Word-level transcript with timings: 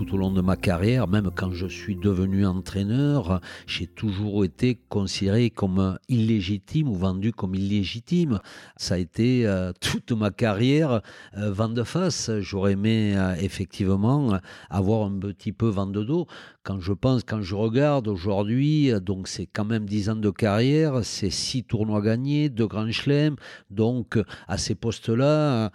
tout 0.00 0.14
au 0.14 0.16
long 0.16 0.30
de 0.30 0.40
ma 0.40 0.56
carrière, 0.56 1.08
même 1.08 1.30
quand 1.34 1.52
je 1.52 1.66
suis 1.66 1.94
devenu 1.94 2.46
entraîneur, 2.46 3.42
j'ai 3.66 3.86
toujours 3.86 4.46
été 4.46 4.78
considéré 4.88 5.50
comme 5.50 5.98
illégitime 6.08 6.88
ou 6.88 6.94
vendu 6.94 7.32
comme 7.32 7.54
illégitime. 7.54 8.40
Ça 8.78 8.94
a 8.94 8.96
été 8.96 9.46
euh, 9.46 9.72
toute 9.78 10.12
ma 10.12 10.30
carrière 10.30 11.02
euh, 11.36 11.52
vent 11.52 11.68
de 11.68 11.82
face. 11.82 12.30
J'aurais 12.40 12.72
aimé 12.72 13.12
euh, 13.14 13.34
effectivement 13.40 14.38
avoir 14.70 15.06
un 15.06 15.18
petit 15.18 15.52
peu 15.52 15.68
vent 15.68 15.86
de 15.86 16.02
dos. 16.02 16.26
Quand 16.62 16.78
je 16.78 16.92
pense, 16.92 17.24
quand 17.24 17.40
je 17.40 17.54
regarde 17.54 18.06
aujourd'hui, 18.06 18.92
donc 19.00 19.28
c'est 19.28 19.46
quand 19.46 19.64
même 19.64 19.86
10 19.86 20.10
ans 20.10 20.16
de 20.16 20.28
carrière, 20.28 21.02
c'est 21.04 21.30
6 21.30 21.64
tournois 21.64 22.02
gagnés, 22.02 22.50
2 22.50 22.66
grands 22.66 22.90
chelems, 22.90 23.36
donc 23.70 24.18
à 24.46 24.58
ces 24.58 24.74
postes-là, 24.74 25.72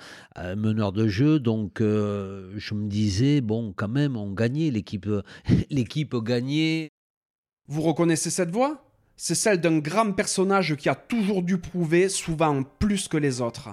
meneur 0.56 0.92
de 0.92 1.08
jeu, 1.08 1.40
donc 1.40 1.80
je 1.80 2.74
me 2.74 2.88
disais, 2.88 3.42
bon, 3.42 3.74
quand 3.76 3.88
même, 3.88 4.16
on 4.16 4.32
gagnait, 4.32 4.70
l'équipe, 4.70 5.10
l'équipe 5.72 6.16
gagnait. 6.18 6.90
Vous 7.68 7.82
reconnaissez 7.82 8.30
cette 8.30 8.52
voix? 8.52 8.84
C'est 9.18 9.34
celle 9.34 9.62
d'un 9.62 9.80
grand 9.80 10.12
personnage 10.12 10.76
qui 10.76 10.90
a 10.90 10.96
toujours 10.96 11.42
dû 11.42 11.58
prouver, 11.58 12.10
souvent 12.10 12.62
plus 12.62 13.08
que 13.08 13.18
les 13.18 13.42
autres. 13.42 13.70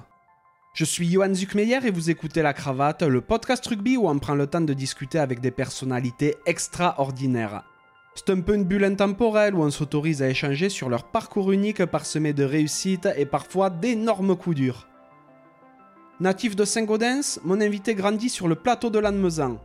Je 0.74 0.86
suis 0.86 1.06
Johan 1.10 1.34
Zuckmeyer 1.34 1.80
et 1.84 1.90
vous 1.90 2.08
écoutez 2.08 2.40
La 2.40 2.54
Cravate, 2.54 3.02
le 3.02 3.20
podcast 3.20 3.66
rugby 3.66 3.98
où 3.98 4.08
on 4.08 4.18
prend 4.18 4.34
le 4.34 4.46
temps 4.46 4.62
de 4.62 4.72
discuter 4.72 5.18
avec 5.18 5.40
des 5.40 5.50
personnalités 5.50 6.36
extraordinaires. 6.46 7.62
C'est 8.14 8.30
un 8.30 8.40
peu 8.40 8.54
une 8.54 8.64
bulle 8.64 8.84
intemporelle 8.84 9.54
où 9.54 9.62
on 9.62 9.70
s'autorise 9.70 10.22
à 10.22 10.30
échanger 10.30 10.70
sur 10.70 10.88
leur 10.88 11.04
parcours 11.04 11.52
unique 11.52 11.84
parsemé 11.84 12.32
de 12.32 12.44
réussites 12.44 13.10
et 13.18 13.26
parfois 13.26 13.68
d'énormes 13.68 14.34
coups 14.34 14.56
durs. 14.56 14.88
Natif 16.20 16.56
de 16.56 16.64
Saint-Gaudens, 16.64 17.38
mon 17.44 17.60
invité 17.60 17.94
grandit 17.94 18.30
sur 18.30 18.48
le 18.48 18.54
plateau 18.54 18.88
de 18.88 18.98
Lannemezan. 18.98 19.58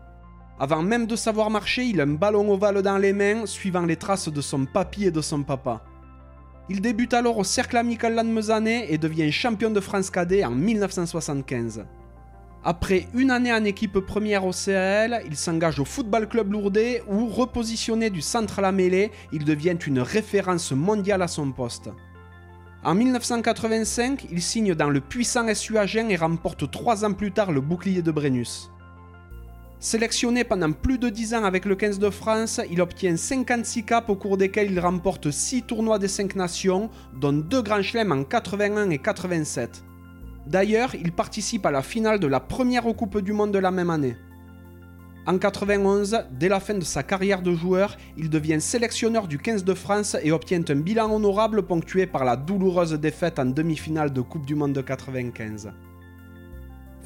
Avant 0.59 0.83
même 0.83 1.07
de 1.07 1.15
savoir 1.15 1.49
marcher, 1.49 1.85
il 1.85 2.01
a 2.01 2.03
un 2.03 2.15
ballon 2.15 2.51
ovale 2.51 2.81
dans 2.81 2.97
les 2.97 3.13
mains, 3.13 3.45
suivant 3.45 3.85
les 3.85 3.95
traces 3.95 4.27
de 4.27 4.41
son 4.41 4.65
papy 4.65 5.05
et 5.05 5.11
de 5.11 5.21
son 5.21 5.43
papa. 5.43 5.85
Il 6.69 6.81
débute 6.81 7.13
alors 7.13 7.37
au 7.37 7.45
Cercle 7.45 7.77
Amical 7.77 8.13
Lannemezanais 8.13 8.87
et 8.89 8.97
devient 8.97 9.31
champion 9.31 9.69
de 9.69 9.79
France 9.79 10.09
cadet 10.09 10.43
en 10.43 10.51
1975. 10.51 11.85
Après 12.65 13.07
une 13.13 13.31
année 13.31 13.53
en 13.53 13.63
équipe 13.63 13.99
première 13.99 14.45
au 14.45 14.51
CAL, 14.51 15.21
il 15.25 15.37
s'engage 15.37 15.79
au 15.79 15.85
Football 15.85 16.27
Club 16.27 16.51
Lourdes 16.51 17.01
où, 17.07 17.27
repositionné 17.27 18.09
du 18.09 18.21
centre 18.21 18.59
à 18.59 18.63
la 18.63 18.73
mêlée, 18.73 19.11
il 19.31 19.45
devient 19.45 19.77
une 19.87 20.01
référence 20.01 20.73
mondiale 20.73 21.21
à 21.21 21.29
son 21.29 21.53
poste. 21.53 21.89
En 22.83 22.93
1985, 22.93 24.27
il 24.29 24.41
signe 24.41 24.75
dans 24.75 24.89
le 24.89 24.99
puissant 24.99 25.53
SU 25.53 25.77
Agen 25.77 26.09
et 26.09 26.17
remporte 26.17 26.69
trois 26.69 27.05
ans 27.05 27.13
plus 27.13 27.31
tard 27.31 27.53
le 27.53 27.61
bouclier 27.61 28.01
de 28.01 28.11
Brennus. 28.11 28.69
Sélectionné 29.79 30.43
pendant 30.43 30.71
plus 30.71 30.97
de 30.97 31.07
10 31.07 31.35
ans 31.35 31.43
avec 31.43 31.63
le 31.65 31.75
15 31.75 31.99
de 31.99 32.09
France, 32.09 32.59
il 32.71 32.81
obtient 32.81 33.15
56 33.15 33.83
caps 33.83 34.09
au 34.09 34.15
cours 34.15 34.35
desquels 34.35 34.71
il 34.71 34.79
remporte 34.79 35.29
6 35.29 35.63
tournois 35.63 35.99
des 35.99 36.07
5 36.07 36.35
nations, 36.35 36.89
dont 37.13 37.31
2 37.33 37.61
grands 37.61 37.83
chelems 37.83 38.11
en 38.11 38.23
81 38.23 38.89
et 38.89 38.97
87. 38.97 39.83
D'ailleurs, 40.47 40.95
il 40.95 41.11
participe 41.11 41.63
à 41.67 41.71
la 41.71 41.83
finale 41.83 42.19
de 42.19 42.25
la 42.25 42.39
première 42.39 42.85
Coupe 42.95 43.19
du 43.19 43.33
Monde 43.33 43.51
de 43.51 43.59
la 43.59 43.69
même 43.69 43.91
année. 43.91 44.17
En 45.27 45.37
91, 45.37 46.23
dès 46.31 46.49
la 46.49 46.59
fin 46.59 46.73
de 46.73 46.83
sa 46.83 47.03
carrière 47.03 47.43
de 47.43 47.53
joueur, 47.53 47.97
il 48.17 48.31
devient 48.31 48.59
sélectionneur 48.59 49.27
du 49.27 49.37
15 49.37 49.63
de 49.63 49.73
France 49.75 50.17
et 50.23 50.31
obtient 50.31 50.63
un 50.69 50.75
bilan 50.75 51.13
honorable 51.13 51.63
ponctué 51.63 52.07
par 52.07 52.25
la 52.25 52.35
douloureuse 52.35 52.93
défaite 52.93 53.37
en 53.37 53.45
demi-finale 53.45 54.11
de 54.11 54.21
Coupe 54.21 54.45
du 54.47 54.55
Monde 54.55 54.73
de 54.73 54.81
95. 54.81 55.69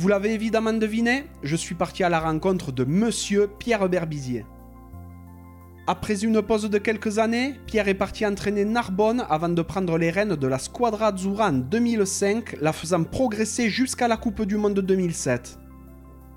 Vous 0.01 0.07
l'avez 0.07 0.33
évidemment 0.33 0.73
deviné, 0.73 1.25
je 1.43 1.55
suis 1.55 1.75
parti 1.75 2.03
à 2.03 2.09
la 2.09 2.19
rencontre 2.19 2.71
de 2.71 2.83
Monsieur 2.83 3.47
Pierre 3.59 3.87
Berbizier. 3.87 4.47
Après 5.85 6.23
une 6.23 6.41
pause 6.41 6.67
de 6.67 6.79
quelques 6.79 7.19
années, 7.19 7.53
Pierre 7.67 7.87
est 7.87 7.93
parti 7.93 8.25
entraîner 8.25 8.65
Narbonne 8.65 9.23
avant 9.29 9.49
de 9.49 9.61
prendre 9.61 9.99
les 9.99 10.09
rênes 10.09 10.35
de 10.35 10.47
la 10.47 10.57
Squadra 10.57 11.09
Azzurra 11.09 11.49
en 11.49 11.53
2005, 11.53 12.57
la 12.61 12.73
faisant 12.73 13.03
progresser 13.03 13.69
jusqu'à 13.69 14.07
la 14.07 14.17
Coupe 14.17 14.41
du 14.41 14.57
Monde 14.57 14.79
2007. 14.79 15.59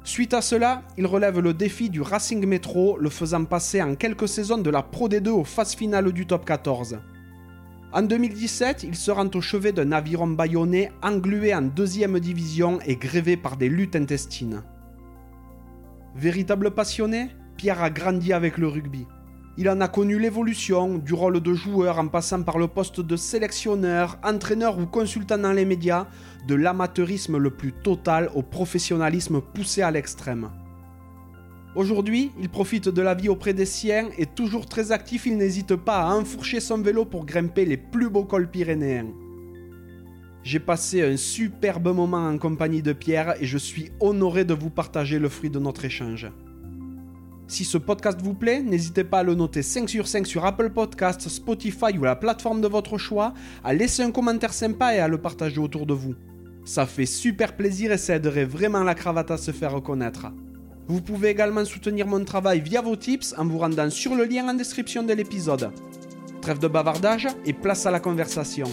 Suite 0.05 0.34
à 0.34 0.43
cela, 0.43 0.83
il 0.99 1.06
relève 1.06 1.41
le 1.41 1.55
défi 1.55 1.89
du 1.89 2.03
Racing 2.03 2.47
Metro, 2.47 2.99
le 2.99 3.09
faisant 3.09 3.47
passer 3.47 3.81
en 3.81 3.94
quelques 3.94 4.28
saisons 4.28 4.59
de 4.59 4.69
la 4.69 4.83
Pro 4.83 5.09
D2 5.09 5.31
aux 5.31 5.44
phases 5.44 5.75
finales 5.75 6.12
du 6.12 6.27
top 6.27 6.44
14. 6.44 6.99
En 7.97 8.03
2017, 8.03 8.82
il 8.82 8.97
se 8.97 9.12
rend 9.12 9.31
au 9.32 9.41
chevet 9.41 9.71
d'un 9.71 9.93
aviron 9.93 10.27
bayonnais 10.27 10.91
englué 11.00 11.55
en 11.55 11.62
deuxième 11.62 12.19
division 12.19 12.81
et 12.84 12.97
grévé 12.97 13.37
par 13.37 13.56
des 13.56 13.69
luttes 13.69 13.94
intestines. 13.94 14.65
Véritable 16.16 16.72
passionné, 16.72 17.31
Pierre 17.56 17.84
a 17.84 17.91
grandi 17.91 18.33
avec 18.33 18.59
le 18.59 18.66
rugby. 18.66 19.06
Il 19.59 19.71
en 19.71 19.81
a 19.81 19.87
connu 19.87 20.19
l'évolution, 20.19 20.99
du 20.99 21.15
rôle 21.15 21.41
de 21.41 21.54
joueur 21.54 22.00
en 22.00 22.09
passant 22.09 22.43
par 22.43 22.59
le 22.59 22.66
poste 22.66 23.00
de 23.00 23.15
sélectionneur, 23.15 24.19
entraîneur 24.25 24.77
ou 24.77 24.87
consultant 24.87 25.38
dans 25.38 25.53
les 25.53 25.65
médias, 25.65 26.09
de 26.49 26.56
l'amateurisme 26.56 27.38
le 27.38 27.50
plus 27.50 27.71
total 27.72 28.28
au 28.34 28.43
professionnalisme 28.43 29.41
poussé 29.41 29.83
à 29.83 29.93
l'extrême. 29.93 30.50
Aujourd'hui, 31.77 32.31
il 32.39 32.49
profite 32.49 32.89
de 32.89 33.03
la 33.03 33.15
vie 33.15 33.29
auprès 33.29 33.53
des 33.53 33.67
siens 33.67 34.09
et 34.17 34.27
toujours 34.27 34.67
très 34.67 34.93
actif, 34.93 35.27
il 35.27 35.37
n'hésite 35.37 35.75
pas 35.75 36.03
à 36.03 36.15
enfourcher 36.15 36.61
son 36.61 36.79
vélo 36.79 37.05
pour 37.05 37.27
grimper 37.27 37.65
les 37.65 37.77
plus 37.77 38.09
beaux 38.09 38.25
cols 38.25 38.49
pyrénéens. 38.49 39.12
J'ai 40.45 40.61
passé 40.61 41.03
un 41.03 41.17
superbe 41.17 41.89
moment 41.89 42.29
en 42.29 42.39
compagnie 42.39 42.83
de 42.83 42.93
Pierre 42.93 43.34
et 43.41 43.47
je 43.47 43.59
suis 43.59 43.91
honoré 43.99 44.45
de 44.45 44.55
vous 44.55 44.71
partager 44.71 45.19
le 45.19 45.29
fruit 45.29 45.51
de 45.51 45.59
notre 45.59 45.84
échange. 45.84 46.31
Si 47.49 47.65
ce 47.65 47.77
podcast 47.77 48.21
vous 48.23 48.34
plaît, 48.34 48.63
n'hésitez 48.63 49.03
pas 49.03 49.21
à 49.21 49.23
le 49.25 49.34
noter 49.34 49.63
5 49.63 49.89
sur 49.89 50.07
5 50.07 50.27
sur 50.29 50.45
Apple 50.45 50.71
Podcasts, 50.71 51.29
Spotify 51.29 51.99
ou 51.99 52.05
la 52.05 52.15
plateforme 52.15 52.61
de 52.61 52.69
votre 52.69 52.99
choix, 52.99 53.34
à 53.65 53.75
laisser 53.75 54.03
un 54.03 54.13
commentaire 54.13 54.53
sympa 54.53 54.95
et 54.95 55.01
à 55.01 55.09
le 55.09 55.19
partager 55.19 55.59
autour 55.59 55.87
de 55.87 55.95
vous. 55.95 56.15
Ça 56.65 56.87
fait 56.87 57.07
super 57.07 57.57
plaisir 57.57 57.91
et 57.91 57.99
ça 57.99 58.15
aiderait 58.15 58.45
vraiment 58.45 58.84
la 58.84 58.95
cravate 58.95 59.33
à 59.33 59.39
se 59.39 59.51
faire 59.51 59.73
reconnaître. 59.73 60.29
Vous 60.87 61.00
pouvez 61.00 61.31
également 61.31 61.65
soutenir 61.65 62.06
mon 62.06 62.22
travail 62.25 62.61
via 62.61 62.83
vos 62.83 62.95
tips 62.95 63.34
en 63.39 63.47
vous 63.47 63.56
rendant 63.56 63.89
sur 63.89 64.15
le 64.15 64.25
lien 64.25 64.47
en 64.49 64.53
description 64.53 65.03
de 65.03 65.15
l'épisode. 65.15 65.71
Trêve 66.43 66.59
de 66.59 66.69
bavardage 66.69 67.27
et 67.47 67.55
place 67.55 67.87
à 67.87 67.91
la 67.91 68.00
conversation. 68.00 68.67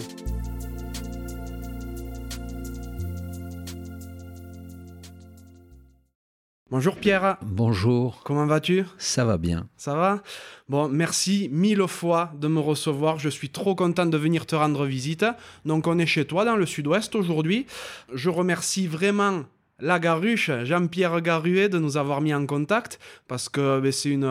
Bonjour 6.69 6.97
Pierre. 6.97 7.37
Bonjour. 7.43 8.21
Comment 8.25 8.45
vas-tu? 8.45 8.83
Ça 8.97 9.23
va 9.23 9.37
bien. 9.37 9.69
Ça 9.77 9.95
va? 9.95 10.21
Bon, 10.67 10.89
merci 10.89 11.49
mille 11.49 11.87
fois 11.87 12.33
de 12.37 12.49
me 12.49 12.59
recevoir. 12.59 13.19
Je 13.19 13.29
suis 13.29 13.51
trop 13.51 13.73
content 13.73 14.05
de 14.05 14.17
venir 14.17 14.45
te 14.45 14.55
rendre 14.55 14.85
visite. 14.85 15.25
Donc 15.63 15.87
on 15.87 15.97
est 15.97 16.05
chez 16.05 16.25
toi 16.25 16.43
dans 16.43 16.57
le 16.57 16.65
sud-ouest 16.65 17.15
aujourd'hui. 17.15 17.67
Je 18.13 18.29
remercie 18.29 18.87
vraiment 18.87 19.43
la 19.81 19.99
Garuche, 19.99 20.51
Jean-Pierre 20.63 21.21
Garuet, 21.21 21.67
de 21.67 21.79
nous 21.79 21.97
avoir 21.97 22.21
mis 22.21 22.33
en 22.33 22.45
contact 22.45 22.99
parce 23.27 23.49
que 23.49 23.79
ben, 23.79 23.91
c'est 23.91 24.09
une, 24.09 24.23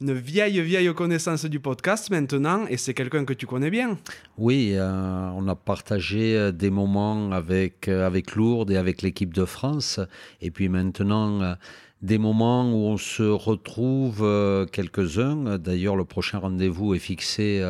une, 0.00 0.12
vieille, 0.12 0.60
vieille 0.60 0.92
connaissance 0.94 1.44
du 1.44 1.60
podcast 1.60 2.10
maintenant 2.10 2.64
et 2.68 2.76
c'est 2.76 2.94
quelqu'un 2.94 3.24
que 3.24 3.32
tu 3.32 3.46
connais 3.46 3.70
bien. 3.70 3.98
Oui, 4.38 4.72
euh, 4.74 5.28
on 5.34 5.48
a 5.48 5.56
partagé 5.56 6.36
euh, 6.36 6.52
des 6.52 6.70
moments 6.70 7.32
avec, 7.32 7.88
euh, 7.88 8.06
avec 8.06 8.36
Lourdes 8.36 8.70
et 8.70 8.76
avec 8.76 9.02
l'équipe 9.02 9.34
de 9.34 9.44
France 9.44 10.00
et 10.40 10.50
puis 10.50 10.68
maintenant 10.68 11.56
des 12.02 12.18
moments 12.18 12.70
où 12.70 12.86
on 12.86 12.96
se 12.96 13.22
retrouve 13.22 14.68
quelques-uns. 14.70 15.58
D'ailleurs, 15.58 15.96
le 15.96 16.04
prochain 16.04 16.38
rendez-vous 16.38 16.94
est 16.94 16.98
fixé 16.98 17.66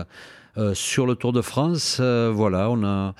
sur 0.73 1.07
le 1.07 1.15
Tour 1.15 1.33
de 1.33 1.41
France. 1.41 2.01
voilà, 2.01 2.69
on 2.69 2.85
a 2.85 3.15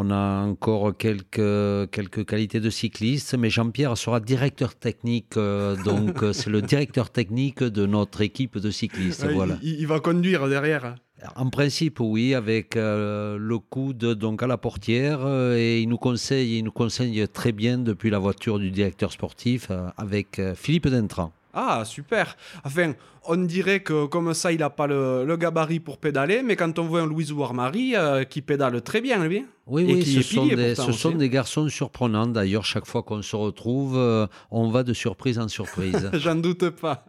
on 0.00 0.12
a 0.12 0.42
encore 0.42 0.96
quelques, 0.96 1.90
quelques 1.90 2.24
qualités 2.24 2.60
de 2.60 2.70
cycliste, 2.70 3.36
mais 3.36 3.50
Jean-Pierre 3.50 3.98
sera 3.98 4.20
directeur 4.20 4.76
technique, 4.76 5.36
euh, 5.36 5.74
donc 5.74 6.22
euh, 6.22 6.32
c'est 6.32 6.50
le 6.50 6.62
directeur 6.62 7.10
technique 7.10 7.64
de 7.64 7.84
notre 7.84 8.20
équipe 8.20 8.58
de 8.58 8.70
cyclistes. 8.70 9.26
voilà. 9.26 9.58
Il, 9.60 9.88
va 9.88 9.98
conduire 9.98 10.48
derrière. 10.48 10.94
En 11.34 11.50
principe, 11.50 11.98
oui, 11.98 12.36
avec 12.36 12.76
euh, 12.76 13.38
le 13.40 13.58
coude 13.58 14.14
donc 14.14 14.40
à 14.44 14.46
la 14.46 14.56
portière, 14.56 15.26
et 15.56 15.80
il 15.80 15.88
nous 15.88 15.98
conseille, 15.98 16.58
il 16.58 16.62
nous 16.62 16.70
conseille 16.70 17.26
très 17.26 17.50
bien 17.50 17.76
depuis 17.76 18.10
la 18.10 18.20
voiture 18.20 18.60
du 18.60 18.70
directeur 18.70 19.10
sportif 19.10 19.72
avec 19.96 20.40
Philippe 20.54 20.86
Dentran. 20.86 21.32
Ah, 21.54 21.82
super. 21.84 22.36
Enfin, 22.62 22.92
on 23.28 23.36
dirait 23.36 23.80
que 23.80 24.06
comme 24.06 24.34
ça, 24.34 24.52
il 24.52 24.58
n'a 24.58 24.70
pas 24.70 24.86
le, 24.86 25.36
gabarit 25.36 25.80
pour 25.80 25.98
pédaler, 25.98 26.42
mais 26.42 26.56
quand 26.56 26.78
on 26.78 26.84
voit 26.84 27.02
un 27.02 27.06
Louis 27.06 27.30
Ouarmarie 27.30 27.94
qui 28.28 28.42
pédale 28.42 28.82
très 28.82 29.00
bien, 29.00 29.24
lui. 29.24 29.44
Oui, 29.68 29.84
oui, 29.86 30.02
ce, 30.02 30.22
sont, 30.22 30.46
des, 30.46 30.74
ce 30.74 30.92
sont 30.92 31.10
des, 31.10 31.28
garçons 31.28 31.68
surprenants. 31.68 32.26
D'ailleurs, 32.26 32.64
chaque 32.64 32.86
fois 32.86 33.02
qu'on 33.02 33.20
se 33.20 33.36
retrouve, 33.36 33.98
euh, 33.98 34.26
on 34.50 34.70
va 34.70 34.82
de 34.82 34.94
surprise 34.94 35.38
en 35.38 35.46
surprise. 35.48 36.10
J'en 36.14 36.36
doute 36.36 36.70
pas. 36.70 37.04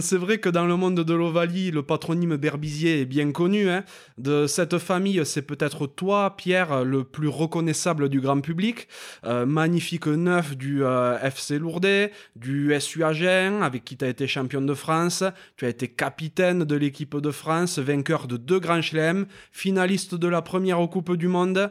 c'est 0.00 0.16
vrai 0.16 0.38
que 0.38 0.48
dans 0.48 0.66
le 0.66 0.76
monde 0.76 0.98
de 0.98 1.14
l'Ovalie, 1.14 1.70
le 1.70 1.84
patronyme 1.84 2.36
Berbizier 2.36 3.02
est 3.02 3.04
bien 3.04 3.30
connu. 3.30 3.70
Hein. 3.70 3.84
De 4.18 4.48
cette 4.48 4.78
famille, 4.78 5.22
c'est 5.24 5.42
peut-être 5.42 5.86
toi, 5.86 6.34
Pierre, 6.36 6.84
le 6.84 7.04
plus 7.04 7.28
reconnaissable 7.28 8.08
du 8.08 8.20
grand 8.20 8.40
public. 8.40 8.88
Euh, 9.24 9.46
magnifique 9.46 10.08
neuf 10.08 10.56
du 10.56 10.82
euh, 10.82 11.20
FC 11.22 11.60
Lourdes, 11.60 12.10
du 12.34 12.74
SU 12.80 13.04
Agen, 13.04 13.62
avec 13.62 13.84
qui 13.84 13.96
tu 13.96 14.04
as 14.04 14.08
été 14.08 14.26
champion 14.26 14.60
de 14.60 14.74
France. 14.74 15.19
Tu 15.56 15.64
as 15.64 15.68
été 15.68 15.88
capitaine 15.88 16.64
de 16.64 16.76
l'équipe 16.76 17.16
de 17.16 17.30
France, 17.30 17.78
vainqueur 17.78 18.26
de 18.26 18.36
deux 18.36 18.60
grands 18.60 18.82
chelems, 18.82 19.26
finaliste 19.52 20.14
de 20.14 20.28
la 20.28 20.42
première 20.42 20.78
Coupe 20.88 21.16
du 21.16 21.28
Monde. 21.28 21.70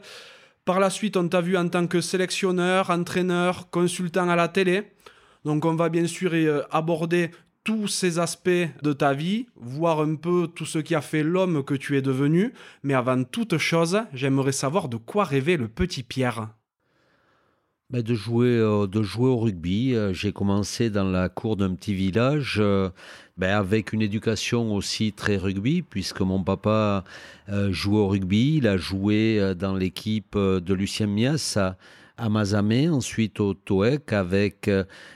Par 0.66 0.80
la 0.80 0.90
suite, 0.90 1.18
on 1.18 1.28
t'a 1.28 1.42
vu 1.42 1.58
en 1.58 1.68
tant 1.68 1.88
que 1.88 2.02
sélectionneur, 2.02 2.90
entraîneur, 2.90 3.70
consultant 3.70 4.30
à 4.30 4.36
la 4.36 4.48
télé. 4.48 4.84
Donc 5.46 5.66
on 5.66 5.76
va 5.76 5.90
bien 5.90 6.06
sûr 6.06 6.32
euh, 6.34 6.64
aborder 6.70 7.32
tous 7.64 7.88
ces 7.88 8.20
aspects 8.20 8.50
de 8.82 8.94
ta 8.94 9.14
vie, 9.14 9.48
voir 9.56 10.02
un 10.02 10.16
peu 10.16 10.48
tout 10.48 10.66
ce 10.66 10.80
qui 10.80 10.96
a 10.96 11.02
fait 11.02 11.24
l'homme 11.24 11.64
que 11.64 11.74
tu 11.74 11.98
es 11.98 12.02
devenu. 12.02 12.54
Mais 12.84 12.94
avant 12.94 13.24
toute 13.24 13.58
chose, 13.58 14.02
j'aimerais 14.14 14.52
savoir 14.52 14.90
de 14.90 14.98
quoi 14.98 15.24
rêvait 15.24 15.58
le 15.58 15.68
petit 15.68 16.04
Pierre. 16.04 16.50
Ben, 17.92 18.04
de, 18.04 18.14
jouer, 18.14 18.50
euh, 18.50 18.86
de 18.86 19.02
jouer 19.02 19.30
au 19.30 19.38
rugby. 19.38 19.96
Euh, 19.96 20.14
j'ai 20.14 20.32
commencé 20.32 20.92
dans 20.92 21.10
la 21.10 21.28
cour 21.28 21.58
d'un 21.58 21.74
petit 21.74 21.96
village 21.96 22.58
euh, 22.60 22.92
ben, 23.36 23.58
avec 23.58 23.94
une 23.94 24.04
éducation 24.04 24.76
aussi 24.76 25.12
très 25.12 25.38
rugby, 25.38 25.82
puisque 25.82 26.22
mon 26.22 26.44
papa 26.44 27.04
jouait 27.72 27.98
au 27.98 28.08
rugby. 28.08 28.58
Il 28.58 28.68
a 28.68 28.78
joué 28.78 29.56
dans 29.56 29.74
l'équipe 29.74 30.38
de 30.38 30.74
Lucien 30.76 31.08
Mias 31.08 31.58
à, 32.18 32.30
Mazamé, 32.30 32.90
ensuite 32.90 33.40
au 33.40 33.56
Toec, 33.56 34.14
avec 34.14 34.70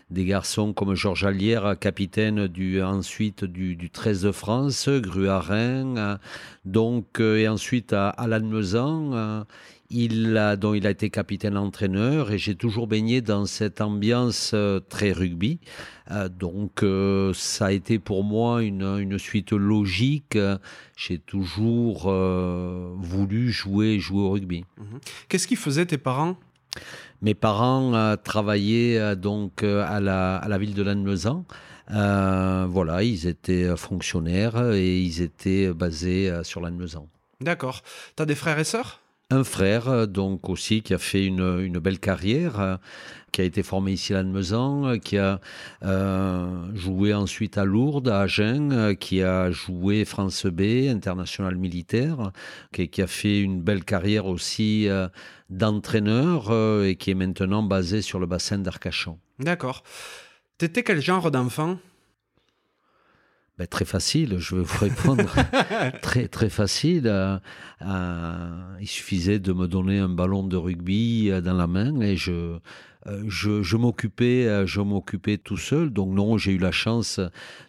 des 0.09 0.25
garçons 0.25 0.73
comme 0.73 0.95
Georges 0.95 1.25
Allière, 1.25 1.77
capitaine 1.79 2.47
du, 2.47 2.81
ensuite 2.81 3.43
du, 3.45 3.75
du 3.75 3.91
13 3.91 4.23
de 4.23 4.31
France, 4.31 4.89
Gruarin, 4.89 6.17
donc, 6.65 7.19
et 7.19 7.47
ensuite 7.47 7.93
à, 7.93 8.09
à 8.09 8.25
Lannemezan 8.25 9.45
il 9.93 10.37
a, 10.37 10.55
dont 10.55 10.73
il 10.73 10.87
a 10.87 10.89
été 10.89 11.09
capitaine 11.09 11.55
entraîneur 11.55 12.31
et 12.31 12.37
j'ai 12.37 12.55
toujours 12.55 12.87
baigné 12.87 13.21
dans 13.21 13.45
cette 13.45 13.79
ambiance 13.79 14.51
euh, 14.53 14.79
très 14.79 15.11
rugby. 15.11 15.59
Euh, 16.11 16.27
donc 16.29 16.81
euh, 16.81 17.31
ça 17.33 17.67
a 17.67 17.71
été 17.71 17.99
pour 17.99 18.23
moi 18.23 18.63
une, 18.63 19.17
suite 19.19 19.51
logique. 19.51 20.37
J'ai 20.97 21.19
toujours 21.19 22.11
voulu 22.11 23.51
jouer, 23.51 23.99
jouer 23.99 24.21
au 24.21 24.31
rugby. 24.31 24.65
Mhm. 24.77 24.99
Qu'est-ce 25.29 25.47
qu'ils 25.47 25.57
faisaient 25.57 25.85
tes 25.85 25.99
parents? 25.99 26.37
Mes 27.21 27.35
parents 27.35 28.17
travaillaient 28.17 29.15
donc 29.15 29.63
à 29.63 29.99
la, 29.99 30.37
à 30.37 30.47
la 30.47 30.57
ville 30.57 30.73
de 30.73 30.81
Lannemezan. 30.81 31.45
voilà, 31.87 33.03
ils 33.03 33.27
étaient 33.27 33.77
fonctionnaires 33.77 34.73
et 34.73 34.99
ils 34.99 35.21
étaient 35.21 35.71
basés 35.71 36.33
sur 36.43 36.59
Lannemezan. 36.61 37.07
D'accord. 37.39 37.83
Tu 38.15 38.23
as 38.23 38.25
des 38.25 38.35
frères 38.35 38.57
et 38.57 38.63
sœurs? 38.63 39.02
Un 39.33 39.43
frère, 39.43 39.89
euh, 39.89 40.05
donc 40.05 40.49
aussi, 40.49 40.81
qui 40.81 40.93
a 40.93 40.97
fait 40.97 41.25
une, 41.25 41.79
belle 41.79 41.99
carrière, 41.99 42.59
euh, 42.59 42.75
qui 43.31 43.41
a 43.41 43.43
été 43.43 43.63
formé 43.63 43.93
ici 43.93 44.13
à 44.13 44.17
Lannemezan, 44.17 44.85
euh, 44.85 44.97
qui 44.97 45.17
a 45.17 45.39
joué 46.73 47.13
ensuite 47.13 47.57
à 47.57 47.65
Lourdes, 47.65 48.09
à 48.09 48.21
Agen, 48.21 48.95
qui 48.99 49.23
a 49.23 49.51
joué 49.51 50.05
France 50.05 50.45
B, 50.45 50.87
international 50.87 51.55
militaire, 51.55 52.31
qui, 52.71 53.01
a 53.01 53.07
fait 53.07 53.41
une 53.41 53.61
belle 53.61 53.83
carrière 53.83 54.27
aussi 54.27 54.87
d'entraîneur 55.49 56.53
et 56.83 56.95
qui 56.95 57.11
est 57.11 57.15
maintenant 57.15 57.63
basé 57.63 58.01
sur 58.01 58.19
le 58.19 58.27
bassin 58.27 58.59
d'Arcachon. 58.59 59.17
D'accord. 59.39 59.83
T'étais 60.59 60.83
quel 60.83 61.01
genre 61.01 61.31
d'enfant? 61.31 61.79
Ben, 63.63 63.67
très 63.67 63.85
facile, 63.85 64.39
je 64.39 64.55
vais 64.55 64.61
vous 64.61 64.77
répondre. 64.77 65.23
très, 66.01 66.27
très 66.27 66.49
facile. 66.49 67.03
Euh, 67.05 67.37
euh, 67.81 68.75
il 68.81 68.87
suffisait 68.87 69.39
de 69.39 69.53
me 69.53 69.67
donner 69.67 69.99
un 69.99 70.09
ballon 70.09 70.43
de 70.43 70.57
rugby 70.57 71.29
euh, 71.31 71.39
dans 71.39 71.53
la 71.53 71.67
main 71.67 72.01
et 72.01 72.17
je, 72.17 72.57
je, 73.05 73.77
m'occupais, 73.77 74.67
je 74.67 74.81
m'occupais 74.81 75.37
tout 75.37 75.55
seul. 75.55 75.91
Donc 75.91 76.13
non, 76.13 76.37
j'ai 76.37 76.51
eu 76.51 76.57
la 76.57 76.71
chance 76.71 77.21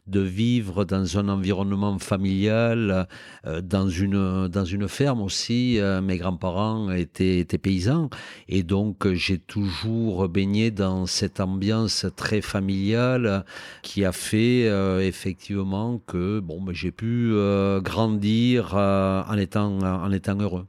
de 0.06 0.20
vivre 0.20 0.84
dans 0.84 1.18
un 1.18 1.28
environnement 1.28 1.98
familial, 1.98 3.06
euh, 3.46 3.60
dans 3.60 3.88
une 3.88 4.48
dans 4.48 4.64
une 4.64 4.88
ferme 4.88 5.22
aussi. 5.22 5.78
Mes 6.02 6.18
grands-parents 6.18 6.90
étaient, 6.90 7.38
étaient 7.38 7.58
paysans 7.58 8.10
et 8.48 8.62
donc 8.62 9.12
j'ai 9.12 9.38
toujours 9.38 10.28
baigné 10.28 10.70
dans 10.70 11.06
cette 11.06 11.40
ambiance 11.40 12.06
très 12.16 12.40
familiale 12.40 13.44
qui 13.82 14.04
a 14.04 14.12
fait 14.12 14.64
effectivement 15.06 16.00
que 16.06 16.40
bon, 16.40 16.62
ben, 16.62 16.74
j'ai 16.74 16.92
pu 16.92 17.32
grandir 17.82 18.74
en 18.74 19.36
étant 19.36 19.78
en 19.78 20.12
étant 20.12 20.36
heureux. 20.38 20.66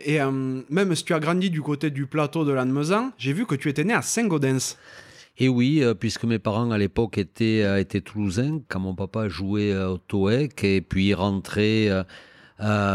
Et 0.00 0.20
euh, 0.20 0.60
même 0.68 0.94
si 0.94 1.04
tu 1.04 1.14
as 1.14 1.20
grandi 1.20 1.50
du 1.50 1.62
côté 1.62 1.90
du 1.90 2.06
plateau 2.06 2.44
de 2.44 2.52
Lannemezan, 2.52 3.12
j'ai 3.18 3.32
vu 3.32 3.46
que 3.46 3.54
tu 3.54 3.68
étais 3.68 3.84
né 3.84 3.94
à 3.94 4.02
Saint-Gaudens. 4.02 4.76
Et 5.38 5.48
oui, 5.48 5.82
euh, 5.82 5.94
puisque 5.94 6.24
mes 6.24 6.38
parents 6.38 6.70
à 6.70 6.78
l'époque 6.78 7.18
étaient, 7.18 7.62
euh, 7.64 7.80
étaient 7.80 8.00
toulousains, 8.00 8.60
quand 8.68 8.80
mon 8.80 8.94
papa 8.94 9.28
jouait 9.28 9.74
au 9.76 9.98
Toec 9.98 10.62
et 10.64 10.80
puis 10.80 11.14
rentrait 11.14 11.90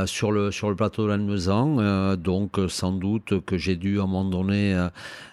sur, 0.06 0.32
le, 0.32 0.52
sur 0.52 0.70
le 0.70 0.76
plateau 0.76 1.04
de 1.04 1.10
Lannemezan. 1.10 2.16
donc 2.16 2.58
sans 2.70 2.94
doute 2.94 3.46
que 3.46 3.58
j'ai 3.58 3.76
dû 3.76 4.00
à 4.00 4.04
un 4.04 4.08
moment 4.08 4.24
donné 4.24 4.88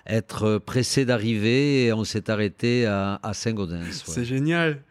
être 0.07 0.59
pressé 0.59 1.05
d'arriver 1.05 1.85
et 1.85 1.93
on 1.93 2.05
s'est 2.05 2.29
arrêté 2.29 2.87
à, 2.87 3.21
Saint-Gaudens. 3.33 3.85
C'est 4.05 4.25
génial. 4.25 4.83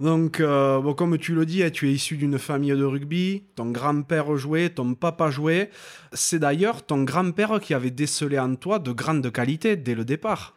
Donc, 0.00 0.40
euh, 0.40 0.80
bon, 0.80 0.94
comme 0.94 1.18
tu 1.18 1.34
le 1.34 1.44
dis, 1.44 1.62
hein, 1.62 1.68
tu 1.68 1.90
es 1.90 1.92
issu 1.92 2.16
d'une 2.16 2.38
famille 2.38 2.70
de 2.70 2.84
rugby, 2.84 3.42
ton 3.54 3.70
grand-père 3.70 4.34
jouait, 4.38 4.70
ton 4.70 4.94
papa 4.94 5.30
jouait. 5.30 5.70
C'est 6.14 6.38
d'ailleurs 6.38 6.82
ton 6.86 7.02
grand-père 7.02 7.60
qui 7.60 7.74
avait 7.74 7.90
décelé 7.90 8.38
en 8.38 8.54
toi 8.54 8.78
de 8.78 8.92
grandes 8.92 9.30
qualités 9.30 9.76
dès 9.76 9.94
le 9.94 10.06
départ. 10.06 10.56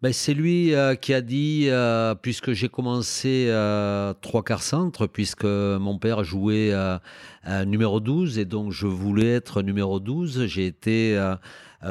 Ben, 0.00 0.12
c'est 0.12 0.32
lui 0.32 0.74
euh, 0.74 0.94
qui 0.94 1.12
a 1.12 1.20
dit, 1.20 1.64
euh, 1.66 2.14
puisque 2.14 2.52
j'ai 2.52 2.68
commencé 2.68 3.48
trois 4.20 4.44
quarts 4.44 4.62
centre, 4.62 5.08
puisque 5.08 5.44
mon 5.44 5.98
père 5.98 6.22
jouait 6.22 6.72
numéro 7.66 7.98
12, 7.98 8.38
et 8.38 8.44
donc 8.44 8.70
je 8.70 8.86
voulais 8.86 9.34
être 9.34 9.60
numéro 9.60 9.98
12, 9.98 10.46
j'ai 10.46 10.66
été 10.66 11.18
euh, 11.18 11.34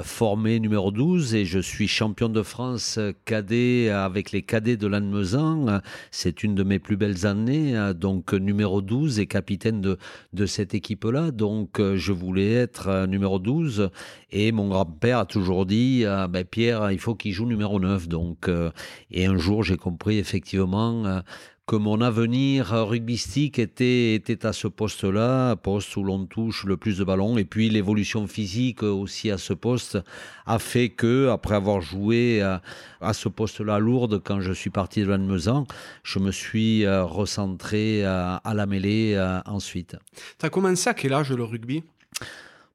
formé 0.04 0.60
numéro 0.60 0.92
12 0.92 1.36
et 1.36 1.46
je 1.46 1.60
suis 1.60 1.88
champion 1.88 2.30
de 2.30 2.42
France 2.42 3.00
cadet 3.26 3.90
avec 3.90 4.32
les 4.32 4.42
cadets 4.42 4.78
de 4.78 4.88
Lannemezan. 4.88 5.80
C'est 6.12 6.44
une 6.44 6.56
de 6.56 6.64
mes 6.64 6.80
plus 6.80 6.98
belles 6.98 7.26
années, 7.26 7.74
donc 7.96 8.34
numéro 8.34 8.82
12 8.82 9.20
et 9.20 9.28
capitaine 9.28 9.82
de, 9.82 9.98
de 10.34 10.46
cette 10.46 10.74
équipe-là. 10.74 11.32
Donc 11.32 11.80
je 11.80 12.12
voulais 12.12 12.52
être 12.54 13.06
numéro 13.08 13.40
12 13.40 13.90
et 14.32 14.52
mon 14.52 14.68
grand-père 14.68 15.20
a 15.20 15.26
toujours 15.26 15.66
dit 15.66 16.04
ben, 16.06 16.44
Pierre, 16.44 16.92
il 16.92 17.00
faut 17.00 17.16
qu'il 17.16 17.32
joue 17.32 17.46
numéro 17.46 17.80
9. 17.80 18.08
Donc, 18.08 18.50
euh, 18.50 18.72
et 19.12 19.26
un 19.26 19.38
jour 19.38 19.64
j'ai 19.64 19.78
compris 19.78 20.18
effectivement 20.18 21.22
que 21.68 21.76
mon 21.76 22.00
avenir 22.00 22.70
rugbystique 22.70 23.60
était, 23.60 24.14
était 24.14 24.46
à 24.46 24.54
ce 24.54 24.70
poste-là, 24.70 25.58
poste 25.58 25.98
où 25.98 26.04
l'on 26.04 26.26
touche 26.26 26.64
le 26.64 26.78
plus 26.78 26.98
de 26.98 27.04
ballons. 27.04 27.38
Et 27.38 27.44
puis 27.44 27.70
l'évolution 27.70 28.26
physique 28.26 28.84
aussi 28.84 29.30
à 29.32 29.38
ce 29.38 29.52
poste 29.52 29.98
a 30.46 30.60
fait 30.60 30.88
que, 30.88 31.28
après 31.28 31.56
avoir 31.56 31.82
joué 31.82 32.42
à, 32.42 33.14
ce 33.14 33.28
poste-là 33.28 33.76
à 33.76 33.80
Lourdes, 33.80 34.22
quand 34.24 34.40
je 34.40 34.54
suis 34.54 34.70
parti 34.70 35.02
de 35.02 35.08
Lannemezan, 35.08 35.68
je 36.04 36.20
me 36.20 36.32
suis 36.32 36.86
euh, 36.86 37.04
recentré 37.04 38.06
à, 38.06 38.42
la 38.54 38.66
mêlée 38.66 39.16
euh, 39.16 39.42
ensuite. 39.46 39.98
Tu 40.40 40.46
as 40.46 40.50
commencé 40.50 40.90
à 40.90 40.94
quel 40.94 41.12
âge 41.12 41.34
le 41.34 41.44
rugby? 41.44 41.84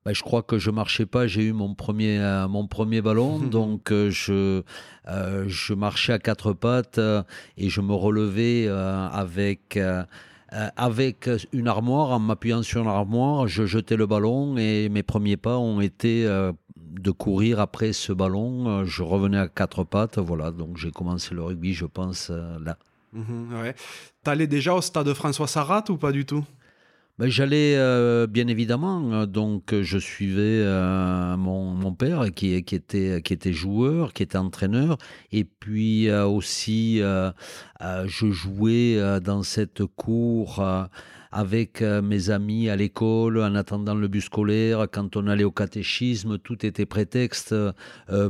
Ben, 0.04 0.14
je 0.14 0.22
crois 0.22 0.42
que 0.42 0.58
je 0.58 0.70
marchais 0.70 1.06
pas. 1.06 1.26
J'ai 1.26 1.44
eu 1.44 1.52
mon 1.52 1.74
premier, 1.74 2.18
euh, 2.18 2.48
mon 2.48 2.66
premier 2.66 3.00
ballon, 3.02 3.38
donc 3.58 3.92
euh, 3.92 4.10
je, 4.10 4.62
euh, 5.08 5.44
je 5.46 5.74
marchais 5.74 6.12
à 6.12 6.18
quatre 6.18 6.52
pattes 6.52 7.00
et 7.56 7.68
je 7.68 7.80
me 7.80 7.94
relevais 7.94 8.68
avec. 8.68 9.78
avec 10.76 11.30
une 11.54 11.66
armoire, 11.66 12.10
en 12.10 12.18
m'appuyant 12.18 12.62
sur 12.62 12.82
une 12.82 12.88
armoire, 12.88 13.48
je 13.48 13.64
jetais 13.64 13.96
le 13.96 14.04
ballon 14.04 14.58
et 14.58 14.90
mes 14.90 15.02
premiers 15.02 15.38
pas 15.38 15.56
ont 15.56 15.80
été 15.80 16.26
de 16.26 17.10
courir 17.10 17.58
après 17.58 17.94
ce 17.94 18.12
ballon. 18.12 18.84
Je 18.84 19.02
revenais 19.02 19.38
à 19.38 19.48
quatre 19.48 19.82
pattes, 19.82 20.18
voilà. 20.18 20.50
Donc 20.50 20.76
j'ai 20.76 20.90
commencé 20.90 21.34
le 21.34 21.42
rugby, 21.42 21.72
je 21.72 21.86
pense, 21.86 22.30
là. 22.30 22.76
Mmh, 23.14 23.62
ouais. 23.62 23.74
T'allais 24.22 24.46
déjà 24.46 24.74
au 24.74 24.82
stade 24.82 25.12
François 25.14 25.46
Sarrat 25.46 25.84
ou 25.88 25.96
pas 25.96 26.12
du 26.12 26.26
tout? 26.26 26.44
Ben, 27.22 27.30
J'allais 27.30 27.76
euh, 27.76 28.26
bien 28.26 28.48
évidemment, 28.48 29.12
euh, 29.12 29.26
donc 29.26 29.80
je 29.80 29.96
suivais 29.96 30.60
euh, 30.64 31.36
mon, 31.36 31.94
père 31.94 32.32
qui 32.34 32.52
était 32.52 33.52
joueur, 33.52 34.12
qui 34.12 34.24
était 34.24 34.38
entraîneur, 34.38 34.98
et 35.30 35.44
puis 35.44 36.10
aussi 36.10 36.98
je 37.00 38.30
jouais 38.30 39.20
dans 39.20 39.44
cette 39.44 39.84
cour 39.84 40.64
avec 41.32 41.80
mes 41.80 42.30
amis 42.30 42.68
à 42.68 42.76
l'école, 42.76 43.40
en 43.40 43.54
attendant 43.54 43.94
le 43.94 44.08
bus 44.08 44.24
scolaire, 44.24 44.86
quand 44.92 45.16
on 45.16 45.26
allait 45.26 45.44
au 45.44 45.50
catéchisme, 45.50 46.38
tout 46.38 46.64
était 46.64 46.86
prétexte 46.86 47.54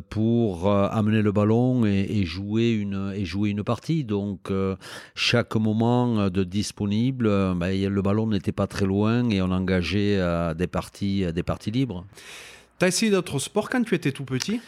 pour 0.09 0.73
amener 0.73 1.23
le 1.23 1.32
ballon 1.32 1.85
et, 1.85 2.25
jouer 2.25 2.71
une, 2.71 3.12
et 3.14 3.25
jouer 3.25 3.50
une 3.50 3.64
partie. 3.64 4.04
Donc, 4.04 4.50
chaque 5.14 5.56
moment 5.56 6.30
de 6.30 6.44
disponible, 6.44 7.28
ben, 7.56 7.88
le 7.88 8.02
ballon 8.02 8.26
n'était 8.26 8.52
pas 8.52 8.66
très 8.66 8.87
loin 8.87 9.28
et 9.30 9.42
on 9.42 9.50
engageait 9.50 10.18
des, 10.54 10.66
parties, 10.66 11.25
des 11.32 11.42
parties 11.42 11.71
libres. 11.71 12.04
Tu 12.78 12.85
as 12.85 12.88
essayé 12.88 13.12
d'autres 13.12 13.38
sports 13.38 13.68
quand 13.68 13.82
tu 13.82 13.94
étais 13.94 14.12
tout 14.12 14.25
petit? 14.25 14.61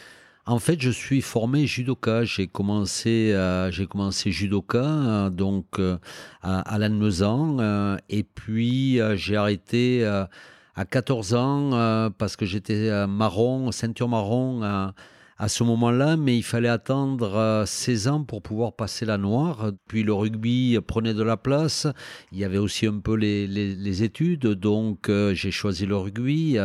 En 0.47 0.59
fait, 0.59 0.79
je 0.79 0.91
suis 0.91 1.21
formé 1.21 1.65
judoka. 1.65 2.23
J'ai 2.23 2.47
commencé, 2.47 3.31
euh, 3.33 3.71
commencé 3.89 4.31
judoka 4.31 4.77
euh, 4.77 5.29
donc 5.29 5.79
euh, 5.79 5.97
à, 6.41 6.75
à 6.75 7.99
et 8.09 8.23
puis 8.23 8.99
j'ai 9.15 9.35
arrêté 9.35 10.05
à 10.05 10.85
14 10.85 11.33
ans 11.33 12.11
parce 12.17 12.35
que 12.35 12.45
j'étais 12.45 13.07
marron, 13.07 13.71
ceinture 13.71 14.07
marron 14.07 14.91
à 15.37 15.49
ce 15.49 15.63
moment-là, 15.63 16.15
mais 16.15 16.37
il 16.37 16.43
fallait 16.43 16.69
attendre 16.69 17.63
16 17.65 18.07
ans 18.07 18.23
pour 18.23 18.41
pouvoir 18.41 18.73
passer 18.73 19.05
la 19.05 19.17
noire. 19.17 19.71
Puis 19.87 20.03
le 20.03 20.13
rugby 20.13 20.77
prenait 20.87 21.13
de 21.13 21.23
la 21.23 21.37
place. 21.37 21.87
Il 22.31 22.37
y 22.37 22.45
avait 22.45 22.57
aussi 22.57 22.85
un 22.85 22.99
peu 22.99 23.15
les, 23.15 23.45
les, 23.47 24.03
études, 24.03 24.47
donc 24.47 25.09
j'ai 25.33 25.51
choisi 25.51 25.85
le 25.85 25.97
rugby. 25.97 26.57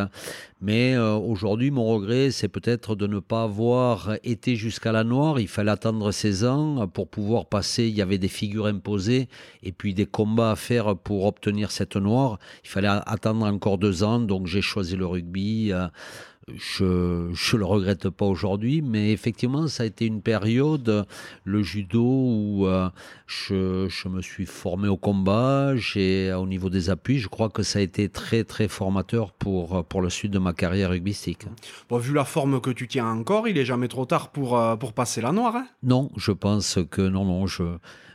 Mais 0.61 0.95
euh, 0.95 1.15
aujourd'hui, 1.15 1.71
mon 1.71 1.87
regret, 1.87 2.31
c'est 2.31 2.49
peut-être 2.49 2.95
de 2.95 3.07
ne 3.07 3.19
pas 3.19 3.45
avoir 3.45 4.17
été 4.25 4.57
jusqu'à 4.57 4.93
la 4.93 5.05
noire. 5.05 5.41
Il 5.41 5.49
fallait 5.49 5.71
attendre 5.71 6.13
16 6.13 6.45
ans 6.45 6.87
pour 6.87 7.09
pouvoir 7.09 7.47
passer. 7.47 7.89
Il 7.89 7.95
y 7.97 8.03
avait 8.03 8.19
des 8.19 8.29
figures 8.29 8.67
imposées 8.67 9.29
et 9.63 9.73
puis 9.73 9.95
des 9.95 10.05
combats 10.05 10.53
à 10.53 10.57
faire 10.57 10.97
pour 10.97 11.25
obtenir 11.25 11.71
cette 11.71 11.97
noire. 11.97 12.39
Il 12.63 12.69
fallait 12.69 12.89
attendre 12.89 13.47
encore 13.47 13.79
deux 13.79 14.03
ans, 14.03 14.21
donc 14.21 14.47
j'ai 14.47 14.61
choisi 14.61 14.97
le 14.97 15.07
rugby. 15.07 15.73
Je 16.57 16.85
ne 16.85 17.59
le 17.59 17.65
regrette 17.65 18.09
pas 18.09 18.27
aujourd'hui, 18.27 18.83
mais 18.83 19.13
effectivement, 19.13 19.69
ça 19.69 19.83
a 19.83 19.87
été 19.87 20.07
une 20.07 20.23
période, 20.23 21.07
le 21.45 21.63
judo, 21.63 22.03
où 22.03 22.67
euh, 22.67 22.89
je, 23.27 23.87
je, 23.89 24.09
me 24.09 24.21
suis 24.23 24.47
formé 24.47 24.89
au 24.89 24.97
combat, 24.97 25.77
j'ai, 25.77 26.33
au 26.33 26.47
niveau 26.47 26.71
des 26.71 26.91
appuis, 26.91 27.19
je 27.19 27.29
crois 27.29 27.49
que 27.49 27.63
ça 27.63 27.79
a 27.79 27.83
été 27.83 28.09
très, 28.09 28.45
très 28.45 28.69
formateur 28.69 29.33
pour, 29.33 29.85
pour 29.85 30.03
le 30.03 30.11
suite 30.11 30.33
de 30.33 30.39
ma 30.39 30.53
carrière 30.53 30.91
rugbystique. 30.91 31.47
Bon, 31.89 31.99
vu 31.99 32.15
la 32.15 32.25
forme 32.25 32.61
que 32.61 32.71
tu 32.71 32.89
tiens 32.89 33.07
encore, 33.07 33.49
il 33.49 33.59
est 33.59 33.65
jamais 33.65 33.89
trop 33.89 34.07
tard 34.07 34.31
pour, 34.31 34.59
euh, 34.59 34.77
pour 34.77 34.93
passer 34.93 35.21
la 35.21 35.33
noire. 35.33 35.57
Hein? 35.57 35.67
Non, 35.83 36.11
je 36.17 36.33
pense 36.33 36.79
que 36.91 37.03
non, 37.03 37.25
non, 37.25 37.47
je 37.47 37.65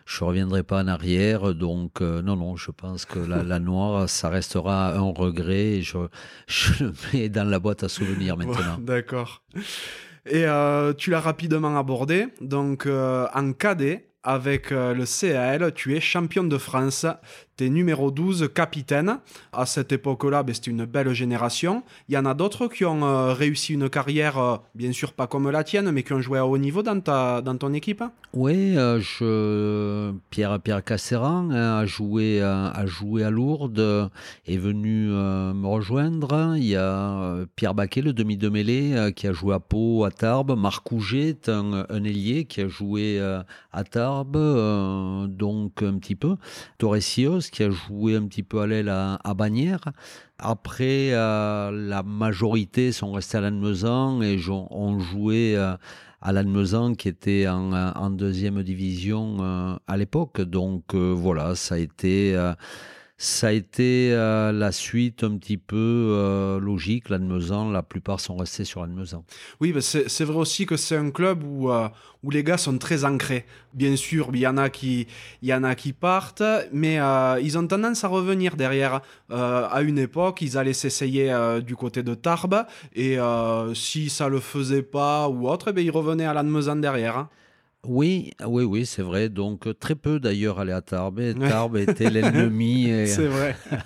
je 0.05 0.23
reviendrai 0.23 0.63
pas 0.63 0.83
en 0.83 0.87
arrière. 0.87 1.53
Donc, 1.55 2.01
euh, 2.01 2.21
non, 2.21 2.35
non, 2.35 2.55
je 2.55 2.71
pense 2.71 3.05
que 3.05 3.19
la, 3.19 3.43
la, 3.43 3.59
noire, 3.59 4.07
ça 4.07 4.29
restera 4.29 4.93
un 4.93 5.11
regret. 5.11 5.81
je, 5.81 5.97
je, 6.47 6.83
le 6.83 6.93
mets 7.13 7.29
dans 7.29 7.49
la 7.49 7.59
boîte 7.59 7.83
à 7.83 7.89
souvenirs 7.89 8.37
maintenant. 8.37 8.77
D'accord. 8.79 9.41
Et 10.27 10.45
euh, 10.45 10.93
tu 10.93 11.09
l'as 11.09 11.19
rapidement 11.19 11.77
abordé. 11.77 12.27
Donc, 12.39 12.85
euh, 12.85 13.27
en 13.33 13.53
cadet, 13.53 14.07
avec 14.23 14.71
le 14.71 15.05
CAL, 15.05 15.71
tu 15.73 15.95
es 15.95 15.99
champion 15.99 16.43
de 16.43 16.57
France 16.57 17.05
T'es 17.57 17.69
numéro 17.69 18.11
12 18.11 18.49
capitaine. 18.53 19.19
À 19.53 19.65
cette 19.65 19.93
époque-là, 19.93 20.43
ben, 20.43 20.53
c'était 20.53 20.71
une 20.71 20.83
belle 20.83 21.13
génération. 21.13 21.83
Il 22.09 22.15
y 22.15 22.17
en 22.17 22.25
a 22.25 22.33
d'autres 22.33 22.67
qui 22.67 22.83
ont 22.83 23.05
euh, 23.05 23.31
réussi 23.31 23.75
une 23.75 23.89
carrière, 23.89 24.37
euh, 24.37 24.57
bien 24.73 24.91
sûr 24.91 25.13
pas 25.13 25.27
comme 25.27 25.49
la 25.49 25.63
tienne, 25.63 25.89
mais 25.91 26.03
qui 26.03 26.11
ont 26.11 26.19
joué 26.19 26.37
à 26.37 26.45
haut 26.45 26.57
niveau 26.57 26.83
dans, 26.83 26.99
ta, 26.99 27.41
dans 27.41 27.55
ton 27.55 27.71
équipe 27.71 28.03
Oui, 28.33 28.75
euh. 28.75 30.11
Pierre, 30.31 30.59
Pierre 30.59 30.83
Casseran 30.83 31.49
hein, 31.49 31.77
a, 31.77 31.85
joué, 31.85 32.41
a 32.41 32.85
joué 32.85 33.23
à 33.23 33.29
Lourdes, 33.29 34.09
est 34.45 34.57
venu 34.57 35.07
me 35.07 35.65
rejoindre. 35.65 36.55
Il 36.57 36.65
y 36.65 36.75
a 36.75 37.37
Pierre 37.55 37.73
Baquet, 37.73 38.01
le 38.01 38.11
demi 38.11 38.35
de 38.35 38.49
mêlée, 38.49 39.13
qui 39.15 39.27
a 39.27 39.31
joué 39.31 39.55
à 39.55 39.61
Pau, 39.61 40.03
à 40.03 40.11
Tarbes. 40.11 40.57
Marc 40.57 40.83
Couget, 40.83 41.37
un, 41.47 41.85
un 41.87 42.03
ailier 42.03 42.43
qui 42.43 42.59
a 42.59 42.67
joué 42.67 43.21
à 43.71 43.83
Tarbes, 43.85 45.27
donc 45.29 45.81
un 45.83 45.97
petit 45.99 46.15
peu. 46.15 46.35
Torresios, 46.77 47.44
qui 47.51 47.63
a 47.63 47.69
joué 47.69 48.15
un 48.15 48.27
petit 48.27 48.43
peu 48.43 48.61
à 48.61 48.67
l'aile 48.67 48.89
à, 48.89 49.33
Bagnères. 49.33 49.91
Après, 50.37 51.09
euh, 51.11 51.71
la 51.71 52.03
majorité 52.03 52.91
sont 52.91 53.11
restés 53.11 53.37
à 53.37 53.41
Lannemezan 53.41 54.21
et 54.21 54.39
ont 54.49 54.99
joué 54.99 55.55
euh, 55.55 55.75
à 56.21 56.31
Lannemezan 56.31 56.95
qui 56.95 57.07
était 57.07 57.47
en, 57.47 58.09
deuxième 58.09 58.63
division 58.63 59.37
euh, 59.39 59.75
à 59.87 59.97
l'époque. 59.97 60.41
Donc 60.41 60.93
voilà, 60.93 61.55
ça 61.55 61.75
a 61.75 61.77
été 61.77 62.35
ça 63.17 63.47
a 63.47 63.51
été 63.51 64.09
euh, 64.11 64.51
la 64.51 64.73
suite 64.73 65.23
un 65.23 65.37
petit 65.37 65.55
peu 65.57 65.75
euh, 65.77 66.59
logique. 66.59 67.07
Lannemezan, 67.09 67.71
la 67.71 67.81
plupart 67.81 68.19
sont 68.19 68.35
restés 68.35 68.65
sur 68.65 68.81
Lannemezan. 68.81 69.23
Oui, 69.61 69.73
c'est 69.79 70.23
vrai 70.25 70.35
aussi 70.35 70.65
que 70.65 70.75
c'est 70.75 70.97
un 70.97 71.11
club 71.11 71.41
où, 71.43 71.71
euh, 71.71 71.87
où 72.23 72.29
les 72.29 72.43
gars 72.43 72.57
sont 72.57 72.77
très 72.77 73.05
ancrés. 73.05 73.45
Bien 73.73 73.95
sûr, 73.95 74.29
il 74.33 74.39
y 74.39 74.47
en 74.47 74.57
a 74.57 74.69
qui, 74.69 75.07
y 75.41 75.53
en 75.53 75.63
a 75.63 75.75
qui 75.75 75.93
partent, 75.93 76.43
mais 76.73 76.99
ils 77.41 77.57
ont 77.57 77.67
tendance 77.67 78.03
à 78.03 78.09
revenir 78.09 78.55
derrière. 78.55 79.01
à 79.29 79.81
une 79.81 79.97
époque, 79.97 80.41
ils 80.41 80.57
allaient 80.57 80.73
s'essayer 80.73 81.33
du 81.65 81.75
côté 81.75 82.03
de 82.03 82.15
Tarbes, 82.15 82.65
et 82.95 83.17
si 83.73 84.09
ça 84.09 84.29
le 84.29 84.39
faisait 84.39 84.81
pas 84.81 85.27
ou 85.27 85.49
autre, 85.49 85.73
eh 85.75 85.81
ils 85.81 85.91
revenaient 85.91 86.25
à 86.25 86.33
Lannemezan 86.33 86.77
derrière. 86.77 87.17
Hein. 87.17 87.29
Oui, 87.87 88.31
oui, 88.45 88.63
oui, 88.63 88.85
c'est 88.85 89.01
vrai. 89.01 89.29
Donc 89.29 89.67
très 89.79 89.95
peu 89.95 90.19
d'ailleurs 90.19 90.59
allaient 90.59 90.71
à 90.73 90.81
Tarbes. 90.81 91.21
Tarbes 91.39 91.77
était 91.77 92.09
l'ennemi 92.09 92.91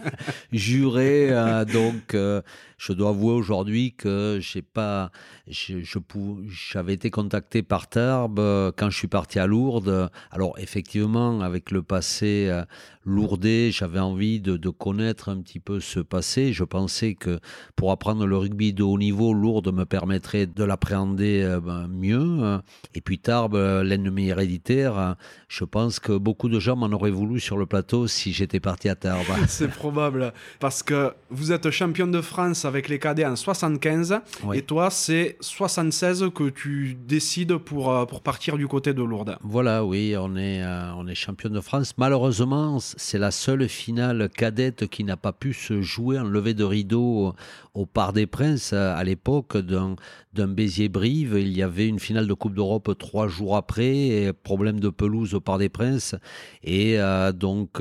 juré. 0.51 1.29
Euh, 1.31 1.65
donc 1.65 2.13
euh, 2.13 2.41
je 2.79 2.93
dois 2.93 3.09
avouer 3.09 3.33
aujourd'hui 3.33 3.91
que 3.91 4.39
j'ai 4.41 4.61
pas, 4.61 5.11
j'avais 5.47 6.93
été 6.93 7.11
contacté 7.11 7.61
par 7.61 7.87
Tarbes 7.87 8.39
euh, 8.39 8.71
quand 8.75 8.89
je 8.89 8.97
suis 8.97 9.09
parti 9.09 9.37
à 9.37 9.47
Lourdes. 9.47 10.09
Alors 10.31 10.57
effectivement, 10.57 11.41
avec 11.41 11.71
le 11.71 11.83
passé 11.83 12.47
euh, 12.49 12.63
lourdé, 13.05 13.71
j'avais 13.71 13.99
envie 13.99 14.39
de, 14.39 14.55
de, 14.55 14.69
connaître 14.69 15.27
un 15.27 15.41
petit 15.41 15.59
peu 15.59 15.81
ce 15.81 15.99
passé. 15.99 16.53
Je 16.53 16.63
pensais 16.63 17.15
que 17.15 17.39
pour 17.75 17.91
apprendre 17.91 18.25
le 18.25 18.37
rugby 18.37 18.71
de 18.71 18.83
haut 18.83 18.97
niveau, 18.97 19.33
Lourdes 19.33 19.73
me 19.73 19.83
permettrait 19.83 20.45
de 20.45 20.63
l'appréhender 20.63 21.43
euh, 21.43 21.59
ben, 21.59 21.87
mieux. 21.89 22.59
Et 22.95 23.01
puis 23.01 23.19
Tarbes, 23.19 23.57
l'ennemi 23.83 24.29
héréditaire, 24.29 25.17
je 25.49 25.65
pense 25.65 25.99
que 25.99 26.13
beaucoup 26.13 26.47
de 26.47 26.59
gens 26.59 26.77
m'en 26.77 26.87
auraient 26.87 27.11
voulu 27.11 27.41
sur 27.41 27.57
le 27.57 27.65
plateau 27.65 28.07
si 28.07 28.31
j'étais 28.31 28.61
parti 28.61 28.87
à 28.87 28.95
Tarbes. 28.95 29.25
C'est 29.47 29.67
probable, 29.67 30.31
parce 30.61 30.81
que 30.81 31.11
vous 31.29 31.51
êtes 31.51 31.69
champion 31.71 32.07
de 32.07 32.21
France 32.21 32.65
avec 32.69 32.87
les 32.87 32.99
cadets 32.99 33.25
en 33.25 33.35
75. 33.35 34.21
Et 34.53 34.61
toi, 34.61 34.89
c'est 34.89 35.37
76 35.41 36.27
que 36.33 36.49
tu 36.49 36.95
décides 37.07 37.57
pour, 37.57 37.91
euh, 37.91 38.05
pour 38.05 38.21
partir 38.21 38.57
du 38.57 38.67
côté 38.67 38.93
de 38.93 39.01
Lourdes. 39.01 39.37
Voilà, 39.41 39.83
oui, 39.83 40.15
on 40.17 40.35
est, 40.35 40.63
euh, 40.63 40.93
on 40.95 41.07
est 41.07 41.15
champion 41.15 41.49
de 41.49 41.59
France. 41.59 41.93
Malheureusement, 41.97 42.77
c'est 42.79 43.17
la 43.17 43.31
seule 43.31 43.67
finale 43.67 44.29
cadette 44.29 44.87
qui 44.87 45.03
n'a 45.03 45.17
pas 45.17 45.33
pu 45.33 45.53
se 45.53 45.81
jouer 45.81 46.19
en 46.19 46.23
levée 46.23 46.53
de 46.53 46.63
rideau 46.63 47.33
au 47.73 47.85
Parc 47.85 48.13
des 48.13 48.27
Princes. 48.27 48.73
À 48.73 49.03
l'époque 49.03 49.57
d'un, 49.57 49.95
Béziers-Brive, 50.35 51.37
il 51.39 51.57
y 51.57 51.63
avait 51.63 51.87
une 51.87 51.99
finale 51.99 52.27
de 52.27 52.33
Coupe 52.33 52.53
d'Europe 52.53 52.95
trois 52.97 53.27
jours 53.27 53.57
après, 53.57 54.31
problème 54.43 54.79
de 54.79 54.89
pelouse 54.89 55.33
au 55.33 55.41
Parc 55.41 55.59
des 55.59 55.69
Princes. 55.69 56.15
Et 56.63 56.99
euh, 56.99 57.31
donc, 57.31 57.79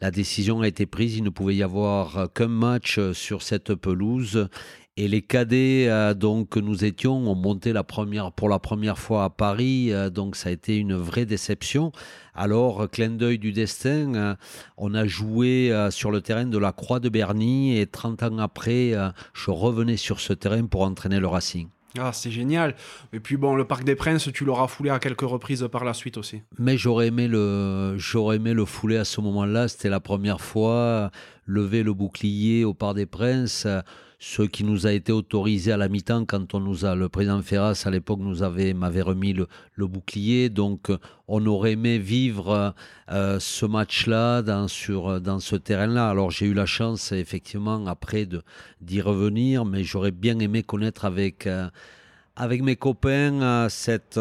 la 0.00 0.10
décision 0.10 0.62
a 0.62 0.68
été 0.68 0.86
prise. 0.86 1.16
Il 1.16 1.24
ne 1.24 1.30
pouvait 1.30 1.54
y 1.54 1.62
avoir 1.62 2.32
qu'un 2.32 2.48
match 2.48 2.98
sur 3.12 3.42
cette 3.42 3.74
pelouse 3.74 4.21
et 4.96 5.08
les 5.08 5.22
cadets 5.22 5.86
euh, 5.88 6.12
donc 6.12 6.50
que 6.50 6.60
nous 6.60 6.84
étions 6.84 7.16
ont 7.16 7.34
monté 7.34 7.72
la 7.72 7.82
première, 7.82 8.30
pour 8.30 8.50
la 8.50 8.58
première 8.58 8.98
fois 8.98 9.24
à 9.24 9.30
Paris, 9.30 9.90
euh, 9.90 10.10
donc 10.10 10.36
ça 10.36 10.50
a 10.50 10.52
été 10.52 10.76
une 10.76 10.94
vraie 10.94 11.24
déception. 11.24 11.92
Alors, 12.34 12.90
clin 12.90 13.10
d'œil 13.10 13.38
du 13.38 13.52
destin, 13.52 14.14
euh, 14.14 14.34
on 14.76 14.94
a 14.94 15.06
joué 15.06 15.72
sur 15.90 16.10
le 16.10 16.20
terrain 16.20 16.44
de 16.44 16.58
la 16.58 16.72
Croix 16.72 17.00
de 17.00 17.08
Berny 17.08 17.78
et 17.78 17.86
30 17.86 18.22
ans 18.22 18.38
après, 18.38 18.92
je 19.34 19.50
revenais 19.50 19.96
sur 19.96 20.20
ce 20.20 20.32
terrain 20.32 20.66
pour 20.66 20.82
entraîner 20.82 21.20
le 21.20 21.26
Racing. 21.26 21.68
Ah, 21.98 22.12
c'est 22.14 22.30
génial. 22.30 22.74
Et 23.12 23.20
puis 23.20 23.36
bon, 23.36 23.54
le 23.54 23.66
Parc 23.66 23.84
des 23.84 23.94
Princes, 23.94 24.30
tu 24.32 24.46
l'auras 24.46 24.66
foulé 24.66 24.88
à 24.88 24.98
quelques 24.98 25.20
reprises 25.20 25.68
par 25.70 25.84
la 25.84 25.92
suite 25.92 26.16
aussi. 26.16 26.40
Mais 26.58 26.78
j'aurais 26.78 27.08
aimé 27.08 27.28
le, 27.28 27.96
j'aurais 27.98 28.36
aimé 28.36 28.54
le 28.54 28.64
fouler 28.64 28.96
à 28.96 29.04
ce 29.04 29.20
moment-là. 29.20 29.68
C'était 29.68 29.90
la 29.90 30.00
première 30.00 30.40
fois. 30.40 31.10
Lever 31.44 31.82
le 31.82 31.92
bouclier 31.92 32.64
au 32.64 32.72
Parc 32.72 32.96
des 32.96 33.04
Princes 33.04 33.66
ce 34.24 34.42
qui 34.42 34.62
nous 34.62 34.86
a 34.86 34.92
été 34.92 35.10
autorisé 35.10 35.72
à 35.72 35.76
la 35.76 35.88
mi-temps 35.88 36.26
quand 36.26 36.54
on 36.54 36.60
nous 36.60 36.84
a, 36.84 36.94
le 36.94 37.08
président 37.08 37.42
Ferras 37.42 37.82
à 37.86 37.90
l'époque 37.90 38.20
nous 38.20 38.44
avait, 38.44 38.72
m'avait 38.72 39.02
remis 39.02 39.32
le, 39.32 39.48
bouclier. 39.88 40.48
Donc, 40.48 40.92
on 41.26 41.44
aurait 41.44 41.72
aimé 41.72 41.98
vivre 41.98 42.72
euh, 43.10 43.40
ce 43.40 43.66
match-là 43.66 44.42
dans, 44.42 44.68
dans 45.18 45.40
ce 45.40 45.56
terrain-là. 45.56 46.08
Alors, 46.08 46.30
j'ai 46.30 46.46
eu 46.46 46.54
la 46.54 46.66
chance, 46.66 47.10
effectivement, 47.10 47.84
après 47.88 48.28
d'y 48.80 49.00
revenir, 49.00 49.64
mais 49.64 49.82
j'aurais 49.82 50.12
bien 50.12 50.38
aimé 50.38 50.62
connaître 50.62 51.04
avec, 51.04 51.48
euh, 51.48 51.68
avec 52.36 52.62
mes 52.62 52.76
copains 52.76 53.42
euh, 53.42 53.68
cette, 53.68 54.20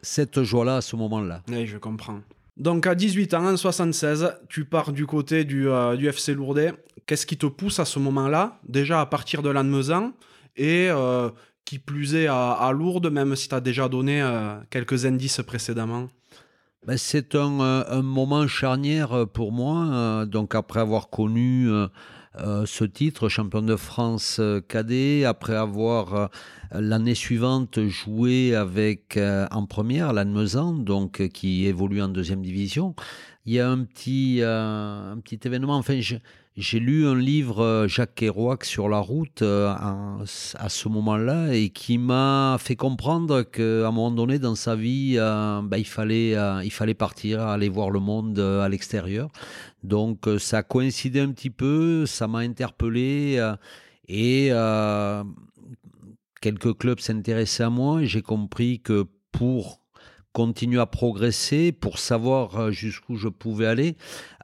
cette 0.00 0.44
joie-là 0.44 0.76
à 0.76 0.80
ce 0.80 0.94
moment-là. 0.94 1.42
Oui, 1.48 1.66
je 1.66 1.78
comprends. 1.78 2.20
Donc 2.56 2.86
à 2.86 2.94
18 2.94 3.34
ans, 3.34 3.46
en 3.46 3.56
76, 3.56 4.32
tu 4.48 4.64
pars 4.64 4.92
du 4.92 5.06
côté 5.06 5.44
du, 5.44 5.68
euh, 5.68 5.98
FC 5.98 6.34
Lourdes. 6.34 6.74
Qu'est-ce 7.06 7.26
qui 7.26 7.36
te 7.36 7.46
pousse 7.46 7.80
à 7.80 7.84
ce 7.84 7.98
moment-là? 7.98 8.60
Déjà 8.68 9.00
à 9.00 9.06
partir 9.06 9.42
de 9.42 9.50
l'Anne-Mezan 9.50 10.12
et 10.56 10.88
euh, 10.88 11.30
qui 11.64 11.80
plus 11.80 12.14
est 12.14 12.28
à, 12.28 12.70
Lourdes, 12.72 13.10
même 13.10 13.34
si 13.34 13.48
tu 13.48 13.54
as 13.54 13.60
déjà 13.60 13.88
donné 13.88 14.22
euh, 14.22 14.56
quelques 14.70 15.04
indices 15.04 15.40
précédemment 15.44 16.08
ben, 16.86 16.96
C'est 16.96 17.34
un, 17.34 18.02
moment 18.02 18.46
charnière 18.46 19.26
pour 19.32 19.50
moi. 19.50 20.24
donc 20.26 20.54
après 20.54 20.80
avoir 20.80 21.10
connu 21.10 21.68
euh, 22.40 22.66
ce 22.66 22.84
titre, 22.84 23.28
champion 23.28 23.62
de 23.62 23.76
France 23.76 24.38
euh, 24.40 24.60
cadet, 24.60 25.24
après 25.24 25.54
avoir 25.54 26.14
euh, 26.14 26.26
l'année 26.72 27.14
suivante 27.14 27.80
joué 27.86 28.54
avec 28.54 29.18
en 29.50 29.66
première 29.66 30.12
Lannemezan, 30.12 30.72
donc 30.72 31.28
qui 31.28 31.66
évolue 31.66 32.02
en 32.02 32.08
deuxième 32.08 32.42
division. 32.42 32.94
Il 33.46 33.52
y 33.52 33.60
a 33.60 33.70
un 33.70 33.84
petit, 33.84 34.40
un 34.42 35.18
petit 35.22 35.38
événement, 35.44 35.82
j'ai 36.56 36.78
lu 36.78 37.06
un 37.06 37.16
livre 37.16 37.86
Jacques 37.88 38.14
Kerouac 38.14 38.64
sur 38.64 38.88
la 38.88 38.98
route 38.98 39.42
à 39.42 40.68
ce 40.68 40.88
moment-là 40.88 41.52
et 41.52 41.70
qui 41.70 41.98
m'a 41.98 42.56
fait 42.60 42.76
comprendre 42.76 43.42
qu'à 43.42 43.88
un 43.88 43.90
moment 43.90 44.12
donné 44.12 44.38
dans 44.38 44.54
sa 44.54 44.76
vie, 44.76 45.16
ben, 45.16 45.76
il, 45.76 45.86
fallait, 45.86 46.36
il 46.64 46.70
fallait 46.70 46.94
partir, 46.94 47.42
aller 47.42 47.68
voir 47.68 47.90
le 47.90 47.98
monde 48.00 48.38
à 48.38 48.68
l'extérieur. 48.68 49.30
Donc 49.84 50.26
euh, 50.26 50.38
ça 50.38 50.58
a 50.58 50.62
coïncidé 50.62 51.20
un 51.20 51.30
petit 51.30 51.50
peu, 51.50 52.06
ça 52.06 52.26
m'a 52.26 52.38
interpellé 52.38 53.36
euh, 53.38 53.54
et 54.08 54.48
euh, 54.50 55.22
quelques 56.40 56.78
clubs 56.78 57.00
s'intéressaient 57.00 57.64
à 57.64 57.70
moi 57.70 58.02
et 58.02 58.06
j'ai 58.06 58.22
compris 58.22 58.80
que 58.80 59.06
pour 59.30 59.83
continuer 60.34 60.80
à 60.80 60.86
progresser, 60.86 61.70
pour 61.70 62.00
savoir 62.00 62.58
euh, 62.58 62.70
jusqu'où 62.72 63.14
je 63.14 63.28
pouvais 63.28 63.66
aller. 63.66 63.96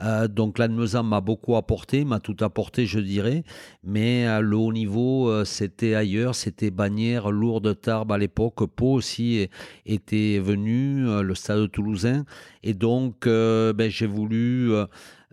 Euh, 0.02 0.28
donc 0.28 0.58
l'Anne 0.58 0.76
m'a 1.02 1.20
beaucoup 1.20 1.56
apporté, 1.56 2.04
m'a 2.04 2.20
tout 2.20 2.36
apporté, 2.40 2.86
je 2.86 3.00
dirais. 3.00 3.42
Mais 3.82 4.24
euh, 4.26 4.40
le 4.40 4.56
haut 4.56 4.72
niveau, 4.72 5.44
c'était 5.44 5.96
ailleurs, 5.96 6.36
c'était 6.36 6.70
Bagnères, 6.70 7.32
Lourdes, 7.32 7.78
Tarbes 7.80 8.12
à 8.12 8.18
l'époque. 8.18 8.64
Pau 8.66 8.92
aussi 8.92 9.48
était 9.84 10.38
venu, 10.38 11.22
le 11.22 11.34
stade 11.34 11.70
toulousain. 11.72 12.24
Et 12.62 12.72
donc, 12.72 13.26
ben, 13.26 13.90
j'ai 13.90 14.06
voulu 14.06 14.72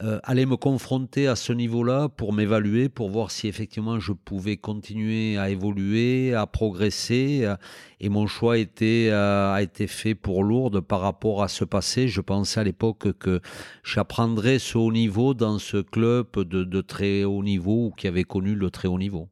euh, 0.04 0.20
aller 0.24 0.46
me 0.46 0.58
confronter 0.58 1.27
à 1.27 1.36
ce 1.36 1.51
niveau-là 1.51 2.08
pour 2.08 2.32
m'évaluer, 2.32 2.88
pour 2.88 3.10
voir 3.10 3.32
si 3.32 3.48
effectivement 3.48 4.00
je 4.00 4.12
pouvais 4.13 4.56
continuer 4.56 5.38
à 5.38 5.50
évoluer, 5.50 6.36
à 6.36 6.46
progresser. 6.46 7.39
Euh, 7.42 7.56
et 8.00 8.10
mon 8.10 8.27
choix 8.27 8.60
était, 8.60 9.10
euh, 9.10 9.51
a 9.54 9.63
été 9.63 9.88
fait 9.88 10.13
pour 10.13 10.44
Lourdes 10.44 10.82
par 10.82 11.01
rapport 11.01 11.42
à 11.42 11.48
ce 11.48 11.66
passé. 11.66 12.08
Je 12.08 12.22
pensais 12.22 12.60
à 12.60 12.63
l'époque 12.63 13.12
que 13.18 13.42
j'apprendrais 13.84 14.60
ce 14.60 14.77
haut 14.77 14.92
niveau 14.92 15.34
dans 15.34 15.58
ce 15.58 15.77
club 15.77 16.27
de, 16.36 16.63
de 16.63 16.82
très 16.82 17.24
haut 17.24 17.42
niveau 17.42 17.88
ou 17.88 17.92
qui 17.92 18.08
avait 18.08 18.24
connu 18.24 18.54
le 18.54 18.70
très 18.70 18.88
haut 18.88 19.00
niveau. 19.00 19.30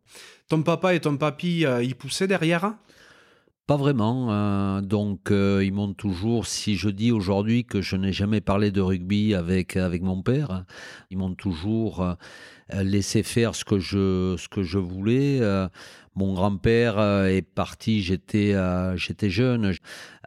Ton 0.49 0.63
papa 0.63 0.95
et 0.95 0.99
ton 0.99 1.17
papy, 1.17 1.65
ils 1.83 1.95
poussaient 1.95 2.27
derrière? 2.27 2.73
Pas 3.67 3.77
vraiment. 3.77 4.31
Hein. 4.31 4.81
donc, 4.81 5.31
euh, 5.31 5.63
ils 5.63 5.73
m'ont 5.73 5.93
toujours, 5.93 6.45
si 6.45 6.75
je 6.75 6.89
dis 6.89 7.11
aujourd'hui 7.11 7.65
que 7.65 7.81
je 7.81 7.95
n'ai 7.95 8.13
jamais 8.13 8.41
parlé 8.41 8.71
de 8.71 8.81
rugby 8.81 9.33
avec, 9.33 9.75
mon 9.75 10.21
père, 10.21 10.65
ils 11.09 11.17
m'ont 11.17 11.33
toujours 11.33 12.01
euh, 12.01 12.83
laissé 12.83 13.23
faire 13.23 13.55
ce 13.55 13.65
que 13.65 13.79
je, 13.79 14.35
ce 14.37 14.47
que 14.47 14.63
je 14.63 14.77
voulais. 14.77 15.39
Euh, 16.15 16.19
mon 16.25 16.33
grand-père 16.33 16.99
est 17.25 17.41
parti, 17.41 18.01
j'étais 18.01 18.55
j'étais 18.95 19.29
jeune. 19.29 19.73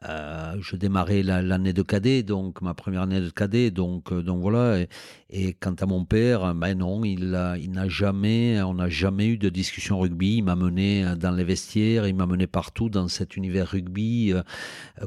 je 0.02 0.76
démarrais 0.76 1.22
l'année 1.22 1.72
de 1.72 1.82
cadet, 1.82 2.22
donc 2.22 2.60
ma 2.62 2.74
première 2.74 3.02
année 3.02 3.20
de 3.20 3.30
cadet, 3.30 3.70
donc 3.70 4.12
voilà. 4.12 4.84
Et, 5.30 5.54
quant 5.54 5.74
à 5.74 5.86
mon 5.86 6.04
père, 6.04 6.54
ben 6.54 6.78
non, 6.78 7.04
il 7.04 7.30
n'a 7.30 7.88
jamais, 7.88 8.60
on 8.62 8.74
n'a 8.74 8.88
jamais 8.88 9.26
eu 9.26 9.38
de 9.38 9.48
discussion 9.48 9.98
rugby. 9.98 10.36
Il 10.38 10.42
m'a 10.42 10.56
mené 10.56 11.04
dans 11.18 11.32
les 11.32 11.44
vestiaires, 11.44 12.06
il 12.06 12.14
m'a 12.14 12.26
mené 12.26 12.46
partout 12.46 12.88
dans 12.88 13.08
cet 13.08 13.36
univers 13.36 13.68
rugby. 13.68 14.32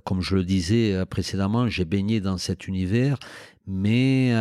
Comme 0.04 0.22
je 0.22 0.36
le 0.36 0.44
disais 0.44 1.06
précédemment, 1.06 1.68
j'ai 1.70 1.86
baigné 1.86 2.22
dans 2.22 2.38
cet 2.38 2.68
univers 2.68 3.18
mais 3.68 4.32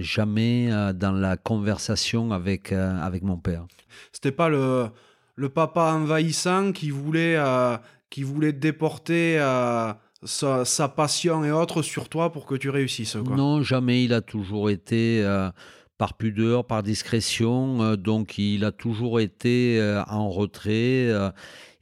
jamais 0.00 0.68
dans 0.94 1.12
la 1.12 1.36
conversation 1.36 2.32
avec, 2.32 2.72
avec 2.72 3.22
mon 3.22 3.38
père. 3.38 3.66
C'était 4.12 4.32
pas 4.32 4.48
le, 4.48 4.90
le 5.34 5.48
papa 5.48 5.92
envahissant 5.94 6.72
qui 6.72 6.90
voulait, 6.90 7.36
euh, 7.36 7.76
qui 8.10 8.22
voulait 8.22 8.52
déporter 8.52 9.38
euh, 9.38 9.92
sa, 10.24 10.88
passion 10.88 11.44
et 11.44 11.50
autres 11.50 11.82
sur 11.82 12.08
toi 12.08 12.32
pour 12.32 12.46
que 12.46 12.54
tu 12.54 12.70
réussisses. 12.70 13.16
Non, 13.16 13.62
jamais. 13.62 14.04
Il 14.04 14.12
a 14.12 14.20
toujours 14.20 14.70
été 14.70 15.22
euh, 15.22 15.50
par 15.98 16.14
pudeur, 16.14 16.66
par 16.66 16.82
discrétion. 16.82 17.96
donc, 17.96 18.38
il 18.38 18.64
a 18.64 18.72
toujours 18.72 19.20
été 19.20 19.80
en 20.08 20.28
retrait. 20.28 21.08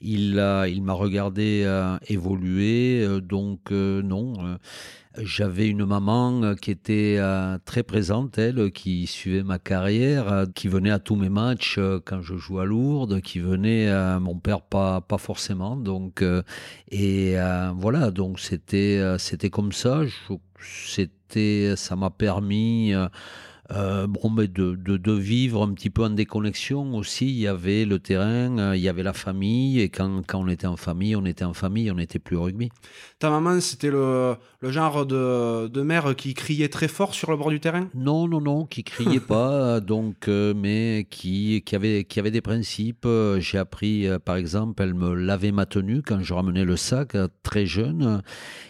Il 0.01 0.43
il 0.69 0.83
m'a 0.83 0.93
regardé 0.93 1.67
évoluer. 2.09 3.07
donc, 3.21 3.71
non 3.71 4.59
j'avais 5.19 5.69
une 5.69 5.85
maman 5.85 6.43
euh, 6.43 6.55
qui 6.55 6.71
était 6.71 7.17
euh, 7.19 7.59
très 7.65 7.83
présente, 7.83 8.39
elle, 8.39 8.71
qui 8.71 9.07
suivait 9.07 9.43
ma 9.43 9.59
carrière, 9.59 10.33
euh, 10.33 10.47
qui 10.55 10.69
venait 10.69 10.91
à 10.91 10.99
tous 10.99 11.17
mes 11.17 11.29
matchs 11.29 11.79
quand 12.05 12.23
je 12.23 12.37
jouais 12.37 12.63
à 12.63 12.65
Lourdes, 12.65 13.21
qui 13.21 13.41
venait, 13.41 13.91
mon 14.21 14.39
père 14.39 14.63
pas, 14.63 15.01
pas 15.01 15.19
forcément. 15.19 15.77
Donc, 15.77 16.25
et 16.91 17.35
voilà, 17.75 18.11
donc 18.11 18.41
c'était, 18.41 19.17
c'était 19.19 19.51
comme 19.51 19.73
ça. 19.73 20.03
C'était, 20.61 21.75
ça 21.77 21.97
m'a 21.97 22.11
permis 22.11 22.93
euh, 23.73 24.09
bon, 24.09 24.31
mais 24.31 24.49
de, 24.49 24.75
de, 24.75 25.13
vivre 25.13 25.63
un 25.63 25.73
petit 25.75 25.91
peu 25.91 26.03
en 26.03 26.11
déconnexion 26.11 26.97
aussi. 26.97 27.27
Il 27.27 27.39
y 27.39 27.47
avait 27.47 27.85
le 27.85 28.01
terrain, 28.01 28.59
euh, 28.59 28.77
il 28.77 28.83
y 28.83 28.89
avait 28.89 29.05
la 29.05 29.13
famille, 29.13 29.81
et 29.81 29.89
quand, 29.89 30.23
quand 30.27 30.41
on 30.41 30.49
était 30.49 30.67
en 30.67 30.77
famille, 30.77 31.15
on 31.15 31.25
était 31.25 31.45
en 31.45 31.55
famille, 31.55 31.91
on 31.91 31.95
n'était 31.95 32.19
plus 32.19 32.37
au 32.37 32.43
rugby. 32.43 32.71
Ta 33.21 33.31
maman, 33.31 33.61
c'était 33.61 33.91
le, 33.91 34.35
le 34.61 34.73
genre 34.73 35.07
de, 35.07 35.69
de, 35.69 35.83
mère 35.83 36.17
qui 36.17 36.35
criait 36.35 36.69
très 36.69 36.89
fort 36.89 37.15
sur 37.15 37.31
le 37.31 37.37
bord 37.37 37.51
du 37.51 37.61
terrain? 37.61 37.89
Non, 37.95 38.27
non, 38.27 38.41
non, 38.41 38.67
qui 38.67 38.83
criait 38.83 39.21
pas, 39.21 39.81
donc, 39.81 40.27
euh, 40.27 40.53
mais 40.57 41.07
qui, 41.09 41.63
qui, 41.65 41.77
avait, 41.77 42.05
qui 42.05 42.19
avait 42.19 42.33
des 42.33 42.41
principes. 42.41 43.07
J'ai 43.39 43.59
appris, 43.59 44.09
par 44.25 44.37
exemple, 44.37 44.83
elle 44.83 44.95
me 44.95 45.15
lavait 45.15 45.53
ma 45.53 45.67
tenue 45.67 46.03
quand 46.03 46.23
je 46.23 46.35
ramenais 46.35 46.65
le 46.65 46.77
sac, 46.77 47.17
très 47.45 47.67
jeune, 47.67 48.23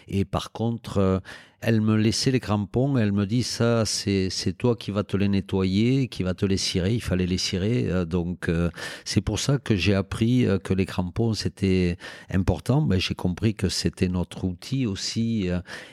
et 0.07 0.25
par 0.25 0.51
contre, 0.51 1.21
elle 1.61 1.79
me 1.81 1.95
laissait 1.95 2.31
les 2.31 2.39
crampons, 2.39 2.97
elle 2.97 3.11
me 3.11 3.27
dit 3.27 3.43
ça, 3.43 3.85
c'est 3.85 4.57
toi 4.57 4.75
qui 4.75 4.89
vas 4.89 5.03
te 5.03 5.15
les 5.15 5.27
nettoyer, 5.27 6.07
qui 6.07 6.23
va 6.23 6.33
te 6.33 6.43
les 6.45 6.57
cirer, 6.57 6.95
il 6.95 7.01
fallait 7.01 7.27
les 7.27 7.37
cirer. 7.37 7.87
Euh, 7.87 8.03
donc 8.03 8.49
euh, 8.49 8.71
c'est 9.05 9.21
pour 9.21 9.39
ça 9.39 9.59
que 9.59 9.75
j'ai 9.75 9.93
appris 9.93 10.47
euh, 10.47 10.57
que 10.57 10.73
les 10.73 10.87
crampons 10.87 11.33
c'était 11.35 11.97
important. 12.31 12.81
Ben, 12.81 12.99
j'ai 12.99 13.13
compris 13.13 13.53
que 13.53 13.69
c'était 13.69 14.07
notre 14.07 14.43
outil 14.43 14.87
aussi, 14.87 15.49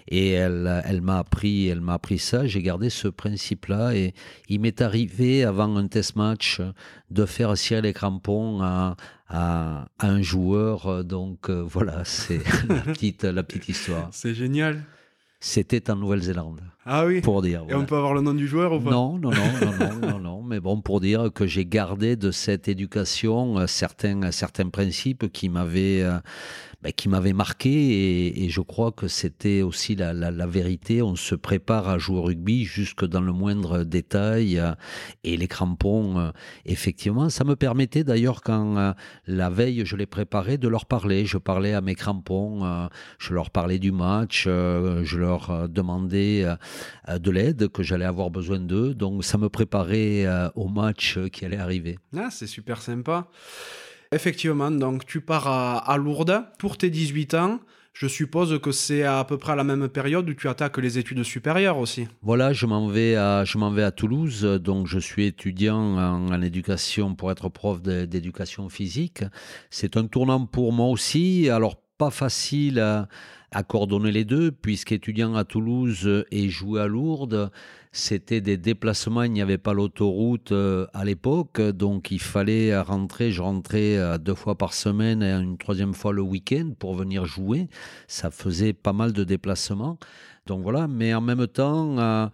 et 0.09 0.31
elle, 0.31 0.83
elle 0.87 1.03
m'a 1.03 1.19
appris, 1.19 1.69
elle 1.69 1.83
m'a 1.83 1.95
appris 1.95 2.19
ça. 2.19 2.47
J'ai 2.47 2.63
gardé 2.63 2.89
ce 2.89 3.09
principe-là, 3.09 3.95
et 3.95 4.15
il 4.49 4.61
m'est 4.61 4.81
arrivé 4.81 5.45
avant 5.45 5.77
un 5.77 5.87
test 5.87 6.17
match 6.17 6.63
de 7.11 7.27
faire 7.27 7.57
cirer 7.59 7.83
les 7.83 7.93
crampons 7.93 8.63
à, 8.63 8.97
à, 9.29 9.87
un 10.01 10.23
joueur. 10.23 11.05
Donc 11.05 11.51
voilà, 11.51 12.05
c'est 12.07 12.41
la 12.69 12.81
petite, 12.81 13.25
la 13.25 13.43
petite 13.43 13.69
histoire. 13.69 14.09
C'est 14.13 14.35
génial. 14.35 14.83
C'était 15.41 15.89
en 15.91 15.97
Nouvelle-Zélande. 15.97 16.63
Ah 16.85 17.07
oui 17.07 17.21
Pour 17.21 17.43
dire. 17.43 17.65
Et 17.69 17.75
on 17.75 17.85
peut 17.85 17.97
avoir 17.97 18.13
le 18.13 18.21
nom 18.21 18.35
du 18.35 18.49
joueur 18.49 18.73
ou 18.73 18.81
pas? 18.81 18.91
Non, 18.91 19.19
non, 19.19 19.31
non, 19.31 19.77
non, 19.79 20.09
non, 20.09 20.19
non, 20.19 20.43
Mais 20.43 20.59
bon, 20.59 20.81
pour 20.81 21.01
dire 21.01 21.31
que 21.33 21.47
j'ai 21.47 21.65
gardé 21.65 22.17
de 22.17 22.33
cette 22.33 22.67
éducation 22.67 23.59
euh, 23.59 23.67
certains, 23.69 24.33
certains 24.33 24.69
principes 24.69 25.31
qui 25.31 25.49
m'avaient 25.49 26.03
ben, 26.81 26.93
qui 26.93 27.09
m'avait 27.09 27.33
marqué 27.33 28.45
et, 28.45 28.49
je 28.49 28.61
crois 28.61 28.93
que 28.93 29.09
c'était 29.09 29.63
aussi 29.63 29.97
la, 29.97 30.13
la, 30.13 30.47
vérité. 30.47 31.03
On 31.03 31.17
se 31.17 31.35
prépare 31.35 31.89
à 31.89 31.99
jouer 31.99 32.19
au 32.19 32.23
rugby 32.23 32.65
jusque 32.65 33.05
dans 33.05 33.21
le 33.21 33.33
moindre 33.33 33.83
détail 33.83 34.61
euh, 34.61 34.75
et 35.25 35.37
les 35.37 35.49
crampons, 35.49 36.21
euh, 36.21 36.31
effectivement, 36.67 37.31
ça 37.31 37.43
me 37.43 37.57
permettait 37.57 38.05
d'ailleurs 38.05 38.43
quand 38.43 38.77
euh, 38.77 38.93
la 39.27 39.51
veille 39.51 39.85
je 39.85 39.97
les 39.97 40.07
préparais 40.07 40.57
de 40.57 40.69
leur 40.69 40.87
parler. 40.87 41.27
Je 41.27 41.37
parlais 41.37 41.75
à 41.75 41.81
mes 41.81 41.97
crampons, 41.97 42.89
je 43.19 43.35
leur 43.35 43.51
parlais 43.51 43.81
du 43.81 43.91
match, 43.91 44.45
je 44.45 45.19
leur 45.19 45.69
demandais 45.69 46.47
de 47.09 47.31
l'aide 47.31 47.69
que 47.69 47.83
j'allais 47.83 48.05
avoir 48.05 48.31
besoin 48.31 48.61
d'eux. 48.61 48.95
Donc 48.95 49.25
ça 49.25 49.37
me 49.37 49.49
préparait 49.49 50.27
au 50.55 50.69
match 50.69 51.19
qui 51.33 51.45
allait 51.45 51.59
arriver. 51.59 51.99
Ah, 52.17 52.29
c'est 52.31 52.47
super 52.47 52.81
sympa. 52.81 53.29
Effectivement, 54.13 54.71
donc 54.71 55.05
tu 55.05 55.21
pars 55.21 55.49
à, 55.49 55.97
Lourdes 55.99 56.43
pour 56.59 56.79
tes 56.79 56.91
18 56.91 57.35
ans. 57.35 57.61
Je 57.93 58.07
suppose 58.07 58.61
que 58.61 58.71
c'est 58.71 59.03
à 59.03 59.25
peu 59.25 59.39
près 59.39 59.53
à 59.53 59.57
la 59.57 59.65
même 59.65 59.89
période 59.89 60.29
où 60.31 60.35
tu 60.35 60.49
attaques 60.49 60.79
les 60.79 60.99
études 60.99 61.25
supérieures 61.25 61.79
aussi. 61.79 62.07
Voilà, 62.23 62.53
je 62.53 62.65
m'en 62.67 62.87
vais 62.89 63.17
à, 63.17 63.45
Toulouse, 63.95 64.45
donc 64.45 64.87
je 64.87 64.99
suis 64.99 65.27
étudiant 65.27 65.97
en, 65.99 66.43
éducation 66.43 67.15
pour 67.15 67.33
être 67.33 67.49
prof 67.49 67.83
d'éducation 67.83 68.69
physique. 68.69 69.25
C'est 69.69 69.97
un 69.97 70.07
tournant 70.07 70.47
pour 70.47 70.73
moi 70.73 70.87
aussi. 70.87 71.51
Alors 71.51 71.77
pas 71.99 72.11
facile 72.11 72.79
à 73.51 73.63
coordonner 73.63 74.13
les 74.13 74.25
deux, 74.25 74.53
puisqu'étudiant 74.53 75.35
à 75.35 75.45
Toulouse 75.45 76.25
et 76.31 76.49
jouer 76.49 76.83
à 76.83 76.87
Lourdes, 76.87 77.51
c'était 77.93 78.41
des 78.41 78.57
déplacements, 78.57 79.23
il 79.23 79.33
n'y 79.33 79.43
avait 79.43 79.59
pas 79.59 79.73
l'autoroute 79.73 80.53
euh, 80.53 80.87
à 80.93 81.05
l'époque, 81.05 81.61
donc 81.61 82.11
il 82.11 82.21
fallait 82.21 82.79
rentrer, 82.79 83.31
je 83.31 83.41
rentrais 83.41 83.97
euh, 83.97 84.19
deux 84.19 84.35
fois 84.35 84.57
par 84.57 84.75
semaine 84.75 85.23
et 85.23 85.33
une 85.33 85.57
troisième 85.57 85.95
fois 85.95 86.13
le 86.13 86.23
week-end 86.23 86.73
pour 86.79 86.95
venir 86.95 87.25
jouer. 87.25 87.69
Ça 88.07 88.31
faisait 88.31 88.73
pas 88.73 88.93
mal 88.93 89.13
de 89.13 89.25
déplacements. 89.25 89.99
Donc 90.47 90.63
voilà, 90.63 90.87
mais 90.87 91.15
en 91.15 91.21
même 91.21 91.47
temps, 91.47 91.99
euh, 91.99 92.27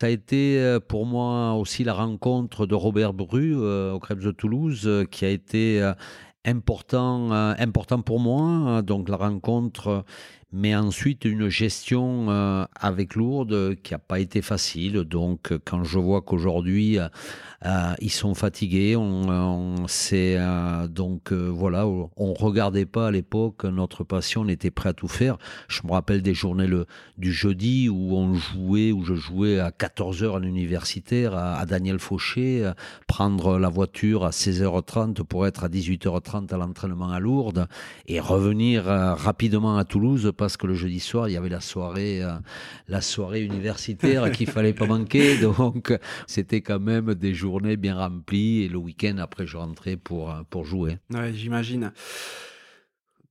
ça 0.00 0.06
a 0.06 0.10
été 0.10 0.78
pour 0.88 1.04
moi 1.06 1.54
aussi 1.54 1.84
la 1.84 1.92
rencontre 1.92 2.66
de 2.66 2.74
Robert 2.74 3.12
Bru 3.12 3.54
au 3.54 3.98
Crêpes 3.98 4.20
de 4.20 4.30
Toulouse, 4.30 4.88
qui 5.10 5.26
a 5.26 5.28
été 5.28 5.92
important, 6.46 7.32
important 7.32 8.00
pour 8.00 8.18
moi. 8.18 8.80
Donc 8.80 9.10
la 9.10 9.16
rencontre 9.16 10.06
mais 10.52 10.74
ensuite 10.74 11.24
une 11.24 11.48
gestion 11.48 12.26
euh, 12.30 12.64
avec 12.74 13.14
Lourdes 13.14 13.76
qui 13.82 13.94
n'a 13.94 13.98
pas 13.98 14.20
été 14.20 14.42
facile. 14.42 15.04
Donc 15.04 15.52
quand 15.64 15.84
je 15.84 15.98
vois 15.98 16.22
qu'aujourd'hui 16.22 16.98
euh, 17.64 17.68
euh, 17.70 17.94
ils 18.00 18.10
sont 18.10 18.34
fatigués, 18.34 18.96
on, 18.96 19.28
on 19.28 19.86
c'est 19.86 20.38
donc 20.88 21.32
voilà, 21.32 21.86
on 21.86 22.34
regardait 22.34 22.86
pas 22.86 23.08
à 23.08 23.10
l'époque 23.10 23.64
notre 23.64 24.04
passion, 24.04 24.42
on 24.42 24.48
était 24.48 24.70
prêt 24.70 24.90
à 24.90 24.92
tout 24.92 25.08
faire. 25.08 25.38
Je 25.68 25.80
me 25.84 25.92
rappelle 25.92 26.20
des 26.22 26.34
journées 26.34 26.68
du 27.16 27.32
jeudi 27.32 27.88
où 27.88 28.16
on 28.16 28.34
jouait, 28.34 28.92
où 28.92 29.04
je 29.04 29.14
jouais 29.14 29.60
à 29.60 29.70
14h 29.70 30.36
à 30.36 30.38
l'universitaire 30.40 31.34
à, 31.34 31.64
Daniel 31.66 31.98
Fauché, 31.98 32.70
prendre 33.06 33.58
la 33.58 33.68
voiture 33.68 34.24
à 34.24 34.30
16h30 34.30 35.22
pour 35.24 35.46
être 35.46 35.64
à 35.64 35.68
18h30 35.68 36.52
à 36.52 36.56
l'entraînement 36.56 37.10
à 37.10 37.20
Lourdes 37.20 37.66
et 38.06 38.20
revenir 38.20 38.84
rapidement 38.84 39.76
à 39.76 39.84
Toulouse 39.84 40.32
parce 40.36 40.56
que 40.56 40.66
le 40.66 40.74
jeudi 40.74 41.00
soir, 41.00 41.28
il 41.28 41.32
y 41.32 41.36
avait 41.36 41.48
la 41.48 41.60
soirée, 41.60 42.22
euh, 42.22 42.32
la 42.88 43.00
soirée 43.00 43.42
universitaire 43.42 44.30
qu'il 44.32 44.48
fallait 44.48 44.72
pas 44.72 44.86
manquer. 44.86 45.38
Donc, 45.40 45.96
c'était 46.26 46.60
quand 46.60 46.80
même 46.80 47.14
des 47.14 47.34
journées 47.50 47.76
bien 47.76 47.96
remplies. 47.96 48.62
Et 48.62 48.68
le 48.68 48.78
week-end, 48.78 49.16
après, 49.18 49.46
je 49.46 49.56
rentrais 49.56 49.96
pour, 49.96 50.30
euh, 50.30 50.42
pour 50.48 50.64
jouer. 50.64 50.98
Ouais, 51.12 51.32
j'imagine. 51.34 51.92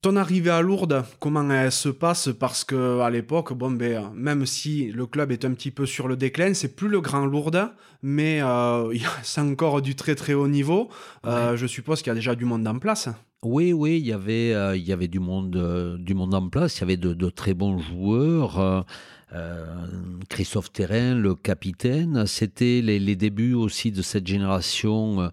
Ton 0.02 0.16
arrivée 0.16 0.52
à 0.52 0.62
Lourdes, 0.62 1.04
comment 1.20 1.50
elle 1.52 1.72
se 1.72 1.90
passe? 1.90 2.30
Parce 2.40 2.64
que 2.64 3.02
à 3.02 3.10
l'époque, 3.10 3.54
bon, 3.54 3.72
ben, 3.72 4.12
même 4.16 4.46
si 4.46 4.92
le 4.92 5.06
club 5.06 5.32
est 5.32 5.44
un 5.44 5.52
petit 5.52 5.72
peu 5.72 5.86
sur 5.86 6.08
le 6.08 6.16
déclin, 6.16 6.54
c'est 6.54 6.76
plus 6.76 6.88
le 6.88 7.02
grand 7.02 7.26
Lourdes, 7.26 7.70
mais 8.02 8.42
euh, 8.42 8.94
c'est 9.24 9.42
encore 9.42 9.82
du 9.82 9.96
très 9.96 10.16
très 10.16 10.34
haut 10.34 10.48
niveau. 10.48 10.90
je 11.26 11.66
suppose 11.68 12.02
qu'il 12.02 12.12
y 12.12 12.12
a 12.12 12.16
déjà 12.16 12.36
du 12.36 12.46
monde 12.46 12.66
en 12.68 12.80
place. 12.80 13.10
Oui, 13.42 13.72
oui, 13.72 14.00
il 14.00 14.06
y 14.06 14.12
avait, 14.12 14.54
euh, 14.54 14.76
il 14.76 14.84
y 14.84 14.92
avait 14.92 15.08
du 15.08 15.20
monde, 15.20 15.56
euh, 15.56 15.98
du 15.98 16.14
monde 16.14 16.34
en 16.34 16.50
place. 16.50 16.78
Il 16.78 16.82
y 16.82 16.84
avait 16.84 16.98
de, 16.98 17.30
très 17.30 17.54
bons 17.54 17.78
joueurs. 17.78 18.86
Euh, 19.34 19.88
Christophe 20.30 20.72
Terrain, 20.72 21.16
le 21.16 21.36
capitaine. 21.36 22.26
C'était 22.26 22.82
les, 22.82 23.16
débuts 23.16 23.54
aussi 23.54 23.92
de 23.92 24.02
cette 24.02 24.28
génération. 24.28 25.32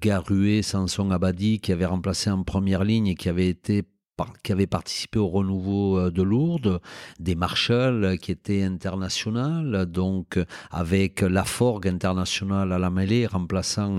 Garué, 0.00 0.62
Sanson 0.62 1.10
Abadi, 1.10 1.60
qui 1.60 1.72
avait 1.72 1.84
remplacé 1.86 2.30
en 2.30 2.42
première 2.42 2.82
ligne 2.82 3.08
et 3.08 3.14
qui 3.14 3.28
avait 3.28 3.48
été 3.48 3.84
qui 4.42 4.52
avait 4.52 4.66
participé 4.66 5.18
au 5.18 5.28
renouveau 5.28 5.98
euh, 5.98 6.10
de 6.10 6.22
Lourdes, 6.22 6.80
des 7.18 7.34
Marshall 7.34 8.04
euh, 8.04 8.16
qui 8.16 8.32
étaient 8.32 8.62
internationales, 8.62 9.86
donc 9.86 10.36
euh, 10.36 10.44
avec 10.70 11.20
la 11.20 11.44
Forgue 11.44 11.88
internationale 11.88 12.72
à 12.72 12.78
la 12.78 12.90
mêlée, 12.90 13.26
remplaçant 13.26 13.96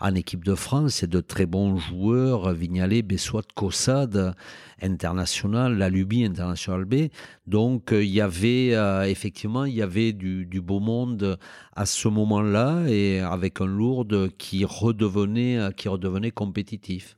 en 0.00 0.14
équipe 0.14 0.44
de 0.44 0.54
France 0.54 1.02
et 1.02 1.06
de 1.06 1.20
très 1.20 1.46
bons 1.46 1.76
joueurs, 1.76 2.52
Vignalet, 2.52 3.02
Bessoit, 3.02 3.42
Cossade, 3.54 4.34
international, 4.82 5.76
la 5.76 5.88
Lubie 5.88 6.24
international 6.24 6.84
B. 6.84 7.08
Donc 7.46 7.88
il 7.92 8.04
y 8.04 8.20
avait 8.20 8.70
effectivement 9.10 9.64
il 9.64 9.74
y 9.74 9.82
avait 9.82 10.12
du, 10.12 10.46
du, 10.46 10.60
beau 10.60 10.80
monde 10.80 11.38
à 11.74 11.86
ce 11.86 12.08
moment-là 12.08 12.84
et 12.88 13.20
avec 13.20 13.60
un 13.60 13.66
Lourdes 13.66 14.30
qui 14.38 14.64
redevenait 14.64 15.70
qui 15.76 15.88
redevenait 15.88 16.30
compétitif. 16.30 17.16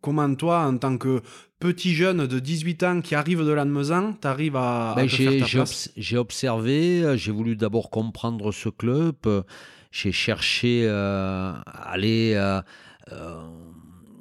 Comment 0.00 0.34
toi, 0.34 0.66
en 0.66 0.76
tant 0.76 0.98
que 0.98 1.22
petit 1.64 1.94
jeune 1.94 2.26
de 2.26 2.38
18 2.40 2.82
ans 2.82 3.00
qui 3.00 3.14
arrive 3.14 3.42
de 3.42 3.50
l'Annemezan, 3.50 4.12
tu 4.20 4.28
arrives 4.28 4.54
à, 4.54 4.92
ben, 4.94 5.08
J'ai 5.08 6.18
observé, 6.18 7.02
euh, 7.02 7.16
j'ai 7.16 7.32
voulu 7.32 7.56
d'abord 7.56 7.88
comprendre 7.88 8.52
ce 8.52 8.68
club, 8.68 9.14
euh, 9.24 9.42
j'ai 9.90 10.12
cherché 10.12 10.82
euh, 10.84 11.54
à 11.64 11.90
aller... 11.90 12.34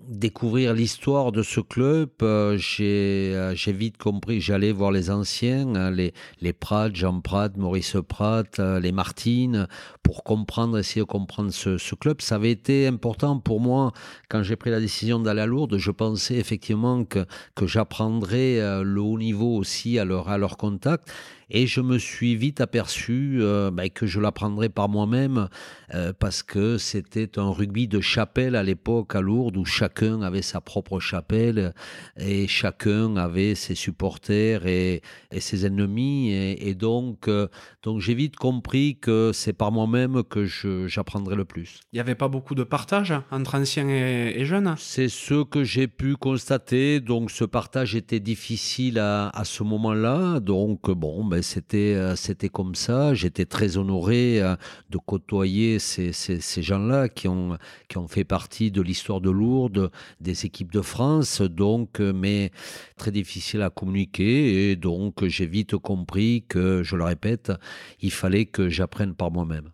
Découvrir 0.07 0.73
l'histoire 0.73 1.31
de 1.31 1.43
ce 1.43 1.61
club, 1.61 2.09
euh, 2.23 2.57
euh, 2.79 3.53
j'ai 3.55 3.71
vite 3.71 3.97
compris, 3.97 4.41
j'allais 4.41 4.73
voir 4.73 4.91
les 4.91 5.09
anciens, 5.09 5.75
hein, 5.75 5.91
les, 5.91 6.13
les 6.41 6.53
Jean 6.93 7.21
Prat, 7.21 7.49
Maurice 7.55 7.95
Prat, 8.05 8.43
euh, 8.59 8.81
les 8.81 8.91
Martines, 8.91 9.67
pour 10.01 10.23
comprendre, 10.23 10.77
essayer 10.77 11.01
de 11.01 11.05
comprendre 11.05 11.51
ce, 11.51 11.95
club. 11.95 12.19
Ça 12.19 12.35
avait 12.35 12.51
été 12.51 12.85
important 12.87 13.39
pour 13.39 13.61
moi 13.61 13.93
quand 14.27 14.43
j'ai 14.43 14.57
pris 14.57 14.71
la 14.71 14.81
décision 14.81 15.19
d'aller 15.19 15.41
à 15.41 15.45
Lourdes. 15.45 15.77
Je 15.77 15.91
pensais 15.91 16.35
effectivement 16.35 17.05
que, 17.05 17.25
que 17.55 17.65
j'apprendrais 17.65 18.83
le 18.83 19.01
haut 19.01 19.17
niveau 19.17 19.55
aussi 19.55 19.99
à 19.99 20.05
leur 20.05 20.57
contact. 20.57 21.09
Et 21.49 21.67
je 21.67 21.81
me 21.81 21.97
suis 21.97 22.35
vite 22.35 22.61
aperçu 22.61 23.39
euh, 23.41 23.71
bah, 23.71 23.89
que 23.89 24.05
je 24.05 24.19
l'apprendrais 24.19 24.69
par 24.69 24.89
moi-même 24.89 25.49
euh, 25.93 26.13
parce 26.17 26.43
que 26.43 26.77
c'était 26.77 27.37
un 27.37 27.51
rugby 27.51 27.87
de 27.87 27.99
chapelle 27.99 28.55
à 28.55 28.63
l'époque 28.63 29.15
à 29.15 29.21
Lourdes 29.21 29.57
où 29.57 29.65
chacun 29.65 30.21
avait 30.21 30.41
sa 30.41 30.61
propre 30.61 30.99
chapelle 30.99 31.73
et 32.17 32.47
chacun 32.47 33.17
avait 33.17 33.55
ses 33.55 33.75
supporters 33.75 34.65
et, 34.65 35.01
et 35.31 35.39
ses 35.39 35.65
ennemis. 35.65 36.31
Et, 36.31 36.73
donc, 36.75 37.27
euh, 37.27 37.47
donc 37.83 37.99
j'ai 37.99 38.15
vite 38.15 38.35
compris 38.35 38.97
que 38.99 39.31
c'est 39.33 39.53
par 39.53 39.71
moi-même 39.71 40.23
que 40.23 40.45
j'apprendrais 40.87 41.35
le 41.35 41.45
plus. 41.45 41.79
Il 41.91 41.97
n'y 41.97 41.99
avait 41.99 42.15
pas 42.15 42.27
beaucoup 42.27 42.55
de 42.55 42.63
partage 42.63 43.13
entre 43.31 43.55
anciens 43.55 43.89
et, 43.89 44.33
et 44.37 44.45
jeunes? 44.45 44.75
C'est 44.77 45.09
ce 45.09 45.43
que 45.43 45.63
j'ai 45.63 45.87
pu 45.87 46.15
constater. 46.15 46.99
Donc 46.99 47.31
ce 47.31 47.43
partage 47.43 47.95
était 47.95 48.19
difficile 48.19 48.99
à, 48.99 49.29
à 49.29 49.43
ce 49.43 49.63
moment-là. 49.63 50.39
Donc 50.39 50.89
bon, 50.89 51.23
ben, 51.33 51.41
c'était 51.41 51.95
euh, 51.95 52.15
c'était 52.15 52.49
comme 52.49 52.75
ça. 52.75 53.15
J'étais 53.15 53.45
très 53.45 53.77
honoré 53.77 54.39
euh, 54.39 54.55
de 54.91 54.99
côtoyer 54.99 55.79
ces, 55.79 56.11
ces, 56.13 56.61
gens-là 56.61 57.09
qui 57.09 57.27
ont 57.27 57.57
qui 57.89 57.97
ont 57.97 58.07
fait 58.07 58.23
partie 58.23 58.69
de 58.69 58.83
l'histoire 58.83 59.19
de 59.19 59.31
Lourdes, 59.31 59.89
des 60.19 60.45
équipes 60.45 60.71
de 60.71 60.81
France. 60.81 61.41
Donc, 61.41 61.99
euh, 61.99 62.13
mais 62.13 62.51
très 62.97 63.09
difficile 63.09 63.63
à 63.63 63.71
communiquer 63.71 64.69
et 64.69 64.75
donc 64.75 65.25
j'ai 65.25 65.47
vite 65.47 65.75
compris 65.77 66.45
que, 66.47 66.83
je 66.83 66.95
le 66.95 67.03
répète, 67.03 67.51
il 67.99 68.11
fallait 68.11 68.45
que 68.45 68.69
j'apprenne 68.69 69.15
par 69.15 69.31
moi-même. 69.31 69.71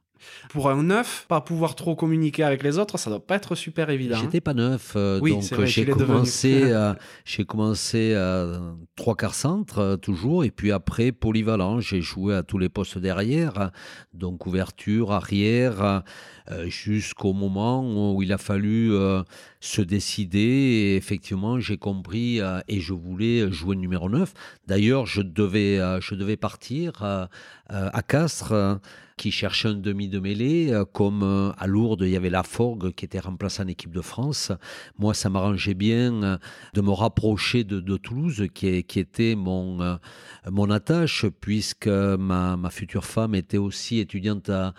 Pour 0.49 0.69
un 0.69 0.84
neuf, 0.84 1.25
pas 1.27 1.41
pouvoir 1.41 1.75
trop 1.75 1.95
communiquer 1.95 2.43
avec 2.43 2.63
les 2.63 2.77
autres, 2.77 2.97
ça 2.97 3.10
doit 3.10 3.25
pas 3.25 3.36
être 3.36 3.55
super 3.55 3.89
évident. 3.89 4.17
J'étais 4.17 4.38
hein. 4.38 4.41
pas 4.43 4.53
neuf, 4.53 4.93
euh, 4.95 5.19
donc 5.19 5.43
j'ai 5.65 5.86
commencé, 5.86 6.73
j'ai 7.25 7.45
commencé 7.45 8.15
à 8.15 8.60
trois 8.95 9.15
quarts 9.15 9.36
centre 9.36 9.79
euh, 9.79 9.97
toujours, 9.97 10.43
et 10.43 10.51
puis 10.51 10.71
après 10.71 11.12
polyvalent, 11.12 11.79
j'ai 11.79 12.01
joué 12.01 12.36
à 12.36 12.43
tous 12.43 12.58
les 12.58 12.69
postes 12.69 12.97
derrière, 12.97 13.71
donc 14.13 14.45
ouverture, 14.45 15.12
arrière, 15.12 16.03
euh, 16.51 16.65
jusqu'au 16.67 17.34
moment 17.34 18.13
où 18.13 18.23
il 18.23 18.34
a 18.34 18.38
fallu 18.38 18.91
se 19.60 19.82
décider. 19.82 20.39
Et 20.39 20.95
effectivement, 20.95 21.60
j'ai 21.60 21.77
compris 21.77 22.39
et 22.67 22.79
je 22.79 22.93
voulais 22.93 23.51
jouer 23.51 23.75
numéro 23.75 24.10
9. 24.10 24.34
D'ailleurs, 24.67 25.05
je 25.05 25.21
devais, 25.21 25.77
je 26.01 26.15
devais 26.15 26.38
partir 26.38 27.03
à 27.69 28.01
Castres 28.01 28.79
qui 29.19 29.32
cherchait 29.32 29.67
un 29.67 29.73
demi 29.73 30.08
de 30.08 30.17
mêlée, 30.17 30.71
euh, 30.71 30.86
comme 30.86 31.23
euh, 31.23 31.51
à 31.58 31.67
Lourdes, 31.67 32.03
il 32.03 32.10
y 32.10 32.15
avait 32.15 32.29
la 32.29 32.41
Forgue 32.41 32.93
qui 32.93 33.03
était 33.03 33.19
remplaçant 33.19 33.63
en 33.63 33.67
équipe 33.67 33.91
de 33.91 33.99
France. 33.99 34.53
Moi, 34.97 35.13
ça 35.13 35.29
m'arrangeait 35.29 35.73
bien 35.73 36.23
euh, 36.23 36.38
de 36.73 36.79
me 36.79 36.91
rapprocher 36.91 37.65
de, 37.65 37.97
Toulouse, 37.97 38.47
qui, 38.53 38.67
était 38.67 39.36
mon, 39.36 39.82
attache, 40.69 41.25
puisque 41.41 41.88
ma, 41.88 42.58
future 42.71 43.03
femme 43.03 43.36
était 43.36 43.58
aussi 43.58 43.99
étudiante 43.99 44.49
à, 44.49 44.73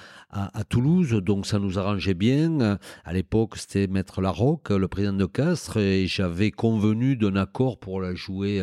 Toulouse, 0.71 1.11
donc 1.23 1.45
ça 1.47 1.59
nous 1.59 1.79
arrangeait 1.79 2.15
bien. 2.15 2.79
À 3.05 3.13
l'époque, 3.13 3.59
c'était 3.59 3.89
Maître 3.89 4.23
Larocque, 4.23 4.71
le 4.71 4.89
président 4.89 5.13
de 5.13 5.27
Castres, 5.27 5.77
et 5.77 6.07
j'avais 6.07 6.51
convenu 6.51 7.17
d'un 7.17 7.37
accord 7.37 7.79
pour 7.79 8.01
la 8.01 8.15
jouer 8.15 8.63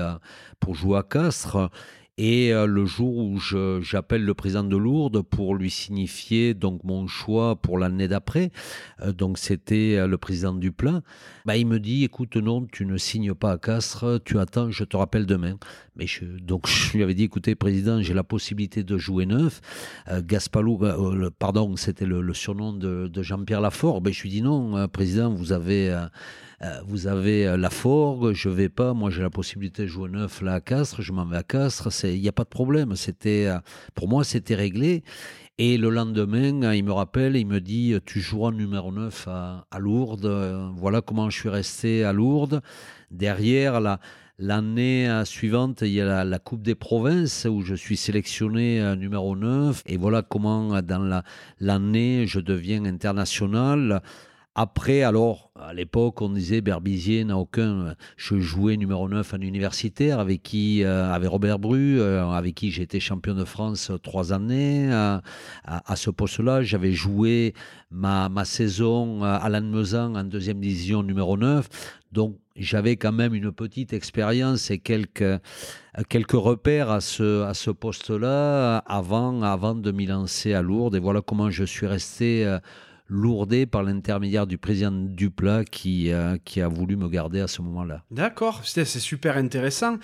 pour 0.60 0.74
jouer 0.74 0.98
à 0.98 1.04
Castres. 1.04 1.70
Et 2.20 2.52
euh, 2.52 2.66
le 2.66 2.86
jour 2.86 3.16
où 3.18 3.40
j'appelle 3.40 4.26
le 4.26 4.34
président 4.34 4.64
de 4.64 4.76
Lourdes 4.76 5.22
pour 5.22 5.54
lui 5.54 5.70
signifier 5.70 6.56
donc 6.56 6.84
mon 6.84 7.06
choix 7.06 7.56
pour 7.56 7.78
l'année 7.78 8.08
d'après, 8.08 8.50
euh, 9.02 9.14
donc 9.14 9.38
c'était 9.38 9.98
euh, 9.98 10.08
le 10.08 10.18
président 10.18 10.56
du 10.56 10.72
plein, 10.72 11.04
bah, 11.46 11.58
il 11.58 11.68
me 11.68 11.80
dit 11.80 12.04
écoute 12.04 12.36
non, 12.38 12.66
tu 12.72 12.88
ne 12.88 12.98
signes 12.98 13.36
pas 13.36 13.52
à 13.52 13.58
Castres, 13.60 14.20
tu 14.26 14.40
attends, 14.40 14.72
je 14.72 14.84
te 14.84 14.98
rappelle 14.98 15.28
demain. 15.28 15.58
Mais 15.96 16.08
donc 16.42 16.68
je 16.68 16.98
lui 16.98 17.04
avais 17.04 17.14
dit 17.14 17.24
écoutez 17.24 17.54
président, 17.54 18.02
j'ai 18.02 18.16
la 18.16 18.24
possibilité 18.24 18.84
de 18.84 18.98
jouer 18.98 19.28
neuf. 19.28 19.62
Gaspalou, 20.12 20.80
pardon, 21.38 21.76
c'était 21.76 22.06
le, 22.08 22.34
surnom 22.34 22.74
de, 22.74 23.12
Jean-Pierre 23.22 23.62
Lafort. 23.62 24.02
Ben, 24.02 24.12
je 24.12 24.24
lui 24.24 24.30
dis 24.30 24.42
non 24.42 24.88
président, 24.88 25.32
vous 25.32 25.52
avez 25.52 25.96
vous 26.88 27.06
avez 27.08 27.56
la 27.56 27.70
Forgue, 27.70 28.34
je 28.34 28.50
vais 28.50 28.70
pas, 28.70 28.94
moi 28.94 29.12
j'ai 29.12 29.22
la 29.22 29.30
possibilité 29.30 29.84
de 29.84 29.88
jouer 29.88 30.10
neuf 30.10 30.42
à 30.44 30.60
Castres, 30.60 31.02
je 31.02 31.12
m'en 31.14 31.26
vais 31.26 31.38
à 31.38 31.44
Castres, 31.44 31.90
il 32.04 32.20
n'y 32.20 32.28
a 32.28 32.32
pas 32.32 32.46
de 32.46 32.50
problème. 32.50 32.96
C'était, 32.96 33.48
pour 33.94 34.08
moi, 34.08 34.24
c'était 34.24 34.56
réglé. 34.56 35.04
Et 35.60 35.78
le 35.78 35.90
lendemain, 35.90 36.74
il 36.74 36.84
me 36.84 36.92
rappelle, 36.92 37.36
il 37.36 37.46
me 37.46 37.62
dit 37.62 37.96
Tu 38.06 38.22
joueras 38.22 38.52
numéro 38.52 38.92
9 38.92 39.28
à, 39.28 39.80
Lourdes. 39.80 40.72
Voilà 40.76 41.02
comment 41.02 41.30
je 41.30 41.40
suis 41.40 41.50
resté 41.50 42.04
à 42.04 42.14
Lourdes. 42.14 42.62
Derrière, 43.12 43.80
la, 43.80 44.00
L'année 44.40 45.10
euh, 45.10 45.26
suivante, 45.26 45.82
il 45.82 45.94
y 45.94 46.02
a 46.02 46.24
la, 46.24 46.38
Coupe 46.38 46.62
des 46.62 46.76
provinces 46.76 47.48
où 47.50 47.64
je 47.64 47.74
suis 47.74 47.98
sélectionné 47.98 48.80
euh, 48.80 48.96
numéro 48.96 49.36
9. 49.36 49.82
Et 49.88 49.98
voilà 49.98 50.22
comment, 50.22 50.76
euh, 50.76 50.82
dans 50.82 51.24
l'année, 51.60 52.28
je 52.28 52.40
deviens 52.40 52.86
international. 52.86 54.04
Après, 54.60 55.04
alors, 55.04 55.52
à 55.56 55.72
l'époque, 55.72 56.20
on 56.20 56.30
disait 56.30 56.62
Berbizier 56.62 57.24
n'a 57.24 57.38
aucun. 57.38 57.94
Je 58.16 58.40
jouais 58.40 58.76
numéro 58.76 59.08
9 59.08 59.36
en 59.36 59.38
universitaire 59.38 60.20
avec 60.20 60.42
qui, 60.42 60.84
avec 60.84 61.30
Robert 61.30 61.60
Bru, 61.60 62.02
avec 62.02 62.56
qui 62.56 62.70
été 62.70 63.00
champion 63.00 63.36
de 63.36 63.46
France 63.46 63.92
trois 64.02 64.34
années. 64.34 64.92
à, 64.92 65.96
ce 65.96 66.10
poste-là, 66.10 66.64
j'avais 66.64 66.92
joué 66.92 67.54
ma, 67.92 68.32
saison 68.46 69.22
à 69.22 69.48
Lannemezan 69.48 70.16
en 70.16 70.24
deuxième 70.24 70.60
division 70.60 71.04
numéro 71.04 71.38
9. 71.38 71.70
Donc, 72.12 72.38
j'avais 72.56 72.96
quand 72.96 73.12
même 73.12 73.36
une 73.36 73.52
petite 73.52 73.94
expérience 73.94 74.72
et 74.72 74.80
quelques, 74.80 75.40
quelques 76.10 76.32
repères 76.32 76.90
à 76.90 77.02
ce, 77.02 77.44
à 77.44 77.54
ce 77.54 77.70
poste-là 77.70 78.80
avant, 78.88 79.44
avant 79.44 79.76
de 79.76 79.92
m'y 79.92 80.08
lancer 80.08 80.54
à 80.54 80.64
Lourdes. 80.64 80.96
Et 80.96 81.00
voilà 81.00 81.22
comment 81.22 81.52
je 81.52 81.64
suis 81.64 81.86
resté 81.86 82.44
euh, 82.46 82.58
lourdé 83.08 83.66
par 83.66 83.84
l'intermédiaire 83.84 84.48
du 84.48 84.58
président 84.58 84.92
Duplat 84.92 85.64
qui, 85.66 86.12
euh, 86.12 86.38
qui 86.44 86.62
a 86.62 86.68
voulu 86.68 86.96
me 86.96 87.08
garder 87.10 87.40
à 87.40 87.48
ce 87.48 87.62
moment-là. 87.62 88.04
D'accord, 88.12 88.62
c'est 88.64 88.86
super 88.86 89.38
intéressant. 89.38 89.98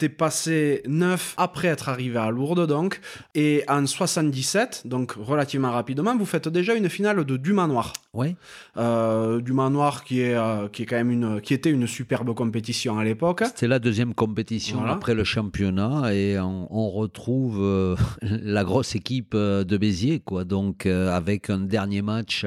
T'es 0.00 0.08
passé 0.08 0.82
neuf 0.88 1.34
après 1.36 1.68
être 1.68 1.90
arrivé 1.90 2.18
à 2.18 2.30
Lourdes, 2.30 2.66
donc. 2.66 3.02
Et 3.34 3.64
en 3.68 3.84
77, 3.84 4.84
donc 4.86 5.12
relativement 5.12 5.72
rapidement, 5.72 6.16
vous 6.16 6.24
faites 6.24 6.48
déjà 6.48 6.74
une 6.74 6.88
finale 6.88 7.22
de 7.26 7.36
Dumanoir. 7.36 7.92
Oui. 8.14 8.34
Euh, 8.78 9.42
Dumanoir 9.42 10.02
qui 10.02 10.22
est, 10.22 10.34
euh, 10.34 10.68
qui 10.68 10.84
est 10.84 10.86
quand 10.86 10.96
même 10.96 11.10
une, 11.10 11.42
qui 11.42 11.52
était 11.52 11.68
une 11.68 11.86
superbe 11.86 12.34
compétition 12.34 12.98
à 12.98 13.04
l'époque. 13.04 13.42
C'était 13.44 13.68
la 13.68 13.78
deuxième 13.78 14.14
compétition 14.14 14.82
après 14.86 15.12
le 15.12 15.22
championnat 15.22 16.14
et 16.14 16.40
on, 16.40 16.88
retrouve 16.88 17.58
euh, 17.60 17.94
la 18.22 18.64
grosse 18.64 18.94
équipe 18.94 19.36
de 19.36 19.76
Béziers, 19.76 20.20
quoi. 20.20 20.44
Donc, 20.44 20.86
avec 20.86 21.50
un 21.50 21.58
dernier 21.58 22.00
match, 22.00 22.46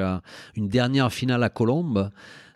une 0.56 0.70
dernière 0.70 1.14
finale 1.14 1.44
à 1.44 1.50
Colombes. 1.50 2.10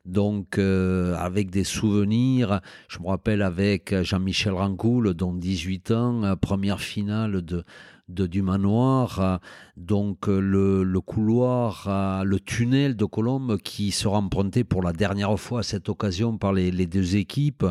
Donc, 0.08 0.58
euh, 0.58 1.16
avec 1.18 1.52
des 1.52 1.66
souvenirs, 1.66 2.62
je 2.88 3.00
me 3.00 3.08
rappelle 3.08 3.42
avec 3.42 3.94
Jean-Michel 4.04 4.54
Rancoul, 4.54 5.14
dont 5.14 5.34
18 5.34 5.92
ans, 5.92 6.24
euh, 6.24 6.36
première 6.38 6.80
finale 6.80 7.42
de, 7.42 7.66
du 8.08 8.42
manoir, 8.42 9.20
euh, 9.20 9.38
donc 9.76 10.28
le, 10.28 11.00
couloir, 11.02 12.24
le 12.24 12.40
tunnel 12.40 12.96
de 12.96 13.04
Colombe 13.04 13.58
qui 13.58 13.92
sera 13.92 14.20
emprunté 14.20 14.64
pour 14.64 14.82
la 14.82 14.94
dernière 14.94 15.38
fois 15.38 15.60
à 15.60 15.64
cette 15.64 15.90
occasion 15.90 16.38
par 16.38 16.54
les 16.54 16.72
deux 16.72 17.18
équipes. 17.18 17.66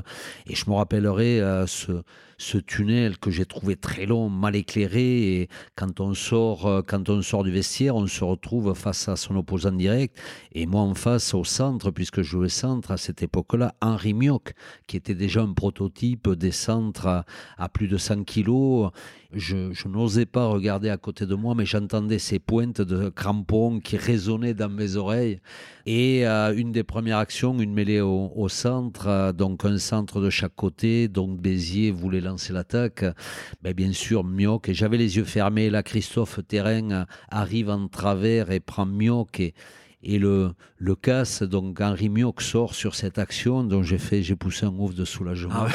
Et 0.47 0.55
je 0.55 0.69
me 0.69 0.75
rappellerai 0.75 1.41
ce 1.67 2.03
ce 2.39 2.59
tunnel 2.59 3.19
que 3.19 3.31
j'ai 3.31 3.47
trouvé 3.47 3.77
très 3.77 4.07
long, 4.07 4.29
mal 4.29 4.57
éclairé. 4.57 5.41
Et 5.41 5.49
quand 5.75 6.01
on 6.01 6.15
sort, 6.15 6.67
euh, 6.67 6.83
quand 6.87 7.09
on 7.09 7.23
sort 7.23 7.45
du 7.45 7.51
vestiaire, 7.51 7.97
on 7.97 8.07
se 8.07 8.25
retrouve 8.25 8.75
face 8.75 9.09
à 9.09 9.17
son 9.17 9.37
opposant 9.37 9.73
direct. 9.73 10.17
Et 10.53 10.67
moi 10.67 10.83
en 10.83 10.95
face, 10.95 11.35
au 11.35 11.45
centre, 11.45 11.91
puisque 11.91 12.23
je 12.23 12.31
jouais 12.31 12.49
centre 12.49 12.91
à 12.91 12.97
cette 12.97 13.23
époque-là, 13.23 13.75
Henri 13.81 14.15
Mioc, 14.15 14.55
qui 14.87 14.97
était 14.97 15.15
déjà 15.15 15.43
un 15.43 15.53
prototype 15.53 16.29
des 16.31 16.53
centres 16.53 17.25
à, 17.57 17.69
plus 17.69 17.89
de 17.89 17.97
100 17.97 18.25
kilos. 18.25 18.91
Je, 19.33 19.89
n'osais 19.89 20.27
pas 20.27 20.47
regarder 20.47 20.89
à 20.89 20.97
côté 20.97 21.27
de 21.27 21.35
moi, 21.35 21.55
mais 21.55 21.67
j'entendais 21.67 22.19
ces 22.19 22.39
pointes 22.39 22.81
de 22.81 23.09
crampons 23.09 23.81
qui 23.81 23.97
résonnaient 23.97 24.55
dans 24.55 24.69
mes 24.69 24.97
oreilles. 24.97 25.41
Et 25.85 26.27
euh, 26.27 26.55
une 26.57 26.73
des 26.73 26.85
premières 26.85 27.19
actions, 27.19 27.59
une 27.61 27.73
mêlée 27.73 28.01
au, 28.01 28.49
centre, 28.49 29.09
euh, 29.09 29.33
donc 29.33 29.65
un 29.65 29.79
centre 29.79 30.21
de 30.21 30.31
chaque 30.31 30.55
côté. 30.55 31.09
Donc 31.09 31.41
Béziers 31.41 31.91
voulait 31.91 32.21
lancer 32.27 32.53
l'attaque. 32.53 33.05
Ben, 33.63 33.73
bien 33.73 33.93
sûr, 33.93 34.25
Mioc, 34.25 34.69
et 34.69 34.75
j'avais 34.75 34.99
les 34.99 35.17
yeux 35.17 35.25
fermés. 35.25 35.71
Là, 35.71 35.83
Christophe 35.83 36.41
Terrain 36.47 37.07
arrive 37.31 37.71
en 37.71 37.89
travers 37.89 38.51
et 38.51 38.61
prend 38.61 38.87
Mioc 38.87 39.41
et, 39.41 39.55
et 40.03 40.19
le, 40.19 40.53
le 40.79 40.95
casse. 40.95 41.43
Donc 41.43 41.81
Henri 41.81 42.09
Mioc 42.09 42.41
sort 42.41 42.75
sur 42.75 42.95
cette 42.95 43.19
action 43.19 43.65
dont 43.65 43.83
j'ai 43.83 43.99
fait, 43.99 44.23
j'ai 44.23 44.37
poussé 44.37 44.67
un 44.67 44.75
ouf 44.79 44.95
de 44.95 45.05
soulagement. 45.05 45.67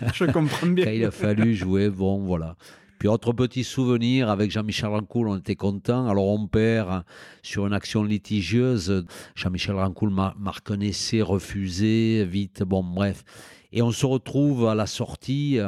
Ah 0.00 0.06
je 0.12 0.24
comprends 0.24 0.66
bien. 0.66 0.84
Quand 0.84 0.90
il 0.90 1.04
a 1.04 1.10
fallu 1.10 1.54
jouer, 1.54 1.90
bon, 1.90 2.18
voilà. 2.18 2.56
Puis 2.98 3.08
autre 3.08 3.32
petit 3.32 3.64
souvenir, 3.64 4.30
avec 4.30 4.50
Jean-Michel 4.50 4.88
Rancoul, 4.88 5.28
on 5.28 5.36
était 5.36 5.56
content. 5.56 6.08
Alors 6.08 6.26
on 6.26 6.46
perd 6.46 7.04
sur 7.42 7.66
une 7.66 7.74
action 7.74 8.02
litigieuse. 8.02 9.04
Jean-Michel 9.34 9.74
Rancoul 9.74 10.10
m'a 10.10 10.34
reconnaissé, 10.46 11.20
refusé, 11.20 12.24
vite, 12.24 12.62
bon 12.62 12.82
bref. 12.82 13.24
Et 13.72 13.82
on 13.82 13.90
se 13.90 14.06
retrouve 14.06 14.68
à 14.68 14.74
la 14.74 14.86
sortie. 14.86 15.58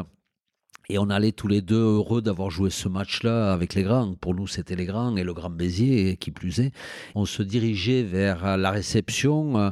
Et 0.89 0.99
on 0.99 1.11
allait 1.11 1.33
tous 1.33 1.49
les 1.49 1.63
deux 1.63 1.81
heureux 1.81 2.23
d'avoir 2.23 2.51
joué 2.51 2.71
ce 2.71 2.89
match-là 2.89 3.53
avec 3.53 3.75
les 3.75 3.83
grands. 3.83 4.15
Pour 4.15 4.35
nous, 4.35 4.47
c'était 4.47 4.77
les 4.77 4.87
grands 4.87 5.17
et 5.17 5.25
le 5.25 5.35
Grand 5.35 5.51
Béziers, 5.51 6.17
qui 6.17 6.31
plus 6.31 6.61
est. 6.61 6.73
On 7.15 7.25
se 7.25 7.43
dirigeait 7.43 8.05
vers 8.05 8.57
la 8.57 8.71
réception 8.71 9.59
euh, 9.59 9.71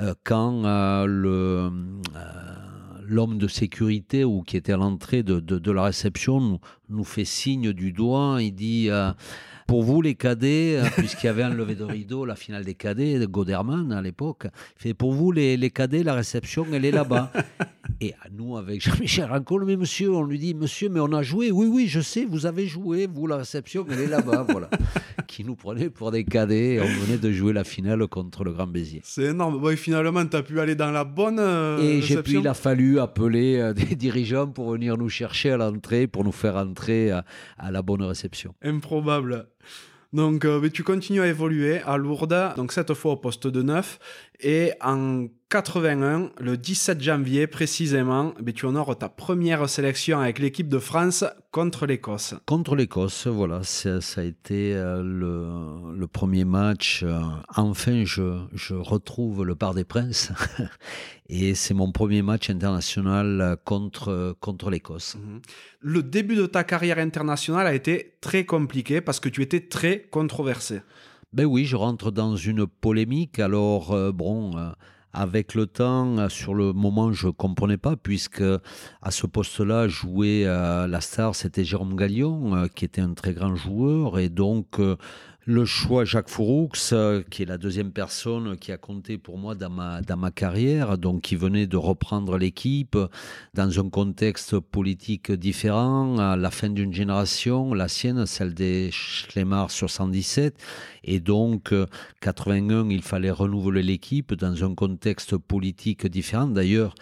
euh, 0.00 0.14
quand 0.24 0.64
euh, 0.64 1.70
l'homme 3.06 3.38
de 3.38 3.48
sécurité 3.48 4.24
ou 4.24 4.42
qui 4.42 4.56
était 4.56 4.72
à 4.72 4.76
l'entrée 4.76 5.22
de, 5.22 5.70
la 5.70 5.84
réception 5.84 6.58
nous, 6.88 7.04
fait 7.04 7.24
signe 7.24 7.72
du 7.72 7.92
doigt. 7.92 8.38
Il 8.40 8.52
dit 8.52 8.90
euh, 8.90 9.12
Pour 9.66 9.82
vous, 9.82 10.02
les 10.02 10.14
cadets, 10.14 10.76
euh, 10.76 10.84
puisqu'il 10.96 11.26
y 11.26 11.28
avait 11.30 11.42
un 11.42 11.50
lever 11.54 11.74
de 11.74 11.84
rideau, 11.84 12.24
la 12.24 12.36
finale 12.36 12.64
des 12.64 12.74
cadets, 12.74 13.18
de 13.18 13.26
Goderman 13.26 13.92
à 13.92 14.02
l'époque, 14.02 14.46
Pour 14.98 15.12
vous, 15.12 15.32
les, 15.32 15.56
les 15.56 15.70
cadets, 15.70 16.02
la 16.02 16.14
réception, 16.14 16.66
elle 16.72 16.84
est 16.84 16.90
là-bas. 16.90 17.32
Et 18.00 18.12
à 18.14 18.28
nous, 18.30 18.56
avec 18.56 18.82
Jean-Michel 18.82 19.26
Rancol, 19.26 19.64
mais 19.64 19.76
monsieur, 19.76 20.12
on 20.12 20.22
lui 20.24 20.38
dit 20.38 20.54
Monsieur, 20.54 20.88
mais 20.88 21.00
on 21.00 21.12
a 21.12 21.22
joué. 21.22 21.50
Oui, 21.50 21.66
oui, 21.70 21.86
je 21.88 22.00
sais, 22.00 22.24
vous 22.24 22.46
avez 22.46 22.66
joué, 22.66 23.06
vous, 23.06 23.26
la 23.26 23.36
réception, 23.36 23.86
elle 23.90 24.00
est 24.00 24.06
là-bas. 24.06 24.46
voilà. 24.48 24.68
Qui 25.26 25.44
nous 25.44 25.54
prenait 25.56 25.90
pour 25.90 26.10
des 26.10 26.24
cadets. 26.24 26.80
on 26.80 27.04
venait 27.04 27.18
de 27.18 27.32
jouer 27.32 27.52
la 27.52 27.64
finale 27.64 28.06
contre 28.06 28.44
le 28.44 28.52
Grand 28.52 28.66
Béziers. 28.66 29.00
C'est 29.04 29.24
énorme. 29.24 29.60
Bon, 29.60 29.76
finalement, 29.76 30.24
tu 30.26 30.36
as 30.36 30.42
pu 30.42 30.60
aller 30.60 30.74
dans 30.74 30.90
la 30.90 31.04
bonne. 31.04 31.38
Euh, 31.38 31.78
et 31.80 32.02
j'ai 32.02 32.22
pu, 32.22 32.38
il 32.38 32.48
a 32.48 32.54
fallu 32.54 32.98
appeler 33.00 33.56
euh, 33.58 33.72
des 33.72 33.94
dirigeants 33.96 34.48
pour 34.48 34.70
venir 34.72 34.96
nous 34.96 35.08
chercher 35.08 35.52
à 35.52 35.56
l'entrée, 35.56 36.06
pour 36.06 36.24
nous 36.24 36.32
faire 36.32 36.56
entrer 36.56 37.10
à, 37.10 37.24
à 37.58 37.70
la 37.70 37.82
bonne 37.82 38.02
réception. 38.02 38.54
Improbable. 38.62 39.46
Donc, 40.14 40.44
euh, 40.44 40.70
tu 40.70 40.84
continues 40.84 41.22
à 41.22 41.26
évoluer 41.26 41.80
à 41.80 41.96
Lourdes, 41.96 42.54
donc 42.56 42.70
cette 42.70 42.94
fois 42.94 43.12
au 43.12 43.16
poste 43.16 43.48
de 43.48 43.62
9. 43.62 43.98
Et 44.40 44.72
en 44.80 45.26
81, 45.50 46.30
le 46.40 46.56
17 46.56 47.00
janvier 47.00 47.46
précisément, 47.46 48.34
ben, 48.40 48.52
tu 48.52 48.66
honores 48.66 48.98
ta 48.98 49.08
première 49.08 49.68
sélection 49.68 50.18
avec 50.18 50.40
l'équipe 50.40 50.68
de 50.68 50.80
France 50.80 51.24
contre 51.52 51.86
l'Écosse. 51.86 52.34
Contre 52.44 52.74
l'Écosse, 52.74 53.28
voilà, 53.28 53.62
ça, 53.62 54.00
a 54.16 54.22
été 54.24 54.74
euh, 54.74 55.02
le, 55.04 56.06
premier 56.08 56.44
match. 56.44 57.04
Euh, 57.04 57.20
enfin, 57.54 58.04
je, 58.04 58.40
je 58.52 58.74
retrouve 58.74 59.44
le 59.44 59.54
Parc 59.54 59.76
des 59.76 59.84
Princes. 59.84 60.32
Et 61.28 61.54
c'est 61.54 61.72
mon 61.72 61.92
premier 61.92 62.22
match 62.22 62.50
international 62.50 63.56
contre, 63.64 64.36
contre 64.40 64.70
l'Écosse. 64.70 65.14
Mhm. 65.14 65.40
Le 65.80 66.02
début 66.02 66.34
de 66.34 66.46
ta 66.46 66.64
carrière 66.64 66.98
internationale 66.98 67.66
a 67.66 67.74
été 67.74 68.16
très 68.20 68.44
compliqué 68.44 69.00
parce 69.00 69.20
que 69.20 69.28
tu 69.28 69.40
étais 69.40 69.60
très 69.60 70.00
controversé. 70.10 70.80
Ben 71.34 71.46
oui, 71.46 71.64
je 71.64 71.74
rentre 71.74 72.12
dans 72.12 72.36
une 72.36 72.64
polémique. 72.64 73.40
Alors, 73.40 73.90
euh, 73.90 74.12
bon, 74.12 74.56
euh, 74.56 74.70
avec 75.12 75.56
le 75.56 75.66
temps, 75.66 76.16
euh, 76.16 76.28
sur 76.28 76.54
le 76.54 76.72
moment, 76.72 77.12
je 77.12 77.26
ne 77.26 77.32
comprenais 77.32 77.76
pas, 77.76 77.96
puisque 77.96 78.44
à 79.02 79.10
ce 79.10 79.26
poste-là, 79.26 79.88
jouer 79.88 80.44
la 80.44 81.00
star, 81.00 81.34
c'était 81.34 81.64
Jérôme 81.64 81.96
Gallion, 81.96 82.68
qui 82.76 82.84
était 82.84 83.00
un 83.00 83.14
très 83.14 83.32
grand 83.32 83.56
joueur. 83.56 84.20
Et 84.20 84.28
donc, 84.28 84.78
le 85.46 85.64
choix 85.66 86.04
Jacques 86.04 86.30
Fouroux, 86.30 86.70
euh, 86.92 87.22
qui 87.30 87.42
est 87.42 87.46
la 87.46 87.58
deuxième 87.58 87.92
personne 87.92 88.56
qui 88.56 88.72
a 88.72 88.78
compté 88.78 89.18
pour 89.18 89.36
moi 89.36 89.54
dans 89.54 89.68
ma, 89.70 90.30
carrière, 90.30 90.96
donc 90.96 91.22
qui 91.22 91.36
venait 91.36 91.66
de 91.66 91.76
reprendre 91.76 92.38
l'équipe 92.38 92.96
dans 93.52 93.80
un 93.80 93.90
contexte 93.90 94.58
politique 94.58 95.30
différent, 95.32 96.18
à 96.18 96.36
la 96.36 96.50
fin 96.50 96.70
d'une 96.70 96.94
génération, 96.94 97.74
la 97.74 97.88
sienne, 97.88 98.24
celle 98.24 98.54
des 98.54 98.90
Schlemar 98.90 99.70
77, 99.70 100.56
et 101.04 101.20
donc 101.20 101.74
81, 102.20 102.88
il 102.88 103.02
fallait 103.02 103.30
renouveler 103.30 103.82
l'équipe 103.82 104.32
dans 104.34 104.64
un 104.64 104.74
contexte 104.74 105.36
politique 105.36 106.06
différent. 106.06 106.46
D'ailleurs, 106.46 106.94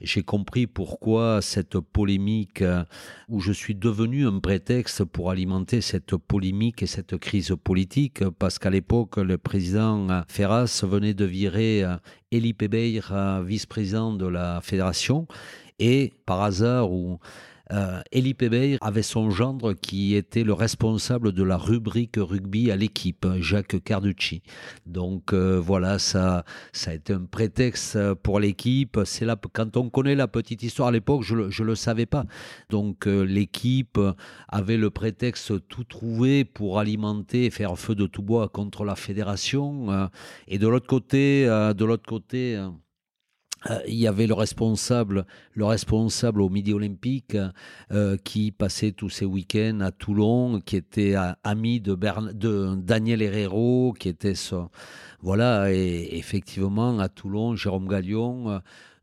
j'ai 0.00 0.22
compris 0.22 0.66
pourquoi 0.66 1.40
cette 1.42 1.78
polémique, 1.78 2.62
euh, 2.62 2.84
où 3.28 3.40
je 3.40 3.52
suis 3.52 3.74
devenu 3.74 4.26
un 4.26 4.38
prétexte 4.38 5.04
pour 5.04 5.30
alimenter 5.30 5.80
cette 5.80 6.16
polémique 6.16 6.82
et 6.82 6.86
cette 6.86 7.16
crise 7.18 7.54
politique, 7.62 8.22
parce 8.38 8.58
qu'à 8.58 8.70
l'époque, 8.70 9.16
le 9.16 9.38
président 9.38 10.08
euh, 10.10 10.22
Ferras 10.28 10.84
venait 10.84 11.14
de 11.14 11.24
virer 11.24 11.84
Elie 12.32 12.54
Pebeir, 12.54 13.42
vice-président 13.44 14.12
de 14.12 14.26
la 14.26 14.60
fédération, 14.62 15.26
et 15.78 16.12
par 16.26 16.42
hasard, 16.42 16.92
ou 16.92 17.18
euh, 17.72 18.00
Elie 18.12 18.36
avait 18.80 19.02
son 19.02 19.30
gendre 19.30 19.74
qui 19.74 20.14
était 20.14 20.44
le 20.44 20.52
responsable 20.52 21.32
de 21.32 21.42
la 21.42 21.56
rubrique 21.56 22.16
rugby 22.16 22.70
à 22.70 22.76
l'équipe, 22.76 23.26
Jacques 23.40 23.82
Carducci. 23.82 24.42
Donc 24.86 25.32
euh, 25.32 25.60
voilà, 25.60 25.98
ça, 25.98 26.44
ça 26.72 26.90
a 26.90 26.94
été 26.94 27.12
un 27.12 27.24
prétexte 27.24 27.98
pour 28.22 28.40
l'équipe. 28.40 28.98
C'est 29.04 29.24
là, 29.24 29.36
quand 29.52 29.76
on 29.76 29.90
connaît 29.90 30.14
la 30.14 30.28
petite 30.28 30.62
histoire 30.62 30.88
à 30.88 30.92
l'époque, 30.92 31.22
je 31.22 31.34
ne 31.34 31.66
le 31.66 31.74
savais 31.74 32.06
pas. 32.06 32.24
Donc 32.70 33.06
euh, 33.06 33.22
l'équipe 33.22 33.98
avait 34.48 34.76
le 34.76 34.90
prétexte 34.90 35.68
tout 35.68 35.84
trouvé 35.84 36.44
pour 36.44 36.78
alimenter 36.78 37.44
et 37.44 37.50
faire 37.50 37.78
feu 37.78 37.94
de 37.94 38.06
tout 38.06 38.22
bois 38.22 38.48
contre 38.48 38.84
la 38.84 38.96
fédération. 38.96 39.90
Euh, 39.90 40.06
et 40.46 40.58
de 40.58 40.68
l'autre 40.68 40.86
côté, 40.86 41.44
de 41.46 41.84
l'autre 41.84 42.06
côté, 42.06 42.58
il 43.86 43.94
y 43.94 44.06
avait 44.06 44.26
le 44.26 44.34
responsable, 44.34 45.26
le 45.54 45.64
responsable 45.64 46.40
au 46.40 46.48
Midi 46.48 46.72
Olympique 46.72 47.36
euh, 47.92 48.16
qui 48.22 48.52
passait 48.52 48.92
tous 48.92 49.10
ses 49.10 49.24
week-ends 49.24 49.80
à 49.80 49.90
Toulon, 49.90 50.60
qui 50.60 50.76
était 50.76 51.14
ami 51.42 51.80
de, 51.80 52.74
Daniel 52.76 53.22
Herrero, 53.22 53.94
qui 53.98 54.08
était 54.08 54.34
ça. 54.34 54.68
Voilà, 55.20 55.72
et 55.72 56.08
effectivement 56.12 56.98
à 57.00 57.08
Toulon, 57.08 57.56
Jérôme 57.56 57.88
Gallion. 57.88 58.50
Euh, 58.50 58.58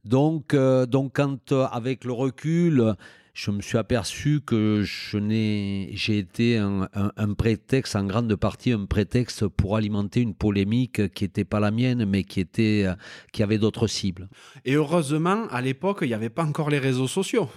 donc, 0.06 0.56
donc 0.56 1.14
quand 1.16 1.52
avec 1.52 2.06
le 2.06 2.14
recul, 2.14 2.96
je 3.36 3.52
me 3.52 3.62
suis 3.62 3.78
aperçu 3.78 4.40
que 4.40 4.82
je 4.84 5.18
n'ai, 5.18 5.90
j'ai 5.94 6.18
été 6.18 6.58
un, 6.58 7.34
prétexte, 7.38 7.96
en 7.96 8.06
grande 8.06 8.34
partie 8.36 8.72
un 8.72 8.86
prétexte 8.86 9.48
pour 9.48 9.76
alimenter 9.76 10.22
une 10.22 10.34
polémique 10.34 11.14
qui 11.14 11.26
n'était 11.26 11.44
pas 11.44 11.60
la 11.60 11.70
mienne, 11.70 12.06
mais 12.06 12.24
qui, 12.24 12.40
était, 12.40 12.88
qui 13.34 13.44
avait 13.44 13.58
d'autres 13.58 13.88
cibles. 13.88 14.30
Et 14.64 14.76
heureusement, 14.76 15.48
à 15.50 15.62
l'époque, 15.62 16.00
il 16.02 16.08
n'y 16.08 16.14
avait 16.14 16.30
pas 16.30 16.46
encore 16.46 16.70
les 16.70 16.80
réseaux 16.80 17.10
sociaux. 17.10 17.50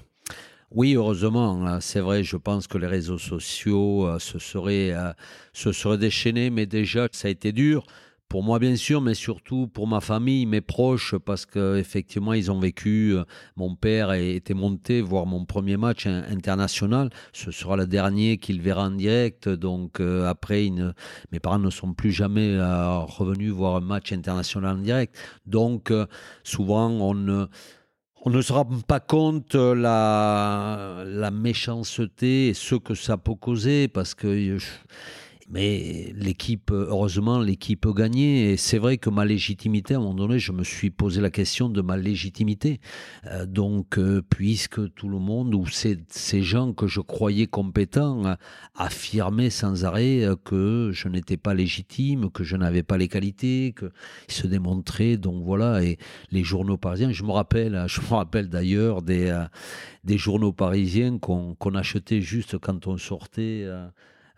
Oui, 0.72 0.94
heureusement, 0.96 1.66
hein, 1.66 1.80
c'est 1.80 2.00
vrai, 2.00 2.24
je 2.24 2.36
pense 2.36 2.66
que 2.66 2.76
les 2.76 2.86
réseaux 2.86 3.16
sociaux 3.16 4.06
euh, 4.06 4.18
se, 4.18 4.38
seraient, 4.38 4.92
euh, 4.92 5.12
se 5.54 5.72
seraient 5.72 5.96
déchaînés, 5.96 6.50
mais 6.50 6.66
déjà, 6.66 7.08
ça 7.12 7.28
a 7.28 7.30
été 7.30 7.52
dur 7.52 7.86
pour 8.28 8.42
moi 8.42 8.58
bien 8.58 8.76
sûr, 8.76 9.00
mais 9.00 9.14
surtout 9.14 9.68
pour 9.68 9.86
ma 9.86 10.00
famille, 10.00 10.44
mes 10.44 10.60
proches, 10.60 11.16
parce 11.16 11.46
qu'effectivement 11.46 12.34
ils 12.34 12.50
ont 12.50 12.60
vécu. 12.60 13.14
Euh, 13.14 13.24
mon 13.56 13.74
père 13.74 14.12
était 14.12 14.54
monté 14.54 15.00
voir 15.00 15.26
mon 15.26 15.44
premier 15.44 15.76
match 15.76 16.06
international. 16.06 17.10
Ce 17.32 17.50
sera 17.50 17.76
le 17.76 17.86
dernier 17.86 18.38
qu'il 18.38 18.60
verra 18.60 18.84
en 18.84 18.90
direct. 18.90 19.48
Donc 19.48 20.00
euh, 20.00 20.26
après, 20.28 20.68
mes 21.32 21.40
parents 21.40 21.58
ne 21.58 21.70
sont 21.70 21.94
plus 21.94 22.12
jamais 22.12 22.54
euh, 22.54 22.98
revenus 22.98 23.50
voir 23.50 23.76
un 23.76 23.80
match 23.80 24.12
international 24.12 24.76
en 24.76 24.82
direct. 24.82 25.16
Donc 25.46 25.92
souvent 26.42 26.90
on 26.90 27.48
on 28.24 28.30
ne 28.30 28.42
se 28.42 28.52
rend 28.52 28.66
pas 28.86 29.00
compte 29.00 29.54
la, 29.54 31.04
la 31.06 31.30
méchanceté 31.30 32.48
et 32.48 32.54
ce 32.54 32.74
que 32.74 32.94
ça 32.94 33.16
peut 33.16 33.36
causer 33.36 33.86
parce 33.86 34.14
que 34.14 34.58
mais 35.50 36.12
l'équipe, 36.14 36.70
heureusement, 36.70 37.40
l'équipe 37.40 37.86
a 37.86 37.92
gagné. 37.92 38.52
Et 38.52 38.56
c'est 38.58 38.78
vrai 38.78 38.98
que 38.98 39.08
ma 39.08 39.24
légitimité, 39.24 39.94
à 39.94 39.96
un 39.96 40.00
moment 40.00 40.14
donné, 40.14 40.38
je 40.38 40.52
me 40.52 40.62
suis 40.62 40.90
posé 40.90 41.22
la 41.22 41.30
question 41.30 41.70
de 41.70 41.80
ma 41.80 41.96
légitimité. 41.96 42.80
Euh, 43.26 43.46
donc, 43.46 43.98
euh, 43.98 44.20
puisque 44.28 44.92
tout 44.94 45.08
le 45.08 45.18
monde, 45.18 45.54
ou 45.54 45.66
ces, 45.66 45.96
gens 46.42 46.72
que 46.74 46.86
je 46.86 47.00
croyais 47.00 47.46
compétents, 47.46 48.26
euh, 48.26 48.34
affirmaient 48.74 49.50
sans 49.50 49.84
arrêt 49.86 50.26
que 50.44 50.90
je 50.92 51.08
n'étais 51.08 51.38
pas 51.38 51.54
légitime, 51.54 52.30
que 52.30 52.44
je 52.44 52.56
n'avais 52.56 52.82
pas 52.82 52.98
les 52.98 53.08
qualités, 53.08 53.74
qu'ils 53.78 54.34
se 54.34 54.46
démontraient. 54.46 55.16
Donc 55.16 55.44
voilà, 55.44 55.82
et 55.82 55.96
les 56.30 56.44
journaux 56.44 56.76
parisiens, 56.76 57.10
je 57.10 57.22
me 57.24 57.32
rappelle, 57.32 57.84
je 57.88 58.02
me 58.02 58.14
rappelle 58.14 58.50
d'ailleurs 58.50 59.00
des, 59.00 59.34
des 60.04 60.18
journaux 60.18 60.52
parisiens 60.52 61.18
qu'on 61.18 61.74
achetait 61.74 62.20
juste 62.20 62.58
quand 62.58 62.86
on 62.86 62.98
sortait. 62.98 63.66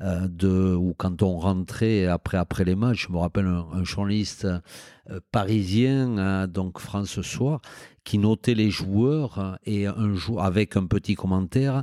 Euh, 0.03 0.29
de, 0.29 0.75
ou 0.75 0.95
quand 0.97 1.23
on 1.23 1.39
rentrait 1.39 2.07
après, 2.07 2.39
après 2.39 2.65
les 2.65 2.75
matchs, 2.75 3.07
je 3.09 3.13
me 3.13 3.19
rappelle 3.19 3.47
un, 3.47 3.85
journaliste 3.85 4.47
euh, 4.47 5.21
parisien, 5.31 6.17
hein, 6.17 6.47
donc 6.47 6.79
France 6.79 7.21
Soir, 7.21 7.61
qui 8.03 8.17
notait 8.17 8.55
les 8.55 8.71
joueurs 8.71 9.39
hein, 9.39 9.59
et 9.67 9.87
un 9.87 10.15
jour 10.15 10.43
avec 10.43 10.77
un 10.79 10.87
petit 10.87 11.17
commentaire, 11.17 11.83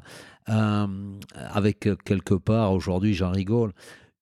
euh, 0.50 0.88
avec 1.36 1.88
quelque 2.06 2.34
part, 2.34 2.74
aujourd'hui 2.74 3.14
j'en 3.14 3.30
rigole, 3.30 3.72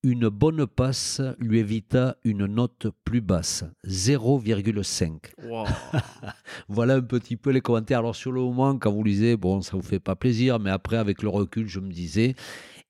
une 0.04 0.28
bonne 0.30 0.68
passe 0.68 1.22
lui 1.40 1.60
évita 1.60 2.18
une 2.24 2.46
note 2.46 2.88
plus 3.06 3.22
basse, 3.22 3.64
0,5. 3.88 5.32
voilà 6.68 6.96
un 6.96 7.02
petit 7.02 7.38
peu 7.38 7.50
les 7.50 7.62
commentaires. 7.62 8.00
Alors 8.00 8.16
sur 8.16 8.32
le 8.32 8.42
moment, 8.42 8.78
quand 8.78 8.92
vous 8.92 9.04
lisez, 9.04 9.36
bon, 9.36 9.62
ça 9.62 9.76
vous 9.76 9.82
fait 9.82 10.00
pas 10.00 10.16
plaisir, 10.16 10.60
mais 10.60 10.70
après, 10.70 10.98
avec 10.98 11.24
le 11.24 11.30
recul, 11.30 11.68
je 11.68 11.80
me 11.80 11.92
disais, 11.92 12.36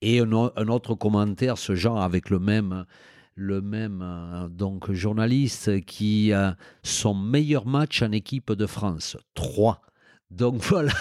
et 0.06 0.20
un, 0.20 0.32
autre 0.32 0.94
commentaire, 0.94 1.58
ce 1.58 1.74
genre, 1.74 2.00
avec 2.00 2.30
le 2.30 2.38
même, 2.38 2.86
le 3.34 3.60
même 3.60 4.04
euh, 4.04 4.48
donc, 4.48 4.92
journaliste 4.92 5.84
qui 5.86 6.32
a 6.32 6.58
son 6.84 7.16
meilleur 7.16 7.66
match 7.66 8.04
en 8.04 8.12
équipe 8.12 8.52
de 8.52 8.68
France, 8.68 9.18
3. 9.34 9.82
Donc 10.30 10.56
voilà, 10.62 10.94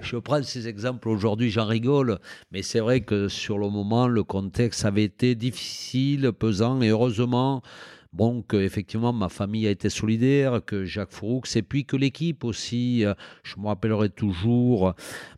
je 0.00 0.16
prends 0.16 0.44
ces 0.44 0.68
exemples 0.68 1.08
aujourd'hui, 1.08 1.50
j'en 1.50 1.66
rigole, 1.66 2.20
mais 2.52 2.62
c'est 2.62 2.78
vrai 2.78 3.00
que 3.00 3.26
sur 3.26 3.58
le 3.58 3.68
moment, 3.68 4.06
le 4.06 4.22
contexte 4.22 4.84
avait 4.84 5.04
été 5.04 5.34
difficile, 5.34 6.30
pesant, 6.32 6.80
et 6.82 6.90
heureusement, 6.90 7.62
Bon, 8.16 8.40
que 8.40 8.56
effectivement 8.56 9.12
ma 9.12 9.28
famille 9.28 9.66
a 9.66 9.70
été 9.70 9.90
solidaire, 9.90 10.62
que 10.64 10.86
Jacques 10.86 11.12
Froux, 11.12 11.42
et 11.54 11.60
puis 11.60 11.84
que 11.84 11.98
l'équipe 11.98 12.44
aussi, 12.44 13.04
euh, 13.04 13.12
je 13.42 13.60
me 13.60 13.66
rappellerai 13.66 14.08
toujours, 14.08 14.94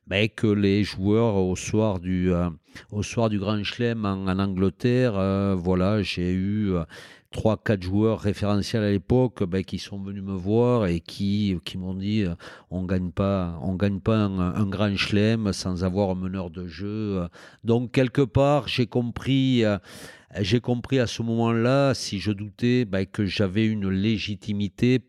ben, 0.07 0.29
que 0.29 0.47
les 0.47 0.85
joueurs 0.85 1.35
au 1.35 1.57
soir 1.57 1.99
du, 1.99 2.33
euh, 2.33 2.49
au 2.93 3.03
soir 3.03 3.31
du 3.31 3.41
Grand 3.41 3.65
Chelem 3.65 4.05
en, 4.05 4.29
Angleterre, 4.39 5.15
euh, 5.17 5.57
voilà, 5.59 6.03
j'ai 6.05 6.33
eu 6.33 6.75
trois, 7.33 7.57
quatre 7.57 7.83
joueurs 7.83 8.21
référentiels 8.21 8.85
à 8.85 8.93
l'époque 8.93 9.43
ben, 9.43 9.65
qui 9.65 9.81
sont 9.81 10.01
venus 10.01 10.23
me 10.23 10.37
voir 10.37 10.87
et 10.87 11.01
qui, 11.01 11.59
qui 11.65 11.79
m'ont 11.79 11.95
dit 11.95 12.27
on 12.71 12.85
gagne 12.85 13.11
pas, 13.11 13.59
on 13.61 13.75
gagne 13.75 13.99
pas 13.99 14.19
un, 14.19 14.67
grand 14.67 14.97
chelem 14.97 15.53
sans 15.53 15.83
avoir 15.83 16.11
un 16.11 16.15
meneur 16.15 16.49
de 16.51 16.69
jeu. 16.69 17.27
Donc 17.65 17.91
quelque 17.91 18.23
part, 18.23 18.69
j'ai 18.69 18.87
compris 18.87 19.65
j'ai 20.43 20.61
compris 20.61 20.99
à 20.99 21.07
ce 21.07 21.23
moment-là, 21.23 21.95
si 21.95 22.19
je 22.19 22.33
doutais, 22.33 22.85
bah, 22.85 23.05
que 23.05 23.25
j'avais 23.25 23.67
une 23.67 23.89
légitimité 23.89 25.01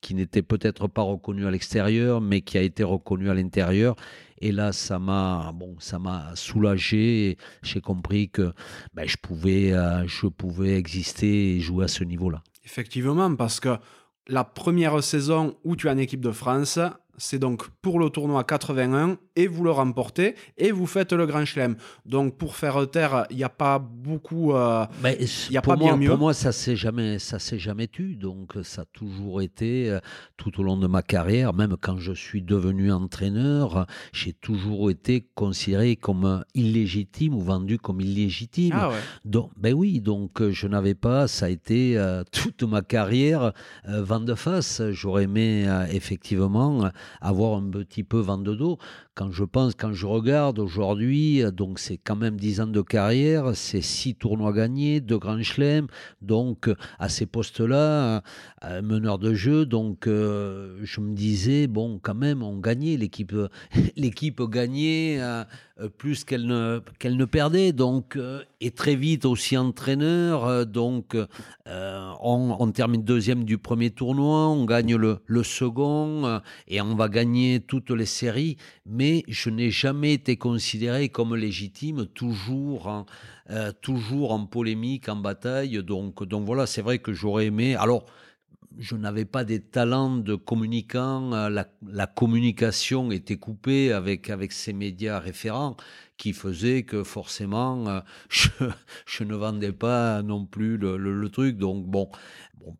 qui 0.00 0.14
n'était 0.14 0.42
peut-être 0.42 0.86
pas 0.86 1.02
reconnue 1.02 1.46
à 1.46 1.50
l'extérieur, 1.50 2.20
mais 2.20 2.42
qui 2.42 2.58
a 2.58 2.62
été 2.62 2.84
reconnue 2.84 3.30
à 3.30 3.34
l'intérieur. 3.34 3.96
Et 4.38 4.52
là, 4.52 4.72
ça 4.72 4.98
m'a 4.98 5.52
bon, 5.54 5.76
ça 5.78 5.98
m'a 5.98 6.32
soulagé. 6.34 7.38
J'ai 7.62 7.80
compris 7.80 8.28
que 8.28 8.52
bah, 8.92 9.06
je 9.06 9.16
pouvais, 9.16 9.72
euh, 9.72 10.06
je 10.06 10.26
pouvais 10.26 10.76
exister 10.76 11.56
et 11.56 11.60
jouer 11.60 11.86
à 11.86 11.88
ce 11.88 12.04
niveau-là. 12.04 12.42
Effectivement, 12.64 13.34
parce 13.34 13.60
que 13.60 13.78
la 14.26 14.44
première 14.44 15.02
saison 15.02 15.56
où 15.64 15.76
tu 15.76 15.86
es 15.86 15.90
en 15.90 15.96
équipe 15.96 16.20
de 16.20 16.32
France, 16.32 16.78
c'est 17.16 17.38
donc 17.38 17.68
pour 17.82 17.98
le 17.98 18.10
tournoi 18.10 18.44
81 18.44 19.16
et 19.36 19.46
vous 19.46 19.64
le 19.64 19.70
remportez 19.70 20.34
et 20.58 20.70
vous 20.72 20.86
faites 20.86 21.12
le 21.12 21.26
Grand 21.26 21.44
Chelem. 21.44 21.76
Donc 22.06 22.36
pour 22.36 22.56
faire 22.56 22.88
taire, 22.90 23.26
il 23.30 23.36
n'y 23.36 23.44
a 23.44 23.48
pas 23.48 23.78
beaucoup, 23.78 24.52
euh, 24.52 24.86
il 25.04 25.28
n'y 25.50 25.56
a 25.56 25.62
pas 25.62 25.76
bien 25.76 25.96
mieux. 25.96 26.08
Pour 26.08 26.18
moi, 26.18 26.34
ça 26.34 26.52
s'est 26.52 26.76
jamais, 26.76 27.18
ça 27.18 27.38
s'est 27.38 27.58
jamais 27.58 27.88
tu. 27.88 28.16
Donc 28.16 28.54
ça 28.62 28.82
a 28.82 28.84
toujours 28.86 29.42
été 29.42 29.90
euh, 29.90 30.00
tout 30.36 30.60
au 30.60 30.62
long 30.62 30.76
de 30.76 30.86
ma 30.86 31.02
carrière, 31.02 31.52
même 31.52 31.76
quand 31.80 31.98
je 31.98 32.12
suis 32.12 32.42
devenu 32.42 32.92
entraîneur, 32.92 33.86
j'ai 34.12 34.32
toujours 34.32 34.90
été 34.90 35.26
considéré 35.34 35.96
comme 35.96 36.44
illégitime 36.54 37.34
ou 37.34 37.40
vendu 37.40 37.78
comme 37.78 38.00
illégitime. 38.00 38.74
Ah 38.76 38.90
Donc 39.24 39.50
ben 39.56 39.74
oui, 39.74 40.00
donc 40.00 40.40
euh, 40.40 40.50
je 40.50 40.66
n'avais 40.66 40.94
pas, 40.94 41.28
ça 41.28 41.46
a 41.46 41.48
été 41.48 42.00
toute 42.32 42.62
ma 42.62 42.82
carrière 42.82 43.52
vent 43.86 44.20
de 44.20 44.34
face. 44.34 44.82
J'aurais 44.90 45.24
aimé 45.24 45.66
effectivement 45.90 46.90
avoir 47.20 47.58
un 47.58 47.70
petit 47.70 48.04
peu 48.04 48.18
vent 48.18 48.38
de 48.38 48.54
dos. 48.54 48.78
Quand 49.14 49.30
je 49.30 49.44
pense, 49.44 49.74
quand 49.76 49.92
je 49.92 50.06
regarde 50.06 50.58
aujourd'hui, 50.58 51.42
donc 51.52 51.78
c'est 51.78 51.98
quand 51.98 52.16
même 52.16 52.36
10 52.36 52.60
ans 52.62 52.66
de 52.66 52.82
carrière, 52.82 53.54
c'est 53.54 53.80
6 53.80 54.16
tournois 54.16 54.52
gagnés, 54.52 55.00
2 55.00 55.18
grands 55.18 55.42
chelems, 55.42 55.86
donc 56.20 56.68
à 56.98 57.08
ces 57.08 57.26
postes-là, 57.26 58.22
meneur 58.82 59.18
de 59.20 59.32
jeu, 59.34 59.66
donc 59.66 60.06
je 60.06 61.00
me 61.00 61.14
disais, 61.14 61.68
bon, 61.68 62.00
quand 62.02 62.14
même, 62.14 62.42
on 62.42 62.58
gagnait, 62.58 62.96
l'équipe, 62.96 63.34
l'équipe 63.96 64.42
gagnait 64.42 65.20
plus 65.98 66.24
qu'elle 66.24 66.46
ne, 66.46 66.80
qu'elle 66.98 67.16
ne 67.16 67.24
perdait, 67.24 67.72
donc, 67.72 68.18
et 68.60 68.70
très 68.72 68.96
vite 68.96 69.26
aussi 69.26 69.56
entraîneur, 69.56 70.66
donc 70.66 71.16
on, 71.66 72.56
on, 72.58 72.72
termine 72.72 73.04
deuxième 73.04 73.44
du 73.44 73.58
premier 73.58 73.90
tournoi, 73.90 74.48
on 74.48 74.64
gagne 74.64 74.96
le, 74.96 75.18
le 75.26 75.42
second, 75.44 76.40
et 76.66 76.80
on 76.80 76.96
va 76.96 77.08
gagner 77.08 77.60
toutes 77.60 77.90
les 77.90 78.06
séries, 78.06 78.56
mais 78.86 79.03
je 79.28 79.50
n'ai 79.50 79.70
jamais 79.70 80.14
été 80.14 80.36
considéré 80.36 81.08
comme 81.08 81.34
légitime, 81.34 82.06
toujours 82.06 82.86
en, 82.86 83.06
euh, 83.50 83.72
toujours 83.80 84.32
en 84.32 84.46
polémique, 84.46 85.08
en 85.08 85.16
bataille. 85.16 85.82
Donc, 85.82 86.24
donc 86.24 86.46
voilà, 86.46 86.66
c'est 86.66 86.82
vrai 86.82 86.98
que 86.98 87.12
j'aurais 87.12 87.46
aimé. 87.46 87.74
Alors, 87.74 88.04
je 88.78 88.96
n'avais 88.96 89.24
pas 89.24 89.44
des 89.44 89.60
talents 89.60 90.16
de 90.16 90.34
communicant, 90.34 91.32
euh, 91.32 91.48
la, 91.48 91.66
la, 91.86 92.06
communication 92.06 93.12
était 93.12 93.36
coupée 93.36 93.92
avec, 93.92 94.30
avec 94.30 94.52
ces 94.52 94.72
médias 94.72 95.18
référents 95.20 95.76
qui 96.16 96.32
faisaient 96.32 96.84
que 96.84 97.02
forcément 97.02 97.86
euh, 97.88 98.00
je, 99.06 99.24
ne 99.24 99.34
vendais 99.34 99.72
pas 99.72 100.22
non 100.22 100.46
plus 100.46 100.76
le, 100.76 101.28
truc. 101.28 101.56
Donc 101.56 101.86
bon, 101.86 102.08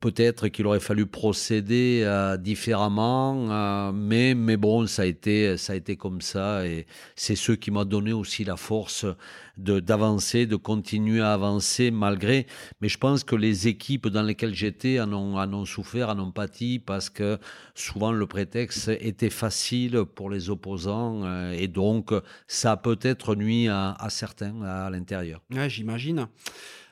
peut-être 0.00 0.48
qu'il 0.48 0.66
aurait 0.66 0.80
fallu 0.80 1.06
procéder 1.06 2.02
euh, 2.04 2.36
différemment, 2.36 3.50
euh, 3.50 3.92
mais, 3.92 4.34
mais 4.34 4.56
bon, 4.56 4.86
ça 4.86 5.02
a, 5.02 5.06
été, 5.06 5.56
ça 5.56 5.72
a 5.72 5.76
été 5.76 5.96
comme 5.96 6.20
ça. 6.20 6.66
Et 6.66 6.86
c'est 7.16 7.36
ce 7.36 7.52
qui 7.52 7.70
m'a 7.70 7.84
donné 7.84 8.12
aussi 8.12 8.44
la 8.44 8.56
force 8.56 9.06
d'avancer, 9.56 10.46
de, 10.46 10.56
continuer 10.56 11.20
à 11.20 11.32
avancer 11.32 11.90
malgré. 11.90 12.46
Mais 12.80 12.88
je 12.88 12.98
pense 12.98 13.24
que 13.24 13.36
les 13.36 13.68
équipes 13.68 14.08
dans 14.08 14.22
lesquelles 14.22 14.54
j'étais 14.54 15.00
en 15.00 15.12
ont, 15.12 15.38
en 15.38 15.52
ont 15.52 15.64
souffert, 15.64 16.08
en 16.08 16.18
ont 16.18 16.32
pâti, 16.32 16.78
parce 16.78 17.10
que 17.10 17.38
souvent 17.74 18.12
le 18.12 18.26
prétexte 18.26 18.88
était 19.00 19.30
facile 19.30 20.04
pour 20.14 20.30
les 20.30 20.50
opposants. 20.50 21.52
Et 21.52 21.68
donc, 21.68 22.12
ça 22.46 22.72
a 22.72 22.76
peut-être 22.76 23.23
nuit 23.32 23.68
à, 23.68 23.96
certains 24.10 24.62
à, 24.62 24.90
l'intérieur. 24.90 25.40
J'imagine. 25.68 26.28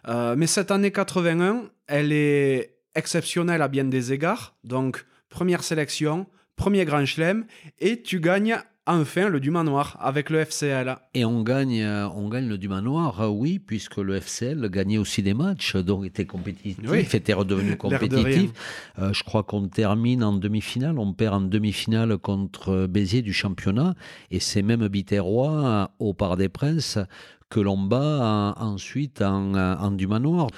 mais 0.08 0.46
cette 0.46 0.70
année 0.70 0.90
81, 0.90 1.64
elle 1.86 2.12
est 2.12 2.76
exceptionnel 2.94 3.62
à 3.62 3.68
bien 3.68 3.84
des 3.84 4.12
égards. 4.12 4.56
Donc, 4.64 5.04
première 5.28 5.62
sélection, 5.62 6.26
premier 6.56 6.84
Grand 6.84 7.04
Chelem, 7.04 7.46
et 7.78 8.02
tu 8.02 8.20
gagnes 8.20 8.58
enfin 8.86 9.28
le 9.28 9.40
Dumas 9.40 9.62
Noir 9.64 9.96
avec 10.00 10.30
le 10.30 10.40
FCL. 10.40 10.96
Et 11.14 11.24
on 11.24 11.42
gagne, 11.42 11.80
euh, 11.82 12.08
on 12.10 12.28
gagne 12.28 12.48
le 12.48 12.58
Dumas 12.58 12.80
Noir, 12.80 13.20
euh, 13.20 13.28
oui, 13.28 13.58
puisque 13.58 13.98
le 13.98 14.16
FCL 14.16 14.68
gagnait 14.70 14.98
aussi 14.98 15.22
des 15.22 15.34
matchs, 15.34 15.76
donc 15.76 16.04
était 16.04 16.26
compétitif, 16.26 17.14
était 17.14 17.32
redevenu 17.32 17.76
compétitif. 17.78 18.50
Euh, 18.98 19.12
je 19.12 19.22
crois 19.22 19.42
qu'on 19.42 19.68
termine 19.68 20.24
en 20.24 20.32
demi-finale, 20.32 20.98
on 20.98 21.12
perd 21.12 21.34
en 21.34 21.40
demi-finale 21.42 22.18
contre 22.18 22.86
Béziers 22.86 23.22
du 23.22 23.32
championnat, 23.32 23.94
et 24.30 24.40
c'est 24.40 24.62
même 24.62 24.86
Biterrois 24.88 25.90
au 25.98 26.14
Parc 26.14 26.38
des 26.38 26.48
Princes 26.48 26.98
que 27.48 27.60
l'on 27.60 27.78
bat 27.78 28.54
ensuite 28.58 29.20
en, 29.20 29.54
en 29.54 29.90
Dumas 29.90 30.18
Noir. 30.20 30.48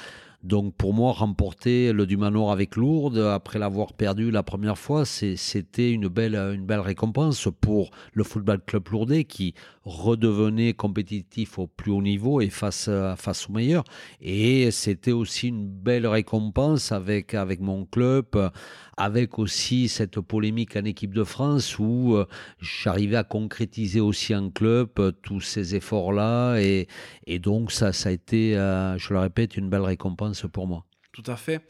Donc 0.45 0.75
pour 0.75 0.93
moi, 0.93 1.13
remporter 1.13 1.93
le 1.93 2.05
Dumanoir 2.05 2.53
avec 2.53 2.77
Lourdes, 2.77 3.17
après 3.17 3.59
l'avoir 3.59 3.95
perdu 3.95 4.31
la 4.31 4.43
première 4.43 4.77
fois, 4.77 5.07
c'était 5.07 5.91
une 5.91 6.09
belle, 6.09 6.35
une 6.35 6.67
belle 6.67 6.81
récompense 6.81 7.49
pour 7.63 7.91
le 8.13 8.25
Football 8.25 8.61
Club 8.67 8.87
Lourdais 8.91 9.25
qui 9.25 9.55
redevenait 9.85 10.75
compétitif 10.75 11.59
au 11.59 11.67
plus 11.67 11.93
haut 11.93 12.03
niveau 12.03 12.41
et 12.41 12.51
face, 12.51 12.91
face 13.17 13.49
aux 13.49 13.53
meilleurs. 13.53 13.85
Et 14.21 14.71
c'était 14.71 15.13
aussi 15.13 15.49
une 15.49 15.69
belle 15.69 16.07
récompense 16.07 16.93
avec, 16.93 17.35
avec 17.35 17.61
mon 17.61 17.85
club, 17.85 18.51
avec 18.97 19.39
aussi 19.39 19.89
cette 19.89 20.21
polémique 20.21 20.77
en 20.77 20.85
équipe 20.85 21.15
de 21.15 21.25
France 21.25 21.79
où 21.79 22.15
euh, 22.15 22.27
j'arrivais 22.61 23.17
à 23.17 23.25
concrétiser 23.25 24.01
aussi 24.01 24.35
en 24.35 24.51
club 24.51 24.91
euh, 24.99 25.13
tous 25.23 25.41
ces 25.41 25.75
efforts-là. 25.75 26.59
Et, 26.59 26.89
et, 27.27 27.39
donc, 27.39 27.73
ça, 27.73 27.93
ça 27.93 28.09
a 28.09 28.13
été, 28.13 28.57
euh, 28.57 28.97
je 28.99 29.13
le 29.13 29.21
répète, 29.21 29.57
une 29.57 29.69
belle 29.69 29.83
récompense 29.83 30.47
pour 30.53 30.67
moi. 30.67 30.85
Tout 31.13 31.25
à 31.27 31.37
fait. 31.37 31.61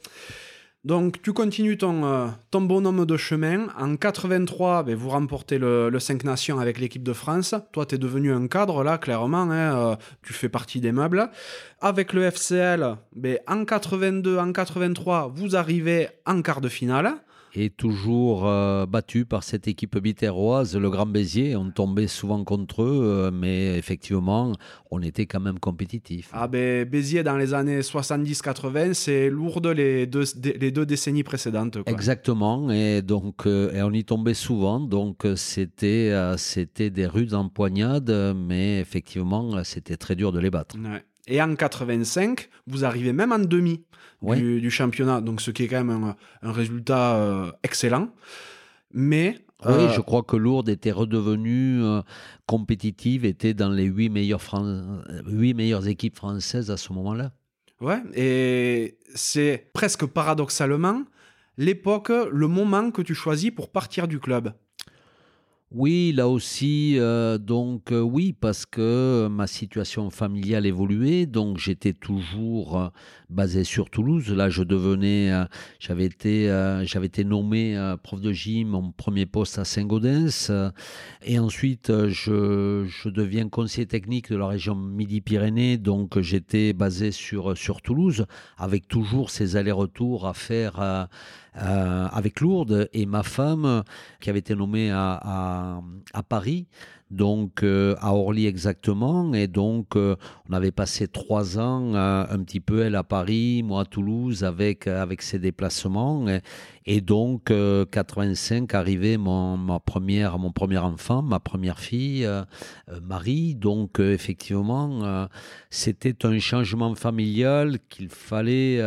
Donc 0.84 1.22
tu 1.22 1.32
continues 1.32 1.78
ton, 1.78 2.34
ton 2.50 2.60
bonhomme 2.60 3.06
de 3.06 3.16
chemin. 3.16 3.68
En 3.78 3.96
83, 3.96 4.82
ben, 4.82 4.94
vous 4.94 5.08
remportez 5.08 5.58
le, 5.58 5.88
le 5.88 5.98
5 5.98 6.24
Nations 6.24 6.58
avec 6.58 6.78
l'équipe 6.78 7.02
de 7.02 7.14
France. 7.14 7.54
Toi, 7.72 7.86
tu 7.86 7.94
es 7.94 7.98
devenu 7.98 8.32
un 8.32 8.46
cadre, 8.48 8.84
là, 8.84 8.98
clairement. 8.98 9.50
Hein, 9.50 9.96
tu 10.22 10.34
fais 10.34 10.50
partie 10.50 10.80
des 10.80 10.92
meubles. 10.92 11.30
Avec 11.80 12.12
le 12.12 12.30
FCL, 12.30 12.96
ben, 13.16 13.38
en 13.48 13.64
82, 13.64 14.38
en 14.38 14.52
83, 14.52 15.32
vous 15.34 15.56
arrivez 15.56 16.08
en 16.26 16.42
quart 16.42 16.60
de 16.60 16.68
finale 16.68 17.14
et 17.54 17.70
toujours 17.70 18.46
euh, 18.46 18.86
battu 18.86 19.24
par 19.24 19.44
cette 19.44 19.68
équipe 19.68 19.96
biterroise, 19.98 20.76
le 20.76 20.90
Grand 20.90 21.06
Béziers. 21.06 21.56
On 21.56 21.70
tombait 21.70 22.08
souvent 22.08 22.42
contre 22.44 22.82
eux, 22.82 23.00
euh, 23.02 23.30
mais 23.32 23.78
effectivement, 23.78 24.52
on 24.90 25.00
était 25.02 25.26
quand 25.26 25.40
même 25.40 25.58
compétitif. 25.58 26.30
Ah 26.32 26.48
ben, 26.48 26.84
Béziers, 26.88 27.22
dans 27.22 27.36
les 27.36 27.54
années 27.54 27.80
70-80, 27.80 28.94
c'est 28.94 29.30
lourde 29.30 29.68
les 29.68 30.06
deux, 30.06 30.24
les 30.42 30.70
deux 30.70 30.86
décennies 30.86 31.22
précédentes. 31.22 31.78
Exactement, 31.86 32.70
et 32.70 33.02
donc 33.02 33.46
euh, 33.46 33.72
et 33.72 33.82
on 33.82 33.92
y 33.92 34.04
tombait 34.04 34.34
souvent, 34.34 34.80
donc 34.80 35.26
c'était 35.36 36.12
c'était 36.36 36.90
des 36.90 37.06
rudes 37.06 37.34
empoignades, 37.34 38.34
mais 38.36 38.80
effectivement, 38.80 39.62
c'était 39.64 39.96
très 39.96 40.16
dur 40.16 40.32
de 40.32 40.40
les 40.40 40.50
battre. 40.50 40.76
Et 41.26 41.40
en 41.40 41.54
85, 41.54 42.48
vous 42.66 42.84
arrivez 42.84 43.12
même 43.12 43.32
en 43.32 43.38
demi 43.38 43.84
du, 44.32 44.70
championnat, 44.70 45.20
donc 45.20 45.40
ce 45.40 45.50
qui 45.50 45.64
est 45.64 45.68
quand 45.68 45.84
même 45.84 46.14
un, 46.42 46.52
résultat 46.52 47.16
euh, 47.16 47.52
excellent. 47.62 48.08
Mais 48.92 49.38
oui, 49.66 49.72
euh, 49.72 49.88
je 49.90 50.00
crois 50.00 50.22
que 50.22 50.36
Lourdes 50.36 50.68
était 50.68 50.92
redevenue 50.92 51.82
euh, 51.82 52.02
compétitive, 52.46 53.24
était 53.24 53.54
dans 53.54 53.70
les 53.70 53.84
huit 53.84 54.08
meilleures, 54.08 54.42
meilleures 55.26 55.88
équipes 55.88 56.16
françaises 56.16 56.70
à 56.70 56.76
ce 56.76 56.92
moment-là. 56.92 57.32
Ouais, 57.80 58.00
et 58.14 58.98
c'est 59.14 59.70
presque 59.72 60.06
paradoxalement 60.06 61.02
l'époque, 61.56 62.12
le 62.30 62.48
moment 62.48 62.90
que 62.90 63.02
tu 63.02 63.14
choisis 63.14 63.50
pour 63.50 63.70
partir 63.70 64.08
du 64.08 64.20
club. 64.20 64.52
Oui, 65.76 66.12
là 66.12 66.28
aussi, 66.28 67.00
euh, 67.00 67.36
donc 67.36 67.90
euh, 67.90 67.98
oui, 68.00 68.32
parce 68.32 68.64
que 68.64 69.26
ma 69.28 69.48
situation 69.48 70.08
familiale 70.08 70.66
évoluait, 70.66 71.26
donc 71.26 71.58
j'étais 71.58 71.92
toujours 71.92 72.78
euh, 72.80 72.88
basé 73.28 73.64
sur 73.64 73.90
Toulouse. 73.90 74.30
Là, 74.30 74.50
je 74.50 74.62
devenais, 74.62 75.32
j'avais 75.80 76.04
été, 76.04 77.24
nommé 77.24 77.94
prof 78.04 78.20
de 78.20 78.30
gym, 78.30 78.68
mon 78.68 78.92
premier 78.92 79.26
poste 79.26 79.58
à 79.58 79.64
Saint-Gaudens, 79.64 80.52
et 81.24 81.40
ensuite 81.40 81.90
je, 82.06 83.08
deviens 83.08 83.48
conseiller 83.48 83.88
technique 83.88 84.30
de 84.30 84.36
la 84.36 84.46
région 84.46 84.76
Midi-Pyrénées, 84.76 85.78
donc 85.78 86.20
j'étais 86.20 86.72
basé 86.72 87.10
sur 87.10 87.56
sur 87.58 87.82
Toulouse, 87.82 88.26
avec 88.58 88.86
toujours 88.86 89.30
ces 89.30 89.56
allers-retours 89.56 90.28
à 90.28 90.34
faire 90.34 91.08
avec 91.54 92.40
Lourdes 92.40 92.88
et 92.92 93.06
ma 93.06 93.22
femme 93.22 93.84
qui 94.20 94.30
avait 94.30 94.40
été 94.40 94.54
nommée 94.54 94.90
à, 94.90 95.80
à, 96.12 96.22
Paris, 96.22 96.66
donc 97.14 97.62
euh, 97.62 97.94
à 98.00 98.14
Orly 98.14 98.46
exactement. 98.46 99.32
Et 99.32 99.46
donc 99.46 99.96
euh, 99.96 100.16
on 100.48 100.52
avait 100.52 100.72
passé 100.72 101.08
trois 101.08 101.58
ans 101.58 101.94
un 101.94 102.38
petit 102.44 102.60
peu 102.60 102.82
elle 102.82 102.96
à 102.96 103.02
Paris, 103.02 103.62
moi 103.62 103.82
à 103.82 103.84
Toulouse 103.84 104.44
avec 104.44 104.86
avec 104.86 105.22
ses 105.22 105.38
déplacements. 105.38 106.26
Et, 106.86 107.00
donc 107.00 107.50
85 107.90 108.74
arrivait 108.74 109.16
mon 109.16 109.56
ma 109.56 109.80
première 109.80 110.38
mon 110.38 110.52
premier 110.52 110.76
enfant, 110.76 111.22
ma 111.22 111.40
première 111.40 111.78
fille, 111.78 112.28
Marie. 113.02 113.54
Donc 113.54 114.00
effectivement 114.00 115.28
c'était 115.70 116.26
un 116.26 116.38
changement 116.38 116.94
familial 116.94 117.78
qu'il 117.88 118.10
fallait 118.10 118.82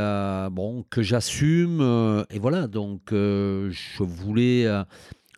bon 0.51 0.85
que 0.91 1.01
j'assume 1.01 1.81
et 2.29 2.37
voilà 2.37 2.67
donc 2.67 3.11
euh, 3.13 3.69
je 3.71 4.03
voulais, 4.03 4.65
euh, 4.65 4.83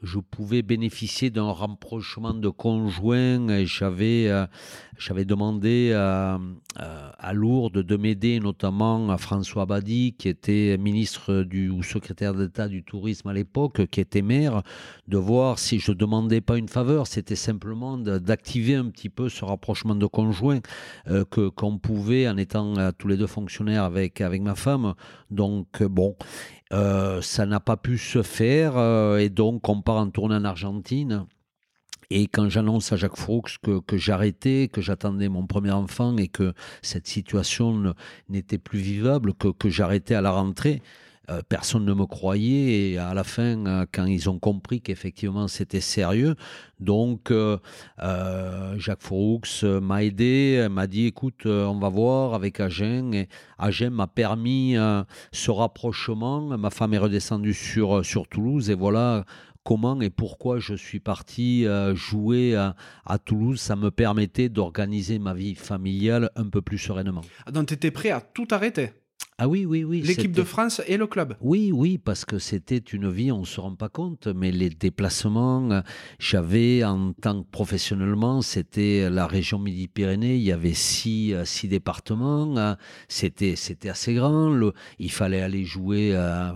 je 0.01 0.19
pouvais 0.19 0.61
bénéficier 0.61 1.29
d'un 1.29 1.51
rapprochement 1.51 2.33
de 2.33 2.49
conjoints 2.49 3.65
j'avais, 3.65 4.27
euh, 4.27 4.45
j'avais 4.97 5.25
demandé 5.25 5.93
à, 5.93 6.39
à 6.75 7.33
Lourdes 7.33 7.79
de 7.83 7.97
m'aider, 7.97 8.39
notamment 8.39 9.09
à 9.09 9.17
François 9.17 9.65
Badi, 9.65 10.13
qui 10.17 10.29
était 10.29 10.77
ministre 10.77 11.43
du, 11.43 11.69
ou 11.69 11.83
secrétaire 11.83 12.33
d'État 12.33 12.67
du 12.67 12.83
tourisme 12.83 13.27
à 13.27 13.33
l'époque, 13.33 13.87
qui 13.87 13.99
était 13.99 14.21
maire, 14.21 14.61
de 15.07 15.17
voir 15.17 15.59
si 15.59 15.79
je 15.79 15.91
demandais 15.91 16.41
pas 16.41 16.57
une 16.57 16.69
faveur, 16.69 17.07
c'était 17.07 17.35
simplement 17.35 17.97
d'activer 17.97 18.75
un 18.75 18.85
petit 18.85 19.09
peu 19.09 19.29
ce 19.29 19.43
rapprochement 19.43 19.95
de 19.95 20.05
conjoints 20.05 20.59
que 21.05 21.49
qu'on 21.49 21.77
pouvait 21.77 22.27
en 22.27 22.37
étant 22.37 22.91
tous 22.97 23.07
les 23.07 23.17
deux 23.17 23.27
fonctionnaires 23.27 23.83
avec 23.83 24.21
avec 24.21 24.41
ma 24.41 24.55
femme. 24.55 24.93
Donc 25.31 25.83
bon, 25.83 26.15
euh, 26.71 27.21
ça 27.21 27.45
n'a 27.45 27.59
pas 27.59 27.77
pu 27.77 27.97
se 27.97 28.21
faire 28.21 28.77
euh, 28.77 29.17
et 29.17 29.29
donc 29.29 29.67
on 29.67 29.81
part 29.81 29.97
en 29.97 30.09
tournée 30.09 30.35
en 30.35 30.45
Argentine. 30.45 31.25
Et 32.11 32.27
quand 32.27 32.49
j'annonce 32.49 32.91
à 32.91 32.97
Jacques 32.97 33.17
Froux 33.17 33.43
que, 33.61 33.97
j'arrêtais, 33.97 34.67
que 34.67 34.81
j'attendais 34.81 35.29
mon 35.29 35.45
premier 35.45 35.71
enfant 35.71 36.17
et 36.17 36.27
que 36.27 36.53
cette 36.81 37.05
situation 37.05 37.93
n'était 38.29 38.57
plus 38.57 38.79
vivable, 38.79 39.35
que 39.35 39.69
j'arrêtais 39.69 40.15
à 40.15 40.21
la 40.21 40.31
rentrée, 40.31 40.81
euh, 41.29 41.41
personne 41.47 41.85
ne 41.85 41.93
me 41.93 42.05
croyait 42.05 42.91
et 42.91 42.97
à 42.97 43.13
la 43.13 43.23
fin, 43.23 43.65
euh, 43.65 43.85
quand 43.91 44.05
ils 44.05 44.29
ont 44.29 44.39
compris 44.39 44.81
qu'effectivement 44.81 45.47
c'était 45.47 45.81
sérieux, 45.81 46.35
donc 46.79 47.29
euh, 47.29 47.57
Jacques 48.77 49.03
Froux 49.03 49.41
m'a 49.63 50.03
aidé, 50.03 50.67
m'a 50.71 50.87
dit 50.87 51.05
écoute, 51.05 51.45
on 51.45 51.77
va 51.77 51.89
voir 51.89 52.33
avec 52.33 52.59
Agen 52.59 53.13
et 53.13 53.27
Agen 53.57 53.91
m'a 53.91 54.07
permis 54.07 54.75
ce 55.31 55.51
rapprochement. 55.51 56.57
Ma 56.57 56.69
femme 56.69 56.93
est 56.93 56.99
redescendue 56.99 57.53
sur, 57.53 58.03
sur 58.05 58.27
Toulouse 58.27 58.69
et 58.69 58.75
voilà 58.75 59.25
comment 59.63 59.99
et 60.01 60.09
pourquoi 60.09 60.59
je 60.59 60.73
suis 60.73 61.01
parti 61.01 61.65
jouer 61.93 62.55
à, 62.55 62.75
à, 63.05 63.19
Toulouse. 63.19 63.59
Ça 63.59 63.75
me 63.75 63.91
permettait 63.91 64.47
d'organiser 64.47 65.19
ma 65.19 65.33
vie 65.33 65.55
familiale 65.55 66.31
un 66.35 66.47
peu 66.47 66.61
plus 66.61 66.77
sereinement. 66.77 67.21
Donc 67.51 67.67
tu 67.67 67.73
étais 67.73 67.91
prêt 67.91 68.11
à 68.11 68.21
tout 68.21 68.47
arrêter? 68.51 68.91
Ah 69.41 69.47
oui, 69.47 69.65
oui, 69.65 69.85
oui. 69.85 70.01
L'équipe 70.01 70.33
de 70.33 70.43
France 70.43 70.81
et 70.85 70.97
le 70.97 71.07
club. 71.07 71.37
Oui, 71.39 71.71
oui, 71.73 71.97
parce 71.97 72.25
que 72.25 72.39
c'était 72.39 72.75
une 72.75 73.09
vie, 73.09 73.31
on 73.31 73.39
ne 73.39 73.45
se 73.45 73.61
rend 73.61 73.73
pas 73.73 73.87
compte, 73.87 74.27
mais 74.27 74.51
les 74.51 74.69
déplacements, 74.69 75.71
euh, 75.71 75.81
j'avais 76.19 76.83
en 76.83 77.13
tant 77.13 77.43
que 77.43 77.47
professionnellement, 77.49 78.41
c'était 78.41 79.09
la 79.09 79.27
région 79.27 79.57
Midi-Pyrénées, 79.57 80.35
il 80.35 80.41
y 80.41 80.51
avait 80.51 80.73
six, 80.73 81.33
euh, 81.33 81.45
six 81.45 81.69
départements, 81.69 82.57
euh, 82.57 82.75
c'était, 83.07 83.55
c'était 83.55 83.87
assez 83.87 84.13
grand, 84.13 84.53
il 84.99 85.11
fallait 85.11 85.41
aller 85.41 85.63
jouer, 85.63 86.13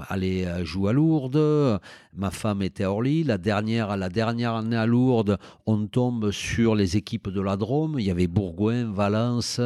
aller 0.10 0.46
jouer 0.66 0.90
à 0.90 0.94
Lourdes, 0.94 1.80
ma 2.14 2.32
femme 2.32 2.62
était 2.64 2.84
à 2.84 2.92
Orly, 2.92 3.24
la 3.24 3.38
dernière, 3.38 3.96
la 3.96 4.10
dernière 4.10 4.56
année 4.56 4.76
à 4.76 4.86
Lourdes, 4.86 5.38
on 5.66 5.88
tombe 5.88 6.32
sur 6.32 6.76
les 6.76 6.98
équipes 6.98 7.30
de 7.30 7.40
la 7.40 7.56
Drôme, 7.56 7.96
il 7.98 8.06
y 8.06 8.12
avait 8.12 8.28
Bourgoin, 8.28 8.92
Valence, 8.92 9.62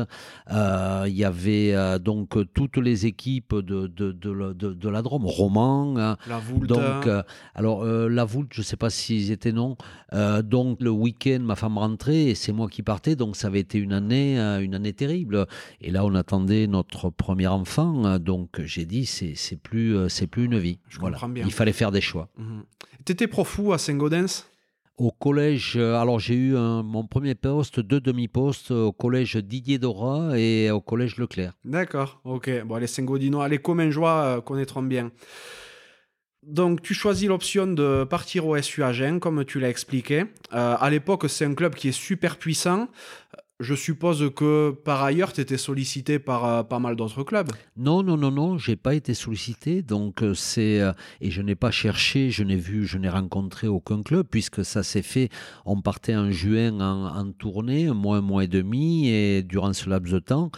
il 0.51 1.15
y 1.15 1.23
avait 1.23 1.99
donc 1.99 2.37
toutes 2.53 2.77
les 2.77 3.05
équipes 3.05 3.06
de, 3.11 3.87
de, 3.87 4.11
de, 4.11 4.73
de, 4.73 4.89
la 4.89 5.01
Drôme, 5.01 5.25
Roman. 5.25 5.97
Hein. 5.97 6.17
La 6.27 6.39
Voulte. 6.39 6.67
Donc, 6.67 7.07
euh, 7.07 7.23
alors, 7.55 7.83
euh, 7.83 8.07
la 8.07 8.25
Voulte, 8.25 8.53
je 8.53 8.61
ne 8.61 8.65
sais 8.65 8.77
pas 8.77 8.89
s'ils 8.89 9.31
étaient 9.31 9.51
non. 9.51 9.77
Euh, 10.13 10.41
donc, 10.41 10.81
le 10.81 10.89
week-end, 10.89 11.39
ma 11.41 11.55
femme 11.55 11.77
rentrait 11.77 12.25
et 12.25 12.35
c'est 12.35 12.51
moi 12.51 12.67
qui 12.67 12.83
partais. 12.83 13.15
Donc, 13.15 13.35
ça 13.35 13.47
avait 13.47 13.59
été 13.59 13.77
une 13.77 13.93
année, 13.93 14.37
une 14.37 14.75
année 14.75 14.93
terrible. 14.93 15.45
Et 15.81 15.91
là, 15.91 16.05
on 16.05 16.15
attendait 16.15 16.67
notre 16.67 17.09
premier 17.09 17.47
enfant. 17.47 18.19
Donc, 18.19 18.61
j'ai 18.63 18.85
dit, 18.85 19.05
c'est 19.05 19.59
plus, 19.61 19.97
c'est 20.09 20.27
plus 20.27 20.45
une 20.45 20.57
vie. 20.57 20.79
Je 20.87 20.99
voilà. 20.99 21.19
bien. 21.27 21.43
Il 21.45 21.53
fallait 21.53 21.73
faire 21.73 21.91
des 21.91 22.01
choix. 22.01 22.29
Mhm. 22.37 22.63
Tu 23.05 23.13
étais 23.13 23.27
profou 23.27 23.73
à 23.73 23.77
Saint-Gaudens 23.77 24.45
au 24.97 25.11
collège, 25.11 25.73
euh, 25.77 25.95
alors 25.95 26.19
j'ai 26.19 26.35
eu 26.35 26.53
mon 26.53 27.05
premier 27.05 27.35
poste, 27.35 27.79
deux 27.79 28.01
demi-postes 28.01 28.71
au 28.71 28.91
collège 28.91 29.35
Didier 29.37 29.77
Dora 29.77 30.37
et 30.37 30.71
au 30.71 30.81
collège 30.81 31.17
Leclerc. 31.17 31.53
D'accord, 31.63 32.19
ok. 32.23 32.63
Bon, 32.65 32.77
les 32.77 32.87
Saint-Gaudinois, 32.87 33.47
les 33.47 33.61
joie 33.91 34.23
euh, 34.23 34.41
connaîtront 34.41 34.81
bien. 34.81 35.11
Donc, 36.43 36.81
tu 36.81 36.93
choisis 36.93 37.27
l'option 37.27 37.67
de 37.67 38.05
partir 38.05 38.47
au 38.47 38.59
SU 38.61 38.81
Agen, 38.81 39.19
comme 39.19 39.43
tu 39.43 39.59
l'as 39.59 39.69
expliqué. 39.69 40.21
Euh, 40.53 40.75
à 40.79 40.89
l'époque, 40.89 41.25
c'est 41.27 41.45
un 41.45 41.53
club 41.53 41.75
qui 41.75 41.89
est 41.89 41.99
super 42.07 42.37
puissant. 42.37 42.87
Je 43.59 43.73
suppose 43.73 44.29
que 44.35 44.69
par 44.69 45.01
ailleurs, 45.01 45.33
tu 45.33 45.41
étais 45.41 45.57
sollicité 45.57 46.19
par 46.19 46.45
euh, 46.45 46.61
pas 46.61 46.77
mal 46.77 46.95
d'autres 46.95 47.23
clubs. 47.23 47.49
Non, 47.75 48.03
non, 48.03 48.15
non, 48.15 48.29
non, 48.29 48.59
j'ai 48.59 48.75
pas 48.75 48.93
été 48.93 49.15
sollicité. 49.15 49.81
Donc 49.81 50.21
euh, 50.21 50.35
c'est 50.35 50.79
euh, 50.79 50.91
et 51.21 51.31
je 51.31 51.41
n'ai 51.41 51.55
pas 51.55 51.71
cherché, 51.71 52.29
je 52.29 52.43
n'ai 52.43 52.55
vu, 52.55 52.85
je 52.85 52.99
n'ai 52.99 53.09
rencontré 53.09 53.67
aucun 53.67 54.03
club 54.03 54.27
puisque 54.29 54.63
ça 54.63 54.83
s'est 54.83 55.01
fait. 55.01 55.29
On 55.65 55.81
partait 55.81 56.15
en 56.15 56.29
juin 56.29 56.79
en, 56.79 57.31
tournée, 57.31 57.87
un 57.87 57.95
mois, 57.95 58.17
un 58.17 58.21
mois 58.21 58.43
et 58.43 58.47
demi, 58.47 59.09
et 59.09 59.41
durant 59.41 59.73
ce 59.73 59.89
laps 59.89 60.13
de 60.13 60.19
temps, 60.19 60.51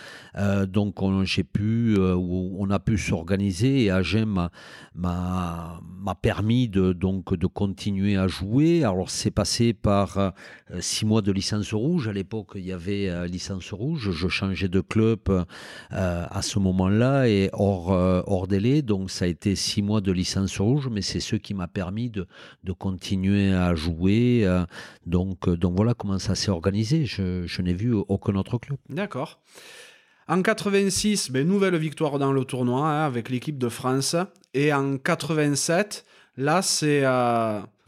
donc 0.68 0.96
j'ai 1.24 1.46
pu, 1.46 1.96
on 1.98 2.70
a 2.70 2.80
pu 2.80 2.98
s'organiser 2.98 3.86
et 3.86 3.92
Agen 3.92 4.50
m'a 4.94 6.16
permis 6.22 6.68
de 6.68 6.92
donc 6.92 7.34
de 7.34 7.48
continuer 7.48 8.18
à 8.18 8.28
jouer. 8.28 8.84
Alors 8.84 9.10
c'est 9.10 9.32
passé 9.32 9.74
par 9.74 10.34
six 10.80 11.06
mois 11.06 11.22
de 11.22 11.32
licence 11.32 11.74
rouge. 11.74 12.08
À 12.10 12.14
l'époque, 12.14 12.52
il 12.56 12.66
y 12.66 12.74
avait 12.74 12.89
euh, 12.90 13.28
licence 13.28 13.72
rouge. 13.72 14.12
Je 14.12 14.28
changeais 14.28 14.68
de 14.68 14.82
club 14.82 15.20
euh, 15.30 15.44
à 15.90 16.42
ce 16.42 16.60
moment-là 16.60 17.28
et 17.28 17.50
hors, 17.54 17.92
euh, 17.92 18.22
hors 18.28 18.48
délai. 18.48 18.82
Donc 18.82 19.12
ça 19.12 19.26
a 19.26 19.28
été 19.28 19.56
six 19.56 19.82
mois 19.82 20.02
de 20.02 20.12
licence 20.12 20.60
rouge, 20.60 20.90
mais 20.92 21.02
c'est 21.02 21.20
ce 21.20 21.36
qui 21.36 21.54
m'a 21.54 21.68
permis 21.68 22.10
de, 22.10 22.28
continuer 22.78 23.54
à 23.54 23.76
jouer. 23.76 24.48
donc, 25.06 25.50
donc 25.50 25.76
voilà 25.76 25.94
comment 25.94 26.20
ça 26.20 26.36
s'est 26.36 26.52
organisé. 26.52 27.06
Je, 27.06 27.46
je 27.46 27.62
n'ai 27.62 27.74
vu 27.74 27.94
aucun 27.94 28.36
autre 28.36 28.58
club. 28.58 28.78
D'accord. 28.90 29.40
En 30.28 30.44
86, 30.44 31.32
ben, 31.32 31.48
nouvelle 31.48 31.76
victoire 31.78 32.20
dans 32.20 32.32
le 32.32 32.46
tournoi 32.46 32.88
hein, 32.88 33.06
avec 33.06 33.30
l'équipe 33.30 33.58
de 33.58 33.68
France. 33.68 34.16
Et 34.54 34.72
en 34.72 34.98
87, 34.98 36.06
là, 36.38 36.62
c'est 36.62 37.04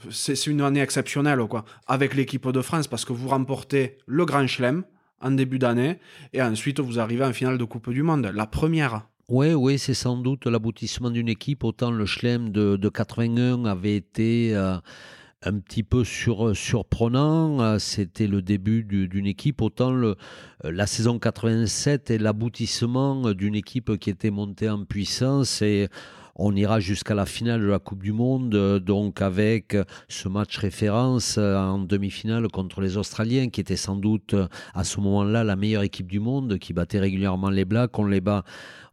c'est 0.10 0.48
une 0.48 0.62
année 0.62 0.82
exceptionnelle 0.82 1.40
quoi, 1.50 1.66
avec 1.88 2.14
l'équipe 2.16 2.48
de 2.48 2.62
France 2.62 2.88
parce 2.88 3.06
que 3.06 3.14
vous 3.14 3.30
remportez 3.30 3.98
le 4.06 4.26
Grand 4.26 4.48
Chelem 4.48 4.84
en 5.22 5.32
début 5.32 5.60
d'année 5.60 6.00
et 6.34 6.42
ensuite 6.42 6.80
vous 6.80 7.00
arrivez 7.00 7.24
en 7.24 7.34
finale 7.34 7.58
de 7.58 7.64
Coupe 7.64 7.92
du 7.92 8.04
Monde, 8.04 8.32
la 8.34 8.48
première. 8.48 9.08
Oui, 9.30 9.54
oui, 9.54 9.80
c'est 9.80 9.94
sans 9.94 10.18
doute 10.18 10.46
l'aboutissement 10.46 11.10
d'une 11.10 11.30
équipe. 11.30 11.64
Autant 11.64 11.92
le 11.92 12.06
Chelem 12.06 12.50
de, 12.50 12.76
de 12.76 12.90
81 12.90 13.64
avait 13.64 13.96
été 13.96 14.54
euh, 14.54 14.76
un 15.44 15.60
petit 15.60 15.84
peu 15.84 16.04
sur, 16.04 16.56
surprenant. 16.56 17.62
Euh, 17.62 17.80
c'était 17.80 18.28
le 18.28 18.42
début 18.42 18.84
d'une 18.84 19.26
équipe. 19.26 19.62
Autant 19.62 19.92
le, 19.92 20.18
la 20.64 20.86
saison 20.86 21.18
87 21.18 22.12
est 22.12 22.18
l'aboutissement 22.18 23.32
d'une 23.32 23.56
équipe 23.56 23.98
qui 23.98 24.10
était 24.10 24.32
montée 24.32 24.70
en 24.70 24.84
puissance 24.84 25.62
et 25.62 25.88
on 26.36 26.56
ira 26.56 26.80
jusqu'à 26.80 27.14
la 27.14 27.26
finale 27.26 27.62
de 27.62 27.68
la 27.68 27.80
Coupe 27.80 28.04
du 28.04 28.12
Monde, 28.12 28.56
euh, 28.56 28.80
donc 28.80 29.22
avec 29.22 29.76
ce 30.08 30.28
match 30.28 30.58
référence 30.58 31.36
euh, 31.38 31.58
en 31.58 31.80
demi-finale 31.80 32.48
contre 32.48 32.82
les 32.82 32.98
Australiens, 32.98 33.50
qui 33.50 33.62
était 33.62 33.76
sans 33.76 33.96
doute 33.96 34.34
euh, 34.34 34.48
à 34.74 34.84
ce 34.84 35.00
moment-là 35.00 35.44
la 35.44 35.56
meilleure 35.56 35.84
équipe 35.84 36.08
du 36.08 36.20
monde, 36.20 36.58
qui 36.58 36.74
battait 36.74 37.00
régulièrement 37.00 37.50
les 37.50 37.66
Blacks. 37.66 37.98
On 38.00 38.06
les 38.06 38.22
bat 38.22 38.44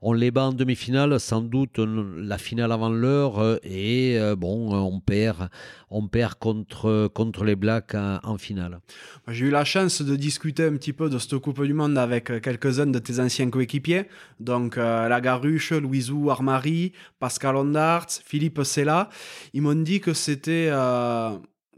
on 0.01 0.13
les 0.13 0.31
bat 0.31 0.45
en 0.45 0.53
demi-finale, 0.53 1.19
sans 1.19 1.41
doute 1.41 1.79
la 1.79 2.39
finale 2.39 2.73
avant 2.73 2.89
l'heure, 2.89 3.41
euh, 3.41 3.59
et 3.65 4.19
euh, 4.19 4.37
bon, 4.37 4.73
euh, 4.73 4.79
on 4.79 5.01
perd, 5.01 5.49
on 5.91 6.07
perd 6.07 6.35
contre, 6.35 7.09
contre 7.09 7.45
les 7.45 7.57
Blacks 7.57 7.95
en, 7.95 8.39
finale. 8.39 8.81
J'ai 9.27 9.47
eu 9.47 9.51
la 9.51 9.65
chance 9.65 10.03
de 10.03 10.15
discuter 10.15 10.65
un 10.65 10.77
petit 10.77 10.93
peu 10.93 11.11
de 11.11 11.19
cette 11.19 11.37
Coupe 11.39 11.65
du 11.65 11.75
Monde 11.75 11.99
avec 11.99 12.27
quelques-uns 12.41 12.87
de 12.87 12.99
tes 12.99 13.19
anciens 13.19 13.51
coéquipiers, 13.51 14.05
donc 14.39 14.77
la 14.77 15.21
Garuche, 15.21 15.73
Louisou 15.73 16.31
Armari, 16.31 16.93
Pascal 17.19 17.57
Ondarts, 17.57 18.21
Philippe 18.25 18.63
Sella. 18.63 19.09
Ils 19.55 19.63
m'ont 19.63 19.75
dit 19.75 20.01
que 20.01 20.13
c'était 20.13 20.71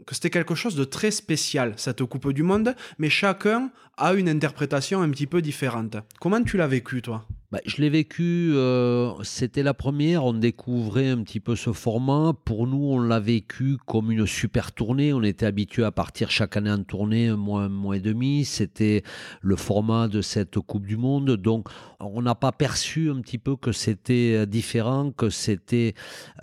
que 0.05 0.15
c'était 0.15 0.29
quelque 0.29 0.55
chose 0.55 0.75
de 0.75 0.83
très 0.83 1.11
spécial, 1.11 1.73
cette 1.77 2.03
Coupe 2.03 2.31
du 2.31 2.43
Monde, 2.43 2.75
mais 2.99 3.09
chacun 3.09 3.71
a 3.97 4.13
une 4.13 4.29
interprétation 4.29 5.01
un 5.01 5.09
petit 5.09 5.27
peu 5.27 5.41
différente. 5.41 5.97
Comment 6.19 6.43
tu 6.43 6.57
l'as 6.57 6.67
vécu, 6.67 7.01
toi? 7.01 7.25
Bah, 7.51 7.59
je 7.65 7.81
l'ai 7.81 7.89
vécu, 7.89 8.53
euh, 8.53 9.11
c'était 9.23 9.61
la 9.61 9.73
première, 9.73 10.23
on 10.23 10.31
découvrait 10.31 11.09
un 11.09 11.21
petit 11.21 11.41
peu 11.41 11.57
ce 11.57 11.73
format. 11.73 12.31
Pour 12.45 12.65
nous, 12.65 12.81
on 12.81 12.99
l'a 12.99 13.19
vécu 13.19 13.75
comme 13.85 14.09
une 14.09 14.25
super 14.25 14.71
tournée. 14.71 15.11
On 15.11 15.21
était 15.21 15.45
habitué 15.45 15.83
à 15.83 15.91
partir 15.91 16.31
chaque 16.31 16.55
année 16.55 16.71
en 16.71 16.83
tournée, 16.83 17.27
un 17.27 17.35
mois, 17.35 17.63
un 17.63 17.69
mois 17.69 17.97
et 17.97 17.99
demi. 17.99 18.45
C'était 18.45 19.03
le 19.41 19.57
format 19.57 20.07
de 20.07 20.21
cette 20.21 20.59
Coupe 20.59 20.85
du 20.85 20.95
Monde. 20.95 21.31
Donc, 21.35 21.67
on 21.99 22.21
n'a 22.21 22.35
pas 22.35 22.53
perçu 22.53 23.09
un 23.11 23.19
petit 23.19 23.37
peu 23.37 23.57
que 23.57 23.73
c'était 23.73 24.47
différent, 24.47 25.11
que 25.11 25.29
c'était, 25.29 25.93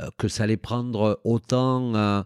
euh, 0.01 0.09
que 0.19 0.29
ça 0.29 0.45
allait 0.45 0.59
prendre 0.59 1.21
autant. 1.25 1.95
Euh, 1.95 2.23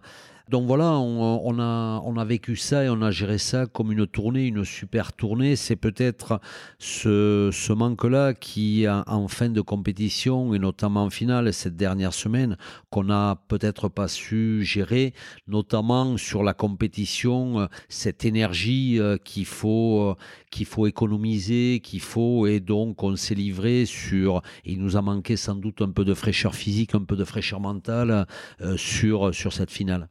donc 0.49 0.67
voilà, 0.67 0.93
on, 0.99 1.59
a, 1.59 2.25
vécu 2.25 2.57
ça 2.57 2.85
et 2.85 2.89
on 2.89 3.03
a 3.03 3.11
géré 3.11 3.39
ça 3.39 3.67
comme 3.67 3.93
une 3.93 4.07
tournée, 4.07 4.47
une 4.47 4.65
super 4.65 5.13
tournée. 5.13 5.57
C'est 5.57 5.77
peut-être 5.77 6.41
ce, 6.79 7.51
ce 7.53 7.73
manque-là 7.73 8.35
qui, 8.35 8.87
en 8.89 9.29
fin 9.29 9.49
de 9.49 9.61
compétition 9.61 10.55
et 10.55 10.59
notamment 10.59 11.05
en 11.05 11.11
finale 11.11 11.53
cette 11.53 11.77
dernière 11.77 12.13
semaine, 12.13 12.57
qu'on 12.91 13.05
n'a 13.05 13.43
peut-être 13.49 13.89
pas 13.89 14.09
su 14.09 14.65
gérer, 14.65 15.15
notamment 15.47 16.17
sur 16.17 16.43
la 16.43 16.55
compétition, 16.55 17.69
cette 17.89 18.25
énergie 18.25 18.99
euh, 18.99 19.17
qu'il 19.19 19.47
faut, 19.47 20.11
euh, 20.11 20.15
qu'il 20.51 20.67
faut 20.67 20.87
économiser, 20.87 21.81
qu'il 21.83 22.01
faut, 22.01 22.47
et 22.47 22.61
donc 22.61 23.03
on 23.03 23.17
s'est 23.17 23.35
livré 23.35 23.85
sur, 23.87 24.43
il 24.65 24.79
nous 24.79 24.97
a 24.97 25.03
manqué 25.03 25.37
sans 25.37 25.55
doute 25.55 25.83
un 25.83 25.91
peu 25.91 26.05
de 26.05 26.15
fraîcheur 26.15 26.55
physique, 26.55 26.95
un 26.95 27.05
peu 27.05 27.17
de 27.17 27.25
fraîcheur 27.25 27.61
mentale 27.61 28.27
euh, 28.61 28.77
sur, 28.77 29.35
sur 29.35 29.53
cette 29.53 29.71
finale. 29.71 30.09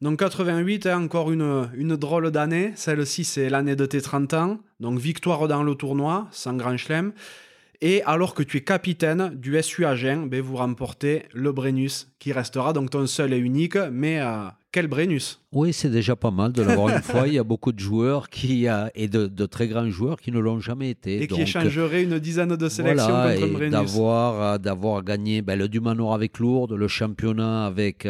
Donc 0.00 0.18
88, 0.18 0.86
hein, 0.86 1.02
encore 1.02 1.30
une, 1.30 1.68
une 1.74 1.94
drôle 1.94 2.30
d'année. 2.30 2.72
Celle-ci, 2.74 3.24
c'est 3.24 3.50
l'année 3.50 3.76
de 3.76 3.84
tes 3.84 4.00
30 4.00 4.34
ans. 4.34 4.58
Donc 4.80 4.98
victoire 4.98 5.46
dans 5.46 5.62
le 5.62 5.74
tournoi, 5.74 6.26
sans 6.30 6.54
grand 6.54 6.76
chelem. 6.78 7.12
Et 7.82 8.02
alors 8.04 8.34
que 8.34 8.42
tu 8.42 8.58
es 8.58 8.60
capitaine 8.60 9.30
du 9.34 9.60
SU 9.62 9.84
Agen, 9.84 10.28
vous 10.40 10.56
remportez 10.56 11.24
le 11.32 11.52
Brennus, 11.52 12.08
qui 12.18 12.32
restera 12.32 12.72
donc 12.72 12.90
ton 12.90 13.06
seul 13.06 13.34
et 13.34 13.38
unique, 13.38 13.76
mais 13.76 14.20
euh, 14.20 14.48
quel 14.72 14.86
Brennus 14.86 15.40
Oui, 15.52 15.72
c'est 15.72 15.90
déjà 15.90 16.14
pas 16.14 16.30
mal 16.30 16.52
de 16.52 16.62
l'avoir 16.62 16.94
une 16.94 17.02
fois. 17.02 17.26
Il 17.26 17.34
y 17.34 17.38
a 17.38 17.44
beaucoup 17.44 17.72
de 17.72 17.80
joueurs 17.80 18.28
qui, 18.28 18.66
et 18.94 19.08
de, 19.08 19.46
très 19.46 19.66
grands 19.66 19.90
joueurs 19.90 20.20
qui 20.20 20.30
ne 20.30 20.38
l'ont 20.38 20.60
jamais 20.60 20.90
été. 20.90 21.22
Et 21.22 21.26
qui 21.26 21.42
échangeraient 21.42 22.04
une 22.04 22.18
dizaine 22.18 22.54
de 22.54 22.68
sélections 22.68 23.06
contre 23.08 23.52
Brennus. 23.52 23.72
D'avoir, 23.72 24.58
d'avoir 24.58 25.02
gagné 25.02 25.42
ben, 25.42 25.58
le 25.58 25.68
Dumanoir 25.68 26.14
avec 26.14 26.38
Lourdes, 26.38 26.72
le 26.72 26.88
championnat 26.88 27.66
avec, 27.66 28.06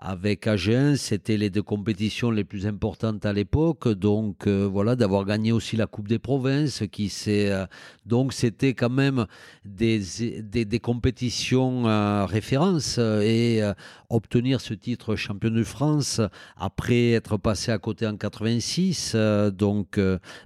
avec 0.00 0.46
Agen, 0.46 0.96
c'était 0.96 1.36
les 1.36 1.50
deux 1.50 1.62
compétitions 1.62 2.30
les 2.30 2.44
plus 2.44 2.68
importantes 2.68 3.26
à 3.26 3.32
l'époque. 3.32 3.88
Donc 3.88 4.46
euh, 4.46 4.68
voilà, 4.70 4.94
d'avoir 4.94 5.24
gagné 5.24 5.50
aussi 5.50 5.76
la 5.76 5.88
Coupe 5.88 6.06
des 6.06 6.20
Provinces, 6.20 6.84
qui 6.92 7.12
euh, 7.26 7.66
donc 8.06 8.32
c'était 8.32 8.74
quand 8.74 8.90
même 8.90 9.26
des, 9.64 10.00
des, 10.40 10.64
des 10.64 10.78
compétitions 10.78 11.88
euh, 11.88 12.24
références 12.26 12.98
et 12.98 13.60
obtenir 14.10 14.60
ce 14.60 14.74
titre 14.74 15.16
champion 15.16 15.50
de 15.50 15.62
France 15.62 16.20
après 16.56 17.10
être 17.12 17.36
passé 17.36 17.72
à 17.72 17.78
côté 17.78 18.06
en 18.06 18.16
86. 18.16 19.16
donc 19.52 20.00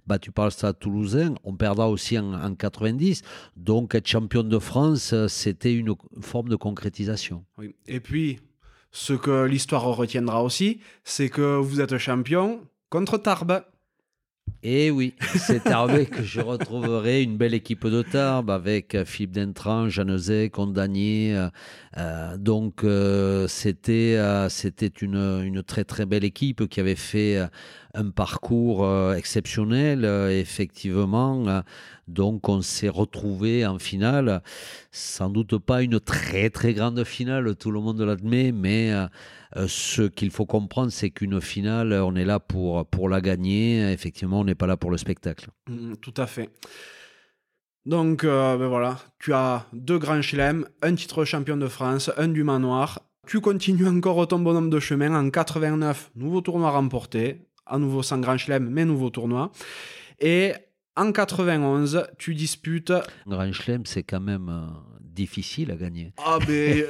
bah 0.06 0.18
tu 0.18 0.32
parles 0.32 0.52
ça 0.52 0.72
toulousain, 0.72 1.34
on 1.44 1.54
perdra 1.54 1.88
aussi 1.88 2.18
en, 2.18 2.34
en 2.34 2.54
90. 2.54 3.22
Donc 3.56 3.94
être 3.94 4.06
champion 4.06 4.42
de 4.42 4.58
France, 4.58 5.14
c'était 5.28 5.74
une 5.74 5.94
forme 6.20 6.48
de 6.48 6.56
concrétisation. 6.56 7.44
Et 7.86 8.00
puis 8.00 8.40
ce 8.92 9.14
que 9.14 9.44
l'histoire 9.44 9.84
retiendra 9.84 10.44
aussi, 10.44 10.80
c'est 11.02 11.30
que 11.30 11.56
vous 11.56 11.80
êtes 11.80 11.96
champion 11.98 12.60
contre 12.90 13.16
Tarbes. 13.18 13.62
Et 14.64 14.86
eh 14.86 14.90
oui, 14.92 15.16
c'est 15.38 15.64
Tarbes 15.64 16.04
que 16.04 16.22
je 16.22 16.40
retrouverai 16.40 17.24
une 17.24 17.36
belle 17.36 17.52
équipe 17.52 17.84
de 17.84 18.00
Tarbes 18.02 18.48
avec 18.48 18.96
Philippe 19.04 19.32
Dentran, 19.32 19.88
Jeannezet, 19.88 20.50
Condagné. 20.50 21.34
Euh, 21.34 21.48
euh, 21.96 22.36
donc 22.36 22.84
euh, 22.84 23.48
c'était 23.48 24.16
une, 25.00 25.62
très 25.66 25.82
très 25.82 26.06
belle 26.06 26.22
équipe 26.22 26.68
qui 26.68 26.78
avait 26.78 26.94
fait 26.94 27.40
un 27.94 28.10
parcours 28.10 28.86
exceptionnel, 29.14 30.04
effectivement. 30.30 31.62
Donc 32.08 32.48
on 32.48 32.62
s'est 32.62 32.88
retrouvé 32.88 33.66
en 33.66 33.78
finale, 33.78 34.42
sans 34.90 35.30
doute 35.30 35.58
pas 35.58 35.82
une 35.82 36.00
très 36.00 36.50
très 36.50 36.74
grande 36.74 37.04
finale, 37.04 37.54
tout 37.56 37.70
le 37.70 37.80
monde 37.80 38.00
l'admet, 38.00 38.52
mais 38.52 38.92
euh, 39.56 39.66
ce 39.68 40.02
qu'il 40.02 40.30
faut 40.30 40.46
comprendre, 40.46 40.90
c'est 40.90 41.10
qu'une 41.10 41.40
finale, 41.40 41.92
on 41.92 42.14
est 42.16 42.24
là 42.24 42.40
pour, 42.40 43.08
la 43.08 43.20
gagner. 43.20 43.92
Effectivement, 43.92 44.40
on 44.40 44.44
n'est 44.44 44.54
pas 44.54 44.66
là 44.66 44.76
pour 44.76 44.90
le 44.90 44.96
spectacle. 44.96 45.48
Mm, 45.68 45.94
tout 45.96 46.14
à 46.16 46.26
fait. 46.26 46.50
Donc, 47.84 48.24
euh, 48.24 48.56
ben 48.56 48.68
voilà, 48.68 48.98
tu 49.18 49.32
as 49.32 49.66
deux 49.72 49.98
grands 49.98 50.22
chelems, 50.22 50.66
un 50.82 50.94
titre 50.94 51.24
champion 51.24 51.56
de 51.56 51.66
France, 51.66 52.10
un 52.16 52.28
du 52.28 52.44
manoir. 52.44 53.00
Tu 53.26 53.40
continues 53.40 53.88
encore 53.88 54.26
ton 54.28 54.38
bonhomme 54.38 54.70
de 54.70 54.80
chemin 54.80 55.14
en 55.14 55.30
89, 55.30 56.12
nouveau 56.16 56.40
tournoi 56.40 56.70
remporté, 56.70 57.40
à 57.72 57.78
nouveau 57.78 58.02
sans 58.02 58.18
grand 58.18 58.36
chelem, 58.36 58.68
mais 58.68 58.84
nouveau 58.84 59.10
tournoi. 59.10 59.50
Et 60.20 60.52
en 60.94 61.10
91, 61.10 62.04
tu 62.18 62.34
disputes. 62.34 62.92
Grand 63.26 63.50
chelem, 63.52 63.86
c'est 63.86 64.02
quand 64.02 64.20
même 64.20 64.50
euh, 64.50 64.66
difficile 65.00 65.70
à 65.70 65.76
gagner. 65.76 66.12
Ah, 66.18 66.38
ben, 66.46 66.84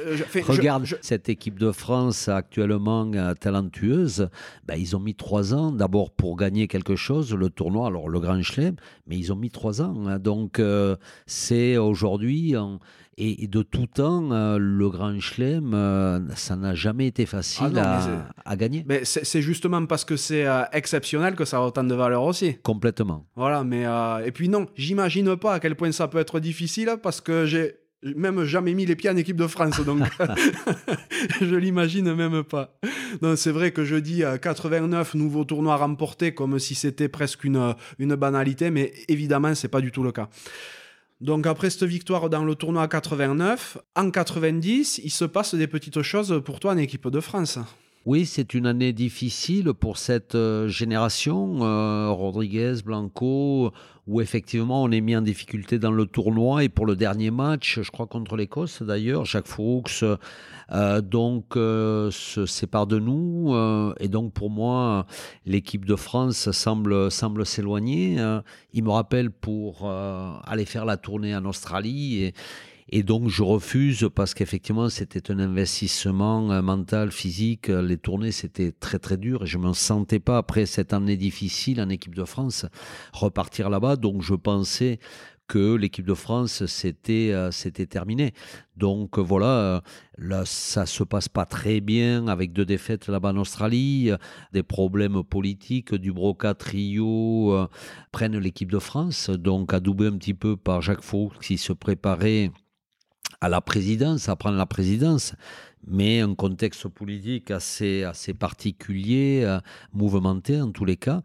Regarde, 0.45 0.85
cette 1.01 1.29
équipe 1.29 1.57
de 1.57 1.71
France 1.71 2.27
actuellement 2.27 3.09
euh, 3.13 3.33
talentueuse, 3.33 4.29
ben, 4.65 4.75
ils 4.75 4.95
ont 4.97 4.99
mis 4.99 5.15
trois 5.15 5.53
ans 5.53 5.71
d'abord 5.71 6.11
pour 6.11 6.35
gagner 6.35 6.67
quelque 6.67 6.97
chose, 6.97 7.33
le 7.33 7.49
tournoi, 7.49 7.87
alors 7.87 8.09
le 8.09 8.19
Grand 8.19 8.41
Chelem, 8.41 8.75
mais 9.07 9.17
ils 9.17 9.31
ont 9.31 9.37
mis 9.37 9.51
trois 9.51 9.81
ans. 9.81 10.07
Hein. 10.07 10.19
donc 10.19 10.59
euh, 10.59 10.97
c'est 11.25 11.77
aujourd'hui, 11.77 12.55
et, 13.17 13.47
de 13.47 13.61
tout 13.61 13.87
temps, 13.87 14.31
euh, 14.31 14.57
le 14.57 14.89
Grand 14.89 15.19
Chelem, 15.19 16.27
ça 16.35 16.55
n'a 16.55 16.73
jamais 16.73 17.07
été 17.07 17.25
facile 17.25 17.73
ah 17.77 18.27
à, 18.45 18.55
gagner. 18.55 18.83
Mais 18.87 19.03
c'est 19.05 19.41
justement 19.41 19.85
parce 19.85 20.05
que 20.05 20.15
c'est 20.15 20.45
exceptionnel 20.71 21.35
que 21.35 21.45
ça 21.45 21.57
a 21.57 21.61
autant 21.61 21.83
de 21.83 21.95
valeur 21.95 22.23
aussi. 22.23 22.57
Complètement. 22.63 23.25
Voilà, 23.35 23.63
mais 23.63 23.85
et 24.25 24.31
puis 24.31 24.49
non, 24.49 24.67
j'imagine 24.75 25.35
pas 25.35 25.53
à 25.53 25.59
quel 25.59 25.75
point 25.75 25.91
ça 25.91 26.07
peut 26.07 26.19
être 26.19 26.39
difficile 26.39 26.97
parce 27.01 27.21
que 27.21 27.45
j'ai 27.45 27.75
même 28.15 28.43
jamais 28.43 28.73
mis 28.73 28.85
les 28.85 28.95
pieds 28.95 29.09
en 29.09 29.17
équipe 29.17 29.37
de 29.37 29.47
France, 29.47 29.79
donc 29.81 30.01
je 31.41 31.55
l'imagine 31.55 32.13
même 32.13 32.43
pas. 32.43 32.77
Non, 33.21 33.35
c'est 33.35 33.51
vrai 33.51 33.71
que 33.71 33.83
je 33.83 33.95
dis 33.95 34.23
89 34.41 35.15
nouveaux 35.15 35.45
tournois 35.45 35.77
remportés 35.77 36.33
comme 36.33 36.59
si 36.59 36.75
c'était 36.75 37.09
presque 37.09 37.43
une, 37.43 37.75
une 37.99 38.15
banalité, 38.15 38.71
mais 38.71 38.93
évidemment, 39.07 39.55
c'est 39.55 39.67
pas 39.67 39.81
du 39.81 39.91
tout 39.91 40.03
le 40.03 40.11
cas. 40.11 40.29
Donc 41.23 41.47
après 41.47 41.69
cette 41.69 41.85
victoire 41.85 42.29
dans 42.29 42.43
le 42.43 42.53
tournoi 42.53 42.85
89, 42.89 43.77
en 43.95 44.11
90, 44.11 44.99
il 45.05 45.09
se 45.09 45.23
passe 45.23 45.55
des 45.55 45.67
petites 45.67 46.01
choses 46.01 46.41
pour 46.43 46.59
toi 46.59 46.73
en 46.73 46.77
équipe 46.77 47.07
de 47.07 47.21
France. 47.21 47.59
Oui, 48.05 48.25
c'est 48.25 48.53
une 48.53 48.65
année 48.65 48.91
difficile 48.91 49.71
pour 49.71 49.97
cette 49.97 50.35
euh, 50.35 50.67
génération, 50.67 51.63
euh, 51.63 52.09
Rodriguez, 52.09 52.73
Blanco, 52.83 53.71
où 54.07 54.19
effectivement 54.19 54.83
on 54.83 54.91
est 54.91 54.99
mis 54.99 55.15
en 55.15 55.21
difficulté 55.21 55.79
dans 55.79 55.93
le 55.93 56.05
tournoi 56.05 56.65
et 56.65 56.69
pour 56.69 56.85
le 56.85 56.97
dernier 56.97 57.31
match, 57.31 57.79
je 57.81 57.89
crois 57.89 58.05
contre 58.05 58.35
l'Écosse 58.35 58.83
d'ailleurs, 58.83 59.23
Jacques 59.23 59.47
Fuchs 59.47 60.03
euh, 60.73 60.99
donc 60.99 61.53
se 61.53 62.45
sépare 62.45 62.87
de 62.87 62.99
nous 62.99 63.55
et 64.01 64.09
donc 64.09 64.33
pour 64.33 64.49
moi 64.49 65.05
l'équipe 65.45 65.85
de 65.85 65.95
France 65.95 66.51
semble 66.51 67.09
semble 67.09 67.45
s'éloigner. 67.45 68.17
il 68.73 68.83
me 68.83 68.89
rappelle 68.89 69.31
pour 69.31 69.89
aller 69.89 70.65
faire 70.65 70.83
la 70.83 70.97
tournée 70.97 71.33
en 71.33 71.45
Australie 71.45 72.23
et 72.23 72.33
et 72.89 73.03
donc, 73.03 73.29
je 73.29 73.43
refuse 73.43 74.09
parce 74.13 74.33
qu'effectivement, 74.33 74.89
c'était 74.89 75.31
un 75.31 75.39
investissement 75.39 76.51
euh, 76.51 76.61
mental, 76.61 77.11
physique. 77.11 77.69
Les 77.69 77.97
tournées, 77.97 78.31
c'était 78.31 78.71
très, 78.71 78.99
très 78.99 79.17
dur 79.17 79.43
et 79.43 79.45
je 79.47 79.57
ne 79.57 79.67
me 79.67 79.73
sentais 79.73 80.19
pas, 80.19 80.37
après 80.37 80.65
cette 80.65 80.93
année 80.93 81.17
difficile 81.17 81.81
en 81.81 81.89
équipe 81.89 82.15
de 82.15 82.25
France, 82.25 82.65
repartir 83.13 83.69
là-bas. 83.69 83.95
Donc, 83.95 84.21
je 84.21 84.35
pensais 84.35 84.99
que 85.47 85.75
l'équipe 85.75 86.05
de 86.05 86.13
France 86.13 86.65
c'était 86.67 87.31
euh, 87.33 87.51
c'était 87.51 87.85
terminé. 87.85 88.33
Donc 88.77 89.19
voilà, 89.19 89.45
euh, 89.45 89.81
là 90.17 90.45
ça 90.45 90.85
se 90.85 91.03
passe 91.03 91.27
pas 91.27 91.45
très 91.45 91.81
bien 91.81 92.27
avec 92.27 92.53
deux 92.53 92.63
défaites 92.65 93.09
là-bas 93.09 93.33
en 93.33 93.37
Australie, 93.37 94.09
des 94.53 94.63
problèmes 94.63 95.21
politiques, 95.21 95.93
du 95.93 96.13
Broca 96.13 96.53
trio 96.53 97.67
prennent 98.13 98.37
l'équipe 98.37 98.71
de 98.71 98.79
France, 98.79 99.29
donc 99.29 99.73
adoubé 99.73 100.07
un 100.07 100.17
petit 100.17 100.33
peu 100.33 100.55
par 100.55 100.81
Jacques 100.81 101.03
Faux 101.03 101.31
qui 101.41 101.57
se 101.57 101.73
préparait 101.73 102.51
à 103.43 103.49
la 103.49 103.59
présidence, 103.59 104.29
à 104.29 104.37
prendre 104.37 104.57
la 104.57 104.65
présidence, 104.65 105.35
mais 105.85 106.21
un 106.21 106.33
contexte 106.33 106.87
politique 106.87 107.51
assez, 107.51 108.03
assez 108.03 108.33
particulier, 108.33 109.41
euh, 109.43 109.59
mouvementé 109.91 110.61
en 110.61 110.71
tous 110.71 110.85
les 110.85 110.95
cas. 110.95 111.23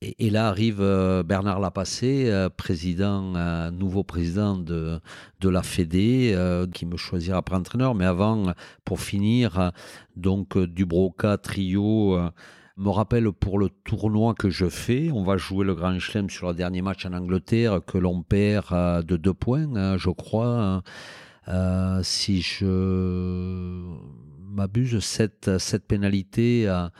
Et, 0.00 0.30
là 0.30 0.48
arrive 0.48 0.80
euh, 0.80 1.22
Bernard 1.22 1.60
Lapassé, 1.60 2.30
euh, 2.30 2.48
président, 2.48 3.70
nouveau 3.70 4.02
président 4.02 4.56
de, 4.56 4.98
de 5.40 5.48
la 5.50 5.62
Fédé, 5.62 6.34
qui 6.72 6.86
me 6.86 6.96
choisira 6.96 7.36
après 7.36 7.56
entraîneur. 7.56 7.94
Mais 7.94 8.06
avant, 8.06 8.54
pour 8.86 9.00
finir, 9.00 9.72
donc 10.16 10.56
Dubroca, 10.56 11.36
trio 11.36 12.18
me 12.78 12.88
rappelle 12.88 13.30
pour 13.32 13.58
le 13.58 13.68
tournoi 13.84 14.32
que 14.32 14.48
je 14.48 14.70
fais. 14.70 15.10
On 15.12 15.22
va 15.22 15.36
jouer 15.36 15.66
le 15.66 15.74
Grand 15.74 15.98
Chelem 15.98 16.30
sur 16.30 16.48
le 16.48 16.54
dernier 16.54 16.80
match 16.80 17.04
en 17.04 17.12
Angleterre 17.12 17.80
que 17.86 17.98
l'on 17.98 18.22
perd 18.22 19.04
de 19.04 19.16
deux 19.18 19.34
points, 19.34 19.98
je 19.98 20.08
crois. 20.08 20.82
Euh, 21.48 22.00
si 22.02 22.42
je 22.42 22.66
m'abuse, 24.50 24.98
cette, 25.00 25.58
cette 25.58 25.86
pénalité 25.86 26.68
à, 26.68 26.90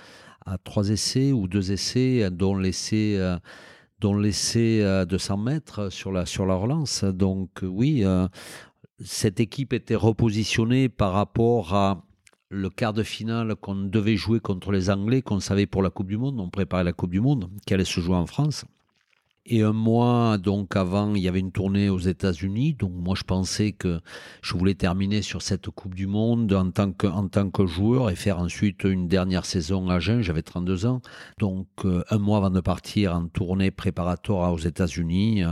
trois 0.64 0.88
essais 0.88 1.32
ou 1.32 1.46
deux 1.46 1.72
essais, 1.72 2.30
dont 2.30 2.56
l'essai 2.56 3.16
euh, 3.18 3.36
dont 4.00 4.16
l'essai 4.16 4.80
euh, 4.80 5.04
de 5.04 5.18
100 5.18 5.36
mètres 5.36 5.90
sur 5.90 6.12
la, 6.12 6.24
sur 6.24 6.46
la 6.46 6.54
relance. 6.54 7.04
Donc 7.04 7.60
oui, 7.62 8.04
cette 9.04 9.40
équipe 9.40 9.72
était 9.72 9.96
repositionnée 9.96 10.88
par 10.88 11.12
rapport 11.12 11.74
à 11.74 12.04
le 12.50 12.70
quart 12.70 12.94
de 12.94 13.02
finale 13.02 13.56
qu'on 13.56 13.74
devait 13.74 14.16
jouer 14.16 14.40
contre 14.40 14.72
les 14.72 14.88
Anglais, 14.88 15.20
qu'on 15.20 15.40
savait 15.40 15.66
pour 15.66 15.82
la 15.82 15.90
Coupe 15.90 16.08
du 16.08 16.16
Monde, 16.16 16.40
on 16.40 16.48
préparait 16.48 16.84
la 16.84 16.94
Coupe 16.94 17.10
du 17.10 17.20
Monde, 17.20 17.50
qui 17.66 17.74
allait 17.74 17.84
se 17.84 18.00
jouer 18.00 18.16
en 18.16 18.26
France. 18.26 18.64
Et 19.50 19.62
un 19.62 19.72
mois 19.72 20.36
donc 20.36 20.76
avant, 20.76 21.14
il 21.14 21.22
y 21.22 21.28
avait 21.28 21.40
une 21.40 21.52
tournée 21.52 21.88
aux 21.88 21.98
États-Unis. 21.98 22.74
Donc 22.74 22.92
moi, 22.94 23.14
je 23.16 23.22
pensais 23.22 23.72
que 23.72 24.00
je 24.42 24.54
voulais 24.54 24.74
terminer 24.74 25.22
sur 25.22 25.40
cette 25.40 25.70
Coupe 25.70 25.94
du 25.94 26.06
Monde 26.06 26.52
en 26.52 26.70
tant 26.70 26.92
que, 26.92 27.06
en 27.06 27.28
tant 27.28 27.48
que 27.48 27.64
joueur 27.64 28.10
et 28.10 28.14
faire 28.14 28.40
ensuite 28.40 28.84
une 28.84 29.08
dernière 29.08 29.46
saison 29.46 29.88
à 29.88 30.00
Jeun. 30.00 30.20
J'avais 30.20 30.42
32 30.42 30.84
ans. 30.84 31.00
Donc 31.38 31.66
euh, 31.86 32.04
un 32.10 32.18
mois 32.18 32.36
avant 32.36 32.50
de 32.50 32.60
partir 32.60 33.16
en 33.16 33.26
tournée 33.26 33.70
préparatoire 33.70 34.52
aux 34.52 34.58
États-Unis. 34.58 35.44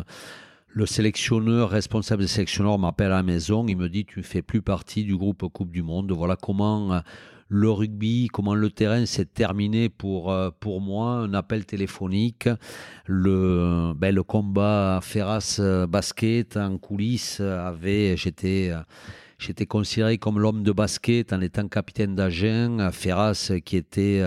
Le 0.68 0.84
sélectionneur, 0.84 1.70
responsable 1.70 2.20
des 2.20 2.28
sélectionneurs, 2.28 2.78
m'appelle 2.78 3.12
à 3.12 3.16
la 3.16 3.22
maison. 3.22 3.64
Il 3.66 3.78
me 3.78 3.88
dit 3.88 4.05
Tu 4.05 4.18
ne 4.18 4.24
fais 4.24 4.42
plus 4.42 4.61
partie 4.61 5.05
du 5.05 5.16
groupe 5.16 5.51
Coupe 5.51 5.70
du 5.70 5.82
Monde. 5.82 6.12
Voilà 6.12 6.36
comment 6.36 7.01
le 7.49 7.70
rugby, 7.70 8.28
comment 8.32 8.55
le 8.55 8.70
terrain 8.70 9.07
s'est 9.07 9.24
terminé 9.24 9.88
pour, 9.88 10.32
euh, 10.32 10.51
moi, 10.64 11.18
un 11.18 11.34
appel 11.34 11.64
téléphonique, 11.64 12.49
le, 13.07 13.92
ben, 13.97 14.22
combat 14.22 15.01
Ferras 15.03 15.59
euh, 15.61 15.86
basket 15.86 16.57
en 16.57 16.78
coulisses 16.78 17.40
avait, 17.40 18.16
j'étais, 18.16 18.72
j'étais 19.38 19.66
considéré 19.66 20.18
comme 20.18 20.38
l'homme 20.40 20.62
de 20.62 20.72
basket 20.72 21.32
en 21.32 21.40
étant 21.40 21.68
capitaine 21.68 22.14
d'Agen. 22.14 22.90
Ferras, 22.92 23.53
qui 23.64 23.76
était 23.76 24.22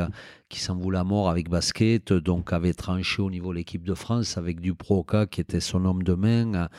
qui 0.50 0.60
s'en 0.60 0.76
voulait 0.76 0.98
à 0.98 1.04
mort 1.04 1.30
avec 1.30 1.48
basket, 1.48 2.12
donc 2.12 2.54
avait 2.54 2.74
tranché 2.74 3.22
au 3.22 3.30
niveau 3.30 3.52
de 3.52 3.58
l'équipe 3.58 3.84
de 3.84 3.94
France 3.94 4.36
avec 4.36 4.60
Duproca 4.60 5.28
qui 5.28 5.42
était 5.42 5.60
son 5.60 5.86
homme 5.86 6.02
de 6.02 6.16
main. 6.16 6.70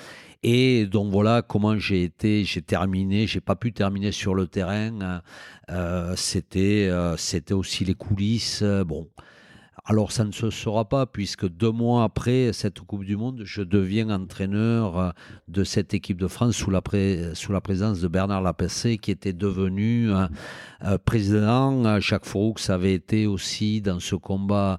Et 0.43 0.87
donc 0.87 1.13
voilà 1.13 1.43
comment 1.43 1.79
j'ai 1.79 2.03
été, 2.03 2.45
j'ai 2.45 2.63
terminé, 2.63 3.27
j'ai 3.27 3.41
pas 3.41 3.55
pu 3.55 3.73
terminer 3.73 4.11
sur 4.11 4.35
le 4.35 4.49
terrain. 4.49 5.23
Euh, 5.71 6.15
c'était, 6.17 6.89
euh, 6.89 7.17
c'était 7.17 7.55
aussi 7.55 7.85
les 7.85 7.95
coulisses. 7.95 8.63
Bon, 8.63 9.09
alors 9.91 10.13
ça 10.13 10.25
ne 10.25 10.33
se 10.33 10.51
sera 10.51 10.85
pas 10.85 11.07
puisque 11.07 11.49
deux 11.49 11.71
mois 11.71 12.05
après 12.05 12.53
cette 12.53 12.81
Coupe 12.81 13.05
du 13.05 13.17
Monde, 13.17 13.43
je 13.45 13.63
deviens 13.63 14.11
entraîneur 14.11 14.99
euh, 14.99 15.11
de 15.49 15.65
cette 15.65 15.95
équipe 15.95 16.19
de 16.19 16.29
France 16.29 16.57
sous 16.57 16.71
la, 16.71 16.81
sous 17.35 17.53
la 17.53 17.61
présence 17.61 18.01
de 18.01 18.09
Bernard 18.09 18.43
Lapessé 18.43 18.99
qui 18.99 19.11
était 19.11 19.33
devenu 19.33 20.13
euh, 20.13 20.27
euh, 20.85 20.99
président. 20.99 21.99
Jacques 21.99 22.27
Fouroux 22.27 22.55
avait 22.69 22.95
été 22.95 23.27
aussi 23.27 23.81
dans 23.81 24.01
ce 24.01 24.15
combat 24.15 24.79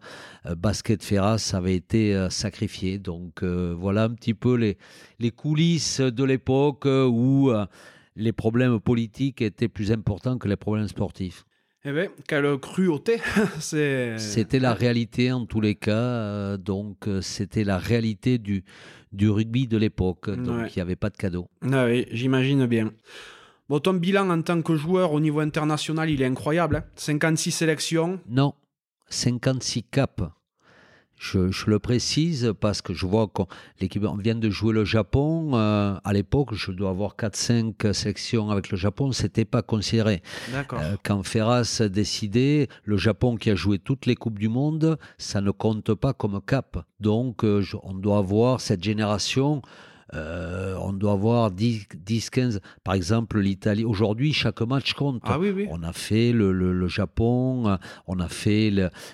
basket 0.58 1.04
Ferras 1.04 1.52
avait 1.54 1.76
été 1.76 2.28
sacrifié. 2.30 2.98
Donc 2.98 3.44
voilà 3.44 4.04
un 4.06 4.10
petit 4.12 4.34
peu 4.34 4.56
les, 4.56 4.78
les 5.20 5.32
coulisses 5.32 6.00
de 6.00 6.24
l'époque 6.24 6.86
où 6.86 7.52
les 8.16 8.32
problèmes 8.32 8.80
politiques 8.80 9.42
étaient 9.42 9.68
plus 9.68 9.92
importants 9.92 10.38
que 10.38 10.48
les 10.48 10.56
problèmes 10.56 10.88
sportifs. 10.88 11.46
Eh 11.84 11.92
bien, 11.92 12.10
quelle 12.28 12.60
cruauté 12.60 13.18
C'était 13.60 14.60
la 14.60 14.74
réalité 14.76 15.32
en 15.32 15.48
tous 15.48 15.62
les 15.62 15.74
cas. 15.74 15.92
Euh, 15.92 16.58
donc, 16.58 17.08
euh, 17.08 17.22
c'était 17.22 17.64
la 17.64 17.80
réalité 17.80 18.38
du, 18.38 18.64
du 19.12 19.30
rugby 19.30 19.68
de 19.68 19.78
l'époque. 19.78 20.30
Donc, 20.30 20.76
il 20.76 20.78
n'y 20.78 20.82
avait 20.82 20.96
pas 20.96 21.10
de 21.10 21.18
cadeau. 21.18 21.48
Ah 21.72 21.86
oui, 21.88 22.06
j'imagine 22.12 22.68
bien. 22.68 22.92
Bon, 23.68 23.80
ton 23.80 23.96
bilan 23.96 24.30
en 24.30 24.42
tant 24.44 24.62
que 24.62 24.76
joueur 24.76 25.12
au 25.14 25.20
niveau 25.20 25.40
international, 25.40 26.10
il 26.10 26.22
est 26.22 26.26
incroyable. 26.26 26.84
56 26.98 27.50
hein. 27.50 27.58
sélections? 27.58 28.20
Non, 28.30 28.54
56 29.10 29.84
caps. 29.84 30.24
Je, 31.22 31.70
le 31.70 31.78
précise 31.78 32.52
parce 32.60 32.82
que 32.82 32.96
je 32.96 33.06
vois 33.06 33.28
que 33.28 33.44
l'équipe 33.80 34.04
vient 34.18 34.34
de 34.34 34.50
jouer 34.50 34.74
le 34.74 34.86
Japon. 34.86 35.52
Euh, 35.54 35.94
à 36.04 36.14
l'époque, 36.14 36.56
je 36.56 36.72
dois 36.72 36.90
avoir 36.90 37.16
4-5 37.16 37.94
sections 37.94 38.50
avec 38.50 38.72
le 38.72 38.78
Japon. 38.78 39.12
C'était 39.12 39.46
pas 39.46 39.62
considéré. 39.62 40.24
Euh, 40.52 40.96
quand 41.04 41.22
Ferras 41.22 41.84
décidé, 41.92 42.70
le 42.86 42.98
Japon 42.98 43.36
qui 43.36 43.52
a 43.52 43.56
joué 43.56 43.78
toutes 43.78 44.08
les 44.08 44.16
Coupes 44.16 44.40
du 44.40 44.50
Monde, 44.50 44.98
ça 45.20 45.42
ne 45.42 45.52
compte 45.52 45.94
pas 45.94 46.14
comme 46.14 46.42
cap. 46.42 46.84
Donc, 47.00 47.44
euh, 47.44 47.64
on 47.84 47.94
doit 47.94 48.18
avoir 48.18 48.60
cette 48.60 48.84
génération 48.84 49.62
euh, 50.14 50.76
on 50.82 50.94
doit 50.94 51.14
avoir 51.14 51.52
10, 51.52 51.88
10 51.96 52.30
15. 52.30 52.62
Par 52.84 52.94
exemple, 52.94 53.40
l'Italie. 53.40 53.86
Aujourd'hui, 53.86 54.34
chaque 54.34 54.62
match 54.62 54.94
compte. 54.94 55.22
Ah 55.26 55.40
on 55.70 55.84
a 55.84 55.94
fait 55.94 56.32
le, 56.34 56.88
Japon, 56.88 57.78
on 58.08 58.20
a 58.20 58.28
fait 58.28 58.72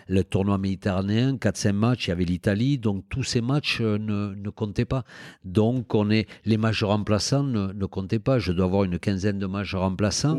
le, 0.07 0.23
tournoi 0.23 0.57
méditerranéen, 0.57 1.35
4-5 1.35 1.71
matchs. 1.73 2.07
Il 2.07 2.09
y 2.09 2.13
avait 2.13 2.25
l'Italie. 2.25 2.77
Donc, 2.77 3.05
tous 3.09 3.23
ces 3.23 3.41
matchs 3.41 3.79
euh, 3.81 3.97
ne, 3.97 4.49
comptaient 4.49 4.85
pas. 4.85 5.03
Donc, 5.43 5.93
on 5.93 6.09
est, 6.09 6.27
les 6.45 6.57
matchs 6.57 6.83
remplaçants 6.83 7.43
ne, 7.43 7.85
comptaient 7.85 8.19
pas. 8.19 8.39
Je 8.39 8.51
dois 8.51 8.65
avoir 8.65 8.83
une 8.83 8.99
quinzaine 8.99 9.39
de 9.39 9.45
matchs 9.45 9.75
remplaçants. 9.75 10.37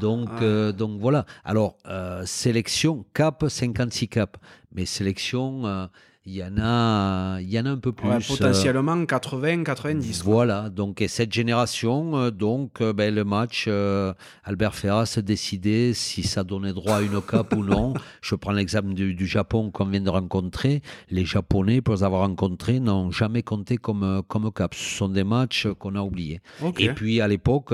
Donc, 0.00 0.28
ah. 0.32 0.42
euh, 0.42 0.72
donc, 0.72 1.00
voilà. 1.00 1.24
Alors, 1.44 1.76
sélection, 2.24 3.04
cap, 3.14 3.44
56 3.46 4.08
cap. 4.08 4.36
Mais 4.72 4.86
sélection 4.86 5.88
il 6.26 6.34
y 6.34 6.44
en 6.44 6.58
a, 6.58 7.40
il 7.40 7.48
y 7.48 7.58
en 7.58 7.64
a 7.64 7.70
un 7.70 7.78
peu 7.78 7.92
plus. 7.92 8.08
potentiellement 8.28 9.06
80, 9.06 9.64
90. 9.64 10.22
Voilà, 10.22 10.68
donc 10.68 11.00
et 11.00 11.08
cette 11.08 11.32
génération, 11.32 12.14
euh, 12.18 12.30
donc 12.30 12.82
euh, 12.82 12.92
ben, 12.92 13.14
le 13.14 13.24
match, 13.24 13.64
euh, 13.68 14.12
Albert 14.44 14.74
Ferras 14.74 15.18
décidait 15.22 15.94
si 15.94 16.22
ça 16.22 16.44
donnait 16.44 16.74
droit 16.74 16.96
à 16.96 17.00
une 17.00 17.22
cape 17.22 17.54
ou 17.56 17.64
non. 17.64 17.94
Je 18.20 18.34
prends 18.34 18.52
l'exemple 18.52 18.92
du, 18.92 19.26
Japon 19.26 19.70
qu'on 19.70 19.86
vient 19.86 20.02
de 20.02 20.10
rencontrer. 20.10 20.82
Les 21.08 21.24
Japonais, 21.24 21.80
pour 21.80 21.94
les 21.94 22.04
avoir 22.04 22.20
rencontrés, 22.20 22.80
n'ont 22.80 23.10
jamais 23.10 23.42
compté 23.42 23.78
comme, 23.78 24.22
comme 24.28 24.52
cap. 24.52 24.74
Ce 24.74 24.98
sont 24.98 25.08
des 25.08 25.24
matchs 25.24 25.68
qu'on 25.78 25.94
a 25.94 26.02
oubliés. 26.02 26.42
Et 26.78 26.90
puis 26.90 27.22
à 27.22 27.28
l'époque, 27.28 27.72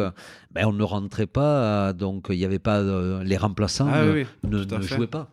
ben, 0.53 0.66
on 0.66 0.72
ne 0.72 0.84
rentrait 0.84 1.26
pas, 1.26 1.92
donc 1.92 2.28
il 2.30 2.38
n'y 2.38 2.44
avait 2.44 2.61
pas 2.61 2.80
les 3.24 3.36
remplaçants 3.36 3.88
ah 3.90 4.05
ne, 4.05 4.64
ne 4.64 4.82
jouaient 4.82 5.09
pas. 5.09 5.30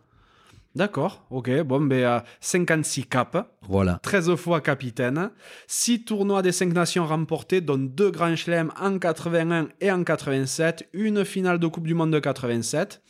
D'accord, 0.74 1.24
ok. 1.30 1.62
Bon, 1.62 1.80
ben, 1.80 2.22
56 2.40 3.04
caps. 3.04 3.38
Voilà. 3.62 4.00
13 4.02 4.34
fois 4.34 4.60
capitaine. 4.60 5.30
6 5.68 6.04
tournois 6.04 6.42
des 6.42 6.50
5 6.50 6.72
nations 6.72 7.06
remportés, 7.06 7.60
dont 7.60 7.78
2 7.78 8.10
grands 8.10 8.34
chelems 8.34 8.72
en 8.80 8.98
81 8.98 9.68
et 9.80 9.92
en 9.92 10.02
87, 10.02 10.88
une 10.92 11.24
finale 11.24 11.60
de 11.60 11.66
Coupe 11.68 11.86
du 11.86 11.94
Monde 11.94 12.12
de 12.12 12.18
87. 12.18 13.02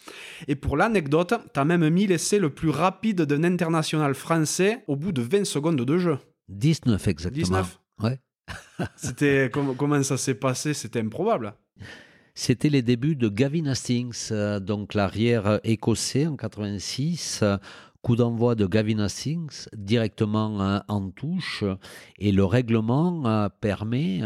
Et 0.47 0.57
pour 0.57 0.77
l'anecdote, 0.77 1.35
t'as 1.55 1.65
même 1.65 1.89
mis 1.89 2.07
l'essai 2.07 2.39
le 2.39 2.51
plus 2.51 2.71
rapide 2.71 3.23
d'un 3.23 3.45
international 3.45 4.15
français 4.15 4.85
au 4.87 4.97
bout 4.97 5.13
de 5.13 5.23
20 5.23 5.45
secondes 5.47 5.81
de 5.81 5.99
jeu. 5.99 6.19
19 6.49 7.09
exactement. 7.09 7.45
19 7.45 7.81
Ouais. 8.03 8.19
C'était, 8.97 9.51
comment 9.51 10.03
ça 10.03 10.19
s'est 10.19 10.35
passé? 10.35 10.75
C'était 10.75 11.01
improbable. 11.01 11.55
C'était 12.37 12.69
les 12.69 12.83
débuts 12.83 13.15
de 13.15 13.29
Gavin 13.29 13.67
Hastings, 13.67 14.31
euh, 14.33 14.59
donc 14.59 14.95
l'arrière 14.95 15.61
écossais 15.63 16.27
en 16.27 16.35
86. 16.35 17.45
Coup 18.03 18.17
d'envoi 18.17 18.57
de 18.57 18.67
Gavin 18.67 18.99
Hastings 18.99 19.69
directement 19.73 20.61
euh, 20.61 20.81
en 20.89 21.11
touche. 21.11 21.63
Et 22.19 22.33
le 22.33 22.45
règlement 22.45 23.25
euh, 23.25 23.49
permet 23.61 24.19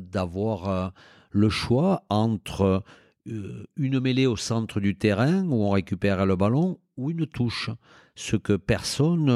d'avoir 0.00 0.92
le 1.30 1.48
choix 1.50 2.04
entre 2.08 2.84
une 3.26 3.98
mêlée 3.98 4.26
au 4.26 4.36
centre 4.36 4.78
du 4.78 4.94
terrain 4.94 5.44
où 5.48 5.64
on 5.64 5.70
récupère 5.70 6.24
le 6.24 6.36
ballon 6.36 6.78
ou 6.96 7.10
une 7.10 7.26
touche, 7.26 7.70
ce 8.14 8.36
que 8.36 8.52
personne 8.52 9.26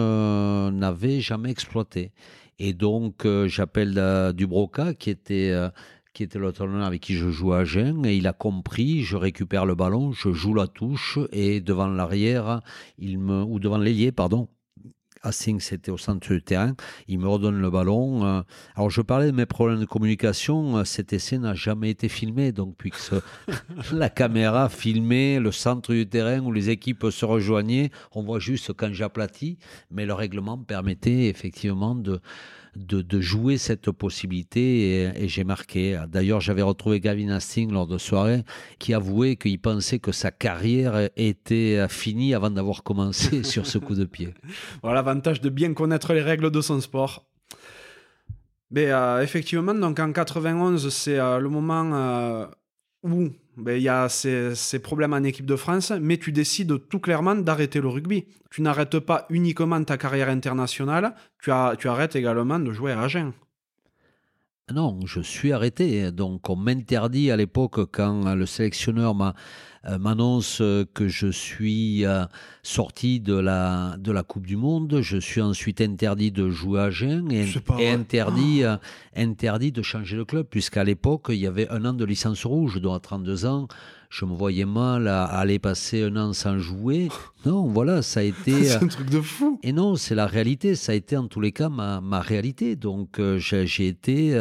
n'avait 0.78 1.20
jamais 1.20 1.50
exploité. 1.50 2.12
Et 2.60 2.74
donc 2.74 3.26
j'appelle 3.46 4.32
Dubroca 4.34 4.94
qui 4.94 5.10
était 5.10 5.52
qui 6.12 6.22
était 6.22 6.38
l'autre 6.38 6.68
avec 6.68 7.00
qui 7.00 7.14
je 7.14 7.30
joue 7.30 7.52
à 7.52 7.60
Agen, 7.60 8.04
et 8.04 8.16
il 8.16 8.26
a 8.26 8.32
compris, 8.32 9.02
je 9.02 9.16
récupère 9.16 9.66
le 9.66 9.74
ballon, 9.74 10.12
je 10.12 10.32
joue 10.32 10.54
la 10.54 10.66
touche, 10.66 11.18
et 11.32 11.60
devant 11.60 11.88
l'arrière, 11.88 12.60
il 12.98 13.18
me, 13.18 13.42
ou 13.42 13.58
devant 13.58 13.78
l'ailier, 13.78 14.12
pardon, 14.12 14.48
Hastings 15.22 15.60
c'était 15.60 15.90
au 15.90 15.98
centre 15.98 16.32
du 16.32 16.42
terrain, 16.42 16.74
il 17.06 17.18
me 17.18 17.28
redonne 17.28 17.60
le 17.60 17.70
ballon. 17.70 18.24
Euh. 18.24 18.42
Alors 18.74 18.90
je 18.90 19.02
parlais 19.02 19.26
de 19.26 19.36
mes 19.36 19.46
problèmes 19.46 19.80
de 19.80 19.84
communication, 19.84 20.84
cet 20.84 21.12
essai 21.12 21.38
n'a 21.38 21.54
jamais 21.54 21.90
été 21.90 22.08
filmé, 22.08 22.52
donc 22.52 22.76
puisque 22.78 23.14
la 23.92 24.08
caméra 24.08 24.68
filmait 24.68 25.38
le 25.38 25.52
centre 25.52 25.92
du 25.92 26.08
terrain 26.08 26.40
où 26.40 26.52
les 26.52 26.70
équipes 26.70 27.10
se 27.10 27.24
rejoignaient, 27.24 27.90
on 28.12 28.22
voit 28.22 28.38
juste 28.38 28.72
quand 28.72 28.92
j'aplatis, 28.92 29.58
mais 29.90 30.06
le 30.06 30.14
règlement 30.14 30.56
permettait 30.56 31.26
effectivement 31.26 31.94
de 31.94 32.20
de, 32.86 33.20
jouer 33.20 33.58
cette 33.58 33.90
possibilité 33.90 35.12
et, 35.16 35.28
j'ai 35.28 35.44
marqué. 35.44 36.00
D'ailleurs, 36.08 36.40
j'avais 36.40 36.62
retrouvé 36.62 37.00
Gavin 37.00 37.28
Hastings 37.28 37.72
lors 37.72 37.86
de 37.86 37.98
soirée 37.98 38.42
qui 38.78 38.94
avouait 38.94 39.36
qu'il 39.36 39.60
pensait 39.60 39.98
que 39.98 40.12
sa 40.12 40.30
carrière 40.30 41.08
était 41.16 41.86
finie 41.88 42.34
avant 42.34 42.50
d'avoir 42.50 42.82
commencé 42.82 43.42
sur 43.44 43.66
ce 43.66 43.78
coup 43.78 43.94
de 43.94 44.04
pied. 44.04 44.34
Voilà 44.82 44.96
l'avantage 44.96 45.40
de 45.40 45.48
bien 45.48 45.72
connaître 45.74 46.12
les 46.12 46.22
règles 46.22 46.50
de 46.50 46.60
son 46.60 46.80
sport. 46.80 47.24
Mais 48.70 48.90
euh, 48.90 49.22
effectivement, 49.22 49.74
donc 49.74 49.98
en 49.98 50.12
91, 50.12 50.92
c'est 50.92 51.18
euh, 51.18 51.38
le 51.38 51.48
moment 51.48 51.90
euh, 51.92 52.46
où 53.02 53.30
ben, 53.60 53.76
il 53.76 53.82
y 53.82 53.88
a 53.88 54.08
ces, 54.08 54.78
problèmes 54.82 55.12
en 55.12 55.22
équipe 55.22 55.46
de 55.46 55.56
France, 55.56 55.92
mais 56.00 56.18
tu 56.18 56.32
décides 56.32 56.88
tout 56.88 56.98
clairement 56.98 57.34
d'arrêter 57.34 57.80
le 57.80 57.88
rugby. 57.88 58.26
Tu 58.50 58.62
n'arrêtes 58.62 58.98
pas 58.98 59.26
uniquement 59.30 59.82
ta 59.84 59.96
carrière 59.96 60.28
internationale, 60.28 61.14
tu, 61.42 61.50
tu 61.78 61.88
arrêtes 61.88 62.16
également 62.16 62.58
de 62.58 62.72
jouer 62.72 62.92
à 62.92 63.02
Agen. 63.02 63.32
Non, 64.72 65.00
je 65.04 65.20
suis 65.20 65.52
arrêté. 65.52 66.12
Donc 66.12 66.48
on 66.48 66.56
m'interdit 66.56 67.30
à 67.30 67.36
l'époque 67.36 67.90
quand 67.92 68.34
le 68.34 68.46
sélectionneur 68.46 69.14
m'a 69.14 69.34
m'annonce 69.98 70.62
que 70.94 71.08
je 71.08 71.28
suis 71.28 72.04
euh, 72.04 72.24
sorti 72.62 73.20
de 73.20 73.34
la, 73.34 73.96
de 73.98 74.12
la 74.12 74.22
Coupe 74.22 74.46
du 74.46 74.56
Monde. 74.56 75.00
Je 75.00 75.16
suis 75.16 75.40
ensuite 75.40 75.80
interdit 75.80 76.30
de 76.30 76.50
jouer 76.50 76.80
à 76.80 76.90
Gênes 76.90 77.32
et, 77.32 77.46
interdit, 77.88 78.64
ah. 78.64 78.74
euh, 78.74 78.76
interdit 79.16 79.72
de 79.72 79.82
changer 79.82 80.16
de 80.16 80.22
club, 80.22 80.46
puisqu'à 80.48 80.84
l'époque, 80.84 81.26
il 81.30 81.36
y 81.36 81.46
avait 81.46 81.68
un 81.70 81.84
an 81.84 81.94
de 81.94 82.04
licence 82.04 82.44
rouge. 82.44 82.80
Donc 82.80 82.96
à 82.96 83.00
32 83.00 83.46
ans, 83.46 83.68
je 84.10 84.24
me 84.26 84.34
voyais 84.34 84.66
mal 84.66 85.08
à 85.08 85.24
aller 85.24 85.58
passer 85.58 86.02
un 86.02 86.16
an 86.16 86.32
sans 86.34 86.58
jouer. 86.58 87.08
Non, 87.46 87.66
voilà, 87.66 88.02
ça 88.02 88.20
a 88.20 88.22
été. 88.24 88.64
c'est 88.64 88.84
un 88.84 88.88
truc 88.88 89.08
de 89.08 89.20
fou. 89.20 89.58
Et 89.62 89.72
non, 89.72 89.96
c'est 89.96 90.14
la 90.14 90.26
réalité. 90.26 90.74
Ça 90.74 90.92
a 90.92 90.94
été 90.94 91.16
en 91.16 91.26
tous 91.26 91.40
les 91.40 91.52
cas 91.52 91.70
ma, 91.70 92.02
ma 92.02 92.20
réalité. 92.20 92.76
Donc 92.76 93.20
j'ai 93.38 93.86
été, 93.86 94.38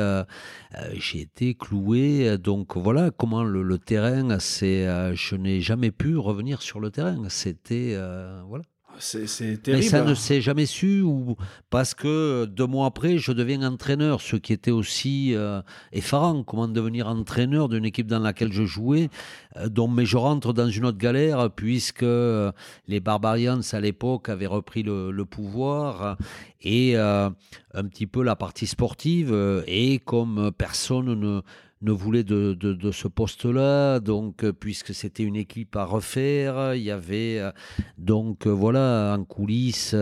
j'ai 0.93 1.21
été 1.21 1.53
cloué. 1.53 2.37
Donc 2.37 2.75
voilà 2.75 3.11
comment 3.11 3.43
le, 3.43 3.61
le 3.61 3.77
terrain, 3.77 4.39
c'est 4.39 4.85
je 5.15 5.35
n'ai 5.35 5.61
jamais 5.61 5.91
pu 5.91 6.17
revenir 6.17 6.61
sur 6.61 6.79
le 6.79 6.91
terrain. 6.91 7.17
C'était. 7.29 7.93
Euh, 7.93 8.41
voilà. 8.47 8.63
C'est 8.99 9.61
terrible. 9.63 9.83
Mais 9.83 9.89
ça 9.89 10.03
ne 10.03 10.13
s'est 10.13 10.41
jamais 10.41 10.65
su, 10.65 11.01
ou 11.01 11.35
parce 11.69 11.93
que 11.93 12.45
deux 12.45 12.67
mois 12.67 12.87
après, 12.87 13.17
je 13.17 13.31
deviens 13.31 13.63
entraîneur, 13.63 14.21
ce 14.21 14.35
qui 14.35 14.53
était 14.53 14.71
aussi 14.71 15.33
euh, 15.33 15.61
effarant. 15.91 16.43
Comment 16.43 16.67
devenir 16.67 17.07
entraîneur 17.07 17.69
d'une 17.69 17.85
équipe 17.85 18.07
dans 18.07 18.19
laquelle 18.19 18.51
je 18.51 18.65
jouais 18.65 19.09
euh, 19.57 19.69
donc, 19.69 19.91
Mais 19.93 20.05
je 20.05 20.17
rentre 20.17 20.53
dans 20.53 20.69
une 20.69 20.85
autre 20.85 20.97
galère, 20.97 21.49
puisque 21.49 22.03
euh, 22.03 22.51
les 22.87 22.99
Barbarians, 22.99 23.61
à 23.71 23.79
l'époque, 23.79 24.29
avaient 24.29 24.47
repris 24.47 24.83
le, 24.83 25.11
le 25.11 25.25
pouvoir, 25.25 26.17
et 26.61 26.97
un 26.97 27.33
petit 27.73 28.05
peu 28.05 28.21
la 28.21 28.35
partie 28.35 28.67
sportive, 28.67 29.33
et 29.65 29.99
comme 29.99 30.51
personne 30.57 31.13
ne 31.13 31.41
ne 31.81 31.91
voulait 31.91 32.23
de, 32.23 32.91
ce 32.91 33.07
poste-là. 33.07 33.99
Donc, 33.99 34.43
euh, 34.43 34.53
puisque 34.53 34.93
c'était 34.93 35.23
une 35.23 35.35
équipe 35.35 35.75
à 35.75 35.85
refaire, 35.85 36.75
il 36.75 36.83
y 36.83 36.91
avait 36.91 37.39
euh, 37.39 37.51
donc 37.97 38.47
euh, 38.47 38.49
voilà 38.49 39.15
en 39.17 39.23
coulisses 39.23 39.95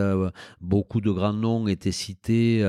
beaucoup 0.61 1.01
de 1.01 1.11
grands 1.11 1.33
noms 1.33 1.67
étaient 1.67 1.91
cités. 1.91 2.63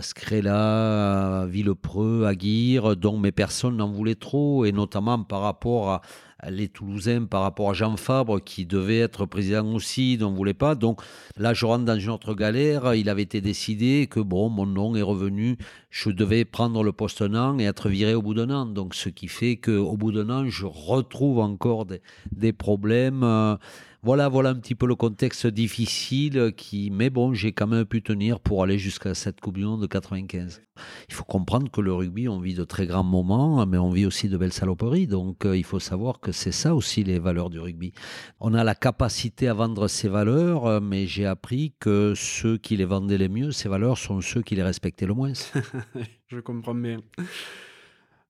Scrella, 0.00 1.46
Villepreux, 1.46 2.24
Aguirre, 2.26 2.96
dont 2.96 3.18
mes 3.18 3.32
personnes 3.32 3.76
n'en 3.76 3.90
voulaient 3.90 4.14
trop, 4.14 4.64
et 4.64 4.72
notamment 4.72 5.22
par 5.22 5.40
rapport 5.40 5.90
à, 5.90 6.00
les 6.48 6.68
Toulousains 6.68 7.24
par 7.24 7.42
rapport 7.42 7.70
à 7.70 7.74
Jean 7.74 7.96
Fabre, 7.96 8.40
qui 8.42 8.64
devait 8.64 8.98
être 8.98 9.26
président 9.26 9.74
aussi, 9.74 10.16
dont 10.16 10.32
voulait 10.32 10.54
pas. 10.54 10.74
Donc 10.74 11.00
là, 11.36 11.54
je 11.54 11.66
rentre 11.66 11.84
dans 11.84 11.98
une 11.98 12.10
autre 12.10 12.34
galère. 12.34 12.94
Il 12.94 13.08
avait 13.08 13.22
été 13.22 13.40
décidé 13.40 14.06
que, 14.08 14.20
bon, 14.20 14.48
mon 14.48 14.66
nom 14.66 14.94
est 14.94 15.02
revenu. 15.02 15.58
Je 15.90 16.10
devais 16.10 16.44
prendre 16.44 16.82
le 16.82 16.92
poste 16.92 17.22
an 17.22 17.58
et 17.58 17.64
être 17.64 17.88
viré 17.88 18.14
au 18.14 18.22
bout 18.22 18.34
d'un 18.34 18.50
an. 18.50 18.66
Donc, 18.66 18.94
ce 18.94 19.08
qui 19.08 19.28
fait 19.28 19.56
qu'au 19.56 19.96
bout 19.96 20.12
d'un 20.12 20.30
an, 20.30 20.48
je 20.48 20.66
retrouve 20.66 21.38
encore 21.40 21.86
des, 21.86 22.00
des 22.30 22.52
problèmes. 22.52 23.22
Euh, 23.24 23.56
voilà, 24.02 24.28
voilà 24.28 24.50
un 24.50 24.54
petit 24.54 24.76
peu 24.76 24.86
le 24.86 24.94
contexte 24.94 25.46
difficile 25.48 26.52
qui, 26.56 26.90
mais 26.90 27.10
bon, 27.10 27.34
j'ai 27.34 27.52
quand 27.52 27.66
même 27.66 27.84
pu 27.84 28.00
tenir 28.00 28.38
pour 28.38 28.62
aller 28.62 28.78
jusqu'à 28.78 29.12
cette 29.14 29.40
Coupe 29.40 29.56
du 29.56 29.64
Monde 29.64 29.82
de 29.82 29.86
95. 29.86 30.62
Il 31.08 31.14
faut 31.14 31.24
comprendre 31.24 31.68
que 31.68 31.80
le 31.80 31.92
rugby, 31.92 32.28
on 32.28 32.38
vit 32.38 32.54
de 32.54 32.62
très 32.62 32.86
grands 32.86 33.02
moments, 33.02 33.66
mais 33.66 33.76
on 33.76 33.90
vit 33.90 34.06
aussi 34.06 34.28
de 34.28 34.36
belles 34.36 34.52
saloperies. 34.52 35.08
Donc, 35.08 35.44
euh, 35.44 35.56
il 35.56 35.64
faut 35.64 35.80
savoir 35.80 36.20
que 36.20 36.30
c'est 36.30 36.52
ça 36.52 36.76
aussi 36.76 37.02
les 37.02 37.18
valeurs 37.18 37.50
du 37.50 37.58
rugby. 37.58 37.92
On 38.38 38.54
a 38.54 38.62
la 38.62 38.76
capacité 38.76 39.48
à 39.48 39.54
vendre 39.54 39.88
ces 39.88 40.08
valeurs, 40.08 40.66
euh, 40.66 40.80
mais 40.80 41.06
j'ai 41.06 41.26
appris 41.26 41.74
que 41.80 42.14
ceux 42.14 42.56
qui 42.56 42.76
les 42.76 42.84
vendaient 42.84 43.18
les 43.18 43.28
mieux, 43.28 43.50
ces 43.50 43.68
valeurs, 43.68 43.98
sont 43.98 44.20
ceux 44.20 44.42
qui 44.42 44.54
les 44.54 44.62
respectaient 44.62 45.06
le 45.06 45.14
moins. 45.14 45.32
Je 46.28 46.38
comprends 46.38 46.74
bien. 46.74 46.98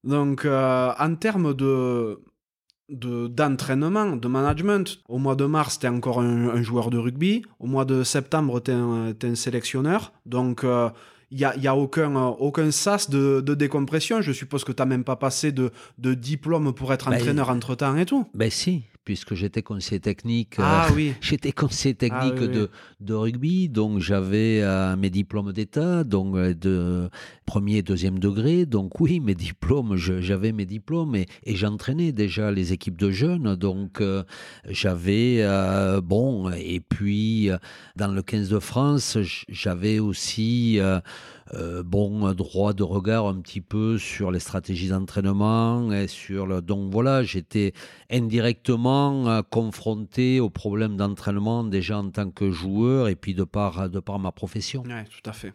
Donc, 0.03 0.45
euh, 0.45 0.91
en 0.97 1.15
termes 1.15 1.53
de, 1.53 2.19
d'entraînement, 2.89 4.15
de, 4.15 4.27
management. 4.27 4.99
Au 5.07 5.17
mois 5.17 5.35
de 5.35 5.45
mars, 5.45 5.79
tu 5.79 5.85
es 5.85 5.89
encore 5.89 6.19
un, 6.19 6.61
joueur 6.61 6.89
de 6.89 6.97
rugby. 6.97 7.43
Au 7.59 7.67
mois 7.67 7.85
de 7.85 8.03
septembre, 8.03 8.59
tu 8.59 8.71
es, 8.71 8.73
un 8.73 9.35
sélectionneur. 9.35 10.13
Donc, 10.25 10.61
il 10.63 10.69
euh, 10.69 10.89
n'y 11.31 11.45
a, 11.45 11.55
y 11.57 11.67
a 11.67 11.75
aucun, 11.75 12.15
aucun 12.15 12.71
sas 12.71 13.09
de, 13.09 13.41
décompression. 13.41 14.21
Je 14.21 14.31
suppose 14.31 14.63
que 14.63 14.71
tu 14.71 14.81
n'as 14.81 14.87
même 14.87 15.03
pas 15.03 15.15
passé 15.15 15.51
de, 15.51 15.71
diplôme 15.97 16.73
pour 16.73 16.93
être 16.93 17.09
ben, 17.09 17.17
entraîneur 17.17 17.49
entre-temps 17.49 17.95
et 17.97 18.05
tout. 18.05 18.27
Ben 18.33 18.49
si, 18.49 18.83
puisque 19.09 19.33
j'étais 19.33 19.63
conseiller 19.63 19.99
technique. 19.99 20.57
Ah 20.59 20.85
euh, 20.85 20.93
oui. 20.93 21.15
J'étais 21.21 21.51
conseiller 21.51 21.95
technique 21.95 22.35
ah 22.41 22.45
de, 22.45 22.69
de 22.99 23.13
rugby, 23.15 23.67
donc 23.67 23.97
j'avais 23.97 24.61
euh, 24.61 24.95
mes 24.95 25.09
diplômes 25.09 25.51
d'État, 25.51 26.03
donc 26.03 26.35
euh, 26.35 26.53
de 26.53 27.09
premier 27.47 27.77
et 27.77 27.81
deuxième 27.81 28.19
degré. 28.19 28.67
Donc 28.67 28.99
oui, 28.99 29.19
mes 29.19 29.33
diplômes, 29.33 29.95
j'avais 29.95 30.51
mes 30.51 30.67
diplômes 30.67 31.15
et, 31.15 31.25
et 31.43 31.55
j'entraînais 31.55 32.11
déjà 32.11 32.51
les 32.51 32.71
équipes 32.71 32.99
de 32.99 33.09
jeunes. 33.09 33.55
Donc 33.55 34.03
j'avais, 34.67 35.43
bon, 36.03 36.51
et 36.51 36.79
puis 36.79 37.49
dans 37.95 38.09
le 38.09 38.21
15 38.21 38.49
de 38.49 38.59
France, 38.59 39.17
j'avais 39.49 39.97
aussi 39.97 40.79
euh, 41.53 41.83
bon 41.83 42.31
droit 42.33 42.73
de 42.73 42.83
regard 42.83 43.27
un 43.27 43.41
petit 43.41 43.61
peu 43.61 43.97
sur 43.97 44.31
les 44.31 44.39
stratégies 44.39 44.89
d'entraînement 44.89 45.91
et 45.91 46.07
sur 46.07 46.45
le 46.45 46.61
donc 46.61 46.91
voilà 46.91 47.23
j'étais 47.23 47.73
indirectement 48.11 49.27
euh, 49.27 49.41
confronté 49.49 50.39
aux 50.39 50.49
problèmes 50.49 50.97
d'entraînement 50.97 51.63
déjà 51.63 51.97
en 51.97 52.09
tant 52.09 52.29
que 52.29 52.51
joueur 52.51 53.07
et 53.07 53.15
puis 53.15 53.33
de 53.33 53.43
par 53.43 53.89
de 53.89 53.99
par 53.99 54.19
ma 54.19 54.31
profession. 54.31 54.83
Oui, 54.85 55.03
tout 55.09 55.29
à 55.29 55.33
fait. 55.33 55.53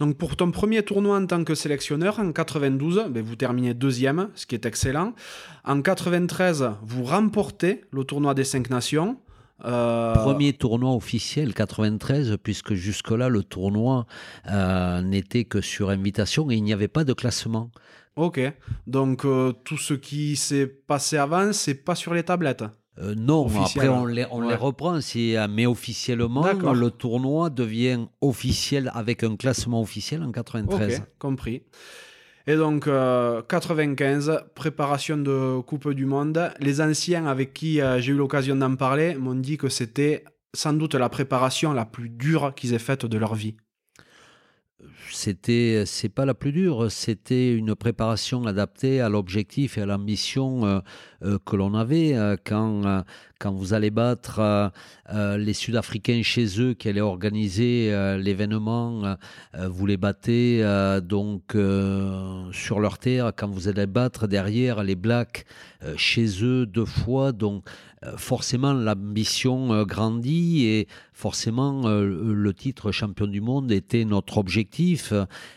Donc 0.00 0.16
pour 0.16 0.34
ton 0.34 0.50
premier 0.50 0.82
tournoi 0.82 1.18
en 1.18 1.26
tant 1.26 1.44
que 1.44 1.54
sélectionneur, 1.54 2.18
en 2.20 2.32
92, 2.32 3.08
ben 3.10 3.22
vous 3.22 3.36
terminez 3.36 3.74
deuxième, 3.74 4.30
ce 4.34 4.46
qui 4.46 4.54
est 4.54 4.64
excellent. 4.64 5.12
En 5.64 5.82
93, 5.82 6.70
vous 6.82 7.04
remportez 7.04 7.82
le 7.92 8.04
tournoi 8.04 8.32
des 8.32 8.44
cinq 8.44 8.70
nations. 8.70 9.18
Euh, 9.64 10.14
Premier 10.14 10.52
tournoi 10.52 10.92
officiel 10.94 11.54
93, 11.54 12.36
puisque 12.42 12.74
jusque-là, 12.74 13.28
le 13.28 13.42
tournoi 13.42 14.06
euh, 14.50 15.02
n'était 15.02 15.44
que 15.44 15.60
sur 15.60 15.90
invitation 15.90 16.50
et 16.50 16.56
il 16.56 16.62
n'y 16.62 16.72
avait 16.72 16.88
pas 16.88 17.04
de 17.04 17.12
classement. 17.12 17.70
Ok, 18.16 18.40
donc 18.86 19.24
euh, 19.24 19.52
tout 19.64 19.78
ce 19.78 19.94
qui 19.94 20.36
s'est 20.36 20.66
passé 20.66 21.16
avant, 21.16 21.52
c'est 21.52 21.74
pas 21.74 21.94
sur 21.94 22.14
les 22.14 22.22
tablettes 22.22 22.64
non, 23.16 23.48
après 23.64 23.88
on 23.88 24.04
les, 24.04 24.26
on 24.30 24.46
les 24.46 24.56
reprend, 24.56 24.98
mais 25.48 25.64
officiellement, 25.64 26.44
le 26.52 26.90
tournoi 26.90 27.48
devient 27.48 28.06
officiel 28.20 28.90
avec 28.92 29.24
un 29.24 29.36
classement 29.36 29.80
officiel 29.80 30.22
en 30.22 30.30
93. 30.30 30.98
Ok, 30.98 31.04
compris. 31.18 31.62
Et 32.46 32.56
donc, 32.56 32.84
95, 32.84 34.30
euh, 34.30 34.38
préparation 34.54 35.16
de 35.16 35.60
Coupe 35.60 35.90
du 35.90 36.06
Monde. 36.06 36.52
Les 36.58 36.80
anciens 36.80 37.26
avec 37.26 37.52
qui 37.52 37.80
euh, 37.80 38.00
j'ai 38.00 38.12
eu 38.12 38.16
l'occasion 38.16 38.56
d'en 38.56 38.76
parler 38.76 39.14
m'ont 39.14 39.34
dit 39.34 39.58
que 39.58 39.68
c'était 39.68 40.24
sans 40.54 40.72
doute 40.72 40.94
la 40.94 41.08
préparation 41.08 41.72
la 41.72 41.84
plus 41.84 42.08
dure 42.08 42.54
qu'ils 42.54 42.74
aient 42.74 42.78
faite 42.78 43.06
de 43.06 43.18
leur 43.18 43.34
vie 43.34 43.56
c'était 45.20 45.82
c'est 45.84 46.08
pas 46.08 46.24
la 46.24 46.32
plus 46.32 46.50
dure, 46.50 46.90
c'était 46.90 47.52
une 47.52 47.74
préparation 47.74 48.46
adaptée 48.46 49.02
à 49.02 49.10
l'objectif 49.10 49.76
et 49.76 49.82
à 49.82 49.86
l'ambition 49.86 50.64
euh, 50.64 50.80
euh, 51.24 51.38
que 51.44 51.56
l'on 51.56 51.74
avait 51.74 52.14
euh, 52.14 52.36
quand 52.42 53.04
quand 53.38 53.52
vous 53.52 53.72
allez 53.72 53.90
battre 53.90 54.70
les 55.10 55.54
Sud-Africains 55.54 56.22
chez 56.22 56.60
eux 56.60 56.74
qui 56.74 56.90
allaient 56.90 57.00
organiser 57.00 57.90
l'événement, 58.18 59.16
vous 59.54 59.86
les 59.86 59.96
battez 59.96 60.62
donc 61.02 61.56
sur 62.52 62.80
leur 62.80 62.98
terre. 62.98 63.32
Quand 63.34 63.48
vous 63.48 63.68
allez 63.68 63.86
battre 63.86 64.26
derrière 64.26 64.82
les 64.82 64.94
Blacks 64.94 65.46
chez 65.96 66.44
eux 66.44 66.66
deux 66.66 66.84
fois 66.84 67.32
donc 67.32 67.64
forcément 68.16 68.72
l'ambition 68.72 69.72
euh, 69.72 69.84
grandit 69.84 70.64
et 70.64 70.88
forcément 71.12 71.86
euh, 71.86 72.32
le 72.32 72.54
titre 72.54 72.92
champion 72.92 73.26
du 73.26 73.40
monde 73.40 73.70
était 73.72 74.04
notre 74.04 74.38
objectif. 74.38 75.12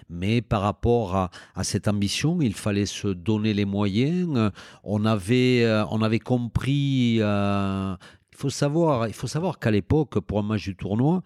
Mais 0.10 0.41
par 0.41 0.62
rapport 0.62 1.16
à, 1.16 1.64
cette 1.64 1.88
ambition, 1.88 2.41
il 2.41 2.54
fallait 2.54 2.86
se 2.86 3.08
donner 3.08 3.54
les 3.54 3.66
moyens. 3.66 4.52
On 4.84 5.06
avait, 5.06 5.66
on 5.89 6.02
avait 6.02 6.20
compris. 6.20 7.16
il 7.16 7.98
faut 8.36 8.50
savoir, 8.50 9.08
il 9.08 9.14
faut 9.14 9.28
savoir 9.28 9.60
qu'à 9.60 9.72
l'époque, 9.72 10.20
pour 10.20 10.39
un 10.39 10.44
match 10.44 10.64
du 10.64 10.76
tournoi, 10.76 11.24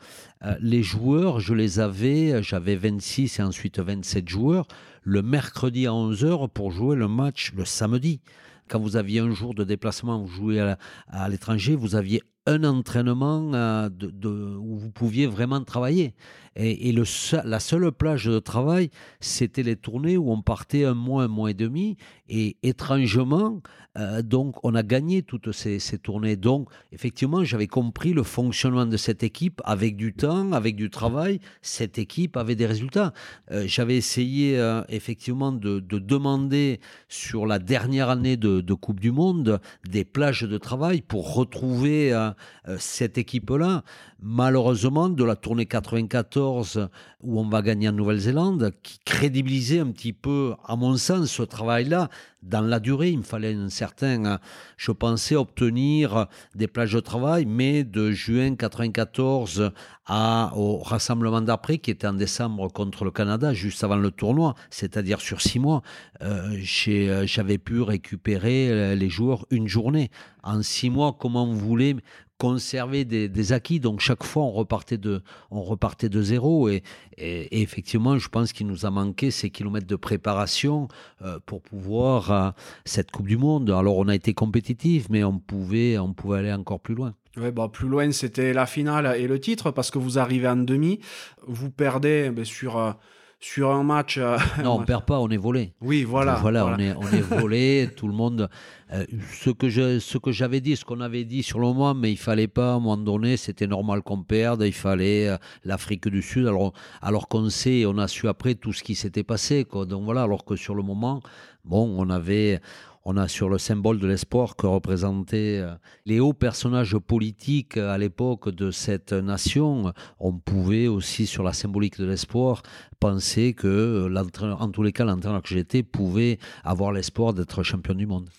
les 0.59 0.83
joueurs, 0.83 1.39
je 1.39 1.53
les 1.53 1.79
avais, 1.79 2.41
j'avais 2.43 2.75
26 2.75 3.39
et 3.39 3.43
ensuite 3.43 3.79
27 3.79 4.29
joueurs, 4.29 4.67
le 5.01 5.21
mercredi 5.21 5.87
à 5.87 5.91
11h 5.91 6.49
pour 6.49 6.71
jouer 6.71 6.95
le 6.95 7.07
match 7.07 7.51
le 7.55 7.65
samedi 7.65 8.21
quand 8.67 8.79
vous 8.79 8.95
aviez 8.95 9.19
un 9.19 9.31
jour 9.31 9.53
de 9.53 9.63
déplacement, 9.63 10.19
vous 10.19 10.27
jouez 10.27 10.59
à 11.07 11.29
l'étranger, 11.29 11.75
vous 11.75 11.95
aviez 11.95 12.21
un 12.47 12.63
entraînement 12.63 13.51
euh, 13.53 13.89
où 14.23 14.77
vous 14.77 14.89
pouviez 14.89 15.27
vraiment 15.27 15.61
travailler. 15.63 16.15
Et, 16.59 16.91
la 16.91 17.59
seule 17.59 17.91
plage 17.91 18.25
de 18.25 18.39
travail, 18.39 18.89
c'était 19.19 19.63
les 19.63 19.75
tournées 19.75 20.17
où 20.17 20.31
on 20.31 20.41
partait 20.41 20.85
un 20.85 20.95
mois, 20.95 21.23
un 21.23 21.27
mois 21.27 21.51
et 21.51 21.53
demi. 21.53 21.97
Et 22.29 22.57
étrangement, 22.63 23.61
euh, 23.97 24.21
donc, 24.21 24.55
on 24.63 24.75
a 24.75 24.83
gagné 24.83 25.21
toutes 25.21 25.51
ces, 25.51 25.79
tournées. 25.99 26.35
Donc, 26.35 26.69
effectivement, 26.91 27.43
j'avais 27.43 27.67
compris 27.67 28.13
le 28.13 28.23
fonctionnement 28.23 28.85
de 28.85 28.97
cette 28.97 29.23
équipe 29.23 29.61
avec 29.65 29.95
du 29.95 30.13
temps, 30.13 30.51
avec 30.51 30.75
du 30.75 30.89
travail. 30.89 31.39
Cette 31.61 31.99
équipe 31.99 32.35
avait 32.37 32.55
des 32.55 32.65
résultats. 32.65 33.13
Euh, 33.51 33.63
j'avais 33.67 33.95
essayé, 33.95 34.59
effectivement, 34.89 35.51
de, 35.51 35.79
de, 35.79 35.99
demander 35.99 36.79
sur 37.07 37.45
la 37.45 37.59
dernière 37.59 38.09
année 38.09 38.37
de, 38.37 38.73
Coupe 38.73 38.99
du 38.99 39.11
Monde 39.11 39.59
des 39.89 40.05
plages 40.05 40.43
de 40.43 40.57
travail 40.57 41.01
pour 41.01 41.33
retrouver 41.33 42.13
euh, 42.13 42.31
cette 42.77 43.17
équipe-là, 43.17 43.83
malheureusement, 44.19 45.09
de 45.09 45.23
la 45.23 45.35
tournée 45.35 45.65
94 45.65 46.89
où 47.21 47.39
on 47.39 47.49
va 47.49 47.61
gagner 47.61 47.89
en 47.89 47.93
Nouvelle-Zélande, 47.93 48.71
qui 48.83 48.99
crédibilisait 49.03 49.79
un 49.79 49.91
petit 49.91 50.13
peu, 50.13 50.53
à 50.65 50.75
mon 50.75 50.97
sens, 50.97 51.31
ce 51.31 51.43
travail-là, 51.43 52.09
dans 52.43 52.61
la 52.61 52.79
durée. 52.79 53.09
Il 53.09 53.19
me 53.19 53.23
fallait 53.23 53.53
un 53.53 53.69
certain, 53.69 54.39
je 54.77 54.91
pensais 54.91 55.35
obtenir 55.35 56.27
des 56.55 56.67
plages 56.67 56.93
de 56.93 56.99
travail, 56.99 57.45
mais 57.45 57.83
de 57.83 58.11
juin 58.11 58.55
94 58.55 59.71
à, 60.05 60.51
au 60.55 60.77
rassemblement 60.77 61.41
d'après, 61.41 61.79
qui 61.79 61.91
était 61.91 62.07
en 62.07 62.13
décembre 62.13 62.71
contre 62.71 63.03
le 63.03 63.11
Canada, 63.11 63.53
juste 63.53 63.83
avant 63.83 63.97
le 63.97 64.11
tournoi, 64.11 64.53
c'est-à-dire 64.69 65.19
sur 65.19 65.41
six 65.41 65.59
mois, 65.59 65.81
euh, 66.21 66.57
euh, 66.87 67.25
j'avais 67.25 67.57
pu 67.57 67.81
récupérer 67.81 68.95
les 68.95 69.09
joueurs 69.09 69.45
une 69.49 69.67
journée. 69.67 70.11
En 70.43 70.61
six 70.61 70.89
mois, 70.89 71.17
comment 71.19 71.45
vous 71.45 71.59
voulez 71.59 71.97
conserver 72.37 73.05
des, 73.05 73.53
acquis. 73.53 73.79
Donc 73.79 73.99
chaque 73.99 74.23
fois, 74.23 74.43
on 74.43 74.51
repartait 74.51 74.97
de, 74.97 75.21
on 75.51 75.61
repartait 75.61 76.09
de 76.09 76.21
zéro. 76.21 76.69
Et, 76.69 76.83
effectivement, 77.17 78.17
je 78.17 78.29
pense 78.29 78.53
qu'il 78.53 78.67
nous 78.67 78.85
a 78.85 78.91
manqué 78.91 79.31
ces 79.31 79.49
kilomètres 79.49 79.87
de 79.87 79.95
préparation 79.95 80.87
euh, 81.23 81.39
pour 81.45 81.61
pouvoir 81.61 82.31
euh, 82.31 82.49
cette 82.85 83.11
Coupe 83.11 83.27
du 83.27 83.37
Monde. 83.37 83.69
Alors 83.69 83.97
on 83.97 84.07
a 84.07 84.15
été 84.15 84.33
compétitif, 84.33 85.07
mais 85.09 85.23
on 85.23 85.39
pouvait, 85.39 85.97
on 85.97 86.13
pouvait 86.13 86.39
aller 86.39 86.53
encore 86.53 86.79
plus 86.79 86.95
loin. 86.95 87.13
Ouais, 87.37 87.51
bah, 87.51 87.69
plus 87.71 87.87
loin, 87.87 88.11
c'était 88.11 88.51
la 88.51 88.65
finale 88.65 89.15
et 89.19 89.27
le 89.27 89.39
titre, 89.39 89.69
parce 89.69 89.91
que 89.91 89.99
vous 89.99 90.17
arrivez 90.17 90.47
en 90.47 90.55
demi, 90.55 90.99
vous 91.45 91.69
perdez 91.69 92.31
ben, 92.31 92.43
sur, 92.43 92.77
euh, 92.77 92.91
sur 93.39 93.71
un 93.71 93.83
match. 93.83 94.17
Euh, 94.17 94.37
non, 94.63 94.75
on 94.75 94.79
ne 94.81 94.85
perd 94.85 95.05
pas, 95.05 95.19
on 95.19 95.29
est 95.29 95.37
volé. 95.37 95.73
Oui, 95.81 96.03
voilà. 96.03 96.35
Voilà, 96.35 96.65
On, 96.65 96.77
est, 96.77 96.93
on 96.93 97.07
est 97.07 97.21
volé, 97.39 97.89
tout 97.95 98.07
le 98.07 98.13
monde. 98.13 98.49
Euh, 98.93 99.05
ce 99.31 99.49
que 99.49 99.69
je, 99.69 99.99
ce 99.99 100.17
que 100.17 100.31
j'avais 100.31 100.61
dit, 100.61 100.75
ce 100.75 100.85
qu'on 100.85 101.01
avait 101.01 101.25
dit 101.25 101.43
sur 101.43 101.59
le 101.59 101.67
moment, 101.67 101.93
mais 101.93 102.11
il 102.11 102.17
fallait 102.17 102.47
pas, 102.47 102.71
à 102.71 102.75
un 102.75 102.79
moment 102.79 102.97
donné, 102.97 103.37
c'était 103.37 103.67
normal 103.67 104.01
qu'on 104.01 104.23
perde, 104.23 104.63
il 104.65 104.73
fallait 104.73 105.37
l'Afrique 105.63 106.07
du 106.07 106.21
Sud, 106.21 106.47
alors, 106.47 106.73
alors 107.01 107.27
qu'on 107.27 107.49
sait, 107.49 107.85
on 107.85 107.97
a 107.97 108.07
su 108.07 108.27
après 108.27 108.55
tout 108.55 108.73
ce 108.73 108.83
qui 108.83 108.95
s'était 108.95 109.23
passé. 109.23 109.65
Quoi. 109.65 109.85
Donc 109.85 110.03
voilà, 110.03 110.23
alors 110.23 110.45
que 110.45 110.55
sur 110.55 110.75
le 110.75 110.83
moment, 110.83 111.21
bon, 111.65 111.93
on 111.97 112.09
avait 112.09 112.61
on 113.09 113.15
a 113.15 113.29
sur 113.29 113.47
le 113.47 113.57
symbole 113.57 113.99
de 113.99 114.05
l'espoir 114.05 114.57
que 114.57 114.67
représentaient 114.67 115.59
euh, 115.61 115.73
les 116.05 116.19
hauts 116.19 116.33
personnages 116.33 116.97
politiques 116.97 117.77
à 117.77 117.97
l'époque 117.97 118.49
de 118.49 118.69
cette 118.69 119.13
nation. 119.13 119.93
On 120.19 120.33
pouvait 120.33 120.87
aussi, 120.87 121.25
sur 121.25 121.41
la 121.41 121.53
symbolique 121.53 121.97
de 121.97 122.05
l'espoir, 122.05 122.63
penser 122.99 123.53
que, 123.53 124.11
en 124.59 124.71
tous 124.71 124.83
les 124.83 124.91
cas, 124.91 125.05
l'entraîneur 125.05 125.41
que 125.41 125.47
j'étais 125.47 125.83
pouvait 125.83 126.37
avoir 126.65 126.91
l'espoir 126.91 127.33
d'être 127.33 127.63
champion 127.63 127.95
du 127.95 128.05
monde. 128.05 128.29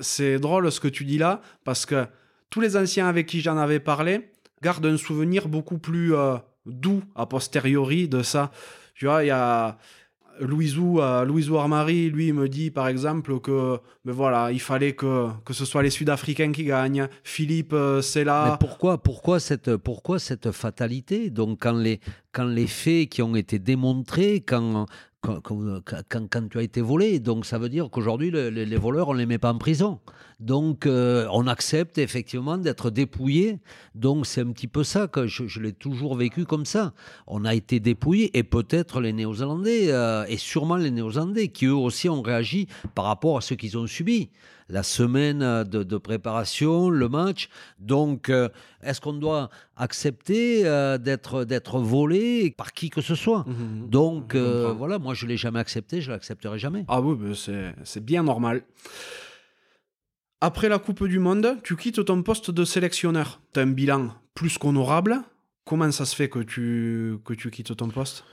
C'est 0.00 0.38
drôle 0.38 0.72
ce 0.72 0.80
que 0.80 0.88
tu 0.88 1.04
dis 1.04 1.18
là, 1.18 1.42
parce 1.64 1.84
que 1.84 2.06
tous 2.48 2.62
les 2.62 2.74
anciens 2.78 3.08
avec 3.08 3.26
qui 3.26 3.42
j'en 3.42 3.58
avais 3.58 3.80
parlé 3.80 4.30
gardent 4.62 4.86
un 4.86 4.96
souvenir 4.96 5.46
beaucoup 5.46 5.76
plus 5.76 6.14
euh, 6.14 6.36
doux 6.64 7.02
a 7.16 7.26
posteriori 7.26 8.08
de 8.08 8.22
ça. 8.22 8.50
Tu 8.94 9.04
vois, 9.04 9.24
il 9.24 9.26
y 9.26 9.30
a 9.30 9.76
Louisou, 10.40 11.00
euh, 11.00 11.56
Armari, 11.58 12.10
lui, 12.10 12.32
me 12.32 12.48
dit 12.48 12.70
par 12.70 12.88
exemple 12.88 13.40
que 13.40 13.78
mais 14.04 14.12
voilà, 14.12 14.52
il 14.52 14.60
fallait 14.60 14.92
que, 14.92 15.28
que 15.44 15.52
ce 15.52 15.64
soit 15.64 15.82
les 15.82 15.90
Sud-Africains 15.90 16.52
qui 16.52 16.64
gagnent. 16.64 17.08
Philippe, 17.24 17.72
euh, 17.72 18.00
c'est 18.02 18.22
là. 18.22 18.56
Pourquoi, 18.60 18.98
pourquoi, 18.98 19.40
cette, 19.40 19.76
pourquoi 19.76 20.18
cette 20.18 20.52
fatalité? 20.52 21.30
Donc, 21.30 21.58
quand 21.62 21.76
les, 21.76 22.00
quand 22.30 22.44
les 22.44 22.68
faits 22.68 23.08
qui 23.08 23.22
ont 23.22 23.34
été 23.34 23.58
démontrés, 23.58 24.44
quand, 24.46 24.86
quand, 25.20 25.40
quand, 26.30 26.48
tu 26.48 26.58
as 26.58 26.62
été 26.62 26.80
volé. 26.80 27.18
Donc 27.18 27.46
ça 27.46 27.58
veut 27.58 27.68
dire 27.68 27.90
qu'aujourd'hui, 27.90 28.30
les 28.30 28.76
voleurs, 28.76 29.08
on 29.08 29.14
ne 29.14 29.18
les 29.18 29.26
met 29.26 29.38
pas 29.38 29.52
en 29.52 29.58
prison. 29.58 30.00
Donc 30.38 30.84
euh, 30.84 31.26
on 31.32 31.46
accepte 31.46 31.98
effectivement 31.98 32.58
d'être 32.58 32.90
dépouillé. 32.90 33.58
Donc 33.94 34.26
c'est 34.26 34.42
un 34.42 34.52
petit 34.52 34.68
peu 34.68 34.84
ça 34.84 35.06
que 35.06 35.26
je, 35.26 35.60
l'ai 35.60 35.72
toujours 35.72 36.14
vécu 36.14 36.44
comme 36.44 36.66
ça. 36.66 36.92
On 37.26 37.44
a 37.44 37.54
été 37.54 37.80
dépouillé 37.80 38.36
et 38.36 38.42
peut-être 38.42 39.00
les 39.00 39.12
Néo-Zélandais, 39.12 39.92
euh, 39.92 40.24
et 40.28 40.36
sûrement 40.36 40.76
les 40.76 40.90
Néo-Zélandais, 40.90 41.48
qui 41.48 41.66
eux 41.66 41.74
aussi 41.74 42.08
ont 42.08 42.22
réagi 42.22 42.68
par 42.94 43.06
rapport 43.06 43.38
à 43.38 43.40
ce 43.40 43.54
qu'ils 43.54 43.78
ont 43.78 43.86
subi 43.86 44.30
la 44.68 44.82
semaine 44.82 45.64
de, 45.64 45.98
préparation, 45.98 46.90
le 46.90 47.08
match. 47.08 47.48
Donc, 47.78 48.28
euh, 48.28 48.48
est-ce 48.82 49.00
qu'on 49.00 49.12
doit 49.14 49.50
accepter 49.76 50.66
euh, 50.66 50.98
d'être 50.98 51.44
d'être 51.44 51.78
volé 51.78 52.54
par 52.56 52.72
qui 52.72 52.90
que 52.90 53.00
ce 53.00 53.14
soit? 53.14 53.44
Mmh, 53.46 53.52
mmh. 53.52 53.88
Donc, 53.88 54.34
euh, 54.34 54.72
voilà, 54.76 54.98
moi, 54.98 55.14
je 55.14 55.26
l'ai 55.26 55.36
jamais 55.36 55.60
accepté, 55.60 56.00
je 56.00 56.10
l'accepterai 56.10 56.58
jamais. 56.58 56.84
Ah 56.88 57.00
oui, 57.00 57.16
c'est 57.84 58.04
bien 58.04 58.22
normal. 58.22 58.62
Après 60.40 60.68
la 60.68 60.78
Coupe 60.78 61.04
du 61.04 61.18
Monde, 61.18 61.56
tu 61.62 61.76
quittes 61.76 62.04
ton 62.04 62.22
poste 62.22 62.50
de 62.50 62.64
sélectionneur. 62.64 63.40
Tu 63.54 63.60
as 63.60 63.62
un 63.62 63.68
bilan 63.68 64.10
plus 64.34 64.58
qu'honorable. 64.58 65.22
Comment 65.64 65.90
ça 65.90 66.04
se 66.04 66.14
fait 66.14 66.28
que 66.28 66.40
tu, 66.40 67.16
que 67.24 67.34
tu 67.34 67.50
quittes 67.50 67.74
ton 67.76 67.88
poste? 67.88 68.24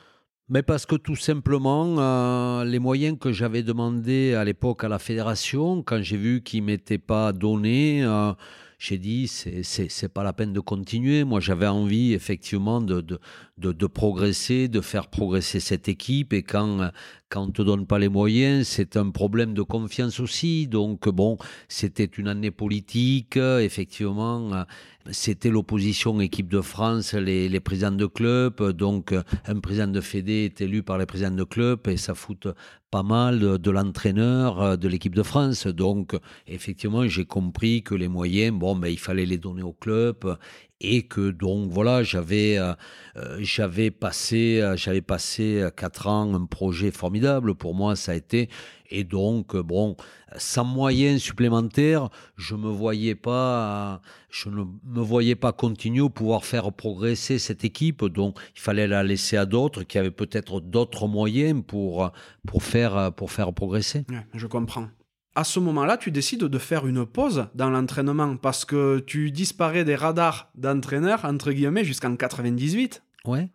Mais 0.50 0.62
parce 0.62 0.86
que 0.86 0.96
tout 0.96 1.16
simplement, 1.16 1.96
euh, 2.00 2.66
les 2.66 2.80
moyens 2.80 3.18
que 3.20 3.32
j'avais 3.32 3.64
demandés 3.64 4.34
à 4.34 4.44
l'époque 4.44 4.84
à 4.84 4.90
la 4.90 5.00
fédération, 5.00 5.82
quand 5.84 6.02
j'ai 6.02 6.18
vu 6.18 6.42
qu'ils 6.44 6.62
ne 6.62 6.68
m'étaient 6.68 6.98
pas 6.98 7.32
donnés, 7.32 8.04
euh, 8.04 8.34
j'ai 8.78 8.98
dit, 8.98 9.30
c'est 9.30 10.14
pas 10.14 10.24
la 10.24 10.34
peine 10.34 10.52
de 10.52 10.60
continuer. 10.60 11.24
Moi, 11.24 11.40
j'avais 11.40 11.68
envie, 11.68 12.12
effectivement, 12.12 12.82
de, 12.82 13.00
de, 13.00 13.20
de, 13.58 13.88
progresser, 13.88 14.68
de 14.68 14.82
faire 14.82 15.08
progresser 15.08 15.62
cette 15.62 15.88
équipe. 15.88 16.34
Et 16.34 16.44
quand, 16.44 16.92
quand 17.34 17.42
on 17.42 17.48
ne 17.48 17.52
te 17.52 17.64
donne 17.64 17.88
pas 17.88 17.98
les 17.98 18.10
moyens, 18.10 18.68
c'est 18.68 18.96
un 18.96 19.10
problème 19.10 19.56
de 19.56 19.64
confiance 19.64 20.20
aussi. 20.20 20.68
Donc, 20.68 21.10
bon, 21.10 21.40
c'était 21.68 22.06
une 22.06 22.28
année 22.28 22.52
politique, 22.52 23.38
effectivement. 23.38 24.66
C'était 25.10 25.50
l'opposition 25.50 26.22
équipe 26.22 26.48
de 26.48 26.62
France, 26.62 27.16
les, 27.16 27.60
présidents 27.60 27.92
de 27.92 28.06
club. 28.06 28.62
Donc, 28.74 29.16
un 29.48 29.60
président 29.60 29.88
de 29.88 30.00
Fédé 30.00 30.46
est 30.46 30.62
élu 30.62 30.84
par 30.84 31.00
les 31.00 31.08
présidents 31.08 31.32
de 31.32 31.44
club 31.44 31.88
et 31.88 31.98
ça 31.98 32.14
fout 32.14 32.48
pas 32.92 33.04
mal 33.04 33.40
de, 33.40 33.72
l'entraîneur 33.72 34.78
de 34.78 34.88
l'équipe 34.88 35.16
de 35.16 35.24
France. 35.24 35.66
Donc, 35.66 36.16
effectivement, 36.46 37.08
j'ai 37.08 37.26
compris 37.26 37.82
que 37.82 37.96
les 37.96 38.10
moyens, 38.10 38.56
bon, 38.56 38.76
ben, 38.76 38.90
il 38.90 39.00
fallait 39.00 39.26
les 39.26 39.40
donner 39.40 39.64
au 39.64 39.74
club 39.74 40.38
et 40.84 41.04
que 41.04 41.32
donc 41.32 41.70
voilà 41.72 42.04
j'avais 42.04 42.58
euh, 42.58 42.74
euh, 43.16 43.38
j'avais 43.40 43.90
passé 43.90 44.60
euh, 44.62 44.76
j'avais 44.76 45.02
passé 45.02 45.68
quatre 45.76 46.08
ans 46.08 46.36
un 46.36 46.46
projet 46.46 46.92
formidable. 46.92 47.56
Pour 47.56 47.74
moi 47.74 47.96
ça 47.96 48.12
a 48.12 48.16
été 48.16 48.50
et 48.90 49.04
donc 49.04 49.56
bon 49.56 49.96
sans 50.38 50.66
moyens 50.66 51.22
supplémentaires 51.22 52.10
je 52.36 52.56
me 52.56 52.70
voyais 52.70 53.16
pas 53.16 54.02
je 54.30 54.50
ne 54.50 54.66
me 54.86 55.02
voyais 55.02 55.36
pas 55.36 55.54
continuer 55.54 56.10
pouvoir 56.10 56.44
faire 56.44 56.72
progresser 56.74 57.40
cette 57.40 57.64
équipe. 57.64 58.04
Donc 58.06 58.38
il 58.56 58.60
fallait 58.60 58.88
la 58.88 59.04
laisser 59.04 59.38
à 59.38 59.46
d'autres 59.46 59.84
qui 59.84 59.98
avaient 59.98 60.12
peut-être 60.12 60.60
d'autres 60.60 61.08
moyens 61.08 61.64
pour 61.66 62.12
pour 62.46 62.64
faire 62.64 63.12
pour 63.14 63.32
faire 63.32 63.54
progresser. 63.54 64.06
Je 64.34 64.48
comprends 64.48 64.90
à 65.36 65.44
ce 65.44 65.60
moment-là, 65.60 65.98
tu 65.98 66.12
décides 66.12 66.44
de 66.44 66.58
faire 66.60 66.86
une 66.86 67.06
pause 67.06 67.48
dans 67.56 67.70
l'entraînement 67.70 68.38
parce 68.38 68.66
que 68.66 69.00
tu 69.00 69.32
disparais 69.32 69.84
des 69.84 69.96
radars 69.96 70.52
d'entraîneur, 70.56 71.26
entre 71.26 71.52
guillemets, 71.52 71.84
jusqu'en 71.84 72.16
98. 72.16 73.02
Ouais. 73.26 73.50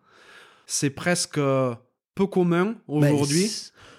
C'est 0.65 0.89
presque 0.89 1.39
peu 2.15 2.27
commun 2.27 2.75
aujourd'hui. 2.87 3.49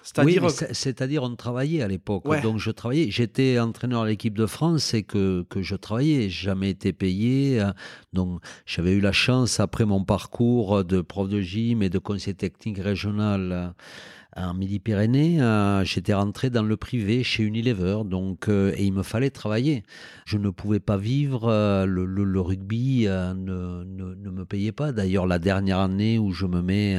c'est-à-dire, 0.02 0.44
oui, 0.44 0.50
c'est-à-dire 0.72 1.22
on 1.22 1.34
travaillait 1.36 1.82
à 1.82 1.88
l'époque. 1.88 2.24
Donc 2.42 2.58
je 2.58 2.70
travaillais. 2.70 3.10
J'étais 3.10 3.58
entraîneur 3.58 4.02
à 4.02 4.06
l'équipe 4.06 4.36
de 4.36 4.46
France 4.46 4.92
et 4.92 5.02
que, 5.02 5.46
que 5.48 5.62
je 5.62 5.74
travaillais. 5.74 6.28
Jamais 6.28 6.70
été 6.70 6.92
payé. 6.92 7.64
Donc 8.12 8.40
j'avais 8.66 8.92
eu 8.92 9.00
la 9.00 9.12
chance 9.12 9.58
après 9.58 9.86
mon 9.86 10.04
parcours 10.04 10.84
de 10.84 11.00
prof 11.00 11.28
de 11.28 11.40
gym 11.40 11.82
et 11.82 11.88
de 11.88 11.98
conseiller 11.98 12.36
technique 12.36 12.78
régional 12.78 13.74
en 14.42 14.54
Midi-Pyrénées, 14.54 15.40
euh, 15.42 15.84
j'étais 15.84 16.14
rentré 16.14 16.50
dans 16.50 16.62
le 16.62 16.76
privé 16.76 17.22
chez 17.22 17.42
Unilever, 17.42 17.98
donc 18.04 18.48
euh, 18.48 18.72
et 18.76 18.84
il 18.84 18.92
me 18.92 19.02
fallait 19.02 19.30
travailler. 19.30 19.82
Je 20.24 20.38
ne 20.38 20.50
pouvais 20.50 20.80
pas 20.80 20.96
vivre, 20.96 21.48
euh, 21.48 21.86
le, 21.86 22.40
rugby 22.40 23.06
ne, 23.06 23.84
ne, 23.84 24.30
me 24.30 24.44
payait 24.44 24.72
pas. 24.72 24.92
D'ailleurs, 24.92 25.26
la 25.26 25.38
dernière 25.38 25.78
année 25.78 26.18
où 26.18 26.32
je 26.32 26.46
me 26.46 26.62
mets 26.62 26.98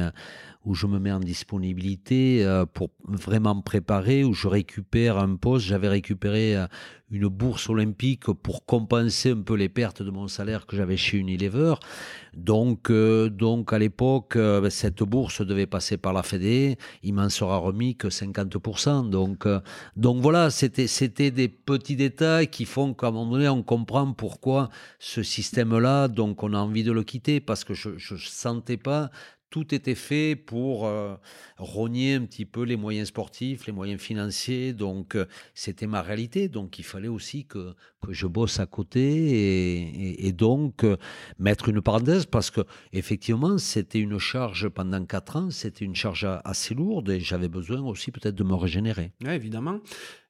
où 0.64 0.74
je 0.74 0.86
me 0.86 0.98
mets 0.98 1.12
en 1.12 1.20
disponibilité 1.20 2.46
pour 2.74 2.90
vraiment 3.04 3.54
me 3.54 3.62
préparer, 3.62 4.24
où 4.24 4.32
je 4.32 4.48
récupère 4.48 5.18
un 5.18 5.36
poste. 5.36 5.66
J'avais 5.66 5.88
récupéré 5.88 6.56
une 7.12 7.28
bourse 7.28 7.68
olympique 7.68 8.24
pour 8.24 8.64
compenser 8.64 9.30
un 9.30 9.42
peu 9.42 9.54
les 9.54 9.68
pertes 9.68 10.02
de 10.02 10.10
mon 10.10 10.28
salaire 10.28 10.66
que 10.66 10.76
j'avais 10.76 10.96
chez 10.96 11.18
Unilever. 11.18 11.74
Donc, 12.34 12.90
euh, 12.90 13.28
donc 13.28 13.72
à 13.74 13.78
l'époque, 13.78 14.36
euh, 14.36 14.70
cette 14.70 15.02
bourse 15.02 15.42
devait 15.42 15.66
passer 15.66 15.98
par 15.98 16.14
la 16.14 16.22
Fédé. 16.22 16.78
Il 17.02 17.12
m'en 17.12 17.28
sera 17.28 17.58
remis 17.58 17.96
que 17.96 18.08
50%. 18.08 19.10
Donc, 19.10 19.44
euh, 19.44 19.60
donc 19.94 20.22
voilà, 20.22 20.48
c'était, 20.50 20.86
c'était 20.86 21.30
des 21.30 21.48
petits 21.48 21.96
détails 21.96 22.48
qui 22.48 22.64
font 22.64 22.94
qu'à 22.94 23.08
un 23.08 23.10
moment 23.10 23.32
donné, 23.32 23.48
on 23.48 23.62
comprend 23.62 24.10
pourquoi 24.14 24.70
ce 24.98 25.22
système-là, 25.22 26.08
donc 26.08 26.42
on 26.42 26.54
a 26.54 26.58
envie 26.58 26.82
de 26.82 26.92
le 26.92 27.04
quitter 27.04 27.40
parce 27.40 27.62
que 27.64 27.74
je 27.74 27.90
ne 27.90 28.18
sentais 28.18 28.78
pas 28.78 29.10
tout 29.52 29.74
était 29.74 29.94
fait 29.94 30.34
pour 30.34 30.86
euh, 30.86 31.14
rogner 31.58 32.14
un 32.14 32.22
petit 32.22 32.46
peu 32.46 32.62
les 32.62 32.76
moyens 32.76 33.08
sportifs, 33.08 33.66
les 33.66 33.72
moyens 33.72 34.00
financiers. 34.00 34.72
Donc, 34.72 35.14
euh, 35.14 35.26
c'était 35.54 35.86
ma 35.86 36.00
réalité. 36.00 36.48
Donc, 36.48 36.78
il 36.78 36.84
fallait 36.84 37.08
aussi 37.08 37.44
que, 37.44 37.74
que 38.00 38.14
je 38.14 38.26
bosse 38.26 38.58
à 38.60 38.66
côté 38.66 40.26
et, 40.26 40.32
donc 40.32 40.84
euh, 40.84 40.96
mettre 41.38 41.68
une 41.68 41.82
parenthèse 41.82 42.24
parce 42.24 42.50
que, 42.50 42.62
effectivement, 42.94 43.58
c'était 43.58 44.00
une 44.00 44.18
charge 44.18 44.70
pendant 44.70 45.04
quatre 45.04 45.36
ans. 45.36 45.50
C'était 45.50 45.84
une 45.84 45.94
charge 45.94 46.26
assez 46.44 46.74
lourde 46.74 47.10
et 47.10 47.20
j'avais 47.20 47.48
besoin 47.48 47.82
aussi 47.82 48.10
peut-être 48.10 48.34
de 48.34 48.44
me 48.44 48.54
régénérer. 48.54 49.12
Évidemment. 49.24 49.80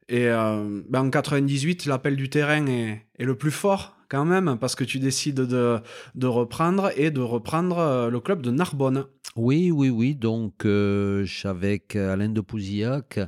Et 0.08 0.26
ben 0.26 1.06
en 1.06 1.10
98, 1.10 1.86
l'appel 1.86 2.16
du 2.16 2.28
terrain 2.28 2.66
est 2.66 3.06
le 3.18 3.34
plus 3.36 3.52
fort 3.52 3.96
quand 4.12 4.26
même, 4.26 4.58
parce 4.60 4.74
que 4.74 4.84
tu 4.84 4.98
décides 4.98 5.40
de, 5.40 6.26
reprendre 6.26 6.90
et 6.96 7.10
de 7.10 7.22
reprendre 7.22 7.78
euh, 7.78 8.10
le 8.10 8.20
club 8.20 8.42
de 8.42 8.50
Narbonne. 8.50 9.06
Oui, 9.36 9.70
oui, 9.70 9.88
oui. 9.88 10.14
Donc, 10.14 10.66
euh, 10.66 11.24
avec 11.44 11.96
Alain 11.96 12.28
de 12.28 12.42
Pouzillac, 12.42 13.20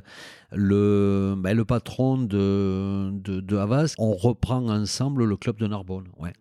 le, 0.51 1.33
ben, 1.39 1.65
patron 1.65 2.19
de, 2.19 3.57
Havas, 3.57 3.95
on 3.97 4.13
reprend 4.13 4.69
ensemble 4.69 5.25
le 5.25 5.35
club 5.37 5.57
de 5.57 5.65
Narbonne. 5.65 6.07
Ouais. 6.19 6.33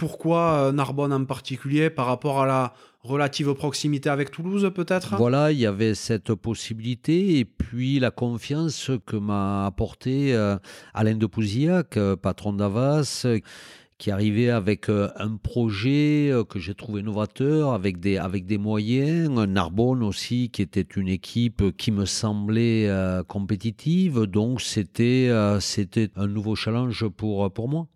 Pourquoi 0.00 0.72
Narbonne 0.72 1.12
en 1.12 1.24
particulier 1.24 1.90
par 1.90 2.06
rapport 2.06 2.40
à 2.40 2.46
la 2.46 2.72
relative 3.02 3.54
proximité 3.54 4.08
avec 4.08 4.30
Toulouse 4.30 4.70
peut-être? 4.74 5.14
Voilà, 5.16 5.52
il 5.52 5.58
y 5.58 5.66
avait 5.66 5.94
cette 5.94 6.34
possibilité 6.34 7.38
et 7.38 7.44
puis 7.44 8.00
la 8.00 8.10
confiance 8.10 8.90
que 9.06 9.16
m'a 9.16 9.66
apporté 9.66 10.34
Alain 10.94 11.14
de 11.14 11.26
Pouzillac, 11.26 11.98
patron 12.22 12.54
d'Avas 12.54 13.26
qui 14.00 14.10
arrivait 14.10 14.48
avec 14.48 14.88
euh, 14.88 15.10
un 15.16 15.36
projet 15.36 16.30
euh, 16.30 16.42
que 16.42 16.58
j'ai 16.58 16.74
trouvé 16.74 17.02
novateur, 17.02 17.74
avec 17.74 18.00
des, 18.00 18.58
moyens. 18.58 19.28
Narbonne 19.28 20.02
aussi, 20.02 20.48
qui 20.48 20.62
était 20.62 20.86
une 20.96 21.08
équipe 21.08 21.76
qui 21.76 21.92
me 21.92 22.06
semblait 22.06 22.88
euh, 22.88 23.22
compétitive. 23.22 24.22
Donc 24.22 24.62
c'était 24.62 25.28
un 26.16 26.26
nouveau 26.26 26.56
challenge 26.56 27.06
pour 27.08 27.68
moi. 27.68 27.86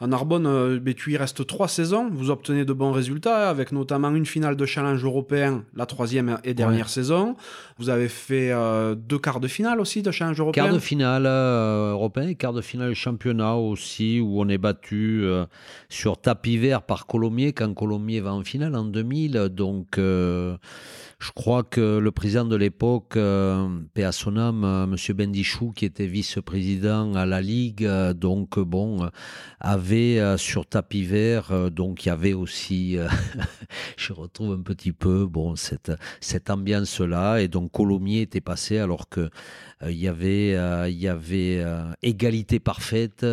En 0.00 0.08
Narbonne, 0.08 0.46
euh, 0.46 0.92
tu 0.94 1.12
y 1.12 1.16
restes 1.16 1.46
trois 1.46 1.68
saisons, 1.68 2.10
vous 2.12 2.30
obtenez 2.30 2.66
de 2.66 2.72
bons 2.74 2.92
résultats, 2.92 3.48
avec 3.48 3.72
notamment 3.72 4.14
une 4.14 4.26
finale 4.26 4.54
de 4.54 4.66
challenge 4.66 5.02
européen, 5.02 5.64
la 5.74 5.86
troisième 5.86 6.38
et 6.44 6.52
dernière 6.52 6.90
saison. 6.90 7.34
Vous 7.78 7.88
avez 7.88 8.08
fait 8.08 8.50
euh, 8.52 8.94
deux 8.94 9.18
quarts 9.18 9.40
de 9.40 9.48
finale 9.48 9.80
aussi 9.80 10.02
de 10.02 10.10
challenge 10.10 10.38
européen? 10.38 10.64
Quart 10.64 10.74
de 10.74 10.78
finale 10.78 11.24
euh, 11.24 11.92
européen 11.92 12.28
et 12.28 12.34
quart 12.34 12.52
de 12.52 12.60
finale 12.60 12.94
championnat 12.94 13.54
aussi, 13.54 14.20
où 14.20 14.38
on 14.38 14.48
est 14.48 14.58
battu 14.58 15.24
sur 15.88 16.18
tapis 16.20 16.58
vert 16.58 16.82
par 16.82 17.06
Colomiers, 17.06 17.54
quand 17.54 17.72
Colomiers 17.72 18.20
va 18.20 18.34
en 18.34 18.44
finale 18.44 18.76
en 18.76 18.84
2000. 18.84 19.48
Donc 19.50 19.98
je 21.18 21.30
crois 21.30 21.62
que 21.62 21.96
le 21.98 22.10
président 22.12 22.44
de 22.44 22.56
l'époque, 22.56 23.16
euh, 23.16 23.80
P.A. 23.94 24.12
Sonam, 24.12 24.64
euh, 24.64 24.84
M. 24.84 24.96
Bendichou, 25.16 25.72
qui 25.72 25.86
était 25.86 26.06
vice-président 26.06 27.14
à 27.14 27.24
la 27.24 27.40
Ligue, 27.40 27.86
euh, 27.86 28.12
donc 28.12 28.58
bon, 28.58 29.08
avait 29.58 30.36
sur 30.36 30.66
tapis 30.66 31.04
vert, 31.04 31.70
donc 31.70 32.04
il 32.04 32.08
y 32.08 32.12
avait 32.12 32.34
aussi, 32.34 32.98
je 33.96 34.12
retrouve 34.12 34.52
un 34.52 34.60
petit 34.60 34.92
peu, 34.92 35.24
bon, 35.26 35.56
cette, 35.56 35.90
ambiance-là, 36.50 37.38
et 37.38 37.48
donc 37.48 37.72
Colomiers 37.72 38.20
était 38.20 38.42
passé 38.42 38.78
alors 38.78 39.08
que 39.08 39.30
il 39.86 39.96
y 39.96 40.08
avait, 40.08 41.64
égalité 42.02 42.60
parfaite, 42.60 43.24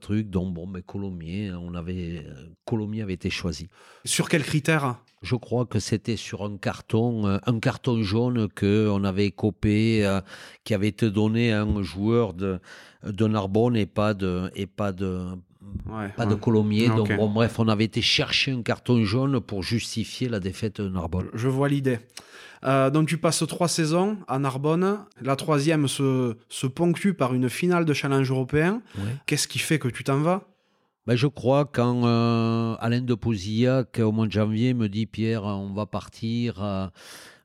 truc, 0.00 0.30
donc 0.30 0.54
bon, 0.54 0.66
mais 0.68 0.82
Colomiers, 0.82 1.52
on 1.52 1.74
avait, 1.74 2.24
Colomiers 2.64 3.02
avait 3.02 3.14
été 3.14 3.30
choisi. 3.30 3.66
Sur 4.04 4.28
quels 4.28 4.44
critères? 4.44 4.96
Je 5.22 5.36
crois 5.36 5.66
que 5.66 5.78
c'était 5.78 6.16
sur 6.16 6.42
un 6.44 6.56
carton, 6.56 7.26
euh, 7.26 7.38
un 7.46 7.58
carton 7.60 8.02
jaune 8.02 8.48
que 8.48 8.88
on 8.90 9.04
avait 9.04 9.30
copé, 9.30 10.04
euh, 10.04 10.20
qui 10.64 10.74
avait 10.74 10.88
été 10.88 11.10
donné 11.10 11.52
à 11.52 11.62
un 11.62 11.82
joueur 11.82 12.34
de, 12.34 12.60
de 13.04 13.26
Narbonne 13.26 13.76
et 13.76 13.86
pas 13.86 14.14
de, 14.14 14.50
et 14.54 14.66
pas 14.66 14.92
de, 14.92 15.26
pas 16.16 16.26
de 16.26 16.34
Colomiers. 16.34 16.88
Donc 16.88 17.14
bon, 17.16 17.28
bref, 17.30 17.58
on 17.58 17.68
avait 17.68 17.84
été 17.84 18.02
chercher 18.02 18.52
un 18.52 18.62
carton 18.62 19.02
jaune 19.04 19.40
pour 19.40 19.62
justifier 19.62 20.28
la 20.28 20.40
défaite 20.40 20.80
de 20.80 20.88
Narbonne. 20.88 21.28
Je 21.34 21.48
vois 21.48 21.68
l'idée. 21.68 21.98
Euh, 22.64 22.90
donc 22.90 23.08
tu 23.08 23.18
passes 23.18 23.44
trois 23.48 23.68
saisons 23.68 24.18
à 24.28 24.38
Narbonne. 24.38 24.98
La 25.20 25.34
troisième 25.34 25.88
se, 25.88 26.36
se 26.48 26.66
ponctue 26.66 27.12
par 27.12 27.34
une 27.34 27.48
finale 27.48 27.84
de 27.84 27.92
challenge 27.92 28.30
européen. 28.30 28.82
Qu'est-ce 29.26 29.48
qui 29.48 29.58
fait 29.58 29.78
que 29.78 29.88
tu 29.88 30.04
t'en 30.04 30.18
vas? 30.18 30.42
Ben, 31.06 31.16
je 31.16 31.26
crois 31.26 31.64
quand 31.64 32.06
euh, 32.06 32.76
Alain 32.78 33.00
de 33.00 33.14
Pouzillac, 33.14 33.98
au 33.98 34.12
mois 34.12 34.26
de 34.26 34.32
janvier, 34.32 34.72
me 34.72 34.88
dit 34.88 35.06
Pierre, 35.06 35.42
on 35.42 35.72
va 35.72 35.84
partir 35.84 36.62
euh, 36.62 36.86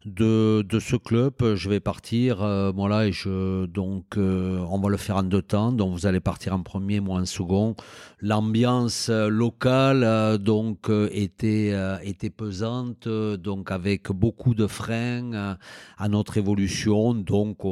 de, 0.05 0.62
de, 0.62 0.80
ce 0.80 0.95
club, 0.95 1.34
je 1.55 1.68
vais 1.68 1.80
partir, 1.80 2.43
euh, 2.43 3.01
et 3.01 3.12
je, 3.12 3.66
donc 3.66 4.18
on 4.18 4.80
va 4.80 4.89
le 4.89 4.97
faire 4.97 5.18
en 5.18 5.24
deux 5.24 5.41
temps. 5.41 5.72
Donc 5.72 5.91
vous 5.91 6.05
allez 6.05 6.20
partir 6.20 6.53
en 6.53 6.62
premier, 6.62 6.99
moi 6.99 7.20
en 7.20 7.26
second. 7.26 7.76
L'ambiance 8.22 9.10
locale 9.10 10.38
donc 10.38 10.91
était 11.12 11.74
était 12.03 12.30
pesante, 12.30 13.08
donc 13.08 13.72
avec 13.72 14.12
beaucoup 14.12 14.53
de 14.53 14.68
freins 14.68 15.58
à 15.97 16.10
notre 16.10 16.38
évolution. 16.38 17.16
Donc 17.16 17.64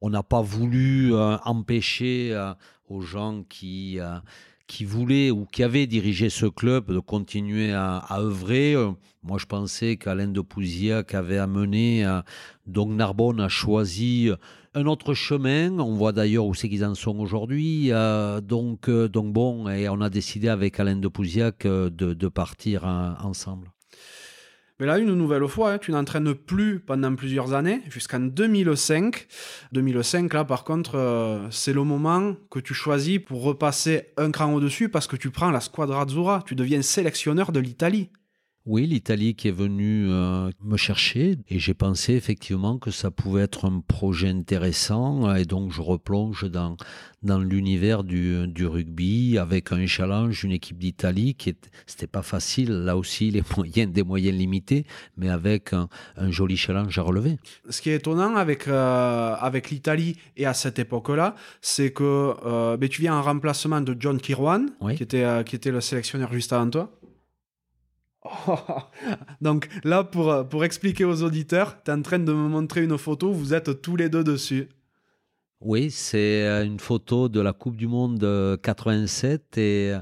on 0.00 0.10
n'a 0.10 0.24
pas 0.24 0.42
voulu 0.42 1.14
empêcher 1.14 2.36
aux 2.88 3.02
gens 3.02 3.44
qui 3.48 4.00
qui 4.68 4.84
voulait 4.84 5.32
ou 5.32 5.46
qui 5.46 5.64
avait 5.64 5.88
dirigé 5.88 6.30
ce 6.30 6.46
club 6.46 6.92
de 6.92 7.00
continuer 7.00 7.72
à, 7.72 8.06
œuvrer. 8.12 8.74
Euh, 8.74 8.90
moi, 9.24 9.38
je 9.38 9.46
pensais 9.46 9.96
qu'Alain 9.96 10.28
de 10.28 10.40
Pouzillac 10.40 11.14
avait 11.14 11.38
amené, 11.38 12.06
euh, 12.06 12.20
donc 12.66 12.90
Narbonne 12.90 13.40
a 13.40 13.48
choisi 13.48 14.30
un 14.74 14.86
autre 14.86 15.14
chemin. 15.14 15.78
On 15.80 15.94
voit 15.94 16.12
d'ailleurs 16.12 16.46
où 16.46 16.54
c'est 16.54 16.68
qu'ils 16.68 16.84
en 16.84 16.94
sont 16.94 17.18
aujourd'hui. 17.18 17.90
Euh, 17.90 18.40
donc, 18.40 18.88
donc 18.88 19.32
bon, 19.32 19.68
et 19.68 19.88
on 19.88 20.00
a 20.00 20.10
décidé 20.10 20.48
avec 20.48 20.78
Alain 20.78 20.96
de 20.96 21.08
Pouzillac 21.08 21.66
de, 21.66 21.88
de 21.90 22.28
partir 22.28 22.84
ensemble. 22.84 23.72
Mais 24.80 24.86
là, 24.86 24.98
une 24.98 25.12
nouvelle 25.14 25.46
fois, 25.48 25.72
hein, 25.72 25.78
tu 25.78 25.90
n'entraînes 25.90 26.34
plus 26.34 26.78
pendant 26.78 27.12
plusieurs 27.16 27.52
années, 27.52 27.80
jusqu'en 27.88 28.20
2005. 28.20 29.26
2005, 29.72 30.32
là, 30.32 30.44
par 30.44 30.62
contre, 30.62 30.94
euh, 30.94 31.48
c'est 31.50 31.72
le 31.72 31.82
moment 31.82 32.36
que 32.48 32.60
tu 32.60 32.74
choisis 32.74 33.18
pour 33.18 33.42
repasser 33.42 34.12
un 34.16 34.30
cran 34.30 34.52
au-dessus 34.54 34.88
parce 34.88 35.08
que 35.08 35.16
tu 35.16 35.30
prends 35.30 35.50
la 35.50 35.60
Squadra 35.60 36.02
Azzurra. 36.02 36.44
Tu 36.46 36.54
deviens 36.54 36.80
sélectionneur 36.82 37.50
de 37.50 37.58
l'Italie. 37.58 38.10
Oui, 38.70 38.86
l'Italie 38.86 39.34
qui 39.34 39.48
est 39.48 39.50
venue 39.50 40.08
euh, 40.10 40.50
me 40.62 40.76
chercher 40.76 41.38
et 41.48 41.58
j'ai 41.58 41.72
pensé 41.72 42.12
effectivement 42.12 42.76
que 42.76 42.90
ça 42.90 43.10
pouvait 43.10 43.40
être 43.40 43.64
un 43.64 43.80
projet 43.80 44.28
intéressant 44.28 45.34
et 45.34 45.46
donc 45.46 45.72
je 45.72 45.80
replonge 45.80 46.44
dans, 46.50 46.76
dans 47.22 47.38
l'univers 47.38 48.04
du, 48.04 48.46
du, 48.46 48.66
rugby 48.66 49.38
avec 49.38 49.72
un 49.72 49.86
challenge, 49.86 50.44
une 50.44 50.52
équipe 50.52 50.76
d'Italie 50.76 51.34
qui 51.34 51.56
c'était 51.86 52.06
pas 52.06 52.20
facile, 52.20 52.70
là 52.70 52.98
aussi 52.98 53.30
les 53.30 53.42
moyens, 53.56 53.90
des 53.90 54.02
moyens 54.02 54.36
limités, 54.36 54.84
mais 55.16 55.30
avec 55.30 55.72
un, 55.72 55.88
joli 56.30 56.58
challenge 56.58 56.98
à 56.98 57.02
relever. 57.02 57.38
Ce 57.70 57.80
qui 57.80 57.88
est 57.88 57.94
étonnant 57.94 58.36
avec, 58.36 58.68
euh, 58.68 59.34
avec 59.40 59.70
l'Italie 59.70 60.18
et 60.36 60.44
à 60.44 60.52
cette 60.52 60.78
époque-là, 60.78 61.36
c'est 61.62 61.90
que 61.92 62.34
euh, 62.44 62.76
ben, 62.76 62.90
tu 62.90 63.00
viens 63.00 63.14
en 63.14 63.22
remplacement 63.22 63.80
de 63.80 63.96
John 63.98 64.20
Kirwan, 64.20 64.68
qui, 64.94 65.02
était, 65.02 65.42
qui 65.46 65.56
était 65.56 65.70
le 65.70 65.80
sélectionneur 65.80 66.30
juste 66.34 66.52
avant 66.52 66.68
toi. 66.68 66.97
Donc 69.40 69.68
là, 69.84 70.04
pour, 70.04 70.48
pour 70.48 70.64
expliquer 70.64 71.04
aux 71.04 71.22
auditeurs, 71.22 71.82
tu 71.84 71.90
es 71.90 71.94
en 71.94 72.02
train 72.02 72.18
de 72.18 72.32
me 72.32 72.48
montrer 72.48 72.84
une 72.84 72.98
photo, 72.98 73.32
vous 73.32 73.54
êtes 73.54 73.82
tous 73.82 73.96
les 73.96 74.08
deux 74.08 74.24
dessus. 74.24 74.68
Oui, 75.60 75.90
c'est 75.90 76.46
euh, 76.46 76.64
une 76.64 76.78
photo 76.78 77.28
de 77.28 77.40
la 77.40 77.52
Coupe 77.52 77.76
du 77.76 77.88
Monde 77.88 78.20
87 78.62 79.58
et 79.58 79.92
euh, 79.92 79.98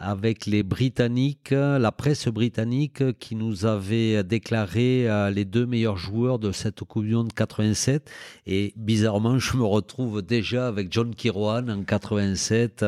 avec 0.00 0.46
les 0.46 0.62
Britanniques, 0.62 1.50
la 1.50 1.92
presse 1.92 2.26
britannique 2.28 3.18
qui 3.18 3.36
nous 3.36 3.66
avait 3.66 4.24
déclaré 4.24 5.08
euh, 5.08 5.30
les 5.30 5.44
deux 5.44 5.66
meilleurs 5.66 5.98
joueurs 5.98 6.38
de 6.38 6.52
cette 6.52 6.80
Coupe 6.80 7.04
du 7.04 7.14
Monde 7.14 7.32
87. 7.34 8.10
Et 8.46 8.72
bizarrement, 8.76 9.38
je 9.38 9.56
me 9.58 9.64
retrouve 9.64 10.22
déjà 10.22 10.66
avec 10.66 10.90
John 10.90 11.14
Kirwan 11.14 11.70
en 11.70 11.82
87. 11.84 12.84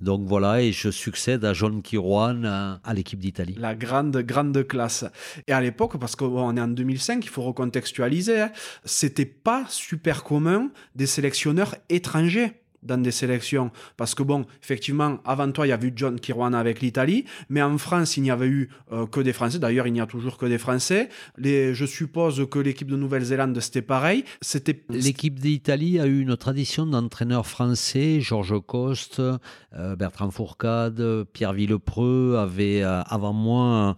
Donc 0.00 0.26
voilà, 0.26 0.62
et 0.62 0.72
je 0.72 0.90
succède 0.90 1.44
à 1.44 1.52
John 1.52 1.82
Kirwan 1.82 2.44
euh, 2.44 2.74
à, 2.82 2.94
l'équipe 2.94 3.18
d'Italie. 3.18 3.54
La 3.58 3.74
grande, 3.74 4.16
grande 4.18 4.66
classe. 4.66 5.04
Et 5.46 5.52
à 5.52 5.60
l'époque, 5.60 5.98
parce 5.98 6.16
qu'on 6.16 6.56
est 6.56 6.60
en 6.60 6.68
2005, 6.68 7.24
il 7.24 7.28
faut 7.28 7.42
recontextualiser, 7.42 8.40
hein, 8.42 8.52
c'était 8.84 9.24
pas 9.24 9.64
super 9.68 10.22
commun 10.24 10.70
des 10.94 11.06
sélectionneurs 11.06 11.74
étrangers 11.88 12.52
dans 12.86 12.98
des 12.98 13.10
sélections. 13.10 13.70
Parce 13.96 14.14
que 14.14 14.22
bon, 14.22 14.46
effectivement, 14.62 15.18
avant 15.24 15.50
toi, 15.50 15.66
il 15.66 15.70
y 15.70 15.72
a 15.72 15.82
eu 15.82 15.92
John 15.94 16.18
Kirwan 16.18 16.54
avec 16.54 16.80
l'Italie, 16.80 17.24
mais 17.48 17.62
en 17.62 17.78
France, 17.78 18.16
il 18.16 18.22
n'y 18.22 18.30
avait 18.30 18.46
eu 18.46 18.70
euh, 18.92 19.06
que 19.06 19.20
des 19.20 19.32
Français. 19.32 19.58
D'ailleurs, 19.58 19.86
il 19.86 19.92
n'y 19.92 20.00
a 20.00 20.06
toujours 20.06 20.38
que 20.38 20.46
des 20.46 20.58
Français. 20.58 21.08
Je 21.38 21.86
suppose 21.86 22.46
que 22.50 22.58
l'équipe 22.58 22.90
de 22.90 22.96
Nouvelle-Zélande, 22.96 23.58
c'était 23.60 23.82
pareil. 23.82 24.24
C'était... 24.40 24.82
L'équipe 24.88 25.38
d'Italie 25.38 25.98
a 25.98 26.06
eu 26.06 26.20
une 26.20 26.36
tradition 26.36 26.86
d'entraîneurs 26.86 27.46
français. 27.46 28.20
Georges 28.20 28.60
Coste, 28.66 29.20
euh, 29.20 29.96
Bertrand 29.96 30.30
Fourcade, 30.30 31.24
Pierre 31.32 31.52
Villepreux 31.52 32.36
avaient, 32.38 32.82
euh, 32.82 33.02
avant 33.02 33.32
moi, 33.32 33.96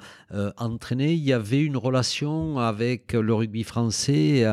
entraîné. 0.59 1.15
Il 1.15 1.25
y 1.25 1.33
avait 1.33 1.63
une 1.63 1.77
relation 1.77 2.59
avec 2.59 3.13
le 3.15 3.33
rugby 3.33 3.63
français 3.63 4.45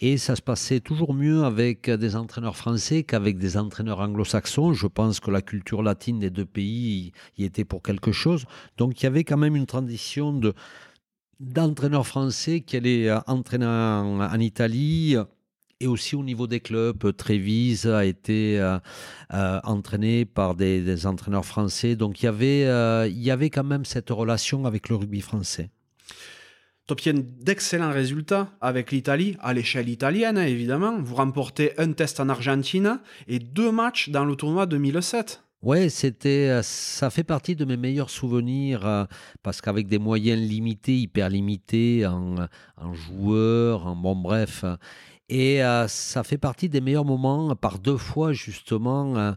et 0.00 0.18
ça 0.18 0.36
se 0.36 0.42
passait 0.42 0.80
toujours 0.80 1.14
mieux 1.14 1.44
avec 1.44 1.88
des 1.88 2.16
entraîneurs 2.16 2.56
français 2.56 3.04
qu'avec 3.04 3.38
des 3.38 3.56
entraîneurs 3.56 4.00
anglo-saxons. 4.00 4.72
Je 4.72 4.86
pense 4.86 5.20
que 5.20 5.30
la 5.30 5.42
culture 5.42 5.82
latine 5.82 6.18
des 6.18 6.30
deux 6.30 6.44
pays 6.44 7.12
y 7.38 7.44
était 7.44 7.64
pour 7.64 7.82
quelque 7.82 8.12
chose. 8.12 8.44
Donc 8.76 9.00
il 9.00 9.04
y 9.04 9.06
avait 9.06 9.24
quand 9.24 9.36
même 9.36 9.56
une 9.56 9.66
transition 9.66 10.32
de 10.32 10.54
d'entraîneurs 11.40 12.06
français 12.06 12.60
qui 12.60 12.76
allaient 12.76 13.12
entraîner 13.26 13.66
en, 13.66 14.40
Italie 14.40 15.16
et 15.80 15.86
aussi 15.86 16.16
au 16.16 16.22
niveau 16.22 16.46
des 16.46 16.60
clubs. 16.60 17.14
Trévise 17.16 17.86
a 17.86 18.04
été 18.04 18.58
euh, 18.60 18.78
euh, 19.32 19.60
entraîné 19.64 20.24
par 20.24 20.54
des, 20.54 21.06
entraîneurs 21.06 21.44
français. 21.44 21.96
Donc 21.96 22.22
il 22.22 22.26
y, 22.26 22.28
avait, 22.28 22.64
euh, 22.66 23.08
il 23.08 23.22
y 23.22 23.30
avait 23.30 23.50
quand 23.50 23.64
même 23.64 23.84
cette 23.84 24.10
relation 24.10 24.64
avec 24.66 24.88
le 24.88 24.96
rugby 24.96 25.20
français 25.20 25.70
obtiens 26.90 27.14
d'excellents 27.14 27.92
résultats 27.92 28.50
avec 28.60 28.92
l'Italie, 28.92 29.36
à 29.40 29.52
l'échelle 29.52 29.88
italienne 29.88 30.38
évidemment. 30.38 30.98
Vous 31.00 31.14
remportez 31.14 31.72
un 31.78 31.92
test 31.92 32.20
en 32.20 32.28
Argentine 32.28 33.00
et 33.28 33.38
deux 33.38 33.72
matchs 33.72 34.10
dans 34.10 34.24
le 34.24 34.36
tournoi 34.36 34.66
2007. 34.66 35.42
Ouais, 35.62 35.88
c'était, 35.88 36.50
euh, 36.50 36.60
ça 36.62 37.08
fait 37.08 37.24
partie 37.24 37.56
de 37.56 37.64
mes 37.64 37.78
meilleurs 37.78 38.10
souvenirs 38.10 38.86
euh, 38.86 39.04
parce 39.42 39.62
qu'avec 39.62 39.86
des 39.86 39.98
moyens 39.98 40.38
limités, 40.38 40.98
hyper 40.98 41.30
limités 41.30 42.04
en, 42.06 42.34
en 42.76 42.92
joueurs, 42.92 43.86
en 43.86 43.96
bon 43.96 44.14
bref, 44.14 44.62
et 45.30 45.64
euh, 45.64 45.88
ça 45.88 46.22
fait 46.22 46.36
partie 46.36 46.68
des 46.68 46.82
meilleurs 46.82 47.04
moments. 47.04 47.56
Par 47.56 47.78
deux 47.78 47.96
fois, 47.96 48.32
justement, 48.32 49.16
euh, 49.16 49.32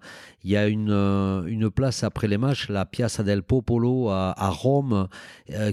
il 0.48 0.52
y 0.52 0.56
a 0.56 0.70
une, 0.70 0.92
euh, 0.92 1.44
une 1.46 1.70
place 1.70 2.06
après 2.06 2.30
les 2.30 2.38
matchs, 2.38 2.70
la 2.70 2.86
Piazza 2.86 3.22
del 3.22 3.44
Popolo 3.44 4.08
à, 4.08 4.50
Rome, 4.50 5.10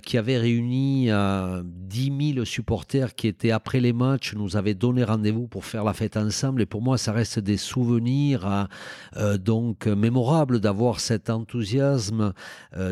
qui 0.02 0.18
avait 0.18 0.36
réuni 0.36 1.10
10 1.10 2.34
000 2.34 2.44
supporters 2.44 3.14
qui 3.14 3.28
étaient 3.28 3.52
après 3.52 3.78
les 3.78 3.92
matchs, 3.92 4.34
nous 4.34 4.56
avaient 4.56 4.74
donné 4.74 5.04
rendez-vous 5.04 5.46
pour 5.46 5.64
faire 5.64 5.84
la 5.84 5.92
fête 5.92 6.16
ensemble. 6.16 6.62
Et 6.62 6.66
pour 6.66 6.82
moi, 6.82 6.98
ça 6.98 7.12
reste 7.12 7.38
des 7.38 7.56
souvenirs 7.56 8.68
donc 9.38 9.86
mémorables 9.86 10.58
d'avoir 10.58 10.98
cet 10.98 11.30
enthousiasme 11.30 12.32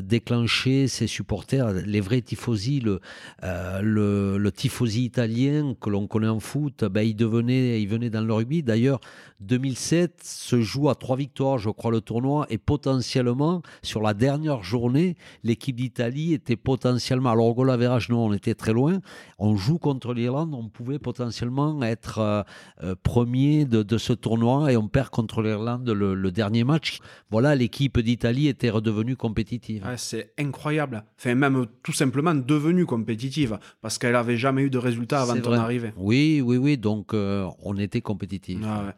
déclenché, 0.03 0.87
ces 0.87 1.09
supporters, 1.09 1.73
les 1.73 2.01
vrais 2.01 2.21
tifosi, 2.21 2.79
le, 2.81 3.01
le, 3.43 4.39
le 4.39 4.53
tifosi 4.53 5.05
italien 5.05 5.75
que 5.81 5.91
l'on 5.91 6.07
connaît 6.07 6.29
en 6.29 6.41
foot, 6.41 6.85
ben, 6.85 7.03
il, 7.03 7.17
devenait, 7.17 7.83
il 7.83 7.89
venait 7.89 8.11
dans 8.11 8.23
le 8.23 8.33
rugby. 8.33 8.63
D'ailleurs, 8.63 9.01
2007 9.43 10.21
se 10.23 10.61
joue 10.61 10.89
à 10.89 10.95
trois 10.95 11.17
victoires, 11.17 11.59
je 11.59 11.71
crois, 11.71 11.91
le 11.91 12.01
tournoi. 12.01 12.47
Et 12.51 12.59
potentiellement, 12.59 13.63
sur 13.83 14.01
la 14.01 14.15
dernière 14.15 14.63
journée, 14.63 15.17
l'équipe 15.45 15.77
d'Italie 15.77 16.33
était 16.33 16.57
potentiellement. 16.57 17.31
Alors, 17.31 17.47
au 17.47 17.55
goal 17.55 17.73
non, 18.09 18.27
on 18.27 18.33
était 18.33 18.55
très 18.55 18.73
loin. 18.73 19.01
On 19.39 19.57
joue 19.57 19.79
contre 19.79 20.15
l'Irlande, 20.15 20.55
on 20.55 20.69
pouvait 20.69 20.99
potentiellement 20.99 21.83
être 21.83 22.19
euh, 22.19 22.43
euh, 22.83 22.95
premier 23.03 23.65
de, 23.65 23.99
ce 23.99 24.13
tournoi 24.13 24.73
et 24.73 24.77
on 24.77 24.89
perd 24.89 25.11
contre 25.11 25.43
l'Irlande 25.43 25.89
le, 25.89 26.33
dernier 26.33 26.65
match. 26.65 27.01
Voilà, 27.31 27.55
l'équipe 27.55 27.99
d'Italie 27.99 28.49
était 28.49 28.71
redevenue 28.71 29.17
compétitive. 29.17 29.87
c'est 29.97 30.33
incroyable. 30.39 31.05
Enfin, 31.19 31.35
même 31.35 31.67
tout 31.83 31.93
simplement 31.93 32.35
devenue 32.35 32.87
compétitive 32.87 33.59
parce 33.81 33.99
qu'elle 33.99 34.13
n'avait 34.13 34.37
jamais 34.37 34.63
eu 34.63 34.71
de 34.71 34.79
résultat 34.79 35.23
avant 35.23 35.39
ton 35.41 35.53
arrivée. 35.53 35.93
Oui, 35.97 36.41
oui, 36.45 36.57
oui. 36.57 36.79
Donc, 36.79 37.13
euh, 37.13 37.47
on 37.63 37.77
était 37.77 38.01
compétitif. 38.01 38.59
Ah 38.65 38.95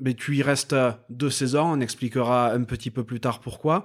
Mais 0.00 0.14
tu 0.14 0.36
y 0.36 0.42
restes 0.42 0.76
deux 1.10 1.30
saisons. 1.30 1.72
On 1.72 1.80
expliquera 1.80 2.52
un 2.52 2.64
petit 2.64 2.90
peu 2.90 3.04
plus 3.04 3.20
tard 3.20 3.40
pourquoi. 3.40 3.84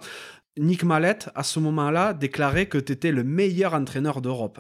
Nick 0.58 0.84
Mallette, 0.84 1.30
à 1.34 1.44
ce 1.44 1.60
moment-là, 1.60 2.14
déclarait 2.14 2.68
que 2.68 2.78
tu 2.78 2.92
étais 2.94 3.12
le 3.12 3.24
meilleur 3.24 3.74
entraîneur 3.74 4.22
d'Europe. 4.22 4.60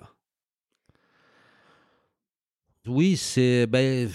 Oui, 2.87 3.15
c'est 3.15 3.67
ben, 3.67 4.09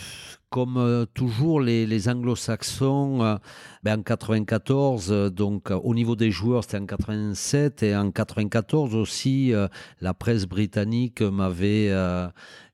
comme 0.50 0.76
euh, 0.78 1.04
toujours 1.06 1.60
les, 1.60 2.08
anglo-saxons 2.08 3.22
euh, 3.22 3.36
ben, 3.82 4.00
en 4.00 4.02
94 4.02 5.08
euh, 5.10 5.30
donc 5.30 5.70
au 5.70 5.94
niveau 5.94 6.16
des 6.16 6.30
joueurs 6.30 6.64
c'était 6.64 6.78
en 6.78 6.86
87 6.86 7.82
et 7.82 7.96
en 7.96 8.10
94 8.10 8.94
aussi 8.94 9.52
la 10.00 10.14
presse 10.14 10.46
britannique 10.46 11.20
m'avait 11.20 11.90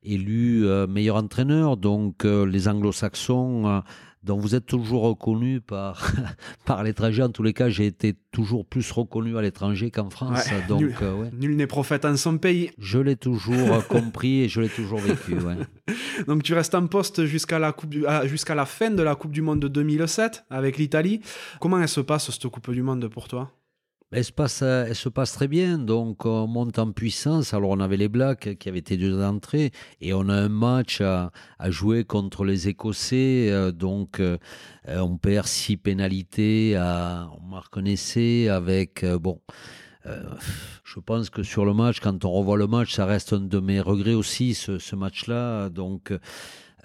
élu 0.02 0.66
meilleur 0.88 1.16
entraîneur 1.16 1.76
donc 1.76 2.24
les 2.24 2.68
anglo-saxons 2.68 3.82
donc 4.24 4.40
vous 4.40 4.54
êtes 4.54 4.66
toujours 4.66 5.02
reconnu 5.02 5.60
par, 5.60 6.10
par 6.64 6.82
l'étranger. 6.82 7.22
En 7.22 7.28
tous 7.28 7.42
les 7.42 7.52
cas, 7.52 7.68
j'ai 7.68 7.86
été 7.86 8.14
toujours 8.32 8.64
plus 8.64 8.90
reconnu 8.90 9.36
à 9.36 9.42
l'étranger 9.42 9.90
qu'en 9.90 10.08
France. 10.08 10.48
donc, 10.68 10.80
nul, 10.80 10.94
euh, 11.02 11.30
nul 11.32 11.56
n'est 11.56 11.66
prophète 11.66 12.04
en 12.04 12.16
son 12.16 12.38
pays. 12.38 12.70
Je 12.78 12.98
l'ai 12.98 13.16
toujours 13.16 13.86
compris 13.88 14.42
et 14.42 14.48
je 14.48 14.60
l'ai 14.60 14.68
toujours 14.68 14.98
vécu. 14.98 15.36
donc 16.26 16.42
tu 16.42 16.54
restes 16.54 16.74
en 16.74 16.86
poste 16.86 17.26
jusqu'à 17.26 17.58
la, 17.58 17.72
coupe 17.72 17.94
ah, 18.06 18.26
jusqu'à 18.26 18.54
la 18.54 18.64
fin 18.64 18.90
de 18.90 19.02
la 19.02 19.14
Coupe 19.14 19.32
du 19.32 19.42
Monde 19.42 19.60
de 19.60 19.68
2007 19.68 20.46
avec 20.48 20.78
l'Italie. 20.78 21.20
Comment 21.60 21.80
elle 21.80 21.88
se 21.88 22.00
passe 22.00 22.30
cette 22.30 22.48
Coupe 22.48 22.70
du 22.70 22.82
Monde 22.82 23.06
pour 23.08 23.28
toi? 23.28 23.50
Elle 24.14 24.24
se, 24.24 24.32
passe, 24.32 24.62
elle 24.62 24.94
se 24.94 25.08
passe 25.08 25.32
très 25.32 25.48
bien, 25.48 25.76
donc 25.76 26.24
on 26.24 26.46
monte 26.46 26.78
en 26.78 26.92
puissance. 26.92 27.52
Alors 27.52 27.70
on 27.70 27.80
avait 27.80 27.96
les 27.96 28.08
Blacks 28.08 28.56
qui 28.58 28.68
avaient 28.68 28.78
été 28.78 28.96
deux 28.96 29.18
d'entrée 29.18 29.72
et 30.00 30.14
on 30.14 30.28
a 30.28 30.34
un 30.34 30.48
match 30.48 31.00
à, 31.00 31.32
jouer 31.66 32.04
contre 32.04 32.44
les 32.44 32.68
Écossais. 32.68 33.48
Euh, 33.50 33.72
donc 33.72 34.20
euh, 34.20 34.38
on 34.86 35.16
perd 35.16 35.46
six 35.46 35.76
pénalités, 35.76 36.76
à, 36.76 37.28
on 37.40 37.48
marque 37.48 37.76
un 37.76 37.84
avec... 38.48 39.02
Euh, 39.02 39.18
bon, 39.18 39.40
je 40.84 41.00
pense 41.00 41.30
que 41.30 41.42
sur 41.42 41.64
le 41.64 41.74
match, 41.74 41.98
quand 41.98 42.24
on 42.24 42.30
revoit 42.30 42.58
le 42.58 42.66
match, 42.66 42.92
ça 42.92 43.06
reste 43.06 43.32
un 43.32 43.40
de 43.40 43.58
mes 43.58 43.80
regrets 43.80 44.14
aussi, 44.14 44.54
ce, 44.54 44.78
ce 44.78 44.94
match-là. 44.94 45.70
Donc 45.70 46.12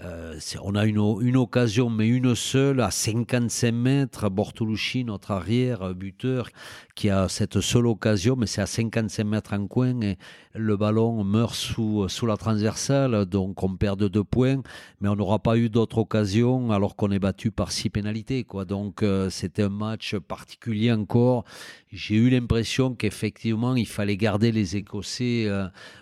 euh, 0.02 0.40
on 0.64 0.76
a 0.76 0.86
une, 0.86 0.98
une, 1.22 1.36
occasion, 1.36 1.90
mais 1.90 2.08
une 2.08 2.34
seule, 2.34 2.80
à 2.80 2.90
55 2.90 3.72
mètres. 3.74 4.30
Bortolucci, 4.30 5.04
notre 5.04 5.32
arrière 5.32 5.82
euh, 5.82 5.94
buteur, 5.94 6.50
qui 6.96 7.10
a 7.10 7.28
cette 7.28 7.60
seule 7.60 7.88
occasion, 7.88 8.38
mais 8.38 8.46
c'est 8.46 8.62
à 8.62 8.66
55 8.66 9.24
mètres 9.26 9.54
en 9.54 9.68
coin. 9.68 10.00
Et 10.02 10.18
le 10.56 10.78
ballon 10.78 11.24
meurt 11.26 11.54
sous, 11.54 12.08
sous 12.08 12.26
la 12.26 12.38
transversale, 12.38 13.26
donc 13.26 13.62
on 13.62 13.76
perd 13.76 14.00
de 14.00 14.08
deux 14.08 14.24
points, 14.24 14.62
mais 15.02 15.10
on 15.10 15.16
n'aura 15.16 15.40
pas 15.40 15.58
eu 15.58 15.70
d'autre 15.70 16.00
occasion 16.00 16.72
alors 16.72 16.96
qu'on 16.96 17.12
est 17.12 17.20
battu 17.20 17.52
par 17.52 17.72
six 17.72 17.90
pénalités. 17.90 18.44
Quoi. 18.46 18.66
Donc 18.66 19.04
euh, 19.04 19.30
c'était 19.30 19.64
un 19.64 19.70
match 19.70 20.16
particulier 20.16 20.92
encore. 20.92 21.44
J'ai 21.92 22.16
eu 22.16 22.30
l'impression 22.30 22.96
qu'effectivement 22.96 23.76
il 23.76 23.88
fallait 23.88 24.18
garder 24.18 24.52
les 24.52 24.76
Écossais 24.76 25.48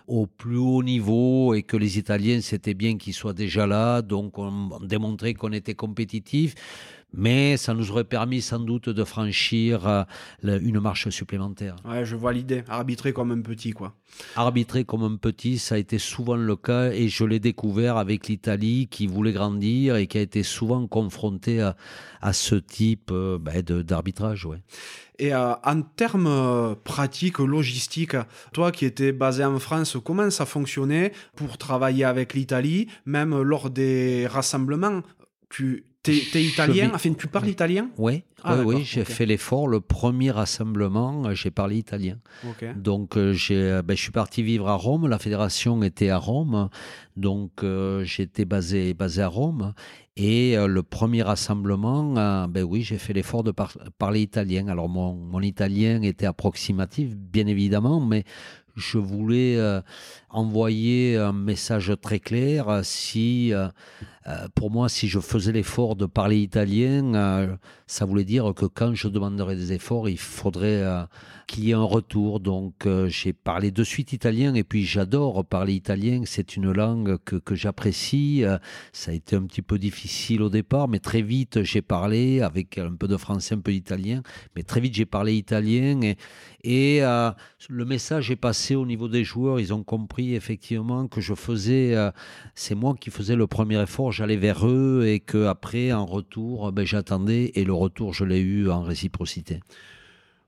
au 0.07 0.28
plus 0.28 0.57
haut 0.57 0.84
niveau 0.84 1.53
et 1.53 1.64
que 1.64 1.78
les 1.78 1.98
Italiens, 1.98 2.41
c'était 2.41 2.74
bien 2.74 2.98
qu'ils 2.98 3.14
soient 3.14 3.34
déjà 3.34 3.65
là 3.65 3.87
donc 4.02 4.38
on 4.38 4.80
démontrait 4.82 5.34
qu'on 5.34 5.52
était 5.52 5.76
compétitif 5.76 6.56
mais 7.14 7.58
ça 7.58 7.74
nous 7.74 7.92
aurait 7.92 8.04
permis 8.04 8.42
sans 8.42 8.60
doute 8.60 8.90
de 8.90 9.04
franchir 9.04 9.88
euh, 9.88 10.04
une 10.44 10.80
marche 10.80 11.10
supplémentaire. 11.10 11.76
Ouais, 11.86 12.06
je 12.06 12.16
vois 12.16 12.34
l'idée. 12.34 12.64
Arbitrer 12.68 13.14
comme 13.14 13.32
un 13.32 13.42
petit, 13.42 13.72
quoi. 13.72 13.96
Arbitrer 14.36 14.84
comme 14.84 15.04
un 15.04 15.16
petit, 15.16 15.58
ça 15.58 15.76
a 15.76 15.78
été 15.78 16.00
souvent 16.00 16.36
le 16.36 16.56
cas 16.56 16.92
et 16.92 17.08
je 17.08 17.24
l'ai 17.24 17.40
découvert 17.40 17.98
avec 17.98 18.28
l'Italie 18.28 18.88
qui 18.90 19.08
voulait 19.08 19.32
grandir 19.32 19.96
et 19.96 20.08
qui 20.08 20.18
a 20.18 20.22
été 20.22 20.44
souvent 20.44 20.86
confrontée 20.88 21.62
à, 22.22 22.34
ce 22.34 22.56
type 22.56 23.10
euh, 23.12 23.38
ben, 23.40 23.62
d'arbitrage. 23.62 24.46
Ouais. 24.46 24.62
Et 25.18 25.34
euh, 25.34 25.54
en 25.64 25.82
termes 25.82 26.76
pratiques, 26.84 27.40
logistiques, 27.40 28.18
toi 28.54 28.72
qui 28.72 28.86
étais 28.86 29.12
basé 29.12 29.46
en 29.46 29.60
France, 29.60 29.98
comment 30.04 30.30
ça 30.30 30.46
fonctionnait 30.46 31.14
pour 31.36 31.58
travailler 31.58 32.04
avec 32.04 32.34
l'Italie, 32.34 32.88
même 33.06 33.42
lors 33.42 33.70
des 33.70 34.28
rassemblements? 34.28 35.02
Tu 35.50 35.86
es, 36.12 36.44
italien? 36.44 36.92
Enfin, 36.94 37.14
tu 37.14 37.28
parles 37.28 37.50
italien 37.50 37.90
Oui, 37.98 38.24
ah, 38.44 38.62
oui, 38.64 38.84
j'ai 38.84 39.04
fait 39.04 39.26
l'effort. 39.26 39.68
Le 39.68 39.82
premier 39.82 40.32
rassemblement, 40.32 41.26
euh, 41.26 41.34
j'ai 41.34 41.52
parlé 41.52 41.78
italien. 41.78 42.18
Donc, 42.76 43.18
euh, 43.18 43.34
j'ai, 43.34 43.56
euh, 43.56 43.82
ben, 43.82 43.98
je 43.98 44.02
suis 44.02 44.12
parti 44.12 44.44
vivre 44.44 44.68
à 44.70 44.76
Rome. 44.76 45.08
La 45.08 45.20
fédération 45.20 45.82
était 45.84 46.10
à 46.10 46.18
Rome. 46.18 46.70
Donc, 47.16 47.64
j'étais 48.04 48.46
basé, 48.46 48.94
basé 48.94 49.22
à 49.22 49.28
Rome. 49.28 49.74
Et 50.16 50.56
le 50.56 50.82
premier 50.82 51.22
rassemblement, 51.22 52.48
ben 52.48 52.64
oui, 52.64 52.82
j'ai 52.82 52.98
fait 52.98 53.14
l'effort 53.14 53.44
de 53.44 53.52
parler 53.98 54.22
italien. 54.22 54.68
Alors, 54.68 54.90
mon, 54.90 55.14
mon 55.14 55.42
italien 55.42 56.02
était 56.02 56.26
approximatif, 56.26 57.16
bien 57.16 57.48
évidemment, 57.48 58.00
mais 58.00 58.24
je 58.76 59.00
voulais 59.00 59.60
envoyer 60.38 61.18
un 61.18 61.34
message 61.34 61.92
très 62.02 62.20
clair. 62.20 62.82
Si, 62.84 63.52
pour 64.56 64.72
moi, 64.72 64.90
si 64.90 65.08
je 65.08 65.20
faisais 65.20 65.52
l'effort 65.52 65.96
de 65.96 66.06
parler 66.06 66.40
italien, 66.40 67.58
ça 67.88 68.04
voulait 68.04 68.26
dire 68.26 68.54
que 68.54 68.66
quand 68.66 68.94
je 68.94 69.08
demanderai 69.08 69.56
des 69.56 69.72
efforts, 69.72 70.10
il 70.10 70.18
faudrait 70.18 70.84
euh, 70.84 71.04
qu'il 71.48 71.64
y 71.64 71.72
ait 71.72 71.74
un 71.74 71.84
retour. 71.84 72.42
Donc 72.42 72.86
euh, 72.86 73.08
j'ai 73.08 73.32
parlé 73.32 73.72
de 73.72 73.84
suite 73.84 74.12
italien 74.12 74.54
et 74.56 74.66
puis 74.66 74.84
j'adore 74.84 75.46
parler 75.46 75.74
italien. 75.74 76.24
C'est 76.26 76.58
une 76.58 76.74
langue 76.74 77.18
que, 77.24 77.38
que 77.38 77.56
j'apprécie. 77.56 78.44
Euh, 78.44 78.58
ça 78.92 79.12
a 79.12 79.14
été 79.14 79.38
un 79.38 79.44
petit 79.44 79.62
peu 79.62 79.80
difficile 79.80 80.42
au 80.42 80.50
départ, 80.50 80.90
mais 80.90 81.00
très 81.00 81.22
vite 81.22 81.64
j'ai 81.64 81.82
parlé 81.82 82.42
avec 82.42 82.78
un 82.78 82.94
peu 82.94 83.08
de 83.08 83.16
français, 83.16 83.56
un 83.56 83.60
peu 83.60 83.72
d'italien. 83.72 84.22
Mais 84.58 84.64
très 84.64 84.82
vite 84.82 84.94
j'ai 84.94 85.06
parlé 85.06 85.36
italien 85.36 86.02
et, 86.02 86.18
et 86.64 87.00
le 87.70 87.86
message 87.86 88.32
est 88.32 88.36
passé 88.36 88.76
au 88.76 88.86
niveau 88.86 89.08
des 89.08 89.24
joueurs. 89.24 89.62
Ils 89.62 89.74
ont 89.74 89.84
compris 89.84 90.27
effectivement 90.36 91.08
que 91.08 91.22
je 91.22 91.34
faisais, 91.34 91.95
c'est 92.56 92.76
moi 92.76 92.95
qui 92.99 93.10
faisais 93.10 93.36
le 93.36 93.48
premier 93.48 93.82
effort. 93.82 94.12
J'allais 94.12 94.38
vers 94.38 94.68
eux 94.68 95.06
et 95.06 95.20
que 95.20 95.45
après 95.45 95.91
en 95.91 96.06
retour, 96.06 96.72
ben, 96.72 96.86
j'attendais 96.86 97.52
et 97.56 97.64
le 97.64 97.74
retour, 97.74 98.14
je 98.14 98.24
l'ai 98.24 98.40
eu 98.40 98.70
en 98.70 98.82
réciprocité. 98.82 99.60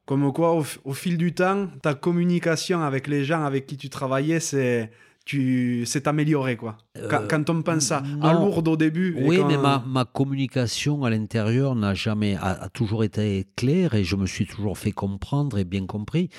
Comme 0.09 0.33
quoi, 0.33 0.55
au, 0.55 0.93
fil 0.93 1.17
du 1.19 1.33
temps, 1.35 1.67
ta 1.83 1.93
communication 1.93 2.81
avec 2.81 3.07
les 3.07 3.23
gens 3.23 3.43
avec 3.43 3.67
qui 3.67 3.77
tu 3.77 3.89
travaillais, 3.89 4.39
c'est 4.39 4.89
tu 5.29 5.85
s'est 5.85 6.07
amélioré 6.07 6.57
quoi. 6.57 6.75
Euh, 6.97 7.27
quand, 7.27 7.51
on 7.51 7.61
pense 7.61 7.91
à, 7.91 8.01
à 8.19 8.35
au 8.35 8.75
début. 8.75 9.15
Oui, 9.15 9.39
mais 9.47 9.57
ma, 9.57 9.83
ma, 9.85 10.03
communication 10.03 11.03
à 11.03 11.11
l'intérieur 11.11 11.75
n'a 11.75 11.93
jamais 11.93 12.35
a, 12.41 12.67
toujours 12.69 13.03
été 13.03 13.45
claire 13.55 13.93
et 13.93 14.03
je 14.03 14.15
me 14.15 14.25
suis 14.25 14.47
toujours 14.47 14.79
fait 14.79 14.91
comprendre 14.91 15.59
et 15.59 15.65
bien 15.65 15.85
compris. 15.85 16.31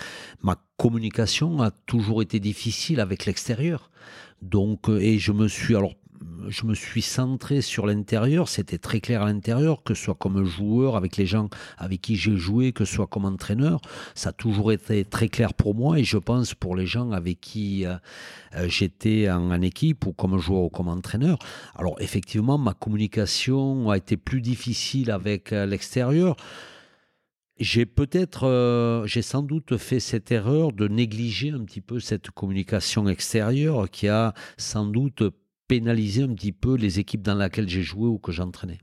Ma 0.43 0.57
communication 0.77 1.63
a 1.63 1.71
toujours 1.71 2.21
été 2.21 2.41
difficile 2.41 2.99
avec 2.99 3.27
l'extérieur. 3.27 3.93
Donc 4.43 4.89
euh, 4.89 4.99
et 4.99 5.19
je 5.19 5.31
me 5.31 5.47
suis 5.47 5.77
alors 5.77 5.95
je 6.49 6.65
me 6.65 6.75
suis 6.75 7.03
centré 7.03 7.61
sur 7.61 7.87
l'intérieur. 7.87 8.49
C'était 8.49 8.79
très 8.79 9.01
clair 9.01 9.23
à 9.23 9.27
l'intérieur, 9.27 9.83
que 9.83 9.95
ce 9.95 10.05
soit 10.05 10.15
comme 10.15 10.45
joueur, 10.45 10.97
avec 10.97 11.17
les 11.17 11.27
gens 11.27 11.49
avec 11.79 12.01
qui 12.01 12.17
j'ai 12.17 12.37
joué, 12.37 12.73
que 12.73 12.85
ce 12.85 12.95
soit 12.95 13.07
comme 13.07 13.25
entraîneur. 13.25 13.81
Ça 14.15 14.31
a 14.31 14.33
toujours 14.33 14.73
été 14.73 15.05
très 15.05 15.29
clair 15.29 15.55
pour 15.55 15.75
moi 15.75 15.99
et 15.99 16.05
je 16.05 16.19
pense 16.19 16.55
pour 16.55 16.77
les 16.77 16.87
gens 16.87 17.13
avec 17.13 17.41
qui 17.41 17.87
euh, 17.87 17.95
euh, 18.57 18.69
j'étais 18.69 19.31
en, 19.31 19.61
équipe 19.61 20.07
ou 20.07 20.13
comme 20.13 20.39
joueur 20.39 20.65
ou 20.65 20.71
comme 20.71 20.89
entraîneur. 20.89 21.39
Alors 21.77 21.97
effectivement, 22.01 22.59
ma 22.59 22.75
communication 22.75 23.91
a 23.91 23.97
été 23.97 24.17
plus 24.17 24.41
difficile 24.41 25.11
avec 25.11 25.51
l'extérieur 25.51 26.37
j'ai 27.61 27.85
peut-être, 27.85 28.47
euh, 28.47 29.07
j'ai 29.07 29.21
sans 29.21 29.43
doute 29.43 29.77
fait 29.77 30.01
cette 30.01 30.33
erreur 30.33 30.73
de 30.73 30.89
négliger 30.89 31.51
un 31.51 31.63
petit 31.65 31.83
peu 31.83 32.01
cette 32.01 32.31
communication 32.31 33.07
extérieure 33.07 33.91
qui 33.91 34.09
a 34.09 34.33
sans 34.57 34.87
doute 34.87 35.23
pénalisé 35.71 36.25
un 36.25 36.35
petit 36.35 36.51
peu 36.51 36.75
les 36.75 36.99
équipes 36.99 37.23
dans 37.23 37.37
lesquelles 37.37 37.69
j'ai 37.69 37.83
joué 37.83 38.09
ou 38.09 38.19
que 38.19 38.33
j'entraînais. 38.33 38.81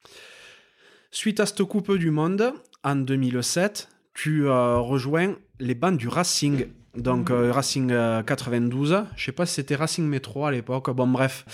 Suite 1.11 1.41
à 1.41 1.45
cette 1.45 1.61
Coupe 1.63 1.91
du 1.97 2.11
Monde, 2.11 2.53
en 2.81 2.95
2007, 2.95 3.89
tu 4.13 4.45
euh, 4.45 4.77
rejoins 4.77 5.35
les 5.59 5.75
bandes 5.75 5.97
du 5.97 6.07
Racing 6.07 6.67
donc 6.97 7.29
euh, 7.29 7.51
Racing 7.51 7.93
92, 8.25 8.91
euh, 8.91 9.01
je 9.15 9.25
sais 9.25 9.31
pas 9.31 9.45
si 9.45 9.55
c'était 9.55 9.75
Racing 9.75 10.05
Métro 10.05 10.45
à 10.45 10.51
l'époque. 10.51 10.89
Bon 10.91 11.07
bref. 11.07 11.45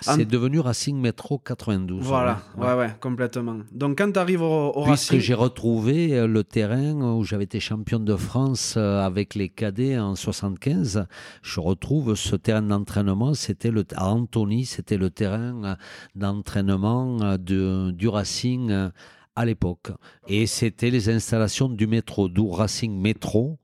C'est 0.00 0.24
devenu 0.24 0.60
Racing 0.60 0.98
Métro 0.98 1.38
92. 1.38 2.02
Voilà, 2.02 2.40
ouais, 2.56 2.74
ouais, 2.74 2.94
complètement. 3.00 3.58
Donc 3.72 3.98
quand 3.98 4.12
tu 4.12 4.18
arrives 4.18 4.42
au, 4.42 4.70
au 4.70 4.84
Puisque 4.84 5.18
j'ai 5.18 5.34
retrouvé 5.34 6.16
euh, 6.16 6.26
le 6.26 6.44
terrain 6.44 6.94
où 7.14 7.24
j'avais 7.24 7.44
été 7.44 7.60
champion 7.60 7.98
de 7.98 8.16
France 8.16 8.76
avec 8.76 9.34
les 9.34 9.48
cadets 9.48 9.98
en 9.98 10.14
75, 10.14 11.06
je 11.42 11.60
retrouve 11.60 12.14
ce 12.14 12.36
terrain 12.36 12.62
d'entraînement, 12.62 13.34
c'était 13.34 13.70
le 13.70 13.84
à 13.96 14.08
Antony, 14.08 14.64
c'était 14.64 14.96
le 14.96 15.10
terrain 15.10 15.76
d'entraînement 16.14 17.36
du 17.38 18.08
Racing 18.08 18.90
à 19.34 19.44
l'époque. 19.44 19.90
Et 20.28 20.46
c'était 20.46 20.90
les 20.90 21.08
installations 21.08 21.68
du 21.68 21.86
métro, 21.86 22.28
d'où 22.28 22.50
Racing 22.50 23.00
Métro. 23.00 23.58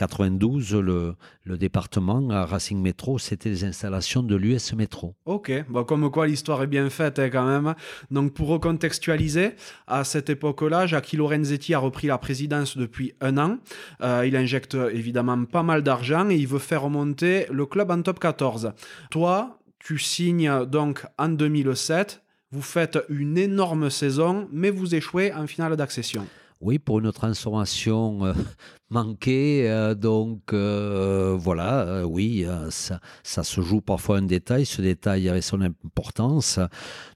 92, 0.00 0.76
le, 0.76 1.16
département 1.58 2.30
à 2.30 2.46
Racing 2.46 2.80
Métro, 2.80 3.18
c'était 3.18 3.50
les 3.50 3.64
installations 3.64 4.22
de 4.22 4.34
l'US 4.34 4.72
Métro. 4.72 5.14
Ok, 5.26 5.52
bon, 5.68 5.84
comme 5.84 6.10
quoi 6.10 6.26
l'histoire 6.26 6.62
est 6.62 6.66
bien 6.66 6.88
faite 6.88 7.18
hein, 7.18 7.28
quand 7.30 7.44
même. 7.44 7.74
Donc 8.10 8.32
pour 8.32 8.48
recontextualiser, 8.48 9.50
à 9.86 10.04
cette 10.04 10.30
époque-là, 10.30 10.86
Jacques 10.86 11.12
Lorenzetti 11.12 11.74
a 11.74 11.78
repris 11.78 12.06
la 12.06 12.16
présidence 12.16 12.78
depuis 12.78 13.12
un 13.20 13.36
an. 13.36 13.58
Euh, 14.00 14.24
il 14.26 14.36
injecte 14.36 14.74
évidemment 14.74 15.44
pas 15.44 15.62
mal 15.62 15.82
d'argent 15.82 16.30
et 16.30 16.36
il 16.36 16.46
veut 16.46 16.58
faire 16.58 16.82
remonter 16.82 17.46
le 17.50 17.66
club 17.66 17.90
en 17.90 18.00
top 18.00 18.20
14. 18.20 18.72
Toi, 19.10 19.58
tu 19.80 19.98
signes 19.98 20.64
donc 20.64 21.04
en 21.18 21.28
2007. 21.28 22.22
Vous 22.52 22.62
faites 22.62 22.98
une 23.10 23.36
énorme 23.36 23.90
saison, 23.90 24.48
mais 24.50 24.70
vous 24.70 24.94
échouez 24.94 25.34
en 25.34 25.46
finale 25.46 25.76
d'accession. 25.76 26.26
Oui, 26.60 26.78
pour 26.78 26.98
une 26.98 27.10
transformation 27.10 28.26
euh, 28.26 28.34
manquée. 28.90 29.70
Euh, 29.70 29.94
donc 29.94 30.52
euh, 30.52 31.34
voilà, 31.38 32.06
oui, 32.06 32.46
ça, 32.68 33.00
ça, 33.22 33.44
se 33.44 33.62
joue 33.62 33.80
parfois 33.80 34.18
un 34.18 34.22
détail. 34.22 34.66
Ce 34.66 34.82
détail 34.82 35.28
avait 35.30 35.40
son 35.40 35.62
importance. 35.62 36.60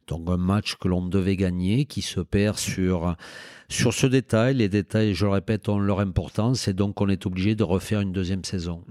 Donc 0.07 0.29
un 0.31 0.39
match 0.39 0.77
que 0.77 0.89
l'on 0.89 1.07
devait 1.07 1.37
gagner 1.37 1.85
qui 1.85 2.01
se 2.01 2.21
perd 2.21 2.57
sur, 2.57 3.15
sur 3.69 3.93
ce 3.93 4.07
détail. 4.07 4.55
Les 4.55 4.71
détails, 4.71 5.13
je 5.15 5.27
le 5.27 5.33
répète, 5.33 5.69
ont 5.69 5.79
leur 5.79 6.01
importance 6.01 6.67
et 6.67 6.73
donc 6.73 7.01
on 7.03 7.09
est 7.09 7.27
obligé 7.27 7.55
de 7.55 7.65
refaire 7.65 8.01
une 8.01 8.13
deuxième 8.13 8.45
saison. 8.45 8.83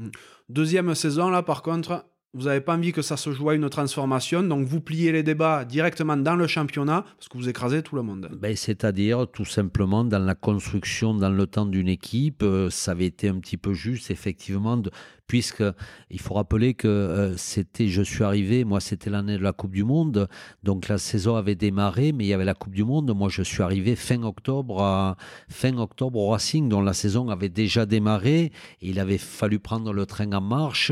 Deuxième 0.49 0.93
saison, 0.93 1.29
là 1.29 1.41
par 1.41 1.63
contre, 1.63 2.05
vous 2.33 2.45
n'avez 2.45 2.61
pas 2.61 2.75
envie 2.75 2.91
que 2.91 3.03
ça 3.03 3.15
se 3.15 3.31
joue 3.31 3.49
à 3.49 3.55
une 3.55 3.69
transformation, 3.69 4.41
donc 4.41 4.65
vous 4.65 4.81
pliez 4.81 5.11
les 5.11 5.21
débats 5.21 5.65
directement 5.65 6.17
dans 6.17 6.35
le 6.35 6.47
championnat 6.47 7.05
parce 7.17 7.29
que 7.29 7.37
vous 7.37 7.47
écrasez 7.47 7.83
tout 7.83 7.95
le 7.95 8.01
monde. 8.01 8.29
Ben, 8.33 8.55
C'est-à-dire 8.55 9.27
tout 9.31 9.45
simplement 9.45 10.03
dans 10.03 10.19
la 10.19 10.33
construction, 10.33 11.13
dans 11.13 11.29
le 11.29 11.45
temps 11.45 11.67
d'une 11.67 11.87
équipe, 11.87 12.41
euh, 12.41 12.69
ça 12.71 12.91
avait 12.91 13.05
été 13.05 13.29
un 13.29 13.39
petit 13.39 13.57
peu 13.57 13.73
juste 13.73 14.09
effectivement 14.09 14.77
de 14.77 14.89
puisque 15.27 15.63
il 16.09 16.19
faut 16.19 16.33
rappeler 16.33 16.73
que 16.73 16.87
euh, 16.87 17.37
c'était, 17.37 17.87
je 17.87 18.01
suis 18.01 18.23
arrivé, 18.23 18.63
moi 18.65 18.79
c'était 18.79 19.09
l'année 19.09 19.37
de 19.37 19.43
la 19.43 19.53
Coupe 19.53 19.71
du 19.71 19.83
Monde, 19.83 20.27
donc 20.63 20.87
la 20.87 20.97
saison 20.97 21.35
avait 21.35 21.55
démarré, 21.55 22.11
mais 22.11 22.25
il 22.25 22.27
y 22.27 22.33
avait 22.33 22.45
la 22.45 22.53
Coupe 22.53 22.73
du 22.73 22.83
Monde. 22.83 23.15
Moi 23.15 23.29
je 23.29 23.41
suis 23.41 23.63
arrivé 23.63 23.95
fin 23.95 24.21
octobre, 24.23 24.81
à, 24.81 25.17
fin 25.49 25.77
octobre 25.77 26.19
au 26.19 26.29
Racing, 26.29 26.69
dont 26.69 26.81
la 26.81 26.93
saison 26.93 27.29
avait 27.29 27.49
déjà 27.49 27.85
démarré. 27.85 28.51
Il 28.81 28.99
avait 28.99 29.17
fallu 29.17 29.59
prendre 29.59 29.93
le 29.93 30.05
train 30.05 30.31
en 30.33 30.41
marche 30.41 30.91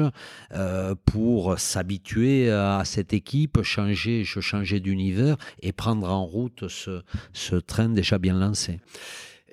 euh, 0.53 0.95
pour 1.05 1.59
s'habituer 1.59 2.49
à 2.49 2.83
cette 2.85 3.13
équipe, 3.13 3.61
changer, 3.63 4.23
je 4.23 4.39
changeais 4.39 4.79
d'univers 4.79 5.37
et 5.61 5.71
prendre 5.71 6.09
en 6.09 6.25
route 6.25 6.65
ce 6.67 7.55
train 7.55 7.89
déjà 7.89 8.17
bien 8.17 8.33
lancé. 8.33 8.79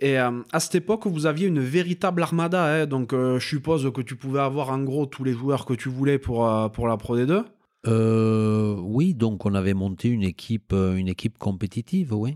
Et 0.00 0.18
euh, 0.18 0.42
à 0.52 0.60
cette 0.60 0.76
époque, 0.76 1.06
vous 1.06 1.26
aviez 1.26 1.48
une 1.48 1.60
véritable 1.60 2.22
armada. 2.22 2.64
Hein, 2.64 2.86
donc, 2.86 3.12
euh, 3.12 3.38
je 3.38 3.46
suppose 3.46 3.90
que 3.92 4.00
tu 4.00 4.16
pouvais 4.16 4.40
avoir 4.40 4.70
en 4.70 4.78
gros 4.82 5.06
tous 5.06 5.24
les 5.24 5.32
joueurs 5.32 5.64
que 5.64 5.74
tu 5.74 5.88
voulais 5.88 6.18
pour, 6.18 6.48
euh, 6.48 6.68
pour 6.68 6.86
la 6.86 6.96
Pro 6.96 7.16
D2. 7.16 7.44
Euh, 7.86 8.74
oui, 8.80 9.14
donc 9.14 9.46
on 9.46 9.54
avait 9.54 9.74
monté 9.74 10.08
une 10.08 10.24
équipe, 10.24 10.72
euh, 10.72 10.96
une 10.96 11.08
équipe 11.08 11.38
compétitive, 11.38 12.12
oui. 12.12 12.34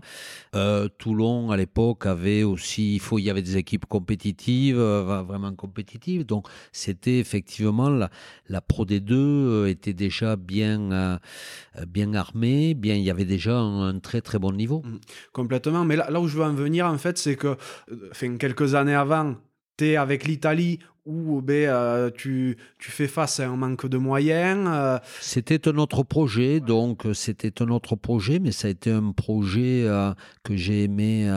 Euh, 0.55 0.87
Toulon 0.97 1.51
à 1.51 1.57
l'époque 1.57 2.05
avait 2.05 2.43
aussi, 2.43 2.95
il 2.95 2.99
faut, 2.99 3.19
il 3.19 3.23
y 3.23 3.29
avait 3.29 3.41
des 3.41 3.57
équipes 3.57 3.85
compétitives, 3.85 4.77
vraiment 4.77 5.53
compétitives. 5.53 6.25
Donc 6.25 6.47
c'était 6.71 7.19
effectivement 7.19 7.89
la, 7.89 8.09
la 8.47 8.61
Pro 8.61 8.85
D2 8.85 9.67
était 9.67 9.93
déjà 9.93 10.37
bien, 10.37 11.19
bien 11.87 12.13
armée, 12.13 12.73
bien, 12.73 12.95
il 12.95 13.03
y 13.03 13.09
avait 13.09 13.25
déjà 13.25 13.57
un, 13.57 13.99
très 13.99 14.21
très 14.21 14.39
bon 14.39 14.53
niveau. 14.53 14.81
Mmh. 14.83 14.99
complètement. 15.33 15.83
Mais 15.83 15.97
là, 15.97 16.19
où 16.21 16.27
je 16.27 16.37
veux 16.37 16.43
en 16.43 16.53
venir 16.53 16.85
en 16.85 16.97
fait, 16.97 17.17
c'est 17.17 17.35
que, 17.35 17.57
quelques 18.39 18.75
années 18.75 18.95
avant, 18.95 19.35
tu 19.77 19.95
avec 19.95 20.25
l'Italie 20.25 20.79
où 21.05 21.41
ben, 21.41 21.67
euh, 21.67 22.09
tu, 22.15 22.57
tu, 22.79 22.91
fais 22.91 23.07
face 23.07 23.39
à 23.39 23.47
un 23.49 23.57
manque 23.57 23.87
de 23.87 23.97
moyens. 23.97 24.67
Euh. 24.67 24.97
C'était 25.19 25.67
un 25.67 25.77
autre 25.77 26.03
projet, 26.03 26.61
donc 26.61 27.03
c'était 27.13 27.61
un 27.61 27.69
autre 27.69 27.95
projet, 27.95 28.39
mais 28.39 28.51
ça 28.51 28.69
a 28.69 28.71
été 28.71 28.89
un 28.89 29.11
projet 29.11 29.83
euh, 29.83 30.13
que 30.43 30.55
j'ai 30.55 30.83
aimé 30.83 31.29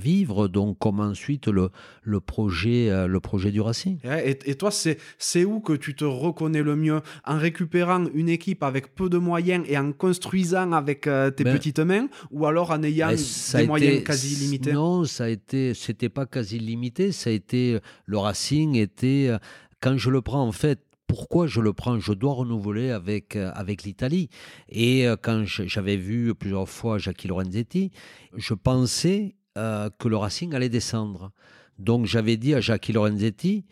vivre, 0.00 0.48
donc 0.48 0.78
comme 0.78 1.00
ensuite 1.00 1.48
le, 1.48 1.70
le, 2.02 2.20
projet, 2.20 3.06
le 3.06 3.20
projet 3.20 3.50
du 3.50 3.60
Racing. 3.60 3.98
Et, 4.04 4.38
et 4.46 4.54
toi, 4.54 4.70
c'est 4.70 5.44
où 5.44 5.60
que 5.60 5.74
tu 5.74 5.94
te 5.94 6.04
reconnais 6.04 6.62
le 6.62 6.76
mieux? 6.76 7.00
En 7.24 7.38
récupérant 7.38 8.06
une 8.14 8.28
équipe 8.28 8.62
avec 8.62 8.94
peu 8.94 9.08
de 9.08 9.18
moyens 9.18 9.64
et 9.68 9.76
en 9.76 9.92
construisant 9.92 10.72
avec 10.72 11.02
tes 11.02 11.44
ben, 11.44 11.56
petites 11.56 11.80
mains, 11.80 12.08
ou 12.30 12.46
alors 12.46 12.70
en 12.70 12.82
ayant 12.82 13.08
ben, 13.08 13.60
des 13.60 13.66
moyens 13.66 14.04
quasi 14.04 14.36
limités 14.36 14.72
Non, 14.72 15.04
ça 15.04 15.24
a 15.24 15.28
été, 15.28 15.74
c'était 15.74 16.08
pas 16.08 16.26
quasi 16.26 16.58
limité, 16.58 17.12
ça 17.12 17.30
a 17.30 17.32
été, 17.32 17.78
le 18.06 18.18
Racing 18.18 18.76
était 18.76 19.09
euh, 19.28 19.38
quand 19.80 19.96
je 19.96 20.10
le 20.10 20.20
prends 20.22 20.46
en 20.46 20.52
fait 20.52 20.84
pourquoi 21.06 21.48
je 21.48 21.60
le 21.60 21.72
prends? 21.72 21.98
Je 21.98 22.12
dois 22.12 22.34
renouveler 22.34 22.90
avec, 22.90 23.34
euh, 23.34 23.50
avec 23.54 23.82
l'Italie. 23.82 24.28
Et 24.68 25.08
euh, 25.08 25.16
quand 25.20 25.44
j'avais 25.44 25.96
vu 25.96 26.34
plusieurs 26.36 26.68
fois 26.68 26.98
Jackie 26.98 27.26
Lorenzetti, 27.26 27.90
je 28.36 28.54
pensais 28.54 29.34
que 29.56 30.08
le 30.08 30.16
Racing 30.16 30.54
allait 30.54 30.70
descendre. 30.70 31.32
Donc 31.78 32.06
j'avais 32.06 32.38
dit 32.38 32.54
à 32.54 32.60
Jackie 32.60 32.92
Lorenzetti, 32.92 33.66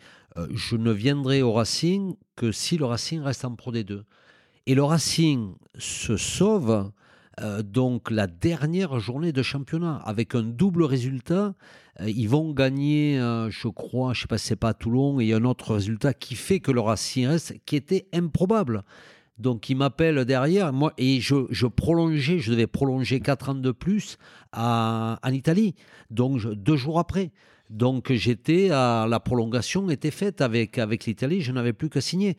je 0.51 0.75
ne 0.75 0.91
viendrai 0.91 1.41
au 1.41 1.51
Racing 1.53 2.15
que 2.35 2.51
si 2.51 2.77
le 2.77 2.85
Racing 2.85 3.21
reste 3.21 3.43
en 3.45 3.55
Pro 3.55 3.71
D2. 3.71 4.03
Et 4.67 4.75
le 4.75 4.83
Racing 4.83 5.55
se 5.79 6.15
sauve 6.15 6.91
euh, 7.41 7.61
donc 7.61 8.11
la 8.11 8.27
dernière 8.27 8.99
journée 8.99 9.31
de 9.31 9.41
championnat 9.41 10.01
avec 10.05 10.35
un 10.35 10.43
double 10.43 10.83
résultat. 10.83 11.53
Euh, 12.01 12.09
ils 12.09 12.27
vont 12.27 12.51
gagner, 12.51 13.19
euh, 13.19 13.49
je 13.49 13.67
crois, 13.67 14.13
je 14.13 14.19
ne 14.19 14.21
sais 14.21 14.27
pas 14.27 14.37
si 14.37 14.47
c'est 14.47 14.55
pas 14.55 14.69
à 14.69 14.73
Toulon, 14.73 15.19
et 15.19 15.33
un 15.33 15.43
autre 15.45 15.73
résultat 15.75 16.13
qui 16.13 16.35
fait 16.35 16.59
que 16.59 16.71
le 16.71 16.81
Racing 16.81 17.27
reste, 17.27 17.55
qui 17.65 17.75
était 17.75 18.07
improbable. 18.13 18.83
Donc 19.37 19.69
il 19.69 19.77
m'appelle 19.77 20.25
derrière, 20.25 20.73
moi, 20.73 20.93
et 20.97 21.21
je, 21.21 21.65
prolongeais, 21.67 22.39
je 22.39 22.51
devais 22.51 22.67
prolonger 22.67 23.21
quatre 23.21 23.49
ans 23.49 23.55
de 23.55 23.71
plus 23.71 24.17
en 24.51 25.15
Italie, 25.31 25.75
donc 26.09 26.45
deux 26.45 26.75
jours 26.75 26.99
après. 26.99 27.31
Donc 27.69 28.11
j'étais 28.11 28.71
à 28.71 29.05
la 29.07 29.19
prolongation 29.19 29.89
était 29.89 30.11
faite 30.11 30.41
avec 30.41 30.77
avec 30.77 31.05
l'Italie, 31.05 31.41
je 31.41 31.51
n'avais 31.53 31.71
plus 31.71 31.89
qu'à 31.89 32.01
signer. 32.01 32.35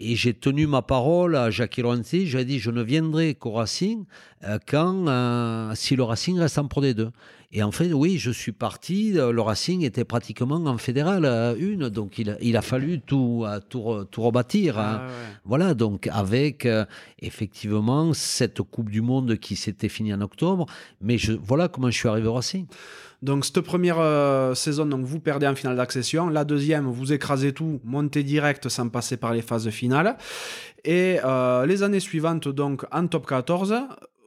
Et 0.00 0.14
j'ai 0.14 0.34
tenu 0.34 0.66
ma 0.66 0.82
parole 0.82 1.34
à 1.36 1.50
Jacques 1.50 1.76
Lorenzi. 1.78 2.26
J'ai 2.26 2.44
dit 2.44 2.58
je 2.58 2.70
ne 2.70 2.82
viendrai 2.82 3.34
qu'au 3.34 3.52
Racing 3.52 4.04
euh, 4.44 4.58
quand, 4.66 5.08
euh, 5.08 5.72
si 5.74 5.96
le 5.96 6.04
Racing 6.04 6.38
reste 6.38 6.58
en 6.58 6.68
Pro 6.68 6.82
D2. 6.82 7.10
Et 7.50 7.62
en 7.62 7.72
fait, 7.72 7.92
oui, 7.92 8.18
je 8.18 8.30
suis 8.30 8.52
parti. 8.52 9.12
Le 9.12 9.40
Racing 9.40 9.82
était 9.82 10.04
pratiquement 10.04 10.56
en 10.56 10.76
fédéral 10.76 11.24
une, 11.58 11.88
donc 11.88 12.18
il 12.18 12.28
a, 12.28 12.36
il 12.42 12.58
a 12.58 12.62
fallu 12.62 13.00
tout, 13.00 13.46
tout, 13.70 14.04
tout 14.10 14.22
rebâtir. 14.22 14.78
Hein. 14.78 15.00
Ah, 15.00 15.10
voilà, 15.46 15.72
donc 15.72 16.08
avec 16.12 16.68
effectivement 17.20 18.12
cette 18.12 18.60
Coupe 18.60 18.90
du 18.90 19.00
Monde 19.00 19.38
qui 19.38 19.56
s'était 19.56 19.88
finie 19.88 20.12
en 20.12 20.20
octobre. 20.20 20.66
Mais 21.00 21.16
je, 21.16 21.32
voilà 21.32 21.68
comment 21.68 21.90
je 21.90 21.96
suis 21.96 22.08
arrivé 22.08 22.28
au 22.28 22.34
Racing. 22.34 22.66
Donc 23.22 23.44
cette 23.44 23.60
première 23.60 23.98
euh, 23.98 24.54
saison, 24.54 24.86
donc 24.86 25.04
vous 25.04 25.18
perdez 25.18 25.46
en 25.46 25.54
finale 25.54 25.76
d'accession. 25.76 26.28
La 26.28 26.44
deuxième, 26.44 26.86
vous 26.86 27.12
écrasez 27.12 27.52
tout, 27.52 27.80
montez 27.84 28.22
direct 28.22 28.68
sans 28.68 28.88
passer 28.88 29.16
par 29.16 29.32
les 29.32 29.42
phases 29.42 29.70
finales. 29.70 30.16
Et 30.84 31.18
euh, 31.24 31.66
les 31.66 31.82
années 31.82 32.00
suivantes, 32.00 32.48
donc 32.48 32.84
en 32.92 33.06
top 33.08 33.26
14, 33.26 33.74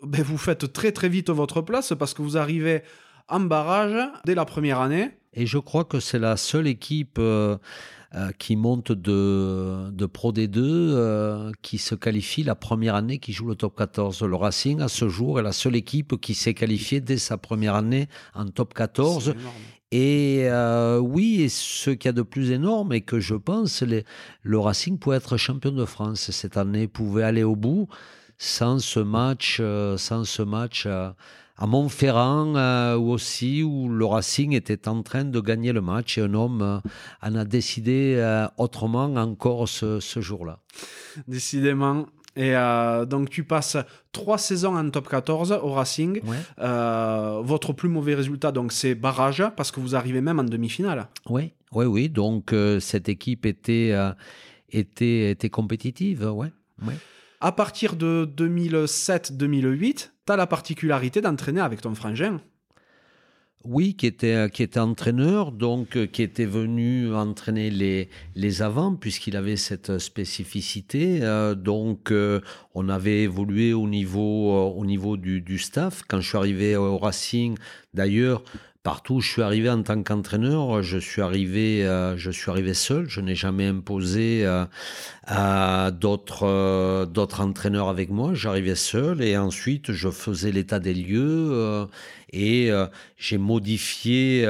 ben, 0.03 0.23
vous 0.23 0.37
faites 0.37 0.73
très 0.73 0.91
très 0.91 1.07
vite 1.07 1.29
votre 1.29 1.61
place 1.61 1.93
parce 1.97 2.13
que 2.13 2.21
vous 2.21 2.37
arrivez 2.37 2.83
en 3.29 3.39
barrage 3.39 4.09
dès 4.25 4.35
la 4.35 4.45
première 4.45 4.81
année. 4.81 5.11
Et 5.33 5.45
je 5.45 5.57
crois 5.57 5.85
que 5.85 6.01
c'est 6.01 6.19
la 6.19 6.35
seule 6.35 6.67
équipe 6.67 7.17
euh, 7.17 7.57
euh, 8.13 8.31
qui 8.37 8.55
monte 8.55 8.91
de, 8.91 9.89
de 9.89 10.05
Pro 10.05 10.33
D2 10.33 10.57
euh, 10.57 11.51
qui 11.61 11.77
se 11.77 11.95
qualifie 11.95 12.43
la 12.43 12.55
première 12.55 12.95
année 12.95 13.19
qui 13.19 13.31
joue 13.31 13.47
le 13.47 13.55
top 13.55 13.77
14. 13.77 14.23
Le 14.23 14.35
Racing, 14.35 14.81
à 14.81 14.87
ce 14.87 15.07
jour, 15.07 15.39
est 15.39 15.43
la 15.43 15.53
seule 15.53 15.75
équipe 15.75 16.19
qui 16.19 16.33
s'est 16.33 16.53
qualifiée 16.53 16.99
dès 16.99 17.17
sa 17.17 17.37
première 17.37 17.75
année 17.75 18.07
en 18.35 18.45
top 18.47 18.73
14. 18.73 19.33
Et 19.93 20.47
oui, 20.99 21.41
et 21.41 21.49
ce 21.49 21.91
qu'il 21.91 22.07
y 22.07 22.09
a 22.09 22.13
de 22.13 22.21
plus 22.21 22.51
énorme 22.51 22.93
et 22.93 23.01
que 23.01 23.19
je 23.19 23.35
pense, 23.35 23.81
les, 23.81 24.03
le 24.41 24.59
Racing 24.59 24.97
pouvait 24.97 25.17
être 25.17 25.37
champion 25.37 25.71
de 25.71 25.85
France 25.85 26.31
cette 26.31 26.57
année, 26.57 26.87
pouvait 26.87 27.23
aller 27.23 27.43
au 27.43 27.55
bout 27.55 27.87
sans 28.37 28.79
ce 28.79 28.99
match, 28.99 29.61
sans 29.97 30.23
ce 30.23 30.41
match 30.41 30.87
à 31.61 31.67
Montferrand 31.67 32.55
euh, 32.55 32.97
aussi, 32.97 33.61
où 33.61 33.87
le 33.87 34.03
Racing 34.03 34.53
était 34.53 34.87
en 34.87 35.03
train 35.03 35.25
de 35.25 35.39
gagner 35.39 35.71
le 35.73 35.81
match 35.81 36.17
et 36.17 36.21
un 36.21 36.33
homme 36.33 36.61
euh, 36.63 36.79
en 37.21 37.35
a 37.35 37.45
décidé 37.45 38.15
euh, 38.17 38.47
autrement 38.57 39.13
encore 39.15 39.69
ce, 39.69 39.99
jour-là. 39.99 40.57
Décidément. 41.27 42.07
Et 42.35 42.53
donc 43.09 43.29
tu 43.29 43.43
passes 43.43 43.75
trois 44.13 44.37
saisons 44.37 44.77
en 44.77 44.89
top 44.89 45.09
14 45.09 45.59
au 45.61 45.73
Racing. 45.73 46.21
votre 46.57 47.73
plus 47.73 47.89
mauvais 47.89 48.15
résultat, 48.15 48.53
donc 48.53 48.71
c'est 48.71 48.95
barrage, 48.95 49.43
parce 49.57 49.69
que 49.69 49.81
vous 49.81 49.95
arrivez 49.97 50.21
même 50.21 50.39
en 50.39 50.45
demi-finale. 50.45 51.09
Oui, 51.29 51.51
oui, 51.73 51.85
oui. 51.85 52.07
Donc 52.07 52.55
cette 52.79 53.09
équipe 53.09 53.45
était, 53.45 53.93
était, 54.69 55.31
était 55.31 55.49
compétitive, 55.49 56.23
ouais. 56.23 56.53
ouais. 56.87 56.95
À 57.43 57.51
partir 57.51 57.95
de 57.95 58.29
2007-2008, 58.37 60.11
tu 60.27 60.31
as 60.31 60.35
la 60.35 60.45
particularité 60.45 61.21
d'entraîner 61.21 61.61
avec 61.61 61.81
ton 61.81 61.95
frangin. 61.95 62.39
Oui, 63.65 63.95
qui 63.95 64.05
était, 64.05 64.45
était 64.45 64.79
entraîneur, 64.79 65.51
donc 65.51 65.97
euh, 65.97 66.05
qui 66.05 66.21
était 66.21 66.45
venu 66.45 67.13
entraîner 67.15 67.71
les, 67.71 68.09
les 68.35 68.61
avants, 68.61 68.95
puisqu'il 68.95 69.35
avait 69.35 69.55
cette 69.55 69.97
spécificité. 69.97 71.19
Euh, 71.23 71.55
donc, 71.55 72.11
euh, 72.11 72.41
on 72.75 72.89
avait 72.89 73.23
évolué 73.23 73.73
au 73.73 73.87
niveau, 73.87 74.71
au 74.71 74.85
niveau 74.85 75.17
du, 75.17 75.41
du 75.41 75.57
staff. 75.57 76.03
Quand 76.07 76.21
je 76.21 76.27
suis 76.27 76.37
arrivé 76.37 76.75
au 76.75 76.99
Racing, 76.99 77.57
d'ailleurs, 77.95 78.43
Partout 78.83 79.15
où 79.15 79.21
je 79.21 79.29
suis 79.29 79.43
arrivé 79.43 79.69
en 79.69 79.83
tant 79.83 80.01
qu'entraîneur, 80.01 80.81
je 80.81 80.97
suis 80.97 81.21
arrivé, 81.21 81.85
euh, 81.85 82.17
je 82.17 82.31
seul. 82.73 83.07
Je 83.07 83.21
n'ai 83.21 83.35
jamais 83.35 83.67
imposé 83.67 84.43
euh, 84.43 84.65
à 85.27 85.91
d'autres 85.91 86.47
euh, 86.47 87.05
d'autres 87.05 87.41
entraîneurs 87.41 87.89
avec 87.89 88.09
moi. 88.09 88.33
J'arrivais 88.33 88.73
seul 88.73 89.21
et 89.21 89.37
ensuite 89.37 89.91
je 89.91 90.09
faisais 90.09 90.51
l'état 90.51 90.79
des 90.79 90.95
lieux 90.95 91.87
et 92.33 92.71
j'ai 93.17 93.37
modifié 93.37 94.47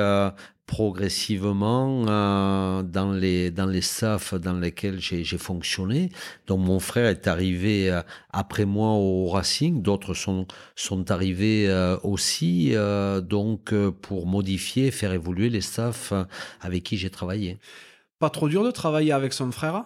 progressivement 0.71 2.05
euh, 2.07 2.81
dans, 2.81 3.11
les, 3.11 3.51
dans 3.51 3.65
les 3.65 3.81
staffs 3.81 4.33
dans 4.33 4.53
lesquels 4.53 5.01
j'ai 5.01 5.37
fonctionné. 5.37 6.11
Donc 6.47 6.61
mon 6.61 6.79
frère 6.79 7.07
est 7.07 7.27
arrivé 7.27 7.91
euh, 7.91 8.01
après 8.29 8.63
moi 8.63 8.91
au 8.91 9.27
Racing, 9.27 9.81
d'autres 9.81 10.13
sont, 10.13 10.47
sont 10.77 11.11
arrivés 11.11 11.65
euh, 11.67 11.97
aussi, 12.03 12.73
donc 13.23 13.75
pour 14.01 14.27
modifier, 14.27 14.91
faire 14.91 15.11
évoluer 15.11 15.49
les 15.49 15.59
staffs 15.59 16.13
avec 16.61 16.83
qui 16.83 16.95
j'ai 16.95 17.09
travaillé. 17.09 17.59
Pas 18.19 18.29
trop 18.29 18.47
dur 18.47 18.63
de 18.63 18.71
travailler 18.71 19.11
avec 19.11 19.33
son 19.33 19.51
frère? 19.51 19.83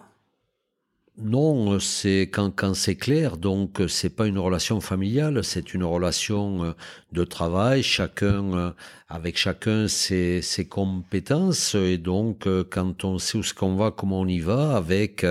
Non, 1.18 1.80
c'est 1.80 2.30
quand, 2.30 2.74
c'est 2.74 2.94
clair, 2.94 3.38
donc 3.38 3.80
c'est 3.88 4.14
pas 4.14 4.26
une 4.26 4.38
relation 4.38 4.82
familiale, 4.82 5.42
c'est 5.44 5.72
une 5.72 5.82
relation 5.82 6.62
euh, 6.62 6.72
de 7.12 7.24
travail, 7.24 7.82
chacun 7.82 8.52
euh, 8.52 8.70
avec 9.08 9.38
chacun 9.38 9.88
ses, 9.88 10.42
ses 10.42 10.68
compétences 10.68 11.74
et 11.74 11.96
donc 11.96 12.46
euh, 12.46 12.64
quand 12.68 13.04
on 13.04 13.18
sait 13.18 13.38
où 13.38 13.42
ce 13.42 13.54
qu'on 13.54 13.76
va, 13.76 13.90
comment 13.90 14.20
on 14.20 14.26
y 14.26 14.40
va, 14.40 14.76
avec 14.76 15.24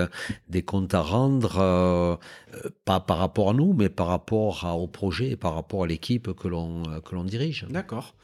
des 0.48 0.62
comptes 0.62 0.92
à 0.92 1.02
rendre, 1.02 2.18
pas 2.84 2.98
par 2.98 3.18
rapport 3.18 3.50
à 3.50 3.52
nous, 3.52 3.72
mais 3.72 3.88
par 3.88 4.08
rapport 4.08 4.64
au 4.76 4.88
projet 4.88 5.30
et 5.30 5.36
par 5.36 5.54
rapport 5.54 5.84
à 5.84 5.86
l'équipe 5.86 6.32
que 6.32 6.48
l'on 6.48 6.82
que 7.04 7.14
l'on 7.14 7.24
dirige. 7.24 7.64
D'accord. 7.70 8.16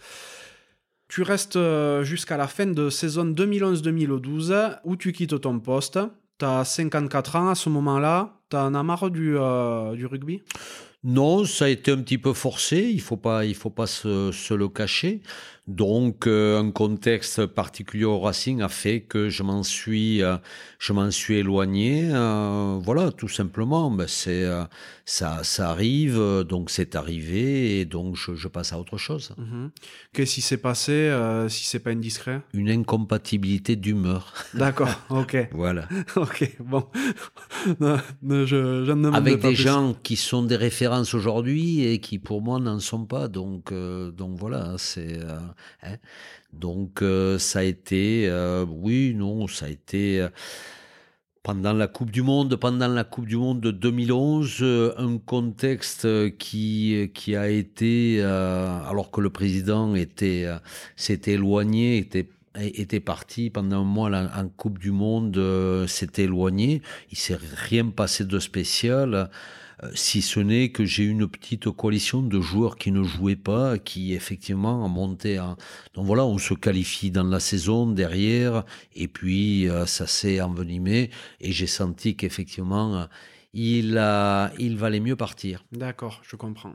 Tu 1.06 1.22
restes 1.22 1.58
jusqu'à 2.02 2.36
la 2.36 2.48
fin 2.48 2.66
de 2.66 2.90
saison 2.90 3.26
2011-2012 3.26 4.78
où 4.84 4.96
tu 4.96 5.12
quittes 5.12 5.40
ton 5.40 5.60
poste? 5.60 6.00
Tu 6.38 6.44
as 6.44 6.64
54 6.64 7.36
ans 7.36 7.48
à 7.48 7.54
ce 7.54 7.68
moment-là. 7.68 8.40
Tu 8.50 8.56
en 8.56 8.74
as 8.74 8.82
marre 8.82 9.10
du, 9.10 9.36
euh, 9.36 9.94
rugby? 10.10 10.42
Non, 11.04 11.44
ça 11.44 11.64
a 11.64 11.68
été 11.68 11.90
un 11.90 11.98
petit 11.98 12.18
peu 12.18 12.32
forcé, 12.32 12.78
il 12.92 13.00
faut 13.00 13.16
pas, 13.16 13.44
il 13.44 13.56
faut 13.56 13.70
pas 13.70 13.88
se 13.88 14.54
le 14.54 14.68
cacher. 14.68 15.22
Donc, 15.68 16.26
euh, 16.26 16.60
un 16.60 16.72
contexte 16.72 17.46
particulier 17.46 18.04
au 18.04 18.18
Racing 18.18 18.62
a 18.62 18.68
fait 18.68 19.00
que 19.00 19.28
je 19.28 19.44
m'en 19.44 19.62
suis, 19.62 20.20
euh, 20.20 20.36
je 20.80 20.92
m'en 20.92 21.10
suis 21.12 21.36
éloigné. 21.36 22.08
Euh, 22.12 22.80
voilà, 22.82 23.12
tout 23.12 23.28
simplement. 23.28 23.88
Ben, 23.90 24.06
c'est, 24.08 24.44
ça, 25.04 25.44
ça 25.44 25.70
arrive, 25.70 26.18
donc 26.48 26.70
c'est 26.70 26.96
arrivé, 26.96 27.78
et 27.78 27.84
donc 27.84 28.16
je, 28.16 28.34
je 28.34 28.48
passe 28.48 28.72
à 28.72 28.78
autre 28.78 28.98
chose. 28.98 29.34
Mhm. 29.38 29.70
Qu'est-ce 30.12 30.34
qui 30.34 30.40
s'est 30.40 30.56
passé, 30.56 31.14
si 31.48 31.64
c'est 31.64 31.78
pas 31.78 31.90
indiscret? 31.90 32.42
Une 32.54 32.68
incompatibilité 32.68 33.76
d'humeur. 33.76 34.32
D'accord, 34.54 34.90
ok. 35.10 35.48
voilà. 35.52 35.88
ok, 36.16 36.56
bon. 36.60 36.86
je, 38.20 38.84
je 38.84 39.14
Avec 39.14 39.40
des 39.40 39.54
gens 39.54 39.94
qui 40.02 40.16
sont 40.16 40.42
des 40.42 40.56
références 40.56 41.14
aujourd'hui 41.14 41.84
et 41.84 42.00
qui 42.00 42.18
pour 42.18 42.42
moi 42.42 42.58
n'en 42.58 42.80
sont 42.80 43.04
pas. 43.04 43.28
Donc, 43.28 43.72
euh, 43.72 44.10
donc 44.10 44.36
voilà, 44.38 44.74
c'est. 44.78 45.18
Euh, 45.18 45.38
hein. 45.82 45.96
Donc 46.52 47.02
euh, 47.02 47.38
ça 47.38 47.60
a 47.60 47.62
été, 47.62 48.30
oui, 48.68 49.14
non, 49.14 49.46
ça 49.46 49.66
a 49.66 49.68
été 49.68 50.26
pendant 51.42 51.72
la 51.72 51.88
Coupe 51.88 52.10
du 52.10 52.22
Monde, 52.22 52.54
pendant 52.56 52.88
la 52.88 53.04
Coupe 53.04 53.26
du 53.26 53.36
Monde 53.36 53.60
de 53.60 53.70
2011, 53.70 54.64
un 54.96 55.18
contexte 55.18 56.36
qui, 56.36 57.10
qui 57.14 57.34
a 57.36 57.48
été, 57.48 58.22
alors 58.22 59.10
que 59.10 59.20
le 59.20 59.30
président 59.30 59.94
était, 59.94 60.46
s'était 60.96 61.32
éloigné, 61.32 61.98
était 61.98 62.28
était 62.60 63.00
parti 63.00 63.48
pendant 63.48 63.80
un 63.80 63.84
mois 63.84 64.10
en 64.10 64.48
Coupe 64.48 64.78
du 64.78 64.90
Monde, 64.90 65.40
s'était 65.88 66.24
éloigné. 66.24 66.82
Il 67.10 67.16
s'est 67.16 67.38
rien 67.40 67.88
passé 67.88 68.24
de 68.26 68.38
spécial. 68.38 69.30
Euh, 69.82 69.90
si 69.94 70.22
ce 70.22 70.40
n'est 70.40 70.70
que 70.70 70.84
j'ai 70.84 71.04
une 71.04 71.28
petite 71.28 71.70
coalition 71.70 72.22
de 72.22 72.40
joueurs 72.40 72.76
qui 72.76 72.92
ne 72.92 73.02
jouaient 73.02 73.36
pas, 73.36 73.78
qui 73.78 74.14
effectivement 74.14 74.84
ont 74.84 74.88
monté. 74.88 75.36
Donc 75.94 76.06
voilà, 76.06 76.24
on 76.24 76.38
se 76.38 76.54
qualifie 76.54 77.10
dans 77.10 77.24
la 77.24 77.40
saison 77.40 77.86
derrière, 77.86 78.64
et 78.94 79.08
puis 79.08 79.68
euh, 79.68 79.86
ça 79.86 80.06
s'est 80.06 80.40
envenimé, 80.40 81.10
et 81.40 81.52
j'ai 81.52 81.66
senti 81.66 82.16
qu'effectivement, 82.16 83.06
il, 83.54 84.00
il 84.58 84.76
valait 84.76 85.00
mieux 85.00 85.16
partir. 85.16 85.64
D'accord, 85.72 86.20
je 86.22 86.36
comprends. 86.36 86.74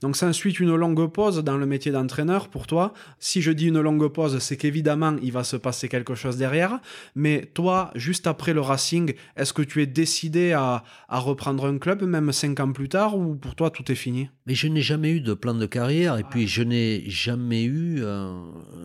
Donc 0.00 0.16
s'ensuit 0.16 0.52
une 0.52 0.74
longue 0.74 1.06
pause 1.12 1.38
dans 1.44 1.56
le 1.56 1.64
métier 1.64 1.92
d'entraîneur 1.92 2.48
pour 2.48 2.66
toi. 2.66 2.92
Si 3.20 3.40
je 3.40 3.52
dis 3.52 3.68
une 3.68 3.80
longue 3.80 4.08
pause, 4.08 4.38
c'est 4.40 4.56
qu'évidemment, 4.56 5.16
il 5.22 5.30
va 5.30 5.44
se 5.44 5.56
passer 5.56 5.88
quelque 5.88 6.14
chose 6.14 6.36
derrière. 6.36 6.80
Mais 7.14 7.50
toi, 7.54 7.92
juste 7.94 8.26
après 8.26 8.52
le 8.52 8.60
Racing, 8.60 9.14
est-ce 9.36 9.52
que 9.52 9.62
tu 9.62 9.80
es 9.80 9.86
décidé 9.86 10.52
à, 10.52 10.82
reprendre 11.08 11.66
un 11.66 11.78
club, 11.78 12.02
même 12.02 12.32
cinq 12.32 12.58
ans 12.58 12.72
plus 12.72 12.88
tard, 12.88 13.16
ou 13.16 13.36
pour 13.36 13.54
toi, 13.54 13.70
tout 13.70 13.90
est 13.92 13.96
fini? 13.96 14.28
Mais 14.46 14.54
je 14.54 14.66
n'ai 14.66 14.80
jamais 14.82 15.10
eu 15.12 15.20
de 15.20 15.34
plan 15.34 15.54
de 15.54 15.66
carrière, 15.66 16.18
et 16.18 16.24
puis 16.24 16.48
je 16.48 16.62
n'ai 16.62 17.04
jamais 17.08 17.62
eu 17.62 17.98
euh, 18.02 18.32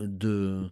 de 0.03 0.69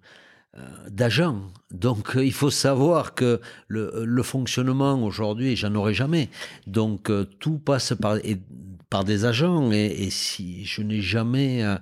euh, 0.57 0.61
d'agent. 0.89 1.41
Donc 1.71 2.13
il 2.15 2.31
faut 2.31 2.49
savoir 2.49 3.13
que 3.13 3.41
le, 3.67 4.23
fonctionnement 4.23 5.03
aujourd'hui, 5.03 5.57
j'en 5.57 5.75
aurai 5.75 5.93
jamais. 5.93 6.29
Donc 6.65 7.09
euh, 7.09 7.25
tout 7.39 7.57
passe 7.57 7.93
par, 7.99 8.19
par 8.89 9.03
des 9.03 9.25
agents. 9.25 9.71
Et, 9.71 10.09
si 10.09 10.65
je 10.65 10.81
n'ai 10.81 11.01
jamais 11.01 11.63
euh, 11.63 11.75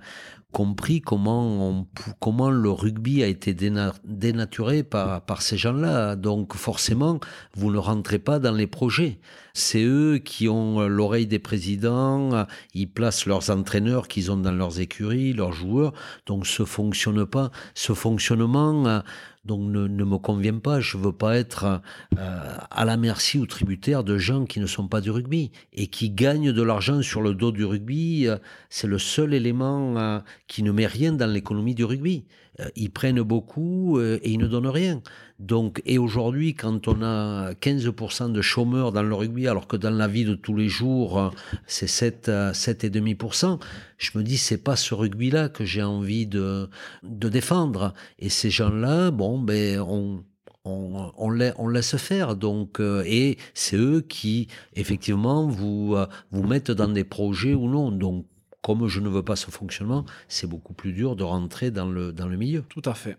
compris 0.53 1.01
comment, 1.01 1.88
comment 2.19 2.49
le 2.49 2.69
rugby 2.69 3.23
a 3.23 3.27
été 3.27 3.53
dénaturé 3.53 4.84
par, 4.84 5.21
par 5.21 5.41
ces 5.41 5.57
gens-là. 5.57 6.15
Donc 6.15 6.53
forcément, 6.53 7.19
vous 7.55 7.71
ne 7.71 7.77
rentrez 7.77 8.19
pas 8.19 8.39
dans 8.39 8.53
les 8.53 8.67
projets. 8.67 9.19
C'est 9.53 9.84
eux 9.84 10.19
qui 10.19 10.47
ont 10.47 10.88
l'oreille 10.88 11.27
des 11.27 11.39
présidents, 11.39 12.45
ils 12.73 12.89
placent 12.89 13.25
leurs 13.25 13.49
entraîneurs 13.49 14.07
qu'ils 14.07 14.31
ont 14.31 14.38
dans 14.38 14.51
leurs 14.51 14.80
écuries, 14.80 15.34
leurs 15.34 15.53
joueurs. 15.53 15.93
Donc 16.27 16.47
ce 16.47 16.63
fonctionne 16.63 17.25
pas. 17.25 17.51
Ce 17.73 17.93
fonctionnement 17.93 19.03
donc 19.45 19.61
ne, 19.61 19.88
me 19.88 20.18
convient 20.18 20.57
pas. 20.57 20.80
Je 20.80 20.98
veux 20.98 21.11
pas 21.11 21.36
être 21.38 21.82
euh, 22.18 22.57
à 22.72 22.86
la 22.86 22.98
merci 22.98 23.38
ou 23.40 23.45
tributaire 23.45 24.03
de 24.03 24.18
gens 24.18 24.45
qui 24.45 24.60
ne 24.60 24.65
sont 24.65 24.88
pas 24.88 25.02
du 25.02 25.11
rugby 25.11 25.52
et 25.74 25.88
qui 25.88 26.10
gagnent 26.10 26.53
de 26.53 26.61
l'argent 26.61 27.02
sur 27.02 27.22
le 27.22 27.34
dos 27.34 27.52
du 27.52 27.65
rugby. 27.65 28.28
Euh, 28.28 28.38
c'est 28.70 28.88
le 28.88 28.99
seul 28.99 29.34
élément 29.34 29.98
euh, 29.98 30.20
qui 30.48 30.64
ne 30.64 30.72
met 30.72 30.88
rien 30.88 31.11
dans 31.11 31.32
l'économie 31.32 31.76
du 31.76 31.84
rugby. 31.84 32.26
Ils 32.75 32.91
prennent 32.91 33.21
beaucoup 33.21 33.99
et 33.99 34.19
ils 34.23 34.38
ne 34.38 34.47
donnent 34.47 34.67
rien. 34.67 35.01
Donc, 35.39 35.81
et 35.85 35.97
aujourd'hui, 35.97 36.53
quand 36.53 36.88
on 36.88 37.01
a 37.01 37.53
15% 37.53 38.31
de 38.31 38.41
chômeurs 38.41 38.91
dans 38.91 39.03
le 39.03 39.13
rugby, 39.13 39.47
alors 39.47 39.67
que 39.67 39.75
dans 39.75 39.89
la 39.89 40.07
vie 40.07 40.25
de 40.25 40.35
tous 40.35 40.55
les 40.55 40.69
jours, 40.69 41.34
c'est 41.65 41.88
7, 41.88 42.30
7,5%, 42.30 43.59
je 43.97 44.17
me 44.17 44.23
dis, 44.23 44.38
c'est 44.38 44.63
pas 44.63 44.75
ce 44.75 44.93
rugby-là 44.93 45.49
que 45.49 45.65
j'ai 45.65 45.84
envie 45.84 46.27
de, 46.27 46.69
de 47.03 47.30
défendre. 47.30 47.93
Et 48.19 48.30
ces 48.30 48.49
gens-là, 48.49 49.11
bon, 49.11 49.39
ben, 49.39 49.80
on, 49.81 50.23
on, 50.65 51.11
on, 51.17 51.67
laisse 51.67 51.97
faire. 51.97 52.35
Donc, 52.35 52.80
euh, 52.80 53.03
et 53.05 53.38
c'est 53.53 53.77
eux 53.77 54.01
qui, 54.01 54.47
effectivement, 54.75 55.47
vous, 55.47 55.95
euh, 55.95 56.07
vous 56.31 56.43
mettent 56.43 56.71
dans 56.71 56.88
des 56.88 57.03
projets 57.03 57.53
ou 57.53 57.67
non. 57.67 57.91
Donc, 57.91 58.25
comme 58.64 58.88
je 58.88 58.99
ne 58.99 59.10
veux 59.10 59.23
pas 59.23 59.35
ce 59.35 59.52
fonctionnement, 59.52 60.06
c'est 60.27 60.48
beaucoup 60.48 60.73
plus 60.73 60.94
dur 60.94 61.15
de 61.15 61.23
rentrer 61.23 61.69
dans 61.69 61.88
le, 61.88 62.11
dans 62.11 62.27
le 62.27 62.38
milieu. 62.38 62.64
Tout 62.69 62.81
à 62.85 62.95
fait 62.95 63.18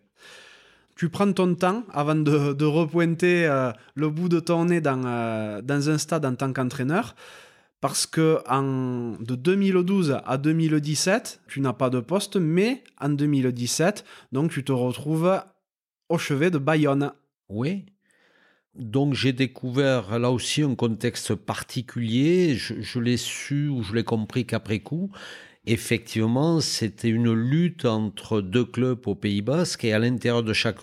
tu 0.97 1.09
prends 1.09 1.33
ton 1.33 1.55
temps 1.55 1.83
avant 1.93 2.15
de, 2.15 2.65
repointer 2.65 3.47
euh, 3.47 3.73
le 3.95 4.11
bout 4.11 4.29
de 4.29 4.41
ton 4.41 4.67
nez 4.67 4.81
dans, 4.81 5.03
euh, 5.05 5.61
dans 5.63 5.91
un 5.91 5.99
stade 5.99 6.25
en 6.25 6.35
tant 6.35 6.53
qu'entraîneur. 6.53 7.15
Parce 7.81 8.07
que 8.07 8.39
en, 8.49 9.17
de 9.21 9.35
2012 9.35 10.19
à 10.25 10.39
2017, 10.39 11.43
tu 11.49 11.61
n'as 11.61 11.75
pas 11.75 11.91
de 11.91 12.01
poste, 12.01 12.37
mais 12.37 12.83
en 12.99 13.11
2017, 13.11 14.05
donc 14.33 14.53
tu 14.53 14.65
te 14.65 14.73
retrouves 14.73 15.43
au 16.09 16.17
chevet 16.17 16.51
de 16.51 16.59
Bayonne. 16.59 17.13
Oui. 17.51 17.85
Donc 18.77 19.15
j'ai 19.15 19.33
découvert 19.33 20.19
là 20.19 20.31
aussi 20.31 20.63
un 20.63 20.75
contexte 20.75 21.35
particulier. 21.35 22.55
Je, 22.57 22.99
l'ai 22.99 23.17
su 23.17 23.69
ou 23.69 23.83
je 23.83 23.95
l'ai 23.95 24.05
compris 24.05 24.47
qu'après 24.47 24.81
coup 24.81 25.11
effectivement, 25.67 26.61
c'était 26.61 27.09
une 27.09 27.33
lutte 27.33 27.85
entre 27.85 28.41
deux 28.41 28.65
clubs 28.65 29.07
au 29.07 29.15
Pays 29.15 29.43
Basque 29.43 29.85
et 29.85 29.93
à 29.93 29.99
l'intérieur 29.99 30.43
de 30.43 30.53
chaque 30.53 30.81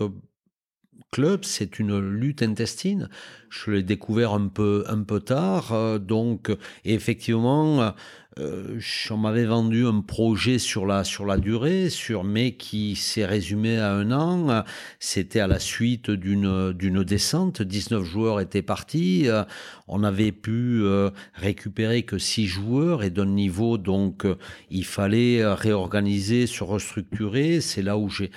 club, 1.12 1.44
c'est 1.44 1.78
une 1.80 2.00
lutte 2.00 2.42
intestine. 2.42 3.10
Je 3.50 3.72
l'ai 3.72 3.84
découvert 3.84 4.34
un 4.34 4.48
peu, 4.48 4.84
un 4.88 5.04
peu 5.04 5.20
tard, 5.20 5.74
euh, 5.74 6.00
donc 6.00 6.52
effectivement, 6.86 7.94
euh, 8.40 8.80
on 9.10 9.18
m'avait 9.18 9.44
vendu 9.44 9.86
un 9.86 10.00
projet 10.00 10.58
sur 10.58 10.86
la, 10.86 11.04
sur 11.04 11.26
la 11.26 11.38
durée, 11.38 11.90
sur, 11.90 12.24
mais 12.24 12.54
qui 12.54 12.96
s'est 12.96 13.26
résumé 13.26 13.78
à 13.78 13.92
un 13.92 14.12
an. 14.14 14.64
C'était 15.00 15.42
à 15.42 15.48
la 15.48 15.60
suite 15.60 16.10
d'une, 16.10 16.74
descente. 17.04 17.62
19 17.62 18.04
joueurs 18.06 18.40
étaient 18.40 18.62
partis. 18.62 19.28
On 19.90 20.00
n'avait 20.00 20.32
pu 20.32 20.82
euh, 20.82 21.10
récupérer 21.34 22.04
que 22.04 22.18
6 22.18 22.48
joueurs 22.48 23.04
et 23.04 23.10
d'un 23.10 23.26
niveau, 23.26 23.78
donc, 23.78 24.24
euh, 24.24 24.38
il 24.70 24.86
fallait 24.86 25.46
réorganiser, 25.54 26.48
se 26.48 26.64
restructurer. 26.64 27.60
C'est 27.60 27.82
là 27.82 27.98
où 27.98 28.10
j'ai, 28.10 28.32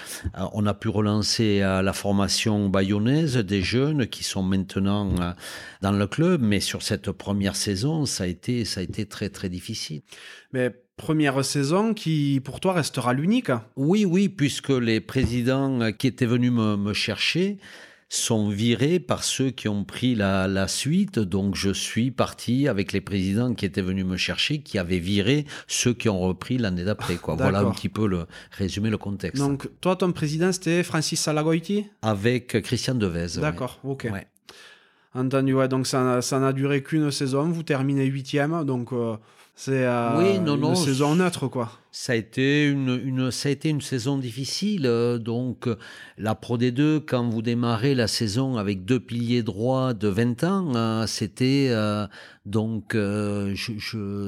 on 0.55 0.67
a 0.67 0.75
pu 0.75 0.89
relancer 0.89 1.61
la 1.61 1.93
formation 1.93 2.69
bayonnaise 2.69 3.37
des 3.37 3.63
jeunes 3.63 4.09
qui 4.09 4.25
sont 4.25 4.43
maintenant 4.43 5.15
dans 5.83 5.93
le 5.93 6.07
club. 6.09 6.43
Mais 6.43 6.59
sur 6.59 6.83
cette 6.83 7.13
première 7.13 7.55
saison, 7.55 8.07
ça 8.07 8.25
a 8.25 8.27
été, 8.27 8.65
ça 8.65 8.81
a 8.81 8.83
été 8.83 9.07
très, 9.07 9.29
très 9.29 9.49
difficile. 9.49 9.84
Mais 10.53 10.75
première 10.97 11.45
saison 11.45 11.95
qui, 11.95 12.41
pour 12.45 12.61
toi, 12.61 12.75
restera 12.75 13.13
l'unique. 13.13 13.51
Oui, 13.77 14.05
oui, 14.05 14.29
puisque 14.29 14.71
les 14.71 15.01
présidents 15.01 15.93
qui 15.93 16.07
étaient 16.07 16.27
venus 16.27 16.53
me, 16.53 16.93
chercher 16.93 17.59
sont 18.09 18.49
virés 18.49 19.01
par 19.01 19.25
ceux 19.25 19.51
qui 19.51 19.67
ont 19.67 19.85
pris 19.85 20.15
la, 20.15 20.69
suite. 20.69 21.19
Donc 21.19 21.57
je 21.57 21.71
suis 21.71 22.11
parti 22.11 22.69
avec 22.69 22.93
les 22.93 23.01
présidents 23.01 23.55
qui 23.55 23.67
étaient 23.67 23.83
venus 23.83 24.05
me 24.05 24.17
chercher, 24.17 24.61
qui 24.61 24.79
avaient 24.79 25.01
viré 25.01 25.47
ceux 25.67 25.95
qui 25.95 26.09
ont 26.09 26.21
repris 26.21 26.59
l'année 26.59 26.85
d'après. 26.85 27.17
Quoi. 27.17 27.35
Voilà 27.35 27.61
un 27.61 27.73
petit 27.73 27.89
peu 27.89 28.07
le 28.07 28.27
résumé 28.53 28.91
le 28.91 28.99
contexte. 28.99 29.43
Donc 29.43 29.69
toi, 29.81 29.97
ton 29.97 30.13
président, 30.13 30.53
c'était 30.53 30.85
Francis 30.85 31.21
Salagoiti? 31.21 31.87
Avec 32.03 32.63
Christian 32.63 32.95
Devez. 32.95 33.41
D'accord, 33.41 33.81
ok. 33.83 34.09
Entendu, 35.15 35.55
ouais, 35.55 35.69
donc 35.69 35.87
ça, 35.87 36.21
ça 36.23 36.41
n'a 36.41 36.53
duré 36.53 36.83
qu'une 36.83 37.11
saison, 37.13 37.49
vous 37.49 37.63
terminez 37.63 38.05
huitième, 38.07 38.65
donc 38.65 38.93
euh, 38.93 39.17
c'est 39.55 39.85
euh, 39.85 40.19
oui, 40.19 40.39
non, 40.39 40.57
une 40.57 40.77
saison 40.77 41.15
neutre, 41.15 41.49
quoi. 41.49 41.71
Ça 41.97 42.13
a 42.13 42.17
été 42.17 42.67
une, 42.67 43.31
ça 43.31 43.49
a 43.49 43.53
été 43.53 43.69
une 43.69 43.81
saison 43.81 44.19
difficile. 44.19 44.85
Euh, 44.85 45.19
donc, 45.19 45.69
la 46.19 46.35
Pro 46.35 46.59
D2, 46.59 46.99
quand 47.07 47.29
vous 47.29 47.41
démarrez 47.41 47.95
la 47.95 48.09
saison 48.09 48.57
avec 48.57 48.85
deux 48.85 48.99
piliers 48.99 49.45
droits 49.45 49.95
de 49.95 50.09
20 50.09 50.43
ans, 50.43 50.75
euh, 50.75 51.07
c'était 51.07 51.73
donc 52.47 52.97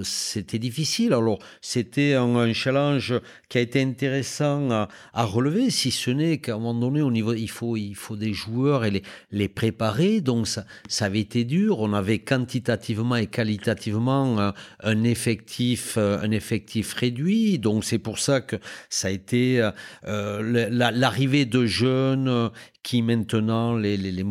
c'était 0.05 0.60
difficile. 0.60 1.12
Alors, 1.12 1.40
c'était 1.60 2.14
un, 2.14 2.52
challenge 2.52 3.14
qui 3.48 3.59
a 3.59 3.60
été 3.60 3.82
intéressant 3.82 4.70
à, 4.70 5.24
relever, 5.24 5.70
si 5.70 5.90
ce 5.90 6.12
n'est 6.12 6.38
qu'à 6.38 6.55
un 6.55 6.59
moment 6.59 6.74
donné, 6.74 7.02
au 7.02 7.10
niveau, 7.10 7.34
il 7.34 7.48
faut, 7.48 7.76
il 7.76 7.97
faut 7.97 8.16
des 8.16 8.32
joueurs 8.32 8.84
et 8.84 8.93
les, 8.93 9.02
les 9.32 9.48
préparer. 9.48 10.20
Donc, 10.20 10.47
ça, 10.47 10.64
ça 10.88 11.06
avait 11.06 11.20
été 11.20 11.44
dur. 11.44 11.80
On 11.80 11.93
avait 11.93 12.20
quantitativement 12.20 13.16
et 13.16 13.26
qualitativement 13.26 14.52
un 14.80 15.05
effectif, 15.05 15.97
euh, 15.98 16.20
un 16.22 16.30
effectif 16.30 16.94
réduit. 16.94 17.56
Donc 17.59 17.85
c'est 17.85 17.99
pour 17.99 18.19
ça 18.19 18.41
que 18.41 18.57
ça 18.89 19.09
a 19.09 19.11
été 19.11 19.61
euh, 19.61 19.70
euh, 20.07 20.69
l'arrivée 20.70 21.45
de 21.45 21.66
jeunes 21.66 22.51
qui 22.86 23.02
maintenant, 23.02 23.74
les, 23.74 23.96
les, 23.96 24.12
les 24.12 24.22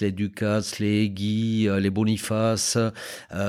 les 0.00 0.10
Ducas, 0.10 0.74
les 0.80 1.08
Guy, 1.08 1.68
les 1.80 1.90
Boniface, 1.90 2.76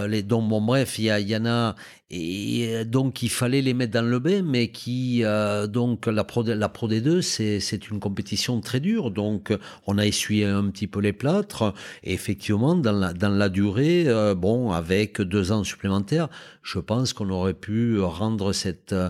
les, 0.07 0.21
donc 0.21 0.47
bon 0.47 0.61
bref, 0.61 0.99
il 0.99 1.05
y, 1.05 1.23
y, 1.23 1.35
en 1.35 1.45
a, 1.47 1.75
et 2.11 2.85
donc 2.85 3.23
il 3.23 3.31
fallait 3.31 3.63
les 3.63 3.73
mettre 3.73 3.93
dans 3.93 4.05
le 4.07 4.19
bain, 4.19 4.43
mais 4.43 4.67
qui, 4.67 5.23
donc 5.69 6.05
la 6.05 6.23
Pro, 6.23 6.43
la 6.43 6.69
Pro 6.69 6.87
D2, 6.87 7.21
c'est 7.21 7.89
une 7.89 7.99
compétition 7.99 8.61
très 8.61 8.79
dure, 8.79 9.09
donc 9.09 9.51
on 9.87 9.97
a 9.97 10.05
essuyé 10.05 10.45
un 10.45 10.69
petit 10.69 10.85
peu 10.85 10.99
les 10.99 11.13
plâtres, 11.13 11.73
et 12.03 12.13
effectivement, 12.13 12.75
dans 12.75 12.91
la, 12.91 13.13
dans 13.13 13.29
la 13.29 13.49
durée, 13.49 14.05
bon, 14.37 14.71
avec 14.71 15.19
deux 15.19 15.51
ans 15.51 15.63
supplémentaires, 15.63 16.29
je 16.61 16.77
pense 16.77 17.13
qu'on 17.13 17.31
aurait 17.31 17.55
pu 17.55 17.99
rendre 17.99 18.53
cette, 18.53 18.93
euh, 18.93 19.09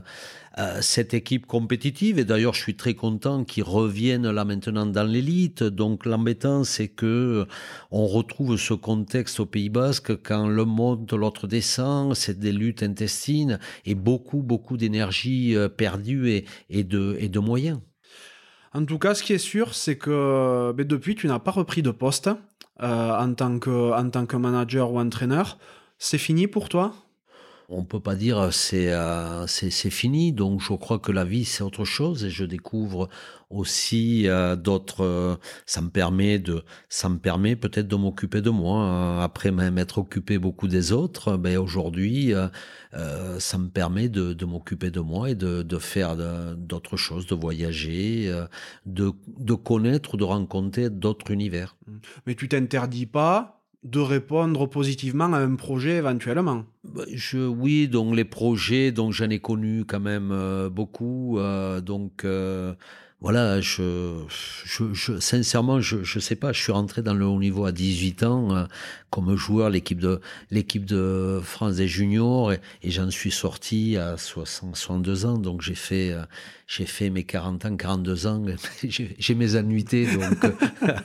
cette 0.82 1.14
équipe 1.14 1.46
compétitive. 1.46 2.20
Et 2.20 2.26
d'ailleurs, 2.26 2.54
je 2.54 2.62
suis 2.62 2.76
très 2.76 2.94
content 2.94 3.44
qu'ils 3.44 3.64
reviennent 3.64 4.30
là 4.30 4.44
maintenant 4.46 4.86
dans 4.86 5.04
l'élite. 5.04 5.64
Donc, 5.64 6.06
l'embêtant, 6.06 6.64
c'est 6.64 6.90
que 6.90 7.06
euh, 7.06 7.46
on 7.90 8.06
retrouve 8.06 8.58
ce 8.58 8.74
contexte 8.74 9.40
au 9.40 9.46
Pays 9.46 9.70
Basque 9.70 10.22
quand 10.24 10.48
le 10.48 10.66
monte, 10.66 11.14
l'autre 11.14 11.48
descend. 11.48 12.16
C'est 12.16 12.40
des 12.40 12.52
luttes 12.52 12.84
intestines 12.84 13.60
et 13.86 13.96
beaucoup, 13.96 14.42
beaucoup 14.42 14.78
d'énergie 14.78 15.56
euh, 15.56 15.70
perdue 15.70 16.44
et, 16.70 16.84
de, 16.84 17.40
moyens. 17.40 17.80
En 18.74 18.86
tout 18.86 19.00
cas, 19.00 19.16
ce 19.16 19.24
qui 19.24 19.34
est 19.34 19.38
sûr, 19.38 19.74
c'est 19.74 19.98
que 19.98 20.74
ben, 20.74 20.86
depuis, 20.86 21.16
tu 21.16 21.28
n'as 21.28 21.40
pas 21.40 21.52
repris 21.52 21.82
de 21.82 21.92
poste 21.92 22.30
en 22.80 23.34
tant 23.36 23.60
que 23.60 24.36
manager 24.36 24.92
ou 24.92 25.00
entraîneur. 25.00 25.60
C'est 25.98 26.18
fini 26.18 26.48
pour 26.48 26.68
toi? 26.68 26.94
On 27.72 27.86
peut 27.86 28.00
pas 28.00 28.16
dire 28.16 28.54
c'est 28.54 28.92
euh, 28.92 29.48
c'est 29.48 29.90
fini. 29.90 30.34
Donc 30.34 30.62
je 30.62 30.74
crois 30.74 31.00
que 31.00 31.12
la 31.12 31.24
vie 31.24 31.46
c'est 31.46 31.64
autre 31.64 31.86
chose 31.86 32.26
et 32.26 32.30
je 32.30 32.44
découvre 32.44 33.10
aussi 33.50 34.28
euh, 34.28 34.56
d'autres. 34.56 35.04
Euh, 35.04 35.36
ça 35.66 35.82
me 35.82 35.90
permet 35.90 36.38
de 36.38 36.64
ça 36.90 37.10
me 37.10 37.18
permet 37.18 37.56
peut-être 37.56 37.88
de 37.88 37.96
m'occuper 37.96 38.42
de 38.42 38.50
moi 38.50 39.24
après 39.24 39.52
même 39.52 39.78
être 39.78 40.00
occupé 40.00 40.38
beaucoup 40.38 40.68
des 40.68 40.92
autres. 40.92 41.38
Ben 41.38 41.58
aujourd'hui 41.58 42.34
ça 43.40 43.58
me 43.58 43.70
permet 43.70 44.10
de, 44.10 44.34
de 44.34 44.46
m'occuper 44.46 44.92
de 44.92 45.00
moi 45.00 45.30
et 45.30 45.36
de, 45.36 45.64
de 45.64 45.78
faire 45.78 46.18
d'autres 46.58 46.98
choses, 46.98 47.26
de 47.26 47.36
voyager, 47.36 48.30
de 48.86 49.14
de 49.28 49.54
connaître 49.54 50.16
ou 50.16 50.18
de 50.18 50.26
rencontrer 50.26 50.90
d'autres 50.90 51.32
univers. 51.32 51.78
Mais 52.28 52.36
tu 52.36 52.50
t'interdis 52.50 53.06
pas 53.06 53.61
de 53.84 54.00
répondre 54.00 54.68
positivement 54.68 55.34
à 55.34 55.38
un 55.38 55.56
projet 55.56 55.98
éventuellement. 55.98 56.66
Bah, 56.84 57.04
je, 57.12 57.40
oui, 57.40 57.88
donc 57.88 58.16
les 58.16 58.26
projets, 58.26 58.92
donc 58.92 59.12
j'en 59.12 59.30
ai 59.30 59.40
connu 59.40 59.86
quand 59.86 60.00
même 60.00 60.32
euh, 60.32 60.70
beaucoup. 60.70 61.40
Euh, 61.40 61.82
donc 61.82 62.24
euh, 62.24 62.74
voilà, 63.22 63.60
je, 63.60 64.24
je, 64.66 65.20
sincèrement, 65.20 65.82
je 65.82 65.98
ne 65.98 66.22
sais 66.22 66.36
pas. 66.36 66.54
Je 66.54 66.62
suis 66.62 66.72
rentré 66.72 67.02
dans 67.02 67.16
le 67.16 67.26
haut 67.26 67.40
niveau 67.40 67.66
à 67.66 67.72
18 67.72 68.24
ans 68.24 68.68
comme 69.12 69.36
joueur, 69.36 69.70
l'équipe 69.70 70.00
de 70.00 70.22
l'équipe 70.50 70.86
de 70.86 71.40
France 71.44 71.76
des 71.76 71.88
juniors, 71.88 72.52
et, 72.54 72.60
j'en 72.84 73.12
suis 73.12 73.30
sorti 73.30 73.98
à 73.98 74.18
60, 74.18 74.76
62 74.76 75.26
ans. 75.26 75.38
Donc 75.38 75.62
j'ai 75.62 75.76
fait 75.76 76.16
fait 76.68 77.12
mes 77.12 77.24
40 77.24 77.66
ans, 77.66 77.78
42 77.78 78.26
ans. 78.26 78.44
j'ai 78.84 79.36
mes 79.36 79.56
annuités, 79.56 80.08
donc 80.16 80.56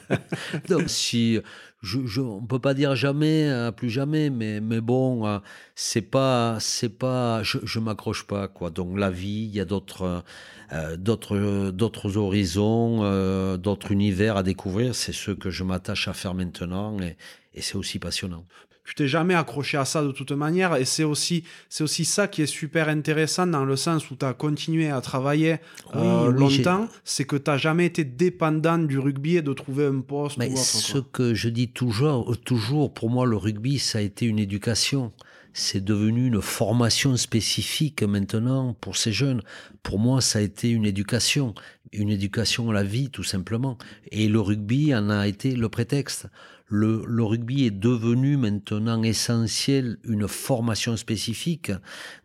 donc 0.68 0.84
si 0.88 1.38
je, 1.86 2.00
je, 2.06 2.20
on 2.20 2.44
peut 2.44 2.58
pas 2.58 2.74
dire 2.74 2.94
jamais, 2.96 3.50
plus 3.76 3.90
jamais, 3.90 4.30
mais 4.30 4.60
mais 4.60 4.80
bon, 4.80 5.40
c'est 5.74 6.02
pas 6.02 6.58
c'est 6.60 6.98
pas, 6.98 7.42
je, 7.42 7.58
je 7.62 7.78
m'accroche 7.78 8.26
pas 8.26 8.48
quoi. 8.48 8.70
Donc 8.70 8.98
la 8.98 9.10
vie, 9.10 9.48
il 9.48 9.54
y 9.54 9.60
a 9.60 9.64
d'autres 9.64 10.24
euh, 10.72 10.96
d'autres 10.96 11.70
d'autres 11.70 12.16
horizons, 12.16 13.00
euh, 13.04 13.56
d'autres 13.56 13.92
univers 13.92 14.36
à 14.36 14.42
découvrir. 14.42 14.94
C'est 14.94 15.12
ce 15.12 15.30
que 15.30 15.50
je 15.50 15.62
m'attache 15.64 16.08
à 16.08 16.12
faire 16.12 16.34
maintenant 16.34 16.96
et 17.00 17.62
c'est 17.62 17.76
aussi 17.76 17.98
passionnant. 17.98 18.44
Tu 18.86 18.94
t'es 18.94 19.08
jamais 19.08 19.34
accroché 19.34 19.76
à 19.76 19.84
ça 19.84 20.02
de 20.02 20.12
toute 20.12 20.30
manière. 20.32 20.76
Et 20.76 20.84
c'est 20.84 21.04
aussi 21.04 21.44
c'est 21.68 21.84
aussi 21.84 22.04
ça 22.04 22.28
qui 22.28 22.42
est 22.42 22.46
super 22.46 22.88
intéressant 22.88 23.46
dans 23.46 23.64
le 23.64 23.76
sens 23.76 24.10
où 24.10 24.16
tu 24.16 24.24
as 24.24 24.32
continué 24.32 24.90
à 24.90 25.00
travailler 25.00 25.56
euh, 25.94 26.30
longtemps, 26.30 26.88
c'est 27.04 27.24
que 27.24 27.36
tu 27.36 27.50
n'as 27.50 27.58
jamais 27.58 27.86
été 27.86 28.04
dépendant 28.04 28.78
du 28.78 28.98
rugby 28.98 29.36
et 29.36 29.42
de 29.42 29.52
trouver 29.52 29.86
un 29.86 30.00
poste 30.00 30.38
Mais 30.38 30.54
Ce 30.54 30.98
que 30.98 31.34
je 31.34 31.48
dis 31.48 31.68
toujours 31.68 32.36
toujours 32.44 32.94
pour 32.94 33.10
moi 33.10 33.26
le 33.26 33.36
rugby 33.36 33.78
ça 33.78 33.98
a 33.98 34.02
été 34.02 34.26
une 34.26 34.38
éducation. 34.38 35.12
C'est 35.58 35.82
devenu 35.82 36.26
une 36.26 36.42
formation 36.42 37.16
spécifique 37.16 38.02
maintenant 38.02 38.76
pour 38.78 38.98
ces 38.98 39.10
jeunes. 39.10 39.42
Pour 39.82 39.98
moi, 39.98 40.20
ça 40.20 40.38
a 40.38 40.42
été 40.42 40.68
une 40.68 40.84
éducation, 40.84 41.54
une 41.92 42.10
éducation 42.10 42.68
à 42.68 42.74
la 42.74 42.82
vie 42.82 43.08
tout 43.08 43.22
simplement. 43.22 43.78
Et 44.12 44.28
le 44.28 44.38
rugby 44.38 44.94
en 44.94 45.08
a 45.08 45.26
été 45.26 45.56
le 45.56 45.70
prétexte 45.70 46.26
le, 46.68 47.04
le, 47.06 47.22
rugby 47.22 47.64
est 47.64 47.70
devenu 47.70 48.36
maintenant 48.36 49.02
essentiel, 49.02 49.98
une 50.04 50.26
formation 50.26 50.96
spécifique. 50.96 51.70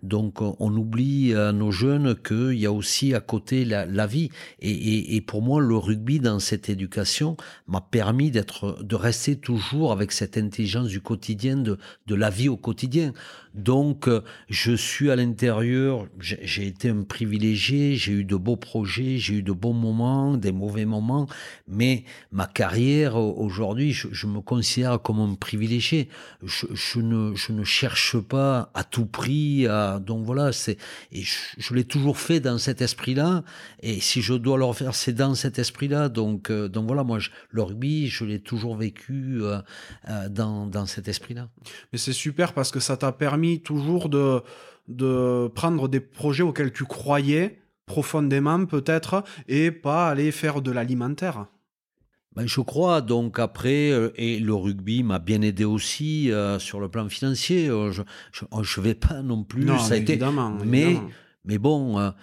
Donc 0.01 0.41
on 0.41 0.75
oublie 0.75 1.35
à 1.35 1.51
nos 1.51 1.71
jeunes 1.71 2.15
qu'il 2.15 2.53
y 2.53 2.65
a 2.65 2.71
aussi 2.71 3.13
à 3.13 3.19
côté 3.19 3.65
la, 3.65 4.07
vie. 4.07 4.29
Et, 4.59 4.71
et, 4.71 5.15
et, 5.15 5.21
pour 5.21 5.41
moi, 5.41 5.61
le 5.61 5.77
rugby 5.77 6.19
dans 6.19 6.39
cette 6.39 6.69
éducation 6.69 7.37
m'a 7.67 7.81
permis 7.81 8.31
d'être, 8.31 8.83
de 8.83 8.95
rester 8.95 9.35
toujours 9.35 9.91
avec 9.91 10.11
cette 10.11 10.37
intelligence 10.37 10.87
du 10.87 11.01
quotidien, 11.01 11.57
de, 11.57 11.77
de 12.07 12.15
la 12.15 12.29
vie 12.29 12.49
au 12.49 12.57
quotidien. 12.57 13.13
Donc, 13.53 14.09
je 14.49 14.71
suis 14.71 15.11
à 15.11 15.15
l'intérieur, 15.15 16.07
j'ai 16.19 16.67
été 16.67 16.89
un 16.89 17.03
privilégié, 17.03 17.95
j'ai 17.95 18.13
eu 18.13 18.23
de 18.23 18.37
beaux 18.37 18.55
projets, 18.55 19.17
j'ai 19.17 19.35
eu 19.35 19.43
de 19.43 19.51
bons 19.51 19.73
moments, 19.73 20.37
des 20.37 20.53
mauvais 20.53 20.85
moments, 20.85 21.27
mais 21.67 22.05
ma 22.31 22.45
carrière 22.45 23.17
aujourd'hui, 23.17 23.91
je, 23.91 24.27
me 24.27 24.39
considère 24.39 25.01
comme 25.01 25.19
un 25.19 25.35
privilégié. 25.35 26.07
Je, 26.43 26.99
ne, 26.99 27.35
je 27.35 27.51
ne 27.51 27.63
cherche 27.65 28.17
pas 28.17 28.71
à 28.73 28.85
tout 28.85 29.05
prix, 29.05 29.67
à, 29.67 29.99
donc 29.99 30.25
voilà, 30.25 30.53
c'est, 30.53 30.77
et 31.11 31.23
je, 31.23 31.73
l'ai 31.73 31.83
toujours 31.83 32.17
fait 32.17 32.39
dans 32.39 32.57
cet 32.57 32.81
esprit-là, 32.81 33.43
et 33.81 33.99
si 33.99 34.21
je 34.21 34.33
dois 34.33 34.57
le 34.57 34.63
refaire, 34.63 34.95
c'est 34.95 35.13
dans 35.13 35.35
cet 35.35 35.59
esprit-là. 35.59 36.07
Donc, 36.07 36.49
euh, 36.49 36.69
donc 36.69 36.87
voilà, 36.87 37.03
moi, 37.03 37.19
le 37.49 37.61
rugby, 37.61 38.07
je 38.07 38.23
l'ai 38.23 38.39
toujours 38.39 38.77
vécu 38.77 39.41
euh, 39.41 39.59
euh, 40.09 40.29
dans, 40.29 40.67
dans 40.67 40.85
cet 40.85 41.09
esprit-là. 41.09 41.49
Mais 41.91 41.99
c'est 41.99 42.13
super 42.13 42.53
parce 42.53 42.71
que 42.71 42.79
ça 42.79 42.95
t'a 42.95 43.11
permis 43.11 43.40
toujours 43.63 44.09
de, 44.09 44.41
de 44.87 45.47
prendre 45.53 45.87
des 45.87 45.99
projets 45.99 46.43
auxquels 46.43 46.71
tu 46.71 46.85
croyais 46.85 47.59
profondément 47.85 48.65
peut-être 48.65 49.23
et 49.47 49.71
pas 49.71 50.09
aller 50.09 50.31
faire 50.31 50.61
de 50.61 50.71
l'alimentaire. 50.71 51.47
Ben, 52.33 52.47
je 52.47 52.61
crois 52.61 53.01
donc 53.01 53.39
après 53.39 53.91
euh, 53.91 54.13
et 54.15 54.39
le 54.39 54.53
rugby 54.53 55.03
m'a 55.03 55.19
bien 55.19 55.41
aidé 55.41 55.65
aussi 55.65 56.31
euh, 56.31 56.59
sur 56.59 56.79
le 56.79 56.87
plan 56.87 57.09
financier. 57.09 57.67
Euh, 57.67 57.91
je 57.91 58.03
je, 58.61 58.81
vais 58.81 58.93
pas 58.93 59.21
non 59.21 59.43
plus. 59.43 59.65
Non, 59.65 59.77
ça 59.77 59.95
a 59.95 59.97
été, 59.97 60.17
mais 60.65 60.95
mais 61.43 61.57
bon, 61.57 62.13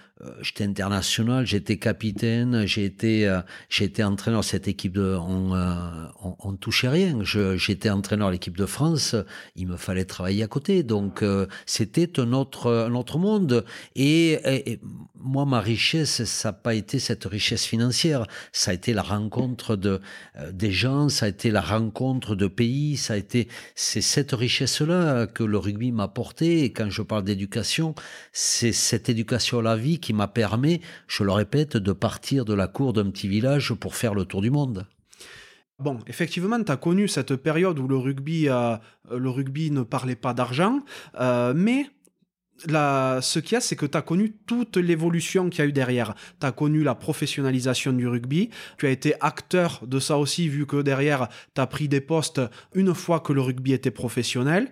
j'étais 0.41 0.65
international, 0.65 1.47
j'étais 1.47 1.77
capitaine, 1.77 2.67
été, 2.77 3.29
euh, 3.29 3.41
été 3.81 4.03
entraîneur. 4.03 4.45
Cette 4.45 4.69
équipe 4.69 4.95
de, 4.95 5.17
on, 5.17 5.55
euh, 5.55 6.07
on, 6.21 6.55
touchait 6.55 6.89
rien. 6.89 7.19
J'étais 7.23 7.91
entraîneur 7.91 8.31
l'équipe 8.31 8.57
de 8.57 8.67
France. 8.67 9.15
Il 9.55 9.69
me 9.69 9.77
fallait 9.77 10.05
travailler 10.05 10.43
à 10.43 10.49
côté, 10.49 10.83
donc 10.83 11.25
c'était 11.67 12.19
un 12.21 12.33
autre, 12.33 12.71
un 12.71 12.95
autre 12.95 13.19
monde. 13.19 13.65
Et, 13.95 14.81
moi, 15.21 15.45
ma 15.45 15.61
richesse, 15.61 16.25
ça 16.25 16.49
n'a 16.49 16.53
pas 16.53 16.75
été 16.75 16.99
cette 16.99 17.25
richesse 17.25 17.65
financière. 17.65 18.27
Ça 18.53 18.71
a 18.71 18.75
été 18.75 18.93
la 18.93 19.03
rencontre 19.03 19.77
de 19.77 20.01
des 20.53 20.71
gens, 20.71 21.09
ça 21.09 21.27
a 21.27 21.29
été 21.29 21.51
la 21.51 21.61
rencontre 21.61 22.35
de 22.35 22.47
pays, 22.47 22.97
ça 22.97 23.15
a 23.15 23.17
été, 23.17 23.49
c'est 23.75 24.01
cette 24.01 24.33
richesse-là 24.33 25.27
que 25.27 25.43
le 25.43 25.59
rugby 25.59 25.93
m'a 25.93 26.05
apporté. 26.05 26.65
Et 26.65 26.73
quand 26.73 26.91
je 26.91 27.03
parle 27.03 27.25
d'éducation, 27.25 27.95
c'est 28.33 28.73
cette 28.73 29.09
éducation 29.09 29.59
à 29.59 29.63
la 29.63 29.77
vie 29.77 29.99
qui 29.99 30.08
m'a 30.13 30.29
permis, 30.29 30.81
je 31.07 31.25
le 31.25 31.33
répète, 31.33 31.77
de 31.77 31.93
partir 31.93 32.45
de 32.45 32.55
la 32.55 32.67
cour 32.67 32.93
d'un 32.93 33.11
petit 33.11 33.29
village 33.29 33.73
pour 33.75 33.95
faire 33.95 34.15
le 34.15 34.25
tour 34.25 34.43
du 34.43 34.51
monde. 34.51 34.87
Bon, 35.79 35.99
effectivement, 36.09 36.63
tu 36.63 36.73
as 36.73 36.77
connu 36.77 37.07
cette 37.07 37.37
période 37.37 37.79
où 37.79 37.87
le 37.87 37.97
rugby, 37.97 38.47
le 38.47 39.31
rugby 39.31 39.71
ne 39.71 39.83
parlait 39.83 40.17
pas 40.17 40.35
d'argent, 40.35 40.81
euh, 41.21 41.53
mais 41.55 41.87
la, 42.67 43.21
ce 43.23 43.39
qu'il 43.39 43.53
y 43.53 43.57
a, 43.57 43.61
c'est 43.61 43.77
que 43.77 43.87
tu 43.87 43.97
as 43.97 44.03
connu 44.03 44.33
toute 44.47 44.77
l'évolution 44.77 45.49
qu'il 45.49 45.61
y 45.61 45.63
a 45.63 45.67
eu 45.67 45.73
derrière. 45.73 46.15
Tu 46.41 46.47
as 46.47 46.53
connu 46.53 46.83
la 46.83 46.95
professionnalisation 46.95 47.93
du 47.93 48.09
rugby, 48.09 48.51
tu 48.79 48.87
as 48.87 48.91
été 48.91 49.15
acteur 49.21 49.81
de 49.87 50.01
ça 50.01 50.19
aussi, 50.19 50.49
vu 50.49 50.67
que 50.67 50.83
derrière, 50.83 51.29
tu 51.55 51.61
as 51.61 51.67
pris 51.67 51.89
des 51.89 52.01
postes 52.01 52.41
une 52.75 52.95
fois 52.95 53.21
que 53.21 53.33
le 53.33 53.41
rugby 53.41 53.73
était 53.73 53.91
professionnel. 53.91 54.71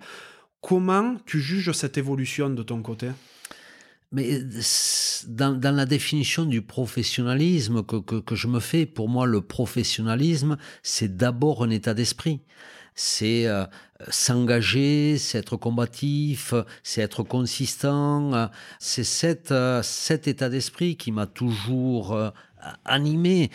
Comment 0.61 1.15
tu 1.25 1.39
juges 1.39 1.71
cette 1.71 1.97
évolution 1.97 2.49
de 2.49 2.63
ton 2.63 2.81
côté? 2.81 3.07
Mais 4.11 4.39
dans, 5.27 5.59
dans, 5.59 5.75
la 5.75 5.85
définition 5.85 6.45
du 6.45 6.61
professionnalisme 6.61 7.83
que, 7.83 7.97
que, 7.97 8.35
je 8.35 8.47
me 8.47 8.59
fais, 8.59 8.85
pour 8.85 9.09
moi, 9.09 9.25
le 9.25 9.41
professionnalisme, 9.41 10.57
c'est 10.81 11.17
d'abord 11.17 11.63
un 11.63 11.69
état 11.69 11.93
d'esprit. 11.93 12.39
C'est 12.95 13.47
euh, 13.47 13.65
s'engager, 14.09 15.17
c'est 15.17 15.39
être 15.39 15.57
combatif, 15.57 16.53
c'est 16.83 17.01
être 17.01 17.23
consistant. 17.23 18.49
c'est 18.79 19.03
cet, 19.03 19.51
euh, 19.51 19.83
cet 19.83 20.27
état 20.27 20.49
d'esprit 20.49 20.95
qui 20.95 21.11
m'a 21.11 21.27
toujours 21.27 22.13
euh, 22.13 22.29
animé. 22.85 23.51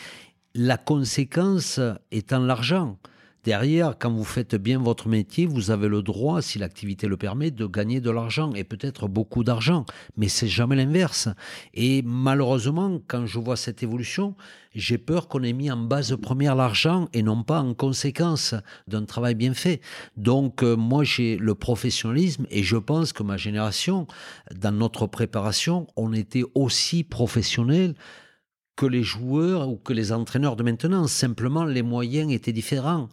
La 0.55 0.77
conséquence 0.77 1.81
étant 2.11 2.41
l'argent. 2.41 2.99
Derrière, 3.45 3.97
quand 3.99 4.13
vous 4.13 4.23
faites 4.23 4.55
bien 4.55 4.79
votre 4.79 5.09
métier, 5.09 5.47
vous 5.47 5.73
avez 5.73 5.89
le 5.89 6.01
droit, 6.01 6.43
si 6.43 6.61
l'activité 6.61 7.09
le 7.09 7.17
permet, 7.17 7.51
de 7.51 7.67
gagner 7.67 8.01
de 8.01 8.09
l'argent 8.09 8.53
et 8.55 8.63
peut-être 8.63 9.09
beaucoup 9.09 9.43
d'argent. 9.43 9.85
Mais 10.17 10.29
c'est 10.29 10.47
jamais 10.47 10.77
l'inverse. 10.77 11.29
Et 11.75 12.03
malheureusement, 12.03 13.01
quand 13.09 13.27
je 13.27 13.41
vois 13.41 13.57
cette 13.57 13.83
évolution, 13.83 14.37
j'ai 14.77 14.97
peur 14.97 15.27
qu'on 15.27 15.43
ait 15.43 15.53
mis 15.53 15.73
en 15.73 15.77
base 15.77 16.17
première 16.23 16.55
l'argent 16.55 17.09
et 17.13 17.25
non 17.25 17.43
pas 17.43 17.61
en 17.61 17.75
conséquence 17.75 18.55
d'un 18.87 19.05
travail 19.07 19.35
bien 19.35 19.55
fait. 19.55 19.81
Donc, 20.17 20.63
euh, 20.63 20.77
moi, 20.77 21.03
j'ai 21.03 21.37
le 21.37 21.57
professionnalisme 21.57 22.47
et 22.49 22.63
je 22.63 22.77
pense 22.77 23.13
que 23.13 23.25
ma 23.25 23.37
génération, 23.37 24.07
dans 24.55 24.71
notre 24.71 25.09
préparation, 25.09 25.89
on 25.97 26.13
était 26.13 26.45
aussi 26.55 27.03
professionnels 27.03 27.97
que 28.77 28.87
les 28.87 29.03
joueurs 29.03 29.69
ou 29.69 29.77
que 29.77 29.93
les 29.93 30.13
entraîneurs 30.13 30.57
de 30.57 30.63
maintenant. 30.63 31.07
Simplement, 31.07 31.65
les 31.65 31.83
moyens 31.83 32.33
étaient 32.33 32.53
différents. 32.53 33.09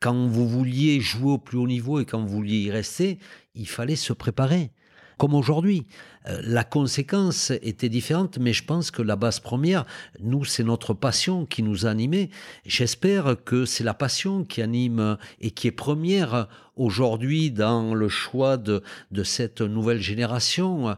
Quand 0.00 0.26
vous 0.26 0.48
vouliez 0.48 1.00
jouer 1.00 1.32
au 1.32 1.38
plus 1.38 1.58
haut 1.58 1.66
niveau 1.66 2.00
et 2.00 2.04
quand 2.04 2.20
vous 2.20 2.28
vouliez 2.28 2.58
y 2.58 2.70
rester, 2.70 3.18
il 3.54 3.68
fallait 3.68 3.96
se 3.96 4.12
préparer 4.12 4.70
comme 5.18 5.34
aujourd'hui. 5.34 5.86
Euh, 6.26 6.40
la 6.44 6.64
conséquence 6.64 7.50
était 7.62 7.88
différente, 7.88 8.38
mais 8.38 8.52
je 8.52 8.64
pense 8.64 8.90
que 8.90 9.02
la 9.02 9.16
base 9.16 9.40
première, 9.40 9.84
nous, 10.20 10.44
c'est 10.44 10.64
notre 10.64 10.94
passion 10.94 11.44
qui 11.44 11.62
nous 11.62 11.86
a 11.86 11.90
animés. 11.90 12.30
J'espère 12.64 13.36
que 13.44 13.64
c'est 13.64 13.84
la 13.84 13.94
passion 13.94 14.44
qui 14.44 14.62
anime 14.62 15.18
et 15.40 15.50
qui 15.50 15.66
est 15.66 15.72
première 15.72 16.48
aujourd'hui 16.76 17.50
dans 17.50 17.94
le 17.94 18.08
choix 18.08 18.56
de, 18.56 18.82
de 19.10 19.24
cette 19.24 19.60
nouvelle 19.60 20.00
génération. 20.00 20.96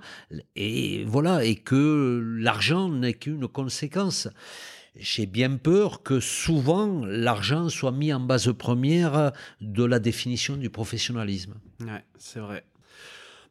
Et 0.54 1.04
voilà, 1.04 1.44
et 1.44 1.56
que 1.56 2.22
l'argent 2.38 2.88
n'est 2.88 3.14
qu'une 3.14 3.48
conséquence 3.48 4.28
j'ai 4.96 5.26
bien 5.26 5.56
peur 5.56 6.02
que 6.02 6.20
souvent 6.20 7.04
l'argent 7.06 7.68
soit 7.68 7.92
mis 7.92 8.12
en 8.12 8.20
base 8.20 8.52
première 8.52 9.32
de 9.60 9.84
la 9.84 9.98
définition 9.98 10.56
du 10.56 10.68
professionnalisme. 10.68 11.54
Ouais, 11.80 12.04
c'est 12.18 12.40
vrai. 12.40 12.64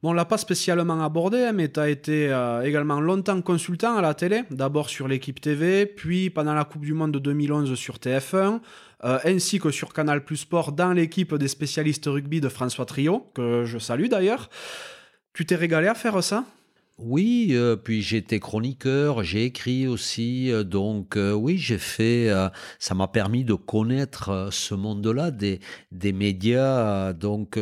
Bon, 0.01 0.11
on 0.11 0.13
l'a 0.13 0.23
pas 0.23 0.37
spécialement 0.37 1.03
abordé, 1.03 1.43
hein, 1.43 1.51
mais 1.51 1.67
tu 1.67 1.77
as 1.77 1.89
été 1.89 2.31
euh, 2.31 2.61
également 2.61 3.01
longtemps 3.01 3.41
consultant 3.41 3.97
à 3.97 4.01
la 4.01 4.13
télé, 4.13 4.43
d'abord 4.49 4.89
sur 4.89 5.09
l'équipe 5.09 5.41
TV, 5.41 5.85
puis 5.85 6.29
pendant 6.29 6.53
la 6.53 6.63
Coupe 6.63 6.85
du 6.85 6.93
Monde 6.93 7.11
de 7.11 7.19
2011 7.19 7.75
sur 7.75 7.97
TF1, 7.97 8.61
euh, 9.03 9.19
ainsi 9.25 9.59
que 9.59 9.71
sur 9.71 9.91
Canal 9.91 10.23
Plus 10.23 10.37
Sport 10.37 10.71
dans 10.71 10.93
l'équipe 10.93 11.35
des 11.35 11.49
spécialistes 11.49 12.05
rugby 12.05 12.39
de 12.39 12.47
François 12.47 12.85
Trio, 12.85 13.29
que 13.33 13.65
je 13.65 13.77
salue 13.77 14.07
d'ailleurs. 14.07 14.49
Tu 15.33 15.45
t'es 15.45 15.55
régalé 15.55 15.87
à 15.87 15.95
faire 15.95 16.23
ça? 16.23 16.45
Oui, 16.97 17.49
euh, 17.51 17.75
puis 17.75 18.01
j'étais 18.01 18.39
chroniqueur, 18.39 19.23
j'ai 19.23 19.43
écrit 19.43 19.85
aussi, 19.85 20.49
donc 20.63 21.17
oui, 21.17 21.57
j'ai 21.57 21.77
fait, 21.77 22.29
ça 22.77 22.95
m'a 22.95 23.09
permis 23.09 23.43
de 23.43 23.53
connaître 23.53 24.47
ce 24.51 24.75
monde-là 24.75 25.31
des, 25.31 25.59
des 25.91 26.13
médias, 26.13 27.11
donc 27.11 27.59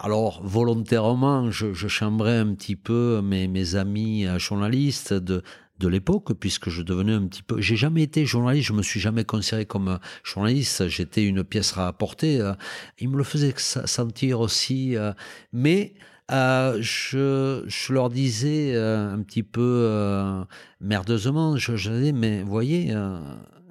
alors 0.00 0.40
volontairement, 0.44 1.50
je, 1.50 1.72
je 1.72 1.88
chambrais 1.88 2.38
un 2.38 2.54
petit 2.54 2.76
peu 2.76 3.20
mes, 3.22 3.74
amis 3.74 4.26
euh, 4.26 4.38
journalistes 4.38 5.12
de, 5.14 5.42
de 5.78 5.88
l'époque, 5.88 6.32
puisque 6.34 6.68
je 6.70 6.82
devenais 6.82 7.12
un 7.12 7.26
petit 7.26 7.42
peu. 7.42 7.60
J'ai 7.60 7.76
jamais 7.76 8.02
été 8.02 8.24
journaliste, 8.26 8.68
je 8.68 8.72
me 8.72 8.82
suis 8.82 9.00
jamais 9.00 9.24
considéré 9.24 9.66
comme 9.66 9.88
euh, 9.88 9.98
journaliste. 10.24 10.88
J'étais 10.88 11.24
une 11.24 11.44
pièce 11.44 11.76
à 11.76 11.88
apporter. 11.88 12.40
euh, 12.40 12.54
Ils 12.98 13.08
me 13.08 13.16
le 13.16 13.24
faisaient 13.24 13.54
sa- 13.56 13.86
sentir 13.86 14.40
aussi, 14.40 14.96
euh, 14.96 15.12
mais 15.52 15.94
euh, 16.30 16.78
je, 16.80 17.64
je 17.66 17.92
leur 17.92 18.08
disais 18.08 18.74
euh, 18.74 19.12
un 19.14 19.22
petit 19.22 19.42
peu 19.42 19.60
euh, 19.90 20.44
merdeusement, 20.80 21.56
je, 21.56 21.76
je 21.76 21.90
disais, 21.90 22.12
mais 22.12 22.42
voyez, 22.42 22.92
euh, 22.94 23.18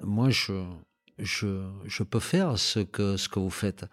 moi, 0.04 0.30
je, 0.30 0.52
je, 1.18 1.64
je 1.86 2.02
peux 2.02 2.20
faire 2.20 2.58
ce 2.58 2.80
que, 2.80 3.16
ce 3.16 3.28
que 3.28 3.38
vous 3.40 3.50
faites. 3.50 3.84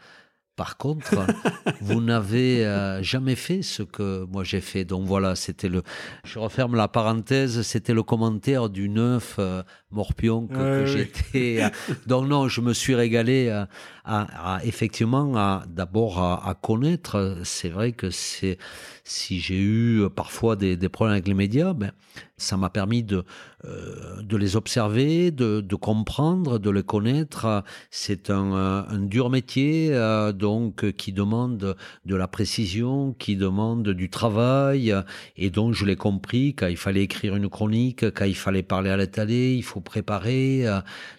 Par 0.60 0.76
contre, 0.76 1.16
vous 1.82 2.02
n'avez 2.02 2.66
euh, 2.66 3.02
jamais 3.02 3.36
fait 3.36 3.62
ce 3.62 3.82
que 3.82 4.26
moi 4.26 4.44
j'ai 4.44 4.60
fait. 4.60 4.84
Donc 4.84 5.06
voilà, 5.08 5.36
c'était 5.36 5.70
le. 5.70 5.84
Je 6.26 6.38
referme 6.38 6.76
la 6.76 6.90
parenthèse. 6.90 7.62
C'était 7.62 7.94
le 7.94 8.04
commentaire 8.04 8.70
du 8.70 8.90
neuf 8.90 9.38
euh, 9.40 9.64
Morpion 9.90 10.48
que, 10.48 10.58
Ouais, 10.58 10.60
que 10.76 10.80
ouais. 10.82 10.86
j'étais. 10.86 11.64
euh, 11.64 11.70
donc 12.08 12.28
non, 12.28 12.50
je 12.50 12.60
me 12.60 12.74
suis 12.74 12.94
régalé 12.94 13.48
à, 13.50 13.70
à- 14.04 14.60
effectivement 14.66 15.34
à 15.38 15.64
d'abord 15.70 16.20
à, 16.20 16.46
à 16.50 16.54
connaître. 16.56 17.38
C'est 17.46 17.70
vrai 17.70 17.94
que 17.94 18.10
c'est 18.10 18.58
si 19.06 19.40
j'ai 19.40 19.62
eu 19.62 20.10
parfois 20.14 20.58
des, 20.58 20.76
des 20.76 20.90
problèmes 20.90 21.14
avec 21.14 21.28
les 21.30 21.34
médias, 21.36 21.72
ben 21.74 21.92
ça 22.40 22.58
m'a 22.58 22.70
permis 22.70 23.04
de 23.04 23.24
euh, 23.66 24.22
les 24.32 24.56
observer, 24.56 25.32
de, 25.32 25.76
comprendre, 25.76 26.60
de 26.60 26.70
les 26.70 26.84
connaître. 26.84 27.64
C'est 27.92 28.30
un, 28.30 28.54
euh, 28.54 28.98
dur 28.98 29.30
métier, 29.30 29.90
euh, 29.92 30.32
donc 30.32 30.92
qui 30.94 31.12
demande 31.12 31.76
de 32.06 32.16
la 32.16 32.28
précision, 32.28 33.14
qui 33.20 33.36
demande 33.36 33.90
du 33.90 34.10
travail, 34.10 34.96
et 35.36 35.50
donc 35.50 35.74
je 35.74 35.86
l'ai 35.86 35.98
compris 35.98 36.56
quand 36.56 36.68
il 36.68 36.78
fallait 36.78 37.04
écrire 37.04 37.36
une 37.36 37.50
chronique, 37.50 38.06
quand 38.14 38.26
il 38.26 38.36
fallait 38.36 38.64
parler 38.64 38.90
à 38.92 38.98
la 38.98 39.08
télé, 39.08 39.56
il 39.56 39.64
faut 39.64 39.82
préparer. 39.82 40.66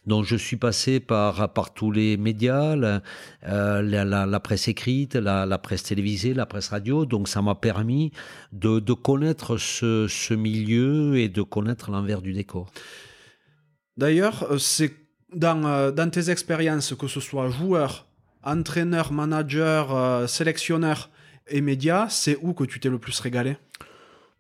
donc 0.07 0.25
je 0.25 0.37
suis 0.37 0.57
passé 0.57 0.99
par 0.99 1.51
tous 1.75 1.93
les 1.93 2.17
médias, 2.17 2.75
la, 3.43 4.41
presse 4.41 4.69
écrite, 4.69 5.15
la, 5.15 5.59
presse 5.59 5.83
télévisée, 5.83 6.33
la 6.33 6.47
presse 6.47 6.69
radio. 6.69 7.05
Donc 7.05 7.29
ça 7.29 7.43
m'a 7.43 7.55
permis 7.55 8.13
de, 8.53 8.81
connaître 8.95 9.59
ce 9.59 10.35
milieu 10.35 11.10
et 11.15 11.29
de 11.29 11.43
connaître 11.43 11.91
l'envers 11.91 12.23
du 12.23 12.33
décor. 12.33 12.71
D'ailleurs, 13.97 14.47
euh, 14.51 14.59
c'est 14.59 14.93
dans, 15.35 15.65
euh, 15.65 15.91
dans 15.91 16.11
tes 16.11 16.31
expériences, 16.31 16.95
que 16.95 17.07
ce 17.07 17.21
soit 17.21 17.51
joueur, 17.51 18.07
entraîneur, 18.43 19.13
manager, 19.13 19.95
euh, 19.95 20.27
sélectionneur 20.27 21.11
et 21.49 21.61
média, 21.61 22.07
c'est 22.09 22.39
où 22.43 22.53
que 22.55 22.65
tu 22.65 22.81
t'es 22.81 22.89
le 22.89 22.99
plus 22.99 23.19
régalé? 23.21 23.57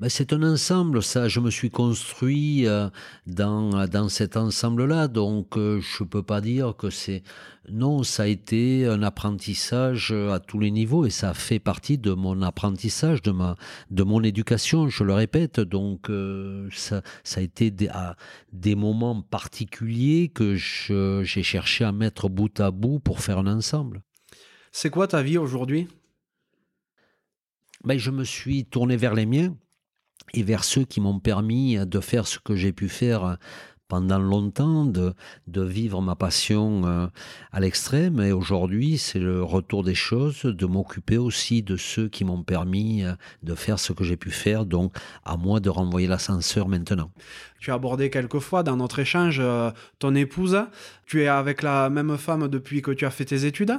Ben, 0.00 0.08
c'est 0.08 0.32
un 0.32 0.42
ensemble, 0.42 1.02
ça. 1.02 1.28
Je 1.28 1.40
me 1.40 1.50
suis 1.50 1.68
construit 1.68 2.66
euh, 2.66 2.88
dans, 3.26 3.86
dans 3.86 4.08
cet 4.08 4.38
ensemble-là, 4.38 5.08
donc 5.08 5.58
euh, 5.58 5.78
je 5.82 6.04
peux 6.04 6.22
pas 6.22 6.40
dire 6.40 6.74
que 6.74 6.88
c'est. 6.88 7.22
Non, 7.68 8.02
ça 8.02 8.22
a 8.22 8.26
été 8.26 8.86
un 8.86 9.02
apprentissage 9.02 10.10
à 10.10 10.40
tous 10.40 10.58
les 10.58 10.70
niveaux 10.70 11.04
et 11.04 11.10
ça 11.10 11.34
fait 11.34 11.58
partie 11.58 11.98
de 11.98 12.12
mon 12.14 12.40
apprentissage, 12.40 13.20
de 13.20 13.30
ma, 13.30 13.56
de 13.90 14.02
mon 14.02 14.22
éducation. 14.22 14.88
Je 14.88 15.04
le 15.04 15.12
répète, 15.12 15.60
donc 15.60 16.08
euh, 16.08 16.66
ça, 16.72 17.02
ça 17.22 17.40
a 17.40 17.42
été 17.42 17.70
des, 17.70 17.88
à 17.88 18.16
des 18.54 18.74
moments 18.74 19.20
particuliers 19.20 20.30
que 20.34 20.54
j'ai 20.56 21.42
cherché 21.42 21.84
à 21.84 21.92
mettre 21.92 22.30
bout 22.30 22.58
à 22.58 22.70
bout 22.70 23.00
pour 23.00 23.20
faire 23.20 23.36
un 23.36 23.46
ensemble. 23.46 24.00
C'est 24.72 24.88
quoi 24.88 25.06
ta 25.06 25.22
vie 25.22 25.36
aujourd'hui? 25.36 25.88
Ben, 27.84 27.98
je 27.98 28.10
me 28.10 28.24
suis 28.24 28.64
tourné 28.64 28.96
vers 28.96 29.12
les 29.12 29.26
miens 29.26 29.54
et 30.34 30.42
vers 30.42 30.64
ceux 30.64 30.84
qui 30.84 31.00
m'ont 31.00 31.18
permis 31.20 31.76
de 31.76 32.00
faire 32.00 32.26
ce 32.26 32.38
que 32.38 32.54
j'ai 32.54 32.72
pu 32.72 32.88
faire 32.88 33.38
pendant 33.90 34.20
longtemps, 34.20 34.86
de, 34.86 35.12
vivre 35.48 36.00
ma 36.00 36.14
passion 36.14 36.82
euh, 36.86 37.06
à 37.52 37.60
l'extrême. 37.60 38.20
Et 38.20 38.32
aujourd'hui, 38.32 38.96
c'est 38.96 39.18
le 39.18 39.42
retour 39.42 39.82
des 39.82 39.96
choses, 39.96 40.42
de 40.44 40.66
m'occuper 40.66 41.18
aussi 41.18 41.62
de 41.62 41.76
ceux 41.76 42.08
qui 42.08 42.24
m'ont 42.24 42.42
permis 42.42 43.04
euh, 43.04 43.12
de 43.42 43.54
faire 43.54 43.78
ce 43.78 43.92
que 43.92 44.04
j'ai 44.04 44.16
pu 44.16 44.30
faire. 44.30 44.64
Donc, 44.64 44.96
à 45.24 45.36
moi 45.36 45.60
de 45.60 45.68
renvoyer 45.68 46.06
l'ascenseur 46.06 46.68
maintenant. 46.68 47.10
Tu 47.58 47.72
as 47.72 47.74
abordé 47.74 48.08
quelques 48.08 48.38
fois 48.38 48.62
dans 48.62 48.76
notre 48.76 49.00
échange 49.00 49.38
euh, 49.40 49.70
ton 49.98 50.14
épouse. 50.14 50.56
Tu 51.04 51.22
es 51.24 51.26
avec 51.26 51.60
la 51.60 51.90
même 51.90 52.16
femme 52.16 52.46
depuis 52.46 52.80
que 52.80 52.92
tu 52.92 53.04
as 53.04 53.10
fait 53.10 53.24
tes 53.24 53.44
études? 53.44 53.76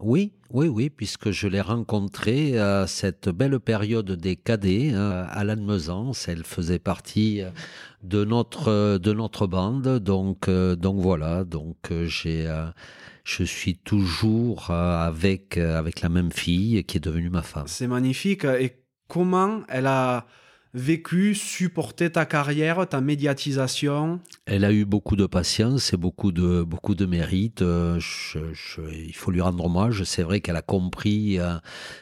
Oui, 0.00 0.32
oui, 0.50 0.68
oui, 0.68 0.90
puisque 0.90 1.30
je 1.30 1.48
l'ai 1.48 1.60
rencontrée 1.60 2.58
à 2.58 2.86
cette 2.86 3.28
belle 3.28 3.58
période 3.60 4.10
des 4.10 4.36
cadets 4.36 4.90
euh, 4.92 5.24
à 5.28 5.44
Lannemezans. 5.44 6.12
Elle 6.26 6.44
faisait 6.44 6.78
partie 6.78 7.42
euh, 7.42 7.50
de 8.02 8.24
notre 8.24 8.68
euh, 8.68 8.98
de 8.98 9.12
notre 9.12 9.46
bande, 9.46 9.98
donc 9.98 10.50
donc 10.50 11.00
voilà, 11.00 11.44
donc 11.44 11.76
j'ai 12.04 12.46
je 13.24 13.44
suis 13.44 13.76
toujours 13.76 14.70
avec 14.70 15.56
avec 15.56 16.02
la 16.02 16.08
même 16.08 16.32
fille 16.32 16.84
qui 16.84 16.98
est 16.98 17.00
devenue 17.00 17.30
ma 17.30 17.42
femme. 17.42 17.66
C'est 17.66 17.86
magnifique. 17.86 18.44
Et 18.44 18.84
comment 19.08 19.62
elle 19.68 19.86
a 19.86 20.26
vécu, 20.74 21.36
supporté 21.36 22.10
ta 22.10 22.26
carrière, 22.26 22.86
ta 22.88 23.00
médiatisation? 23.00 24.20
Elle 24.44 24.64
a 24.64 24.72
eu 24.72 24.84
beaucoup 24.84 25.14
de 25.14 25.26
patience 25.26 25.92
et 25.92 25.96
beaucoup 25.96 26.32
de, 26.32 26.62
beaucoup 26.62 26.96
de 26.96 27.06
mérite. 27.06 27.62
Euh, 27.62 28.00
il 28.92 29.14
faut 29.14 29.30
lui 29.30 29.40
rendre 29.40 29.64
hommage. 29.64 30.02
C'est 30.02 30.24
vrai 30.24 30.40
qu'elle 30.40 30.56
a 30.56 30.62
compris 30.62 31.38
euh, 31.38 31.54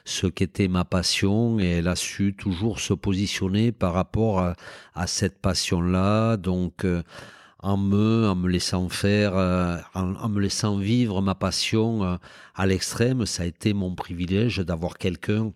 ce 0.05 0.27
qu'était 0.27 0.69
ma 0.69 0.85
passion 0.85 1.61
et 1.61 1.67
elle 1.67 1.89
a 1.89 1.97
su 1.97 2.35
toujours 2.35 2.81
se 2.81 2.95
positionner 2.95 3.73
par 3.73 3.93
rapport 3.93 4.41
à, 4.41 4.57
à 4.95 5.07
cette 5.07 5.39
passion-là. 5.39 6.39
Donc, 6.39 6.87
euh, 6.87 7.03
en 7.59 7.77
me, 7.77 8.27
en 8.27 8.35
me 8.35 8.49
laissant 8.49 8.89
faire, 8.89 9.35
en, 9.95 10.15
en 10.17 10.29
me 10.29 10.41
laissant 10.41 10.79
vivre 10.79 11.23
ma 11.23 11.37
passion 11.37 12.19
à 12.57 12.67
l'extrême, 12.67 13.25
ça 13.25 13.45
a 13.45 13.47
été 13.47 13.73
mon 13.73 13.95
privilège 13.95 14.59
d'avoir 14.59 14.99
quelqu'un 14.99 15.53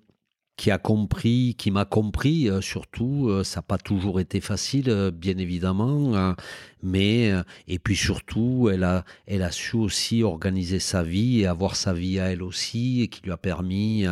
qui 0.56 0.70
a 0.70 0.78
compris, 0.78 1.54
qui 1.58 1.70
m'a 1.70 1.84
compris 1.84 2.48
euh, 2.48 2.60
surtout. 2.60 3.28
euh, 3.28 3.44
ça 3.44 3.58
n'a 3.58 3.62
pas 3.62 3.78
toujours 3.78 4.20
été 4.20 4.40
facile, 4.40 4.88
euh, 4.88 5.10
bien 5.10 5.36
évidemment, 5.36 6.34
mais 6.82 7.32
et 7.66 7.78
puis 7.78 7.96
surtout, 7.96 8.70
elle 8.72 8.84
a, 8.84 9.04
elle 9.26 9.42
a 9.42 9.50
su 9.50 9.76
aussi 9.76 10.22
organiser 10.22 10.78
sa 10.78 11.02
vie 11.02 11.40
et 11.40 11.46
avoir 11.46 11.74
sa 11.74 11.92
vie 11.92 12.20
à 12.20 12.30
elle 12.30 12.42
aussi, 12.42 13.02
et 13.02 13.08
qui 13.08 13.22
lui 13.22 13.32
a 13.32 13.36
permis, 13.36 14.04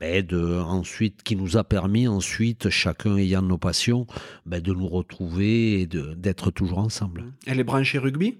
ben, 0.00 0.26
de 0.26 0.58
ensuite, 0.60 1.22
qui 1.22 1.36
nous 1.36 1.56
a 1.56 1.64
permis 1.64 2.08
ensuite, 2.08 2.68
chacun 2.68 3.16
ayant 3.16 3.42
nos 3.42 3.58
passions, 3.58 4.06
ben, 4.44 4.60
de 4.60 4.72
nous 4.72 4.88
retrouver 4.88 5.80
et 5.80 5.86
d'être 5.86 6.50
toujours 6.50 6.78
ensemble. 6.78 7.24
Elle 7.46 7.60
est 7.60 7.64
branchée 7.64 7.98
rugby? 7.98 8.38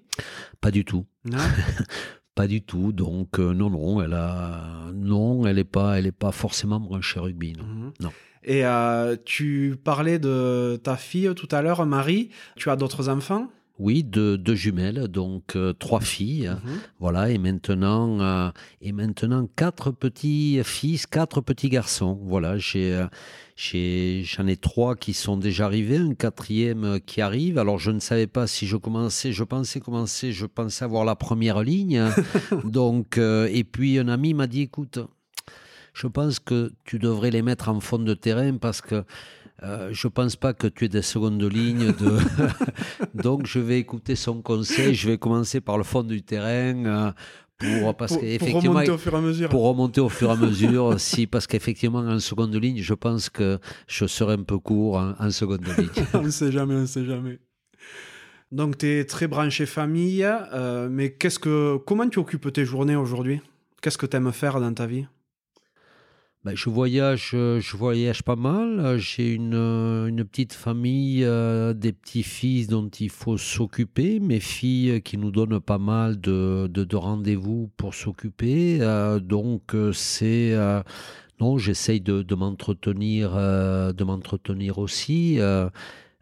Pas 0.60 0.70
du 0.70 0.84
tout. 0.84 1.06
Non? 1.24 1.38
Pas 2.36 2.46
du 2.46 2.62
tout. 2.62 2.92
Donc 2.92 3.40
euh, 3.40 3.52
non, 3.54 3.70
non, 3.70 4.02
elle 4.02 4.12
a, 4.12 4.90
non, 4.94 5.46
elle 5.46 5.58
est 5.58 5.64
pas, 5.64 5.98
elle 5.98 6.06
est 6.06 6.12
pas 6.12 6.30
forcément 6.32 6.78
branchée 6.78 7.18
rugby. 7.18 7.54
Non. 7.54 7.64
Mhm. 7.64 7.92
Non. 8.00 8.12
Et 8.44 8.64
euh, 8.64 9.16
tu 9.24 9.74
parlais 9.82 10.20
de 10.20 10.78
ta 10.80 10.96
fille 10.96 11.32
tout 11.34 11.48
à 11.50 11.62
l'heure, 11.62 11.84
Marie. 11.84 12.30
Tu 12.54 12.70
as 12.70 12.76
d'autres 12.76 13.08
enfants? 13.08 13.48
Oui, 13.78 14.04
deux, 14.04 14.38
deux 14.38 14.54
jumelles, 14.54 15.06
donc 15.08 15.54
euh, 15.54 15.74
trois 15.74 16.00
filles. 16.00 16.48
Mhm. 16.48 16.78
Voilà, 16.98 17.30
et 17.30 17.36
maintenant, 17.36 18.20
euh, 18.20 18.50
et 18.80 18.92
maintenant 18.92 19.46
quatre 19.54 19.90
petits 19.90 20.60
fils, 20.64 21.06
quatre 21.06 21.42
petits 21.42 21.68
garçons. 21.68 22.18
Voilà, 22.22 22.56
j'ai, 22.56 22.94
euh, 22.94 23.06
j'ai, 23.54 24.22
j'en 24.24 24.46
ai 24.46 24.56
trois 24.56 24.96
qui 24.96 25.12
sont 25.12 25.36
déjà 25.36 25.66
arrivés, 25.66 25.98
un 25.98 26.14
quatrième 26.14 27.00
qui 27.04 27.20
arrive. 27.20 27.58
Alors, 27.58 27.78
je 27.78 27.90
ne 27.90 28.00
savais 28.00 28.26
pas 28.26 28.46
si 28.46 28.66
je 28.66 28.78
commençais, 28.78 29.32
je 29.32 29.44
pensais 29.44 29.80
commencer, 29.80 30.32
je 30.32 30.46
pensais 30.46 30.84
avoir 30.84 31.04
la 31.04 31.16
première 31.16 31.62
ligne. 31.62 32.02
Donc, 32.64 33.18
euh, 33.18 33.46
et 33.52 33.64
puis 33.64 33.98
un 33.98 34.08
ami 34.08 34.32
m'a 34.32 34.46
dit, 34.46 34.62
écoute, 34.62 35.00
je 35.92 36.06
pense 36.06 36.38
que 36.38 36.72
tu 36.84 36.98
devrais 36.98 37.30
les 37.30 37.42
mettre 37.42 37.68
en 37.68 37.80
fond 37.80 37.98
de 37.98 38.14
terrain 38.14 38.56
parce 38.56 38.80
que 38.80 39.04
euh, 39.62 39.88
je 39.92 40.08
pense 40.08 40.36
pas 40.36 40.52
que 40.52 40.66
tu 40.66 40.84
aies 40.84 40.88
des 40.88 41.02
secondes 41.02 41.42
lignes 41.42 41.92
de. 41.92 42.18
Donc 43.14 43.46
je 43.46 43.58
vais 43.58 43.78
écouter 43.78 44.16
son 44.16 44.42
conseil. 44.42 44.94
Je 44.94 45.08
vais 45.08 45.18
commencer 45.18 45.60
par 45.60 45.78
le 45.78 45.84
fond 45.84 46.02
du 46.02 46.22
terrain 46.22 46.84
euh, 46.84 47.12
pour 47.58 47.96
parce 47.96 48.12
Pour, 48.12 48.20
pour 48.20 48.28
qu'effectivement 48.28 48.80
remonter 48.80 48.90
au 48.90 48.98
fur 48.98 49.14
et 49.14 49.16
à 49.16 49.20
mesure. 49.20 49.48
pour 49.48 49.64
remonter 49.64 50.00
au 50.00 50.08
fur 50.08 50.28
et 50.28 50.32
à 50.32 50.36
mesure. 50.36 50.94
si 51.00 51.26
parce 51.26 51.46
qu'effectivement 51.46 52.00
en 52.00 52.18
seconde 52.18 52.54
ligne, 52.54 52.82
je 52.82 52.94
pense 52.94 53.30
que 53.30 53.58
je 53.86 54.06
serai 54.06 54.34
un 54.34 54.42
peu 54.42 54.58
court 54.58 54.98
en, 54.98 55.14
en 55.18 55.30
seconde 55.30 55.64
ligne. 55.78 55.88
on 56.14 56.22
ne 56.22 56.30
sait 56.30 56.52
jamais, 56.52 56.74
on 56.74 56.80
ne 56.80 56.86
sait 56.86 57.06
jamais. 57.06 57.38
Donc, 58.52 58.78
tu 58.78 58.86
es 58.86 59.04
très 59.04 59.26
branché 59.26 59.66
famille, 59.66 60.24
euh, 60.24 60.88
mais 60.90 61.12
qu'est-ce 61.12 61.38
que, 61.38 61.78
comment 61.78 62.08
tu 62.08 62.18
occupes 62.18 62.52
tes 62.52 62.64
journées 62.64 62.94
aujourd'hui? 62.94 63.40
Qu'est-ce 63.82 63.98
que 63.98 64.06
tu 64.06 64.16
aimes 64.16 64.32
faire 64.32 64.60
dans 64.60 64.72
ta 64.72 64.86
vie? 64.86 65.06
Ben, 66.46 66.54
je 66.54 66.70
voyage, 66.70 67.30
je 67.32 67.76
voyage 67.76 68.22
pas 68.22 68.36
mal. 68.36 68.98
J'ai 68.98 69.34
une, 69.34 69.54
une 69.54 70.24
petite 70.24 70.52
famille, 70.52 71.26
des 71.74 71.92
petits-fils 71.92 72.68
dont 72.68 72.88
il 72.88 73.10
faut 73.10 73.36
s'occuper. 73.36 74.20
Mes 74.20 74.38
filles 74.38 75.02
qui 75.02 75.18
nous 75.18 75.32
donnent 75.32 75.58
pas 75.58 75.78
mal 75.78 76.20
de, 76.20 76.68
de, 76.70 76.84
de 76.84 76.96
rendez-vous 76.96 77.68
pour 77.76 77.94
s'occuper. 77.94 78.78
donc 79.22 79.74
c'est 79.92 80.54
non, 81.40 81.58
j'essaye 81.58 82.00
de, 82.00 82.22
de 82.22 82.34
m'entretenir, 82.36 83.32
de 83.32 84.04
m'entretenir 84.04 84.78
aussi. 84.78 85.40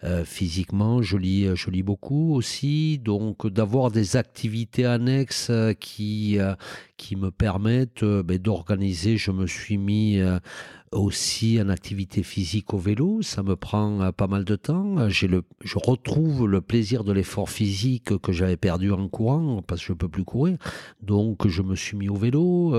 Euh, 0.02 0.24
physiquement, 0.24 1.00
je 1.02 1.16
lis, 1.16 1.48
je 1.54 1.70
lis 1.70 1.82
beaucoup 1.82 2.34
aussi, 2.34 2.98
donc 2.98 3.46
d'avoir 3.46 3.90
des 3.90 4.16
activités 4.16 4.84
annexes 4.84 5.48
euh, 5.50 5.72
qui, 5.72 6.38
euh, 6.38 6.54
qui 6.96 7.16
me 7.16 7.30
permettent 7.30 8.04
ben, 8.04 8.36
d'organiser. 8.36 9.16
Je 9.16 9.30
me 9.30 9.46
suis 9.46 9.78
mis 9.78 10.20
aussi 10.94 11.60
en 11.60 11.68
activité 11.68 12.22
physique 12.22 12.72
au 12.72 12.78
vélo, 12.78 13.20
ça 13.22 13.42
me 13.42 13.56
prend 13.56 14.10
pas 14.12 14.26
mal 14.26 14.44
de 14.44 14.56
temps. 14.56 15.08
J'ai 15.08 15.26
le, 15.26 15.42
je 15.62 15.78
retrouve 15.78 16.46
le 16.46 16.60
plaisir 16.60 17.04
de 17.04 17.12
l'effort 17.12 17.50
physique 17.50 18.16
que 18.18 18.32
j'avais 18.32 18.56
perdu 18.56 18.92
en 18.92 19.08
courant 19.08 19.62
parce 19.62 19.80
que 19.80 19.88
je 19.88 19.92
peux 19.92 20.08
plus 20.08 20.24
courir. 20.24 20.56
Donc 21.02 21.46
je 21.48 21.62
me 21.62 21.74
suis 21.74 21.96
mis 21.96 22.08
au 22.08 22.16
vélo 22.16 22.74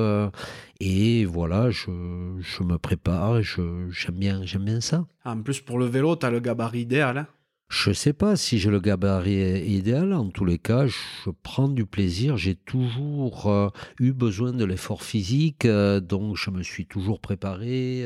et 0.80 1.26
voilà, 1.26 1.70
je, 1.70 1.92
je 2.40 2.64
me 2.64 2.78
prépare. 2.78 3.42
J'aime 3.42 4.16
bien, 4.16 4.44
j'aime 4.44 4.66
bien 4.66 4.82
ça. 4.82 5.06
En 5.24 5.42
plus 5.42 5.62
pour 5.62 5.78
le 5.78 5.86
vélo, 5.86 6.16
tu 6.16 6.26
as 6.26 6.32
le 6.32 6.40
gabarit 6.40 6.82
idéal. 6.82 7.18
Hein 7.18 7.28
je 7.68 7.90
ne 7.90 7.96
sais 7.96 8.14
pas 8.14 8.36
si 8.36 8.60
j'ai 8.60 8.70
le 8.70 8.80
gabarit 8.80 9.62
idéal. 9.66 10.14
En 10.14 10.30
tous 10.30 10.46
les 10.46 10.60
cas, 10.60 10.86
je 10.86 11.30
prends 11.44 11.68
du 11.68 11.86
plaisir. 11.86 12.38
J'ai 12.38 12.56
toujours 12.56 13.48
euh, 13.48 13.70
eu 14.00 14.14
besoin 14.14 14.54
de 14.54 14.64
l'effort 14.66 15.04
physique, 15.04 15.66
euh, 15.66 16.00
donc 16.00 16.36
je 16.38 16.52
me 16.52 16.62
suis 16.62 16.86
toujours 16.86 17.20
préparé. 17.20 18.06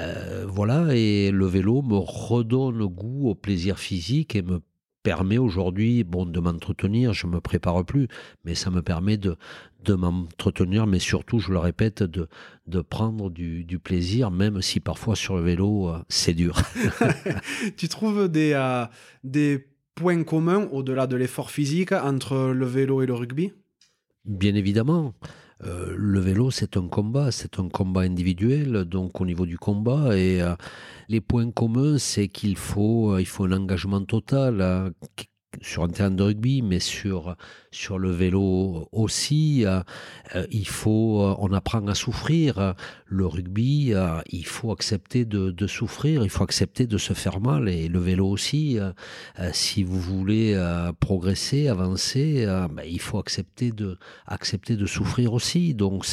Euh, 0.00 0.46
voilà, 0.46 0.94
et 0.94 1.30
le 1.30 1.46
vélo 1.46 1.82
me 1.82 1.96
redonne 1.96 2.84
goût 2.86 3.30
au 3.30 3.34
plaisir 3.34 3.78
physique 3.78 4.36
et 4.36 4.42
me 4.42 4.60
permet 5.04 5.38
aujourd'hui 5.38 6.02
bon, 6.02 6.26
de 6.26 6.40
m'entretenir, 6.40 7.12
je 7.12 7.28
ne 7.28 7.32
me 7.32 7.40
prépare 7.40 7.84
plus, 7.84 8.08
mais 8.44 8.56
ça 8.56 8.70
me 8.70 8.82
permet 8.82 9.16
de, 9.16 9.36
de 9.84 9.94
m'entretenir, 9.94 10.88
mais 10.88 10.98
surtout, 10.98 11.38
je 11.38 11.52
le 11.52 11.58
répète, 11.58 12.02
de, 12.02 12.26
de 12.66 12.80
prendre 12.80 13.30
du, 13.30 13.64
du 13.64 13.78
plaisir, 13.78 14.32
même 14.32 14.62
si 14.62 14.80
parfois 14.80 15.14
sur 15.14 15.36
le 15.36 15.42
vélo, 15.42 15.90
euh, 15.90 15.98
c'est 16.08 16.32
dur. 16.32 16.60
tu 17.76 17.88
trouves 17.88 18.28
des, 18.28 18.54
euh, 18.54 18.86
des 19.22 19.68
points 19.94 20.24
communs 20.24 20.68
au-delà 20.72 21.06
de 21.06 21.16
l'effort 21.16 21.50
physique 21.50 21.92
entre 21.92 22.50
le 22.52 22.66
vélo 22.66 23.02
et 23.02 23.06
le 23.06 23.14
rugby? 23.14 23.52
Bien 24.24 24.54
évidemment. 24.54 25.14
Euh, 25.62 25.94
le 25.96 26.20
vélo, 26.20 26.50
c'est 26.50 26.76
un 26.76 26.88
combat, 26.88 27.30
c'est 27.30 27.58
un 27.58 27.68
combat 27.68 28.02
individuel, 28.02 28.84
donc 28.84 29.20
au 29.20 29.26
niveau 29.26 29.46
du 29.46 29.58
combat. 29.58 30.16
Et 30.16 30.42
euh, 30.42 30.54
les 31.08 31.20
points 31.20 31.50
communs, 31.50 31.98
c'est 31.98 32.28
qu'il 32.28 32.56
faut, 32.56 33.12
euh, 33.12 33.20
il 33.20 33.26
faut 33.26 33.44
un 33.44 33.52
engagement 33.52 34.04
total 34.04 34.92
sur 35.60 35.82
un 35.82 35.88
terrain 35.88 36.10
de 36.10 36.22
rugby, 36.22 36.62
mais 36.62 36.80
sur 36.80 37.36
sur 37.74 37.98
le 37.98 38.10
vélo 38.10 38.88
aussi. 38.92 39.66
Euh, 39.66 39.80
euh, 40.34 40.46
il 40.50 40.66
faut, 40.66 41.20
euh, 41.20 41.34
on 41.38 41.52
apprend 41.52 41.86
à 41.88 41.94
souffrir. 41.94 42.74
Le 43.06 43.26
rugby, 43.26 43.92
il 44.32 44.46
faut 44.46 44.72
accepter 44.72 45.24
de, 45.24 45.66
souffrir, 45.66 46.24
il 46.24 46.30
faut 46.30 46.42
accepter 46.42 46.86
de 46.86 46.98
se 46.98 47.12
faire 47.12 47.40
mal. 47.40 47.68
Et 47.68 47.86
le 47.88 48.00
vélo 48.00 48.26
aussi, 48.28 48.78
si 49.52 49.84
vous 49.84 50.00
voulez 50.00 50.60
progresser, 50.98 51.68
avancer, 51.68 52.44
ben, 52.72 52.82
il 52.84 53.00
faut 53.00 53.18
accepter 53.18 53.70
de, 53.70 53.98
accepter 54.26 54.74
de 54.74 54.86
souffrir 54.86 55.32
aussi. 55.32 55.74
Donc 55.74 56.04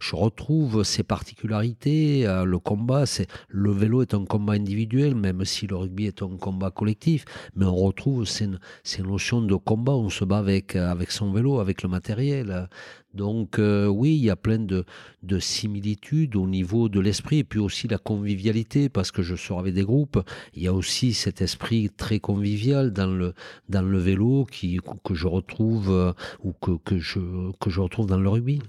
je 0.00 0.16
retrouve 0.16 0.82
ces 0.82 1.02
particularités. 1.02 2.24
le 2.24 2.58
combat, 2.58 3.04
c'est 3.04 3.26
le 3.48 3.70
vélo 3.70 4.00
est 4.00 4.14
un 4.14 4.24
combat 4.24 4.54
individuel, 4.54 5.14
même 5.14 5.44
si 5.44 5.66
le 5.66 5.76
rugby 5.76 6.06
est 6.06 6.22
un 6.22 6.36
combat 6.38 6.70
collectif. 6.70 7.26
Mais 7.54 7.66
on 7.66 7.76
retrouve 7.76 8.24
ces, 8.24 8.48
ces 8.86 9.02
notions 9.02 9.42
de 9.42 9.54
combat. 9.54 9.92
On 9.92 10.10
se 10.10 10.24
bat 10.24 10.38
avec 10.38 10.76
avec 10.76 11.10
son 11.10 11.32
vélo, 11.32 11.60
avec 11.60 11.82
le 11.82 11.88
matériel. 11.88 12.68
Donc 13.16 13.58
euh, 13.58 13.86
oui, 13.86 14.14
il 14.14 14.24
y 14.24 14.30
a 14.30 14.36
plein 14.36 14.58
de, 14.58 14.84
de, 15.22 15.38
similitudes 15.38 16.36
au 16.36 16.46
niveau 16.46 16.88
de 16.88 17.00
l'esprit 17.00 17.38
et 17.38 17.44
puis 17.44 17.58
aussi 17.58 17.88
la 17.88 17.98
convivialité 17.98 18.88
parce 18.90 19.10
que 19.10 19.22
je 19.22 19.34
sors 19.34 19.58
avec 19.58 19.74
des 19.74 19.84
groupes. 19.84 20.22
Il 20.54 20.62
y 20.62 20.68
a 20.68 20.74
aussi 20.74 21.14
cet 21.14 21.40
esprit 21.40 21.88
très 21.88 22.20
convivial 22.20 22.92
dans 22.92 23.06
le, 23.06 23.32
dans 23.70 23.82
le 23.82 23.98
vélo 23.98 24.44
qui, 24.44 24.78
que 25.02 25.14
je 25.14 25.26
retrouve 25.26 25.90
euh, 25.90 26.12
ou 26.44 26.52
que, 26.52 26.72
que, 26.84 26.98
je, 26.98 27.50
que 27.58 27.70
je 27.70 27.80
retrouve 27.80 28.06
dans 28.06 28.20
le 28.20 28.28
rugby. 28.28 28.60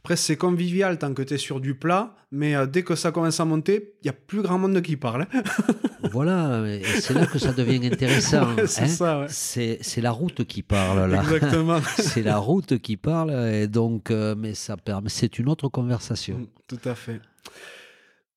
Après, 0.00 0.16
c'est 0.16 0.36
convivial 0.36 0.98
tant 0.98 1.12
que 1.12 1.22
tu 1.22 1.34
es 1.34 1.38
sur 1.38 1.60
du 1.60 1.74
plat, 1.74 2.14
mais 2.32 2.56
euh, 2.56 2.66
dès 2.66 2.82
que 2.82 2.94
ça 2.94 3.12
commence 3.12 3.38
à 3.38 3.44
monter, 3.44 3.94
il 4.02 4.06
y 4.06 4.08
a 4.08 4.14
plus 4.14 4.40
grand 4.40 4.58
monde 4.58 4.80
qui 4.80 4.96
parle. 4.96 5.26
Hein. 5.32 5.42
voilà, 6.10 6.64
c'est 7.00 7.12
là 7.12 7.26
que 7.26 7.38
ça 7.38 7.52
devient 7.52 7.86
intéressant. 7.86 8.48
Hein. 8.58 9.26
c'est 9.28 10.00
la 10.00 10.10
route 10.10 10.44
qui 10.44 10.62
parle 10.62 11.10
là. 11.10 11.20
Exactement. 11.22 11.80
c'est 11.98 12.22
la 12.22 12.38
route 12.38 12.78
qui 12.78 12.96
parle 12.96 13.66
donc, 13.66 14.10
euh, 14.10 14.34
mais 14.36 14.54
ça 14.54 14.76
permet, 14.76 15.08
c'est 15.08 15.38
une 15.38 15.48
autre 15.48 15.68
conversation. 15.68 16.38
Mm, 16.38 16.46
tout 16.66 16.88
à 16.88 16.94
fait. 16.94 17.20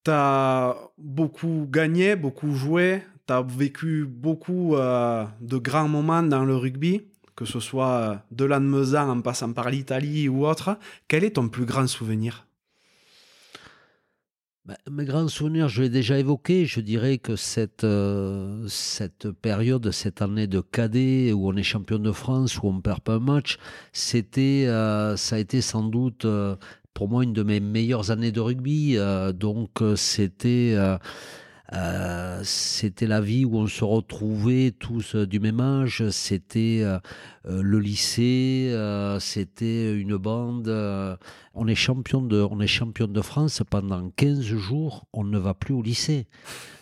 Tu 0.04 0.12
as 0.12 0.76
beaucoup 0.98 1.68
gagné, 1.70 2.16
beaucoup 2.16 2.54
joué, 2.54 3.04
tu 3.28 3.34
as 3.34 3.42
vécu 3.42 4.06
beaucoup 4.06 4.76
euh, 4.76 5.26
de 5.40 5.58
grands 5.58 5.88
moments 5.88 6.24
dans 6.24 6.44
le 6.44 6.56
rugby, 6.56 7.02
que 7.36 7.46
ce 7.46 7.60
soit 7.60 7.92
euh, 7.92 8.16
de 8.32 8.46
l'Anne-Mezan 8.46 9.10
en 9.10 9.22
passant 9.22 9.54
par 9.54 9.70
l'Italie 9.70 10.30
ou 10.30 10.46
autre. 10.46 10.78
Quel 11.08 11.24
est 11.24 11.32
ton 11.32 11.50
plus 11.50 11.66
grand 11.66 11.88
souvenir? 11.88 12.48
Bah, 14.66 14.78
mes 14.90 15.04
grands 15.04 15.28
souvenirs, 15.28 15.68
je 15.68 15.82
l'ai 15.82 15.90
déjà 15.90 16.18
évoqué. 16.18 16.66
Je 16.66 16.80
dirais 16.80 17.18
que 17.18 17.36
cette, 17.36 17.84
euh, 17.84 18.66
cette 18.70 19.30
période, 19.32 19.92
cette 19.92 20.22
année 20.22 20.48
de 20.48 20.62
cadet 20.62 21.34
où 21.34 21.50
on 21.50 21.56
est 21.56 21.64
champion 21.64 22.00
de 22.00 22.12
France, 22.12 22.60
où 22.62 22.68
on 22.68 22.80
perd 22.80 23.02
pas 23.02 23.16
un 23.16 23.20
match, 23.20 23.58
c'était, 23.92 24.66
euh, 24.68 25.18
ça 25.18 25.36
a 25.36 25.40
été 25.40 25.60
sans 25.60 25.84
doute 25.84 26.26
pour 26.94 27.10
moi 27.10 27.24
une 27.24 27.34
de 27.34 27.44
mes 27.44 27.60
meilleures 27.60 28.12
années 28.12 28.32
de 28.32 28.40
rugby. 28.40 28.98
donc 29.34 29.82
c'était 29.96 30.78
euh, 31.72 32.42
c'était 32.44 33.08
la 33.08 33.22
vie 33.22 33.46
où 33.46 33.58
on 33.58 33.68
se 33.68 33.86
retrouvait 33.86 34.72
tous 34.78 35.16
euh, 35.16 35.26
du 35.26 35.40
même 35.40 35.62
âge, 35.62 36.10
c'était 36.10 36.82
euh, 36.84 37.00
le 37.46 37.80
lycée, 37.80 38.76
c'était 39.20 39.94
une 39.94 40.18
bande. 40.18 40.68
on, 41.54 41.68
est 41.68 41.76
champion 41.76 42.22
de, 42.22 42.42
on 42.42 42.60
est 42.60 42.68
champion 42.68 43.08
de 43.08 43.22
France 43.22 43.62
pendant 43.70 44.10
15 44.10 44.42
jours, 44.42 45.06
on 45.14 45.24
ne 45.24 45.38
va 45.38 45.54
plus 45.54 45.74
au 45.74 45.82
lycée. 45.82 46.28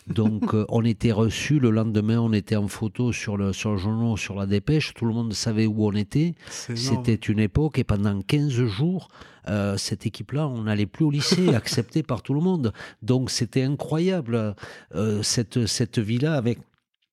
Donc 0.08 0.54
on 0.70 0.84
était 0.84 1.12
reçu 1.12 1.60
le 1.60 1.70
lendemain, 1.70 2.20
on 2.20 2.34
était 2.34 2.56
en 2.56 2.68
photo 2.68 3.12
sur 3.12 3.38
le, 3.38 3.54
sur 3.54 3.72
le 3.72 3.78
journal, 3.78 4.18
sur 4.18 4.36
la 4.36 4.46
dépêche, 4.46 4.94
tout 4.94 5.06
le 5.06 5.14
monde 5.14 5.34
savait 5.34 5.66
où 5.66 5.86
on 5.86 5.94
était. 5.94 6.34
C'était 6.50 7.16
une 7.16 7.40
époque 7.40 7.80
et 7.80 7.84
pendant 7.84 8.22
15 8.22 8.50
jours, 8.50 9.10
euh, 9.48 9.78
cette 9.78 10.06
équipe-là, 10.06 10.48
on 10.48 10.64
n'allait 10.64 10.86
plus 10.86 11.06
au 11.06 11.12
lycée, 11.12 11.50
acceptée 11.56 12.04
par 12.04 12.22
tout 12.22 12.34
le 12.34 12.42
monde. 12.42 12.74
Donc 13.02 13.30
c'était 13.30 13.64
incroyable, 13.64 14.56
euh, 14.96 15.24
cette, 15.24 15.66
cette 15.68 16.00
vie-là 16.00 16.36
avec 16.36 16.60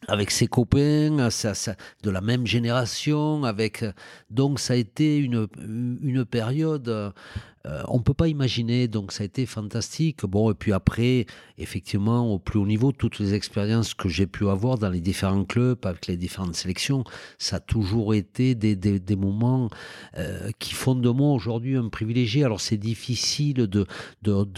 avec 0.07 0.31
ses 0.31 0.47
copains, 0.47 1.29
ça, 1.29 1.53
de 2.03 2.11
la 2.11 2.21
même 2.21 2.47
génération, 2.47 3.45
avec 3.45 3.85
donc 4.31 4.61
ça 4.61 4.75
a 4.75 4.77
été 4.77 5.19
une, 5.19 5.49
une 5.59 6.25
période 6.25 7.13
euh, 7.67 7.83
on 7.89 7.99
ne 7.99 8.03
peut 8.03 8.15
pas 8.15 8.29
imaginer, 8.29 8.89
donc 8.89 9.13
ça 9.13 9.23
a 9.23 9.27
été 9.27 9.45
fantastique. 9.47 10.25
Bon, 10.25 10.51
et 10.51 10.55
puis 10.55 10.73
après, 10.73 11.27
effectivement, 11.59 12.33
au 12.33 12.39
plus 12.39 12.59
haut 12.59 12.67
niveau, 12.67 12.93
toutes 12.93 13.19
les 13.19 13.35
expériences 13.35 13.95
que 13.95 14.09
j'ai 14.09 14.27
pu 14.27 14.49
avoir 14.49 14.79
dans 14.79 14.91
les 14.91 15.01
différents 15.01 15.45
clubs, 15.45 15.79
avec 15.85 16.07
les 16.07 16.17
différentes 16.17 16.55
sélections, 16.55 17.05
ça 17.39 17.57
a 17.57 17.61
toujours 17.61 18.15
été 18.15 18.55
des, 18.55 19.17
moments 19.17 19.69
euh, 20.17 20.51
qui 20.59 20.75
font 20.75 20.95
de 20.95 21.11
moi 21.11 21.33
aujourd'hui 21.33 21.77
un 21.77 21.89
privilégié. 21.89 22.45
Alors 22.45 22.61
c'est 22.61 22.77
difficile 22.77 23.67
de, 23.67 23.87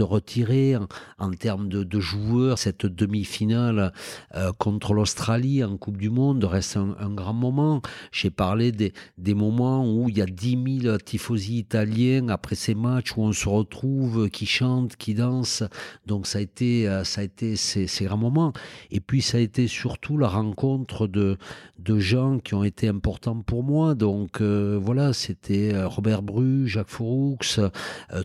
retirer 0.02 0.76
en, 1.18 1.30
termes 1.32 1.68
de, 1.68 2.00
joueurs 2.00 2.58
cette 2.58 2.86
demi-finale 2.86 3.92
euh, 4.34 4.52
contre 4.52 4.92
l'Australie 4.92 5.64
en 5.64 5.76
Coupe 5.76 5.96
du 5.96 6.10
Monde, 6.10 6.44
reste 6.44 6.76
un, 6.76 6.96
un 6.98 7.10
grand 7.10 7.32
moment. 7.32 7.80
J'ai 8.12 8.30
parlé 8.30 8.72
des, 8.72 8.92
des 9.18 9.34
moments 9.34 9.90
où 9.90 10.08
il 10.08 10.18
y 10.18 10.22
a 10.22 10.26
10 10.26 10.82
000 10.82 10.98
tifosi 10.98 11.58
italiens 11.58 12.28
après 12.28 12.54
ces 12.54 12.74
matchs 12.74 12.89
où 13.16 13.22
on 13.22 13.32
se 13.32 13.48
retrouve, 13.48 14.28
qui 14.30 14.46
chante, 14.46 14.96
qui 14.96 15.14
danse. 15.14 15.62
Donc 16.06 16.26
ça 16.26 16.38
a 16.38 16.40
été, 16.40 16.88
euh, 16.88 17.04
ça 17.04 17.20
a 17.20 17.24
été 17.24 17.56
ces, 17.56 17.86
grands 18.04 18.16
moments. 18.16 18.52
Et 18.90 19.00
puis 19.00 19.22
ça 19.22 19.38
a 19.38 19.40
été 19.40 19.66
surtout 19.66 20.16
la 20.16 20.28
rencontre 20.28 21.06
de, 21.06 21.38
de 21.78 21.98
gens 21.98 22.38
qui 22.38 22.54
ont 22.54 22.64
été 22.64 22.88
importants 22.88 23.40
pour 23.42 23.62
moi. 23.62 23.94
Donc 23.94 24.40
euh, 24.40 24.78
voilà, 24.80 25.12
c'était 25.12 25.74
euh, 25.74 25.88
Robert 25.88 26.22
Bru, 26.22 26.66
Jacques 26.66 26.90
Fouroux, 26.90 27.38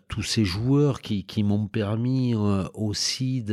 tous 0.07 0.23
ces 0.23 0.45
joueurs 0.45 1.01
qui, 1.01 1.23
qui 1.25 1.43
m'ont 1.43 1.67
permis 1.67 2.35
aussi 2.73 3.43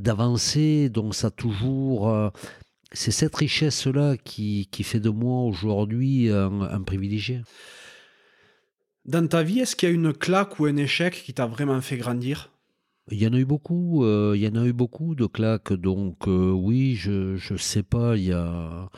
d'avancer. 0.00 0.88
Donc 0.88 1.14
ça 1.14 1.28
a 1.28 1.30
toujours 1.30 2.30
c'est 2.92 3.10
cette 3.10 3.34
richesse-là 3.34 4.16
qui, 4.16 4.68
qui, 4.70 4.82
fait 4.84 5.00
de 5.00 5.10
moi 5.10 5.42
aujourd'hui 5.42 6.30
un 6.30 6.82
privilégié. 6.82 7.42
Dans 9.06 9.26
ta 9.26 9.42
vie, 9.42 9.60
est-ce 9.60 9.76
qu'il 9.76 9.88
y 9.88 9.92
a 9.92 9.94
une 9.94 10.14
claque 10.14 10.58
ou 10.58 10.64
un 10.64 10.76
échec 10.76 11.22
qui 11.24 11.34
t'a 11.34 11.46
vraiment 11.46 11.80
fait 11.82 11.98
grandir? 11.98 12.50
Il 13.10 13.22
y 13.22 13.26
en 13.26 13.34
a 13.34 13.38
eu 13.38 13.44
beaucoup, 13.44 14.02
euh, 14.02 14.32
il 14.34 14.42
y 14.42 14.48
en 14.48 14.56
a 14.56 14.64
eu 14.64 14.72
beaucoup 14.72 15.14
de 15.14 15.26
claques, 15.26 15.74
donc 15.74 16.26
euh, 16.26 16.52
oui, 16.52 16.94
je 16.94 17.52
ne 17.52 17.58
sais 17.58 17.82
pas, 17.82 18.16
il 18.16 18.24
y 18.24 18.32
a 18.32 18.88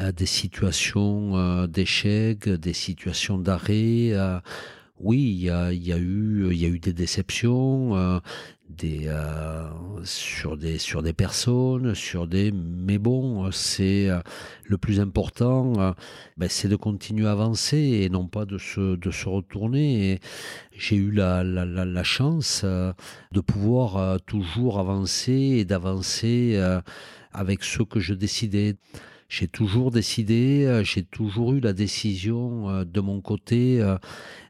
euh, 0.00 0.10
des 0.10 0.26
situations 0.26 1.68
d'échec, 1.68 2.48
des 2.48 2.72
situations 2.72 3.38
d'arrêt. 3.38 4.12
oui, 4.98 5.20
il 5.20 5.44
y 5.44 5.50
a 5.50 5.72
eu, 5.72 6.48
il 6.50 6.58
y 6.58 6.64
a 6.64 6.68
eu 6.68 6.80
des 6.80 6.92
déceptions, 6.92 8.20
euh, 8.82 9.68
sur, 10.04 10.56
des, 10.56 10.78
sur 10.78 11.02
des 11.02 11.12
personnes, 11.12 11.94
sur 11.94 12.26
des... 12.26 12.50
Mais 12.52 12.98
bon, 12.98 13.50
c'est 13.52 14.08
euh, 14.08 14.20
le 14.64 14.78
plus 14.78 15.00
important, 15.00 15.74
euh, 15.78 15.92
ben, 16.36 16.48
c'est 16.48 16.68
de 16.68 16.76
continuer 16.76 17.26
à 17.26 17.32
avancer 17.32 17.78
et 17.78 18.08
non 18.08 18.26
pas 18.26 18.44
de 18.46 18.58
se, 18.58 18.96
de 18.96 19.10
se 19.10 19.28
retourner. 19.28 20.20
J'ai 20.72 20.96
eu 20.96 21.10
la, 21.10 21.44
la, 21.44 21.64
la, 21.64 22.02
chance 22.04 22.64
de 22.64 23.40
pouvoir 23.40 24.20
toujours 24.22 24.78
avancer 24.78 25.32
et 25.32 25.64
d'avancer 25.64 26.60
avec 27.32 27.62
ce 27.62 27.82
que 27.82 28.00
je 28.00 28.14
décidais 28.14 28.76
j'ai 29.28 29.48
toujours 29.48 29.90
décidé, 29.90 30.82
j'ai 30.84 31.02
toujours 31.02 31.54
eu 31.54 31.60
la 31.60 31.72
décision 31.72 32.84
de 32.84 33.00
mon 33.00 33.20
côté 33.20 33.82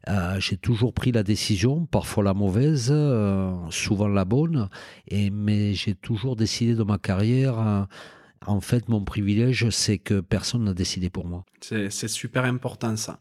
euh, 0.08 0.38
j'ai 0.38 0.56
toujours 0.56 0.92
pris 0.92 1.12
la 1.12 1.22
décision, 1.22 1.86
parfois 1.86 2.24
la 2.24 2.34
mauvaise, 2.34 2.88
euh, 2.90 3.54
souvent 3.70 4.08
la 4.08 4.24
bonne, 4.24 4.68
et, 5.08 5.30
mais 5.30 5.74
j'ai 5.74 5.94
toujours 5.94 6.36
décidé 6.36 6.74
de 6.74 6.82
ma 6.82 6.98
carrière. 6.98 7.58
Euh, 7.58 7.82
en 8.46 8.60
fait, 8.60 8.88
mon 8.88 9.02
privilège, 9.02 9.70
c'est 9.70 9.98
que 9.98 10.20
personne 10.20 10.64
n'a 10.64 10.74
décidé 10.74 11.08
pour 11.08 11.26
moi. 11.26 11.44
C'est 11.62 12.08
super 12.08 12.44
important 12.44 12.96
ça. 12.96 13.18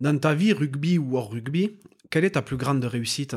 Dans 0.00 0.18
ta 0.18 0.34
vie, 0.34 0.52
rugby 0.52 0.98
ou 0.98 1.16
hors 1.16 1.30
rugby, 1.32 1.78
quelle 2.10 2.24
est 2.24 2.32
ta 2.32 2.42
plus 2.42 2.58
grande 2.58 2.84
réussite? 2.84 3.34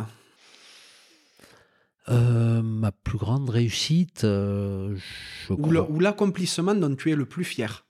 Ma 2.10 2.92
plus 2.92 3.18
grande 3.18 3.50
réussite, 3.50 4.24
je 4.24 5.54
Ou 5.54 6.00
l'accomplissement 6.02 6.76
dont 6.76 6.94
tu 6.94 7.12
es 7.12 7.16
le 7.16 7.26
plus 7.26 7.46
fier? 7.46 7.86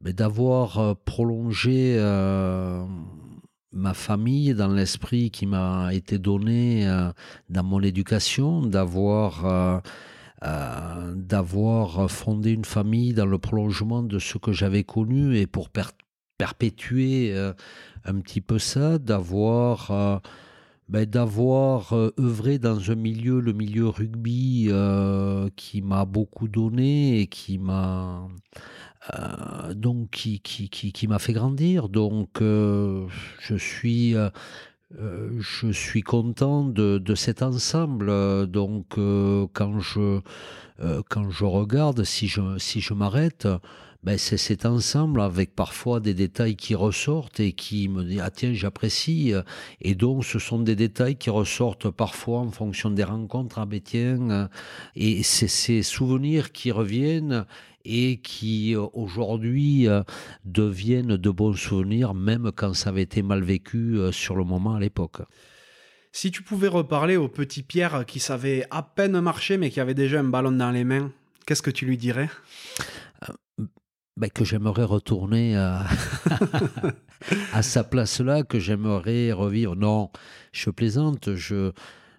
D'avoir 0.00 0.96
prolongé 1.04 1.98
ma 3.76 3.94
famille, 3.94 4.54
dans 4.54 4.68
l'esprit 4.68 5.30
qui 5.30 5.46
m'a 5.46 5.92
été 5.92 6.18
donné 6.18 6.88
euh, 6.88 7.10
dans 7.50 7.62
mon 7.62 7.80
éducation, 7.80 8.62
d'avoir 8.62 9.46
euh, 9.46 9.78
euh, 10.44 11.14
d'avoir 11.14 12.10
fondé 12.10 12.50
une 12.50 12.64
famille 12.64 13.14
dans 13.14 13.26
le 13.26 13.38
prolongement 13.38 14.02
de 14.02 14.18
ce 14.18 14.38
que 14.38 14.52
j'avais 14.52 14.84
connu 14.84 15.36
et 15.36 15.46
pour 15.46 15.68
perpétuer 16.38 17.34
un 18.04 18.20
petit 18.20 18.40
peu 18.42 18.58
ça, 18.58 18.98
d'avoir 18.98 20.20
ben, 20.88 21.04
d'avoir 21.04 21.92
œuvré 22.18 22.58
dans 22.58 22.90
un 22.90 22.94
milieu, 22.94 23.40
le 23.40 23.52
milieu 23.52 23.88
rugby, 23.88 24.70
qui 25.56 25.82
m'a 25.82 26.04
beaucoup 26.04 26.48
donné 26.48 27.20
et 27.20 27.26
qui 27.26 27.58
m'a 27.58 28.28
euh, 29.14 29.74
donc 29.74 30.10
qui, 30.10 30.40
qui, 30.40 31.08
m'a 31.08 31.18
fait 31.18 31.32
grandir. 31.32 31.88
Donc 31.88 32.40
euh, 32.40 33.06
je 33.40 33.54
suis 33.54 34.16
euh, 34.16 34.30
je 35.38 35.70
suis 35.70 36.02
content 36.02 36.64
de, 36.64 36.98
de 36.98 37.14
cet 37.14 37.42
ensemble. 37.42 38.46
Donc 38.48 38.98
quand 39.52 39.78
je 39.78 40.20
quand 41.08 41.30
je 41.30 41.44
regarde, 41.44 42.04
si 42.04 42.26
je 42.26 42.58
si 42.58 42.80
je 42.80 42.94
m'arrête, 42.94 43.46
ben 44.06 44.16
c'est 44.16 44.38
cet 44.38 44.64
ensemble 44.64 45.20
avec 45.20 45.54
parfois 45.54 46.00
des 46.00 46.14
détails 46.14 46.56
qui 46.56 46.74
ressortent 46.74 47.40
et 47.40 47.52
qui 47.52 47.88
me 47.88 48.04
disent 48.04 48.22
ah 48.22 48.30
tiens 48.30 48.54
j'apprécie 48.54 49.34
et 49.82 49.94
donc 49.94 50.24
ce 50.24 50.38
sont 50.38 50.60
des 50.60 50.76
détails 50.76 51.16
qui 51.16 51.28
ressortent 51.28 51.90
parfois 51.90 52.38
en 52.38 52.50
fonction 52.50 52.90
des 52.90 53.04
rencontres 53.04 53.58
ah 53.58 53.66
ben 53.66 53.80
tiens 53.80 54.48
et 54.94 55.22
c'est 55.22 55.48
ces 55.48 55.82
souvenirs 55.82 56.52
qui 56.52 56.70
reviennent 56.70 57.44
et 57.86 58.18
qui 58.18 58.74
euh, 58.74 58.86
aujourd'hui 58.92 59.88
euh, 59.88 60.02
deviennent 60.44 61.16
de 61.16 61.30
bons 61.30 61.54
souvenirs, 61.54 62.14
même 62.14 62.50
quand 62.54 62.74
ça 62.74 62.90
avait 62.90 63.02
été 63.02 63.22
mal 63.22 63.42
vécu 63.42 63.98
euh, 63.98 64.12
sur 64.12 64.36
le 64.36 64.44
moment 64.44 64.74
à 64.74 64.80
l'époque. 64.80 65.22
Si 66.12 66.30
tu 66.30 66.42
pouvais 66.42 66.68
reparler 66.68 67.16
au 67.16 67.28
petit 67.28 67.62
Pierre 67.62 68.04
qui 68.06 68.20
savait 68.20 68.66
à 68.70 68.82
peine 68.82 69.20
marcher 69.20 69.56
mais 69.56 69.70
qui 69.70 69.80
avait 69.80 69.94
déjà 69.94 70.20
un 70.20 70.24
ballon 70.24 70.52
dans 70.52 70.70
les 70.70 70.84
mains, 70.84 71.12
qu'est-ce 71.46 71.62
que 71.62 71.70
tu 71.70 71.86
lui 71.86 71.96
dirais? 71.96 72.28
Ben, 74.16 74.30
que 74.30 74.44
j'aimerais 74.44 74.84
retourner 74.84 75.56
à, 75.56 75.86
à 77.52 77.62
sa 77.62 77.84
place-là, 77.84 78.42
que 78.42 78.58
j'aimerais 78.58 79.32
revivre. 79.32 79.76
Non, 79.76 80.10
je 80.52 80.70
plaisante, 80.70 81.34
je, 81.34 81.72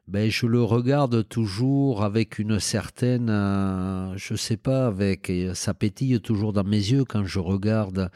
ben, 0.08 0.32
je 0.32 0.46
le 0.46 0.64
regarde 0.64 1.28
toujours 1.28 2.04
avec 2.04 2.40
une 2.40 2.60
certaine, 2.62 3.30
euh, 3.30 4.14
je 4.16 4.36
sais 4.36 4.56
pas, 4.56 4.88
avec 4.88 5.32
ça 5.54 5.74
pétille 5.74 6.22
toujours 6.22 6.54
dans 6.54 6.64
mes 6.64 6.78
yeux 6.78 7.04
quand 7.04 7.26
je 7.26 7.40
regarde 7.40 8.10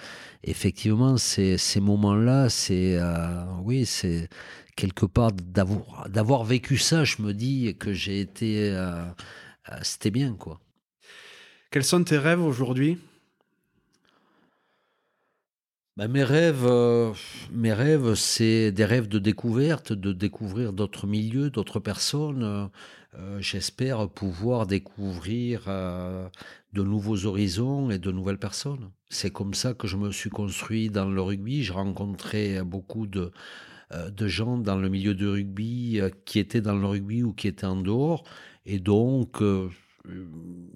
effectivement 0.43 1.17
ces, 1.17 1.57
ces 1.57 1.81
moments-là. 1.81 2.47
C'est 2.49 2.97
euh, 2.97 3.43
oui, 3.63 3.85
c'est 3.85 4.29
quelque 4.77 5.05
part 5.05 5.33
d'avoir 5.33 6.07
d'avoir 6.07 6.43
vécu 6.45 6.77
ça. 6.77 7.03
Je 7.03 7.21
me 7.21 7.33
dis 7.33 7.75
que 7.77 7.91
j'ai 7.91 8.21
été, 8.21 8.69
euh, 8.71 9.03
c'était 9.81 10.11
bien 10.11 10.33
quoi. 10.33 10.61
Quels 11.71 11.83
sont 11.83 12.03
tes 12.03 12.17
rêves 12.17 12.41
aujourd'hui? 12.41 12.99
Bah, 16.01 16.07
mes 16.07 16.23
rêves, 16.23 16.65
euh, 16.65 17.13
mes 17.51 17.73
rêves, 17.73 18.15
c'est 18.15 18.71
des 18.71 18.85
rêves 18.85 19.07
de 19.07 19.19
découverte, 19.19 19.93
de 19.93 20.13
découvrir 20.13 20.73
d'autres 20.73 21.05
milieux, 21.05 21.51
d'autres 21.51 21.79
personnes. 21.79 22.71
Euh, 23.19 23.39
j'espère 23.39 24.09
pouvoir 24.09 24.65
découvrir 24.65 25.65
euh, 25.67 26.27
de 26.73 26.81
nouveaux 26.81 27.27
horizons 27.27 27.91
et 27.91 27.99
de 27.99 28.11
nouvelles 28.11 28.39
personnes. 28.39 28.89
C'est 29.09 29.29
comme 29.29 29.53
ça 29.53 29.75
que 29.75 29.85
je 29.85 29.95
me 29.95 30.11
suis 30.11 30.31
construit 30.31 30.89
dans 30.89 31.07
le 31.07 31.21
rugby. 31.21 31.61
J'ai 31.63 31.73
rencontré 31.73 32.63
beaucoup 32.63 33.05
de, 33.05 33.31
de 33.93 34.27
gens 34.27 34.57
dans 34.57 34.77
le 34.77 34.89
milieu 34.89 35.13
du 35.13 35.27
rugby 35.27 36.01
qui 36.25 36.39
étaient 36.39 36.61
dans 36.61 36.77
le 36.77 36.87
rugby 36.87 37.21
ou 37.21 37.31
qui 37.31 37.47
étaient 37.47 37.67
en 37.67 37.79
dehors. 37.79 38.23
Et 38.65 38.79
donc, 38.79 39.43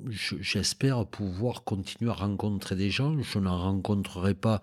j'espère 0.08 1.08
pouvoir 1.08 1.64
continuer 1.64 2.12
à 2.12 2.14
rencontrer 2.14 2.76
des 2.76 2.92
gens. 2.92 3.20
Je 3.24 3.40
n'en 3.40 3.58
rencontrerai 3.58 4.36
pas 4.36 4.62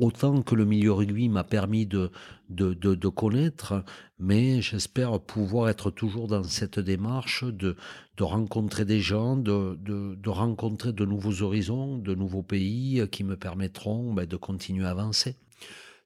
autant 0.00 0.42
que 0.42 0.54
le 0.54 0.64
milieu 0.64 0.92
rugby 0.92 1.28
m'a 1.28 1.44
permis 1.44 1.86
de, 1.86 2.10
de, 2.48 3.08
connaître, 3.08 3.84
mais 4.18 4.60
j'espère 4.60 5.20
pouvoir 5.20 5.68
être 5.68 5.90
toujours 5.90 6.26
dans 6.26 6.42
cette 6.42 6.80
démarche 6.80 7.44
de, 7.44 7.76
de 8.16 8.22
rencontrer 8.22 8.84
des 8.84 9.00
gens, 9.00 9.36
de, 9.36 9.78
de, 9.80 10.28
rencontrer 10.28 10.92
de 10.92 11.04
nouveaux 11.04 11.42
horizons, 11.42 11.98
de 11.98 12.14
nouveaux 12.14 12.42
pays 12.42 13.06
qui 13.10 13.24
me 13.24 13.36
permettront 13.36 14.12
ben, 14.12 14.26
de 14.26 14.36
continuer 14.36 14.86
à 14.86 14.90
avancer. 14.90 15.36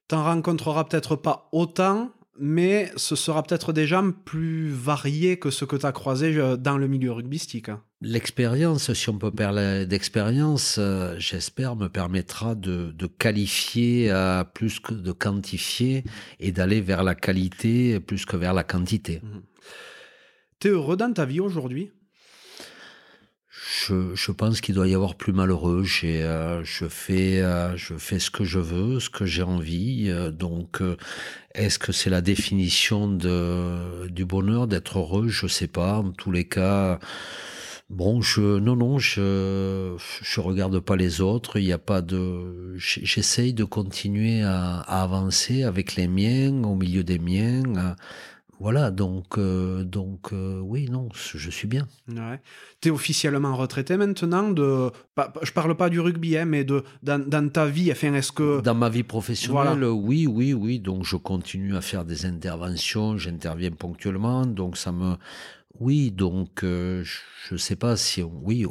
T'en 0.07 0.23
rencontreras 0.23 0.83
peut-être 0.83 1.15
pas 1.15 1.49
autant, 1.51 2.11
mais 2.37 2.91
ce 2.95 3.15
sera 3.15 3.43
peut-être 3.43 3.73
des 3.73 3.87
gens 3.87 4.11
plus 4.11 4.69
variés 4.69 5.37
que 5.37 5.49
ce 5.49 5.65
que 5.65 5.75
tu 5.75 5.85
as 5.85 5.91
croisé 5.91 6.35
euh, 6.37 6.57
dans 6.57 6.77
le 6.77 6.87
milieu 6.87 7.11
rugbystique. 7.11 7.69
L'expérience, 8.01 8.93
si 8.93 9.09
on 9.09 9.17
peut 9.17 9.31
parler 9.31 9.85
d'expérience, 9.85 10.77
euh, 10.77 11.15
j'espère, 11.17 11.75
me 11.75 11.87
permettra 11.87 12.55
de, 12.55 12.93
qualifier 13.17 14.11
euh, 14.11 14.43
plus 14.43 14.79
que 14.79 14.93
de 14.93 15.11
quantifier 15.11 16.03
et 16.39 16.51
d'aller 16.51 16.81
vers 16.81 17.03
la 17.03 17.15
qualité 17.15 17.99
plus 17.99 18.25
que 18.25 18.35
vers 18.35 18.53
la 18.53 18.63
quantité. 18.63 19.21
Mmh. 19.23 19.39
Tu 20.59 20.67
es 20.67 20.71
heureux 20.71 20.97
dans 20.97 21.13
ta 21.13 21.25
vie 21.25 21.39
aujourd'hui? 21.39 21.91
Je, 23.87 24.31
pense 24.31 24.61
qu'il 24.61 24.75
doit 24.75 24.87
y 24.87 24.95
avoir 24.95 25.15
plus 25.15 25.33
malheureux. 25.33 25.83
Euh, 26.03 26.61
je, 26.63 26.87
fais, 26.87 27.41
euh, 27.41 27.75
je 27.77 27.95
fais 27.95 28.19
ce 28.19 28.31
que 28.31 28.43
je 28.43 28.59
veux, 28.59 28.99
ce 28.99 29.09
que 29.09 29.25
j'ai 29.25 29.43
envie. 29.43 30.05
Euh, 30.09 30.31
donc, 30.31 30.81
est-ce 31.53 31.79
que 31.79 31.91
c'est 31.91 32.09
la 32.09 32.21
définition 32.21 33.07
du 33.07 34.25
bonheur 34.25 34.67
d'être 34.67 34.99
heureux? 34.99 35.27
Je 35.27 35.47
sais 35.47 35.67
pas. 35.67 35.99
En 35.99 36.11
tous 36.11 36.31
les 36.31 36.45
cas, 36.45 36.99
bon, 37.89 38.21
non, 38.37 38.75
non, 38.75 38.99
je, 38.99 39.95
je 40.21 40.39
regarde 40.39 40.79
pas 40.79 40.95
les 40.95 41.21
autres. 41.21 41.57
Il 41.57 41.65
n'y 41.65 41.73
a 41.73 41.77
pas 41.77 42.01
de. 42.01 42.75
J'essaye 42.77 43.53
de 43.53 43.63
continuer 43.63 44.41
à, 44.41 44.79
avancer 44.79 45.63
avec 45.63 45.95
les 45.95 46.07
miens, 46.07 46.63
au 46.63 46.75
milieu 46.75 47.03
des 47.03 47.19
miens 47.19 47.95
voilà, 48.59 48.89
donc, 48.89 49.37
euh, 49.37 49.83
donc 49.83 50.31
euh, 50.31 50.59
oui, 50.59 50.87
non, 50.89 51.09
je 51.13 51.49
suis 51.49 51.67
bien. 51.67 51.87
Ouais. 52.07 52.39
Tu 52.81 52.87
es 52.87 52.91
officiellement 52.91 53.55
retraité 53.55 53.97
maintenant 53.97 54.49
de, 54.49 54.91
Je 55.41 55.51
parle 55.51 55.75
pas 55.75 55.89
du 55.89 55.99
rugby, 55.99 56.37
hein, 56.37 56.45
mais 56.45 56.63
de, 56.63 56.83
dans, 57.03 57.49
ta 57.49 57.65
vie, 57.65 57.91
enfin, 57.91 58.13
est-ce 58.13 58.31
que... 58.31 58.61
Dans 58.61 58.75
ma 58.75 58.89
vie 58.89 59.03
professionnelle, 59.03 59.83
oui, 59.85 60.25
oui, 60.27 60.53
oui, 60.53 60.79
donc 60.79 61.03
je 61.03 61.17
continue 61.17 61.75
à 61.75 61.81
faire 61.81 62.05
des 62.05 62.25
interventions, 62.25 63.17
j'interviens 63.17 63.71
ponctuellement, 63.71 64.45
donc 64.45 64.77
ça 64.77 64.91
me... 64.91 65.15
Oui, 65.79 66.11
donc 66.11 66.63
euh, 66.63 67.03
je 67.03 67.53
ne 67.53 67.57
sais 67.57 67.75
pas 67.75 67.97
si 67.97 68.23
oui 68.23 68.65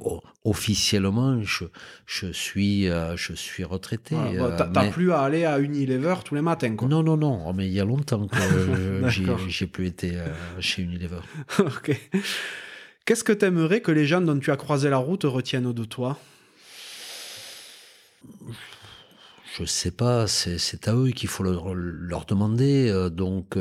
officiellement 0.44 1.42
je, 1.42 1.64
je 2.06 2.26
suis 2.32 2.88
euh, 2.88 3.16
je 3.16 3.34
suis 3.34 3.64
retraité. 3.64 4.16
Bah, 4.38 4.68
T'as 4.72 4.90
plus 4.90 5.12
à 5.12 5.20
aller 5.20 5.44
à 5.44 5.58
Unilever 5.58 6.16
tous 6.24 6.34
les 6.34 6.42
matins 6.42 6.74
quoi. 6.76 6.88
Non 6.88 7.02
non 7.02 7.16
non, 7.16 7.44
oh, 7.46 7.52
mais 7.52 7.66
il 7.66 7.72
y 7.72 7.80
a 7.80 7.84
longtemps 7.84 8.26
que 8.26 9.08
j'ai 9.48 9.66
plus 9.66 9.86
été 9.86 10.12
chez 10.60 10.82
Unilever. 10.82 11.20
ok. 11.58 12.10
Qu'est-ce 13.04 13.24
que 13.24 13.32
tu 13.32 13.44
aimerais 13.44 13.80
que 13.80 13.92
les 13.92 14.06
gens 14.06 14.22
dont 14.22 14.38
tu 14.38 14.50
as 14.50 14.56
croisé 14.56 14.88
la 14.88 14.96
route 14.96 15.24
retiennent 15.24 15.72
de 15.72 15.84
toi? 15.84 16.18
Je 19.58 19.64
sais 19.66 19.92
pas, 19.92 20.26
c'est 20.26 20.88
à 20.88 20.94
eux 20.94 21.10
qu'il 21.10 21.28
faut 21.28 21.44
leur, 21.44 22.24
demander. 22.24 23.08
donc, 23.12 23.56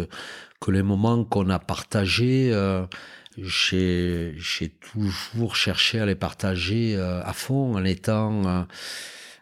que 0.63 0.71
les 0.71 0.81
moments 0.81 1.25
qu'on 1.25 1.49
a 1.49 1.59
partagés, 1.59 2.49
euh, 2.53 2.85
j'ai 3.37 4.35
toujours 4.79 5.55
cherché 5.55 5.99
à 5.99 6.05
les 6.05 6.15
partager 6.15 6.95
euh, 6.95 7.21
à 7.23 7.33
fond 7.33 7.75
en 7.75 7.83
étant 7.83 8.45
euh, 8.45 8.63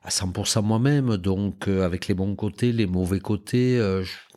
à 0.03 0.09
100% 0.09 0.63
moi-même, 0.63 1.17
donc 1.17 1.67
avec 1.67 2.07
les 2.07 2.13
bons 2.13 2.35
côtés, 2.35 2.71
les 2.71 2.87
mauvais 2.87 3.19
côtés. 3.19 3.77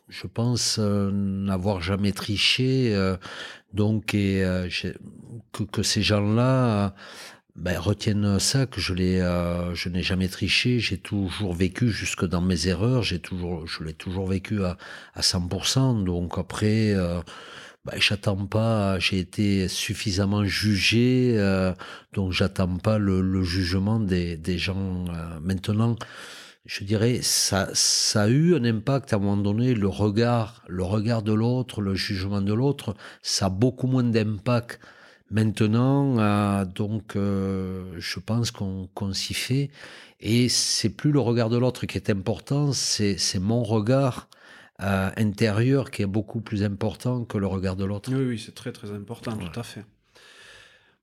je, 0.09 0.27
pense 0.27 0.77
n'avoir 0.77 1.81
jamais 1.81 2.11
triché, 2.11 2.95
donc 3.73 4.13
et 4.13 4.43
que, 5.51 5.63
que, 5.63 5.81
ces 5.81 6.03
gens-là 6.03 6.93
ben, 7.55 7.79
retiennent 7.79 8.37
ça 8.37 8.67
que 8.67 8.79
je 8.79 8.93
l'ai, 8.93 9.17
je 9.73 9.89
n'ai 9.89 10.03
jamais 10.03 10.27
triché. 10.27 10.77
J'ai 10.77 10.99
toujours 10.99 11.55
vécu 11.55 11.89
jusque 11.89 12.25
dans 12.25 12.41
mes 12.41 12.67
erreurs. 12.67 13.01
J'ai 13.01 13.17
toujours, 13.17 13.65
je 13.65 13.83
l'ai 13.83 13.93
toujours 13.93 14.27
vécu 14.27 14.63
à, 14.63 14.77
à 15.15 15.21
100%. 15.21 16.03
Donc 16.03 16.37
après, 16.37 16.93
ben, 17.85 17.99
j'attends 17.99 18.45
pas. 18.47 18.99
J'ai 18.99 19.19
été 19.19 19.67
suffisamment 19.67 20.43
jugé, 20.45 21.35
euh, 21.37 21.73
donc 22.13 22.31
j'attends 22.31 22.77
pas 22.77 22.97
le, 22.97 23.21
le, 23.21 23.43
jugement 23.43 23.99
des, 23.99 24.37
des 24.37 24.57
gens 24.57 25.05
maintenant. 25.41 25.95
Je 26.65 26.83
dirais, 26.83 27.19
ça, 27.21 27.69
ça 27.73 28.23
a 28.23 28.27
eu 28.27 28.55
un 28.55 28.63
impact 28.65 29.13
à 29.13 29.17
un 29.17 29.19
moment 29.19 29.37
donné. 29.37 29.75
Le 29.75 29.87
regard, 29.87 30.63
le 30.67 30.83
regard 30.83 31.21
de 31.21 31.33
l'autre, 31.33 31.81
le 31.81 31.93
jugement 31.95 32.41
de 32.41 32.53
l'autre, 32.53 32.95
ça 33.21 33.45
a 33.47 33.49
beaucoup 33.49 33.87
moins 33.87 34.03
d'impact 34.03 34.79
Maintenant, 35.31 36.19
euh, 36.19 36.65
donc, 36.65 37.15
euh, 37.15 37.83
je 37.97 38.19
pense 38.19 38.51
qu'on 38.51 39.13
s'y 39.13 39.33
fait. 39.33 39.71
Et 40.21 40.49
c'est 40.49 40.89
plus 40.89 41.11
le 41.11 41.19
regard 41.19 41.49
de 41.49 41.57
l'autre 41.57 41.85
qui 41.87 41.97
est 41.97 42.09
important, 42.09 42.71
c'est 42.73 43.39
mon 43.39 43.63
regard 43.63 44.29
euh, 44.81 45.09
intérieur 45.17 45.91
qui 45.91 46.01
est 46.01 46.07
beaucoup 46.07 46.41
plus 46.41 46.63
important 46.63 47.25
que 47.25 47.37
le 47.37 47.47
regard 47.47 47.75
de 47.75 47.85
l'autre. 47.85 48.11
Oui, 48.13 48.25
oui, 48.25 48.43
c'est 48.43 48.55
très 48.55 48.71
très 48.71 48.91
important, 48.91 49.37
tout 49.37 49.59
à 49.59 49.63
fait. 49.63 49.85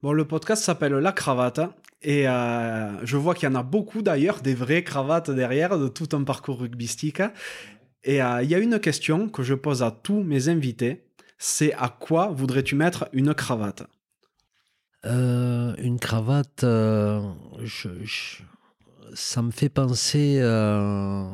Bon, 0.03 0.13
le 0.13 0.27
podcast 0.27 0.65
s'appelle 0.65 0.95
La 0.95 1.13
Cravate. 1.13 1.61
Et 2.05 2.25
je 2.25 3.17
vois 3.17 3.37
qu'il 3.37 3.49
y 3.49 3.53
en 3.53 3.55
a 3.55 3.63
beaucoup 3.63 4.03
d'ailleurs, 4.03 4.41
des 4.41 4.55
vraies 4.55 4.83
cravates 4.83 5.31
derrière, 5.31 5.79
de 5.79 5.87
tout 5.87 6.09
un 6.17 6.25
parcours 6.25 6.59
rugbystique. 6.59 7.23
Et 8.03 8.17
il 8.17 8.51
y 8.51 8.55
a 8.57 8.59
une 8.59 8.81
question 8.81 9.29
que 9.29 9.45
je 9.45 9.55
pose 9.55 9.85
à 9.85 9.93
tous 9.93 10.25
mes 10.25 10.49
invités, 10.49 11.05
c'est 11.39 11.73
à 11.75 11.89
quoi 11.89 12.29
voudrais-tu 12.29 12.77
mettre 12.77 13.09
une 13.13 13.35
cravate? 13.35 13.83
Euh, 15.05 15.75
une 15.79 15.99
cravate, 15.99 16.63
euh, 16.63 17.21
ça 19.15 19.43
me 19.43 19.51
fait 19.51 19.69
penser 19.69 20.39
euh, 20.41 21.29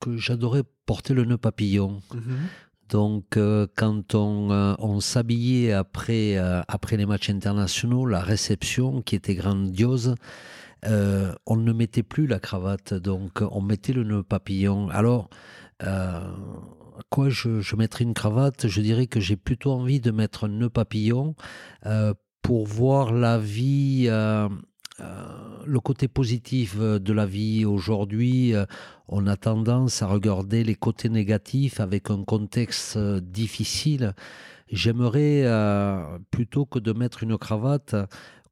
que 0.00 0.16
j'adorais 0.16 0.62
porter 0.86 1.14
le 1.14 1.24
nœud 1.24 1.38
papillon. 1.38 2.00
Mhm. 2.14 2.38
Donc, 2.88 3.38
quand 3.76 4.14
on, 4.16 4.50
on 4.80 4.98
s'habillait 4.98 5.72
après, 5.72 6.36
après 6.66 6.96
les 6.96 7.06
matchs 7.06 7.30
internationaux, 7.30 8.04
la 8.04 8.20
réception 8.20 9.00
qui 9.00 9.14
était 9.14 9.36
grandiose, 9.36 10.16
on 10.84 11.56
ne 11.56 11.72
mettait 11.72 12.02
plus 12.02 12.26
la 12.26 12.40
cravate, 12.40 12.92
donc 12.94 13.42
on 13.48 13.60
mettait 13.60 13.92
le 13.92 14.02
nœud 14.02 14.24
papillon. 14.24 14.88
Alors, 14.88 15.30
quoi 17.08 17.30
je, 17.30 17.60
je, 17.60 17.76
mettrais 17.76 18.04
une 18.04 18.14
cravate? 18.14 18.68
Je 18.68 18.80
dirais 18.80 19.06
que 19.06 19.20
j'ai 19.20 19.36
plutôt 19.36 19.72
envie 19.72 20.00
de 20.00 20.10
mettre 20.10 20.44
un 20.44 20.48
nœud 20.48 20.68
papillon 20.68 21.34
euh, 21.86 22.12
pour 22.42 22.66
voir 22.66 23.12
la 23.12 23.38
vie, 23.38 24.06
euh, 24.08 24.48
euh, 24.48 24.48
le 25.66 25.80
côté 25.80 26.08
positif 26.08 26.78
de 26.78 27.12
la 27.12 27.26
vie. 27.26 27.64
Aujourd'hui, 27.64 28.54
on 29.08 29.26
a 29.26 29.36
tendance 29.36 30.02
à 30.02 30.06
regarder 30.06 30.64
les 30.64 30.74
côtés 30.74 31.08
négatifs 31.08 31.80
avec 31.80 32.10
un 32.10 32.24
contexte 32.24 32.98
difficile. 32.98 34.14
J'aimerais, 34.70 35.44
plutôt 36.30 36.64
que 36.64 36.78
de 36.78 36.92
mettre 36.92 37.22
une 37.22 37.36
cravate, 37.38 37.94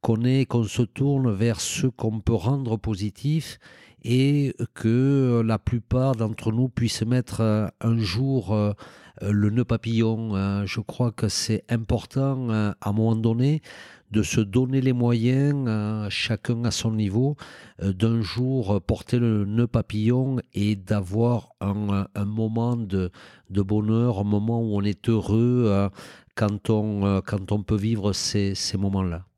qu'on 0.00 0.18
qu'on 0.48 0.64
se 0.64 0.82
tourne 0.82 1.32
vers 1.32 1.60
ce 1.60 1.86
qu'on 1.86 2.20
peut 2.20 2.34
rendre 2.34 2.76
positif 2.76 3.58
et 4.04 4.54
que 4.74 5.42
la 5.44 5.58
plupart 5.58 6.14
d'entre 6.14 6.52
nous 6.52 6.68
puissent 6.68 7.04
mettre 7.04 7.40
euh, 7.40 7.66
un 7.80 7.98
jour 7.98 8.54
euh, 8.54 8.72
le 9.20 9.50
nœud 9.50 9.64
papillon. 9.64 10.64
Je 10.64 10.80
crois 10.80 11.10
que 11.10 11.28
c'est 11.28 11.64
important 11.68 12.50
euh, 12.50 12.72
à 12.80 12.90
un 12.90 12.92
moment 12.92 13.16
donné 13.16 13.60
de 14.10 14.22
se 14.22 14.40
donner 14.40 14.80
les 14.80 14.92
moyens, 14.92 16.08
chacun 16.10 16.64
à 16.64 16.70
son 16.70 16.92
niveau, 16.92 17.36
d'un 17.82 18.20
jour 18.22 18.80
porter 18.82 19.18
le 19.18 19.44
nœud 19.44 19.66
papillon 19.66 20.38
et 20.54 20.76
d'avoir 20.76 21.50
un, 21.60 22.06
moment 22.24 22.76
de, 22.76 23.10
bonheur, 23.50 24.20
un 24.20 24.24
moment 24.24 24.62
où 24.62 24.76
on 24.76 24.82
est 24.82 25.08
heureux 25.08 25.90
quand, 26.34 26.70
on, 26.70 27.20
quand 27.26 27.52
on 27.52 27.62
peut 27.62 27.76
vivre 27.76 28.12
ces, 28.12 28.54
ces 28.54 28.78
moments-là. 28.78 29.28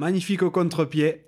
Magnifique 0.00 0.42
au 0.42 0.50
contre-pied. 0.50 1.26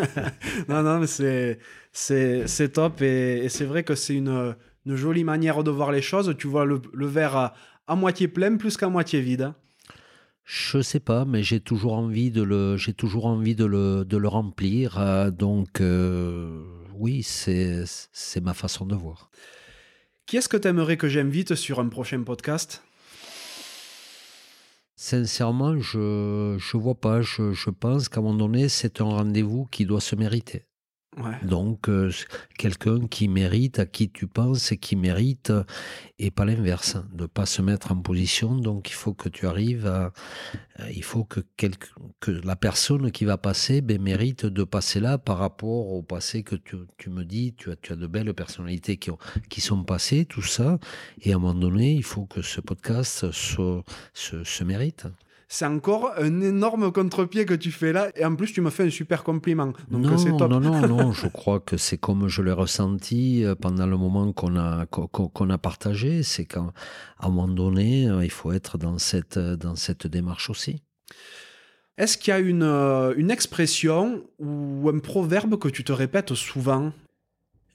non, 0.70 0.82
non, 0.82 1.00
mais 1.00 1.06
c'est, 1.06 1.58
c'est, 1.92 2.72
top. 2.72 3.02
Et, 3.02 3.50
c'est 3.50 3.66
vrai 3.66 3.84
que 3.84 3.94
c'est 3.94 4.14
une, 4.14 4.56
jolie 4.86 5.22
manière 5.22 5.62
de 5.62 5.70
voir 5.70 5.92
les 5.92 6.00
choses. 6.00 6.34
Tu 6.38 6.46
vois 6.46 6.64
le, 6.64 6.80
verre 7.06 7.52
à, 7.86 7.94
moitié 7.94 8.26
plein 8.26 8.56
plus 8.56 8.78
qu'à 8.78 8.88
moitié 8.88 9.20
vide. 9.20 9.52
Je 10.48 10.80
sais 10.80 11.00
pas, 11.00 11.24
mais 11.24 11.42
j'ai 11.42 11.58
toujours 11.58 11.94
envie 11.94 12.30
de 12.30 12.40
le, 12.40 12.76
j'ai 12.76 12.94
toujours 12.94 13.26
envie 13.26 13.56
de 13.56 13.64
le, 13.64 14.04
de 14.04 14.16
le 14.16 14.28
remplir. 14.28 14.96
Euh, 14.96 15.32
donc, 15.32 15.80
euh, 15.80 16.62
oui, 16.94 17.24
c'est, 17.24 17.82
c'est 18.12 18.40
ma 18.40 18.54
façon 18.54 18.86
de 18.86 18.94
voir. 18.94 19.28
Qui 20.24 20.36
est-ce 20.36 20.48
que 20.48 20.56
tu 20.56 20.68
aimerais 20.68 20.96
que 20.96 21.08
j'invite 21.08 21.56
sur 21.56 21.80
un 21.80 21.88
prochain 21.88 22.22
podcast? 22.22 22.84
Sincèrement, 24.94 25.80
je 25.80 25.98
ne 26.54 26.80
vois 26.80 26.94
pas. 26.94 27.22
Je, 27.22 27.52
je 27.52 27.70
pense 27.70 28.08
qu'à 28.08 28.20
un 28.20 28.22
moment 28.22 28.38
donné, 28.38 28.68
c'est 28.68 29.00
un 29.00 29.04
rendez-vous 29.04 29.66
qui 29.66 29.84
doit 29.84 30.00
se 30.00 30.14
mériter. 30.14 30.68
Donc, 31.42 31.88
euh, 31.88 32.10
quelqu'un 32.58 33.06
qui 33.06 33.28
mérite, 33.28 33.78
à 33.78 33.86
qui 33.86 34.10
tu 34.10 34.26
penses 34.26 34.72
et 34.72 34.76
qui 34.76 34.96
mérite, 34.96 35.52
et 36.18 36.30
pas 36.30 36.44
l'inverse, 36.44 36.96
de 37.12 37.22
ne 37.22 37.26
pas 37.26 37.46
se 37.46 37.62
mettre 37.62 37.92
en 37.92 37.96
position. 37.96 38.54
Donc, 38.54 38.90
il 38.90 38.94
faut 38.94 39.14
que 39.14 39.28
tu 39.28 39.46
arrives 39.46 39.86
à. 39.86 40.12
Euh, 40.80 40.90
il 40.94 41.02
faut 41.02 41.24
que, 41.24 41.40
la 42.26 42.56
personne 42.56 43.10
qui 43.10 43.24
va 43.24 43.38
passer 43.38 43.80
ben, 43.80 44.00
mérite 44.00 44.44
de 44.44 44.64
passer 44.64 45.00
là 45.00 45.16
par 45.16 45.38
rapport 45.38 45.92
au 45.92 46.02
passé 46.02 46.42
que 46.42 46.56
tu, 46.56 47.10
me 47.10 47.24
dis. 47.24 47.54
Tu 47.54 47.70
as, 47.70 47.96
de 47.96 48.06
belles 48.06 48.34
personnalités 48.34 48.98
qui, 48.98 49.10
ont, 49.10 49.18
qui 49.48 49.62
sont 49.62 49.84
passées, 49.84 50.26
tout 50.26 50.42
ça. 50.42 50.78
Et 51.22 51.32
à 51.32 51.36
un 51.36 51.38
moment 51.38 51.58
donné, 51.58 51.92
il 51.92 52.04
faut 52.04 52.26
que 52.26 52.42
ce 52.42 52.60
podcast 52.60 53.30
se 53.32 54.64
mérite 54.64 55.06
c'est 55.48 55.66
encore 55.66 56.12
un 56.16 56.40
énorme 56.40 56.90
contre-pied 56.90 57.44
que 57.44 57.54
tu 57.54 57.70
fais 57.70 57.92
là. 57.92 58.10
Et 58.16 58.24
en 58.24 58.34
plus, 58.34 58.52
tu 58.52 58.60
me 58.60 58.70
fais 58.70 58.84
un 58.84 58.90
super 58.90 59.22
compliment. 59.22 59.72
Donc 59.90 60.02
non, 60.02 60.18
c'est 60.18 60.36
top. 60.36 60.50
Non, 60.50 60.60
non, 60.60 60.80
non. 60.88 61.12
je 61.12 61.28
crois 61.28 61.60
que 61.60 61.76
c'est 61.76 61.98
comme 61.98 62.26
je 62.26 62.42
l'ai 62.42 62.52
ressenti 62.52 63.44
euh, 63.44 63.54
pendant 63.54 63.86
le 63.86 63.96
moment 63.96 64.32
qu'on 64.32 64.56
a, 64.56 64.86
qu'on 64.86 65.50
a 65.50 65.58
partagé. 65.58 66.22
C'est 66.24 66.46
qu'à 66.46 66.64
un 67.20 67.28
moment 67.28 67.46
donné, 67.46 68.08
euh, 68.08 68.24
il 68.24 68.30
faut 68.30 68.52
être 68.52 68.76
dans 68.76 68.98
cette, 68.98 69.36
euh, 69.36 69.56
dans 69.56 69.76
cette 69.76 70.08
démarche 70.08 70.50
aussi. 70.50 70.82
Est-ce 71.96 72.18
qu'il 72.18 72.32
y 72.32 72.34
a 72.34 72.40
une, 72.40 72.64
une 73.16 73.30
expression 73.30 74.24
ou 74.38 74.90
un 74.92 74.98
proverbe 74.98 75.58
que 75.58 75.68
tu 75.68 75.82
te 75.82 75.92
répètes 75.92 76.34
souvent? 76.34 76.92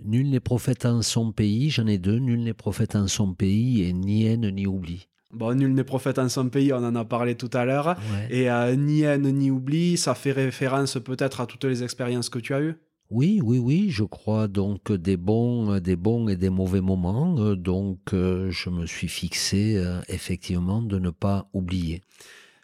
Nul 0.04 0.30
n'est 0.30 0.40
prophète 0.40 0.86
en 0.86 1.02
son 1.02 1.32
pays, 1.32 1.70
j'en 1.70 1.88
ai 1.88 1.98
deux. 1.98 2.20
Nul 2.20 2.44
n'est 2.44 2.54
prophète 2.54 2.96
en 2.96 3.08
son 3.08 3.34
pays 3.34 3.84
et 3.84 3.94
ni 3.94 4.26
haine 4.26 4.50
ni 4.50 4.68
oubli. 4.68 5.08
Bon, 5.34 5.58
nul 5.58 5.74
n'est 5.74 5.84
prophète 5.84 6.20
en 6.20 6.30
son 6.30 6.50
pays, 6.50 6.74
on 6.74 6.78
en 6.78 6.96
a 6.96 7.06
parlé 7.06 7.36
tout 7.36 7.50
à 7.54 7.66
l'heure. 7.66 7.96
Et 8.30 8.50
euh, 8.50 8.76
ni 8.76 9.02
haine 9.02 9.32
ni 9.32 9.52
oubli, 9.52 9.98
ça 9.98 10.16
fait 10.16 10.32
référence 10.32 10.98
peut-être 11.04 11.42
à 11.42 11.46
toutes 11.46 11.66
les 11.66 11.84
expériences 11.84 12.30
que 12.30 12.40
tu 12.40 12.54
as 12.54 12.62
eues? 12.62 12.76
Oui, 13.10 13.42
oui, 13.44 13.60
oui, 13.60 13.90
je 13.90 14.04
crois 14.04 14.48
donc 14.48 14.92
des 14.92 15.18
bons, 15.18 15.80
des 15.80 15.98
bons 15.98 16.30
et 16.30 16.38
des 16.38 16.50
mauvais 16.50 16.80
moments. 16.80 17.36
Euh, 17.40 17.56
donc 17.56 18.14
euh, 18.14 18.50
je 18.52 18.70
me 18.70 18.86
suis 18.86 19.10
fixé 19.10 19.82
effectivement 20.08 20.82
de 20.82 20.98
ne 21.00 21.10
pas 21.10 21.50
oublier 21.54 22.02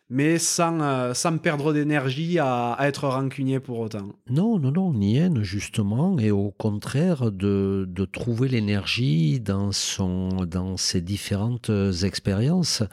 mais 0.10 0.40
sans, 0.40 0.80
euh, 0.82 1.14
sans 1.14 1.38
perdre 1.38 1.74
d'énergie 1.74 2.40
à, 2.40 2.78
être 2.82 3.08
rancunier 3.08 3.60
pour 3.60 3.80
autant. 3.80 4.14
Non, 4.30 4.60
non, 4.60 4.72
non, 4.72 4.94
ni 4.94 5.18
haine 5.18 5.44
justement, 5.44 6.18
et 6.20 6.32
au 6.32 6.52
contraire 6.52 7.32
de, 7.32 7.86
de 7.88 8.06
trouver 8.06 8.48
l'énergie 8.48 9.40
dans, 9.40 9.72
son, 9.72 10.30
dans 10.46 10.78
ses 10.78 11.02
différentes 11.02 11.72
expériences 12.04 12.84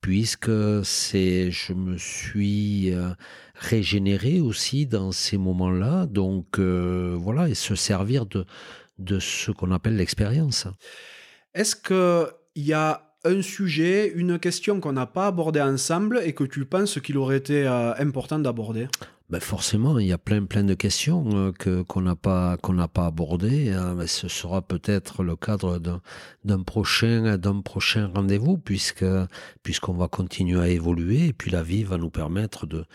puisque 0.00 0.84
c'est, 0.84 1.50
je 1.50 1.72
me 1.72 1.96
suis 1.96 2.92
euh, 2.92 3.10
régénéré 3.54 4.40
aussi 4.40 4.86
dans 4.86 5.12
ces 5.12 5.38
moments-là. 5.38 6.06
Donc 6.06 6.58
euh, 6.58 7.16
voilà, 7.18 7.48
et 7.48 7.54
se 7.54 7.74
servir 7.74 8.26
de, 8.26 8.44
de 8.98 9.18
ce 9.18 9.50
qu'on 9.50 9.72
appelle 9.72 9.96
l'expérience. 9.96 10.66
Est-ce 11.54 11.74
qu'il 11.74 12.64
y 12.64 12.72
a 12.72 13.07
un 13.24 13.42
sujet, 13.42 14.12
une 14.14 14.38
question 14.38 14.80
qu'on 14.80 14.92
n'a 14.92 15.06
pas 15.06 15.26
abordée 15.26 15.60
ensemble 15.60 16.20
et 16.24 16.32
que 16.32 16.44
tu 16.44 16.64
penses 16.64 17.00
qu'il 17.00 17.18
aurait 17.18 17.38
été 17.38 17.66
euh, 17.66 17.94
important 17.98 18.38
d'aborder? 18.38 18.88
Ben 19.30 19.40
forcément, 19.40 19.98
il 19.98 20.06
y 20.06 20.12
a 20.14 20.16
plein 20.16 20.46
plein 20.46 20.64
de 20.64 20.72
questions 20.72 21.28
euh, 21.34 21.52
que 21.52 21.82
qu'on 21.82 22.00
n'a 22.00 22.16
pas 22.16 22.56
qu'on 22.56 22.72
n'a 22.72 22.88
pas 22.88 23.04
abordées. 23.04 23.70
Hein. 23.72 23.94
mais 23.98 24.06
ce 24.06 24.26
sera 24.26 24.62
peut-être 24.62 25.22
le 25.22 25.36
cadre 25.36 25.78
d'un 26.46 26.62
prochain 26.62 27.36
d'un 27.36 27.60
prochain 27.60 28.10
rendez-vous 28.14 28.56
puisque 28.56 29.04
puisqu'on 29.62 29.92
va 29.92 30.08
continuer 30.08 30.58
à 30.58 30.68
évoluer 30.68 31.26
et 31.26 31.32
puis 31.34 31.50
la 31.50 31.62
vie 31.62 31.84
va 31.84 31.98
nous 31.98 32.08
permettre 32.08 32.66
de 32.66 32.86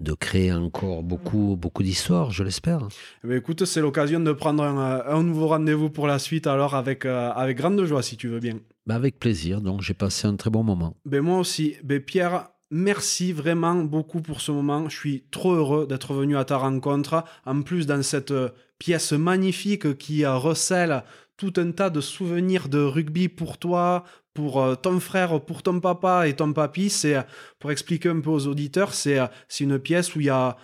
de 0.00 0.14
créer 0.14 0.50
encore 0.50 1.02
beaucoup 1.02 1.58
beaucoup 1.60 1.82
d'histoires, 1.82 2.30
je 2.30 2.42
l'espère. 2.42 2.88
Eh 3.22 3.28
ben, 3.28 3.36
écoute, 3.36 3.66
c'est 3.66 3.82
l'occasion 3.82 4.20
de 4.20 4.32
prendre 4.32 4.62
un, 4.62 5.02
un 5.06 5.22
nouveau 5.22 5.48
rendez-vous 5.48 5.90
pour 5.90 6.06
la 6.06 6.18
suite 6.18 6.46
alors 6.46 6.74
avec 6.74 7.04
euh, 7.04 7.32
avec 7.32 7.58
grande 7.58 7.84
joie 7.84 8.02
si 8.02 8.16
tu 8.16 8.28
veux 8.28 8.40
bien. 8.40 8.56
Ben 8.86 8.96
avec 8.96 9.18
plaisir. 9.18 9.60
Donc 9.60 9.82
j'ai 9.82 9.94
passé 9.94 10.26
un 10.26 10.36
très 10.36 10.50
bon 10.50 10.62
moment. 10.62 10.96
Ben 11.04 11.22
moi 11.22 11.38
aussi. 11.38 11.76
Ben 11.82 12.00
Pierre, 12.00 12.52
Merci 12.74 13.34
vraiment 13.34 13.74
beaucoup 13.74 14.22
pour 14.22 14.40
ce 14.40 14.50
moment. 14.50 14.88
Je 14.88 14.96
suis 14.96 15.24
trop 15.30 15.52
heureux 15.52 15.86
d'être 15.86 16.14
venu 16.14 16.38
à 16.38 16.46
ta 16.46 16.56
rencontre. 16.56 17.22
En 17.44 17.60
plus, 17.60 17.86
dans 17.86 18.02
cette 18.02 18.30
euh, 18.30 18.48
pièce 18.78 19.12
magnifique 19.12 19.98
qui 19.98 20.24
euh, 20.24 20.38
recèle 20.38 21.04
tout 21.36 21.52
un 21.58 21.70
tas 21.72 21.90
de 21.90 22.00
souvenirs 22.00 22.70
de 22.70 22.78
rugby 22.78 23.28
pour 23.28 23.58
toi, 23.58 24.04
pour 24.32 24.62
euh, 24.62 24.74
ton 24.74 25.00
frère, 25.00 25.42
pour 25.42 25.62
ton 25.62 25.80
papa 25.80 26.26
et 26.26 26.34
ton 26.34 26.54
papy. 26.54 26.88
C'est, 26.88 27.18
pour 27.58 27.70
expliquer 27.70 28.08
un 28.08 28.20
peu 28.20 28.30
aux 28.30 28.46
auditeurs, 28.46 28.94
c'est, 28.94 29.20
une 29.60 29.78
pièce 29.78 30.16
où 30.16 30.20
il 30.20 30.26
y 30.26 30.30
a 30.30 30.56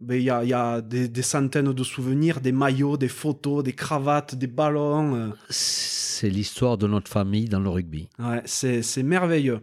il 0.00 0.22
y 0.22 0.30
a, 0.30 0.44
y 0.44 0.52
a 0.52 0.80
des, 0.80 1.22
centaines 1.22 1.72
de 1.72 1.84
souvenirs, 1.84 2.40
des 2.40 2.52
maillots, 2.52 2.96
des 2.96 3.08
photos, 3.08 3.64
des 3.64 3.72
cravates, 3.72 4.34
des 4.34 4.46
ballons. 4.46 5.32
C'est 5.48 6.28
l'histoire 6.28 6.78
de 6.78 6.86
notre 6.86 7.10
famille 7.10 7.48
dans 7.48 7.60
le 7.60 7.68
rugby. 7.68 8.08
Ouais, 8.18 8.42
c'est, 8.44 8.82
c'est 8.82 9.02
merveilleux 9.02 9.60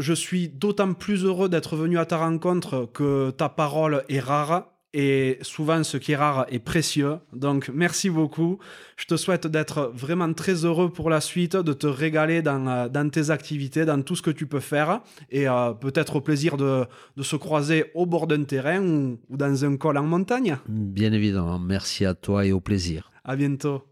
je 0.00 0.14
suis 0.14 0.48
d'autant 0.48 0.94
plus 0.94 1.24
heureux 1.24 1.48
d'être 1.48 1.76
venu 1.76 1.98
à 1.98 2.06
ta 2.06 2.16
rencontre 2.16 2.88
que 2.92 3.30
ta 3.30 3.48
parole 3.48 4.02
est 4.08 4.20
rare. 4.20 4.72
Et 4.92 5.38
souvent, 5.42 5.84
ce 5.84 5.96
qui 5.96 6.12
est 6.12 6.16
rare 6.16 6.46
est 6.48 6.58
précieux. 6.58 7.18
Donc, 7.32 7.70
merci 7.72 8.10
beaucoup. 8.10 8.58
Je 8.96 9.04
te 9.04 9.16
souhaite 9.16 9.46
d'être 9.46 9.92
vraiment 9.94 10.32
très 10.32 10.64
heureux 10.64 10.92
pour 10.92 11.10
la 11.10 11.20
suite, 11.20 11.56
de 11.56 11.72
te 11.72 11.86
régaler 11.86 12.42
dans, 12.42 12.66
euh, 12.66 12.88
dans 12.88 13.08
tes 13.08 13.30
activités, 13.30 13.84
dans 13.84 14.02
tout 14.02 14.16
ce 14.16 14.22
que 14.22 14.32
tu 14.32 14.46
peux 14.46 14.58
faire. 14.58 15.00
Et 15.30 15.48
euh, 15.48 15.72
peut-être 15.72 16.16
au 16.16 16.20
plaisir 16.20 16.56
de, 16.56 16.84
de, 17.16 17.22
se 17.22 17.36
croiser 17.36 17.84
au 17.94 18.04
bord 18.04 18.26
d'un 18.26 18.42
terrain 18.42 18.82
ou, 18.82 19.18
ou 19.28 19.36
dans 19.36 19.64
un 19.64 19.76
col 19.76 19.96
en 19.96 20.02
montagne. 20.02 20.56
Bien 20.68 21.12
évidemment. 21.12 21.60
Merci 21.60 22.04
à 22.04 22.14
toi 22.14 22.44
et 22.44 22.50
au 22.50 22.60
plaisir. 22.60 23.12
À 23.22 23.36
bientôt. 23.36 23.84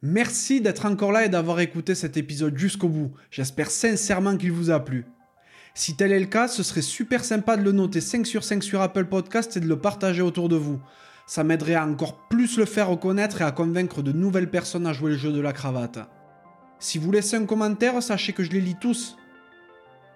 Merci 0.00 0.60
d'être 0.60 0.86
encore 0.86 1.12
là 1.12 1.26
et 1.26 1.28
d'avoir 1.28 1.60
écouté 1.60 1.94
cet 1.94 2.16
épisode 2.16 2.56
jusqu'au 2.56 2.88
bout. 2.88 3.12
J'espère 3.30 3.70
sincèrement 3.70 4.36
qu'il 4.36 4.52
vous 4.52 4.70
a 4.70 4.80
plu. 4.80 5.04
Si 5.76 5.94
tel 5.94 6.10
est 6.10 6.20
le 6.20 6.24
cas, 6.24 6.48
ce 6.48 6.62
serait 6.62 6.80
super 6.80 7.22
sympa 7.22 7.58
de 7.58 7.62
le 7.62 7.70
noter 7.70 8.00
5 8.00 8.26
sur 8.26 8.44
5 8.44 8.62
sur 8.62 8.80
Apple 8.80 9.04
Podcast 9.04 9.58
et 9.58 9.60
de 9.60 9.68
le 9.68 9.78
partager 9.78 10.22
autour 10.22 10.48
de 10.48 10.56
vous. 10.56 10.80
Ça 11.26 11.44
m'aiderait 11.44 11.74
à 11.74 11.86
encore 11.86 12.16
plus 12.28 12.56
le 12.56 12.64
faire 12.64 12.88
reconnaître 12.88 13.42
et 13.42 13.44
à 13.44 13.52
convaincre 13.52 14.00
de 14.00 14.10
nouvelles 14.10 14.48
personnes 14.48 14.86
à 14.86 14.94
jouer 14.94 15.10
le 15.10 15.18
jeu 15.18 15.32
de 15.32 15.40
la 15.40 15.52
cravate. 15.52 15.98
Si 16.78 16.96
vous 16.96 17.12
laissez 17.12 17.36
un 17.36 17.44
commentaire, 17.44 18.02
sachez 18.02 18.32
que 18.32 18.42
je 18.42 18.52
les 18.52 18.62
lis 18.62 18.78
tous. 18.80 19.18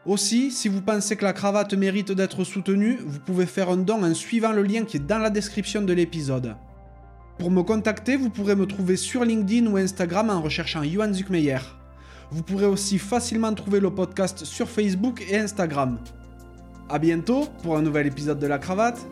Aussi, 0.07 0.51
si 0.51 0.71
vous 0.71 0.81
pensez 0.81 1.15
que 1.17 1.27
la 1.27 1.35
cravate 1.35 1.75
mérite 1.75 2.13
d'être 2.13 2.43
soutenue, 2.43 2.99
vous 3.05 3.21
pouvez 3.21 3.45
faire 3.45 3.69
un 3.69 3.77
don 3.77 4.03
en 4.03 4.15
suivant 4.15 4.53
le 4.53 4.63
lien 4.63 4.87
qui 4.87 4.97
est 4.97 5.07
dans 5.07 5.19
la 5.19 5.29
description 5.29 5.83
de 5.83 5.93
l'épisode. 5.93 6.57
Pour 7.39 7.51
me 7.51 7.63
contacter, 7.63 8.17
vous 8.17 8.31
pourrez 8.31 8.57
me 8.57 8.67
trouver 8.67 8.97
sur 8.97 9.27
LinkedIn 9.27 9.67
ou 9.67 9.77
Instagram 9.77 10.31
en 10.31 10.41
recherchant 10.41 10.83
Johan 10.85 11.13
Zuckmeyer. 11.13 11.59
Vous 12.33 12.43
pourrez 12.43 12.67
aussi 12.67 12.99
facilement 12.99 13.53
trouver 13.55 13.81
le 13.81 13.91
podcast 13.91 14.45
sur 14.45 14.69
Facebook 14.69 15.25
et 15.29 15.37
Instagram. 15.37 15.99
A 16.89 16.99
bientôt 16.99 17.47
pour 17.63 17.77
un 17.77 17.83
nouvel 17.83 18.07
épisode 18.07 18.39
de 18.39 18.47
La 18.47 18.59
Cravate. 18.59 19.05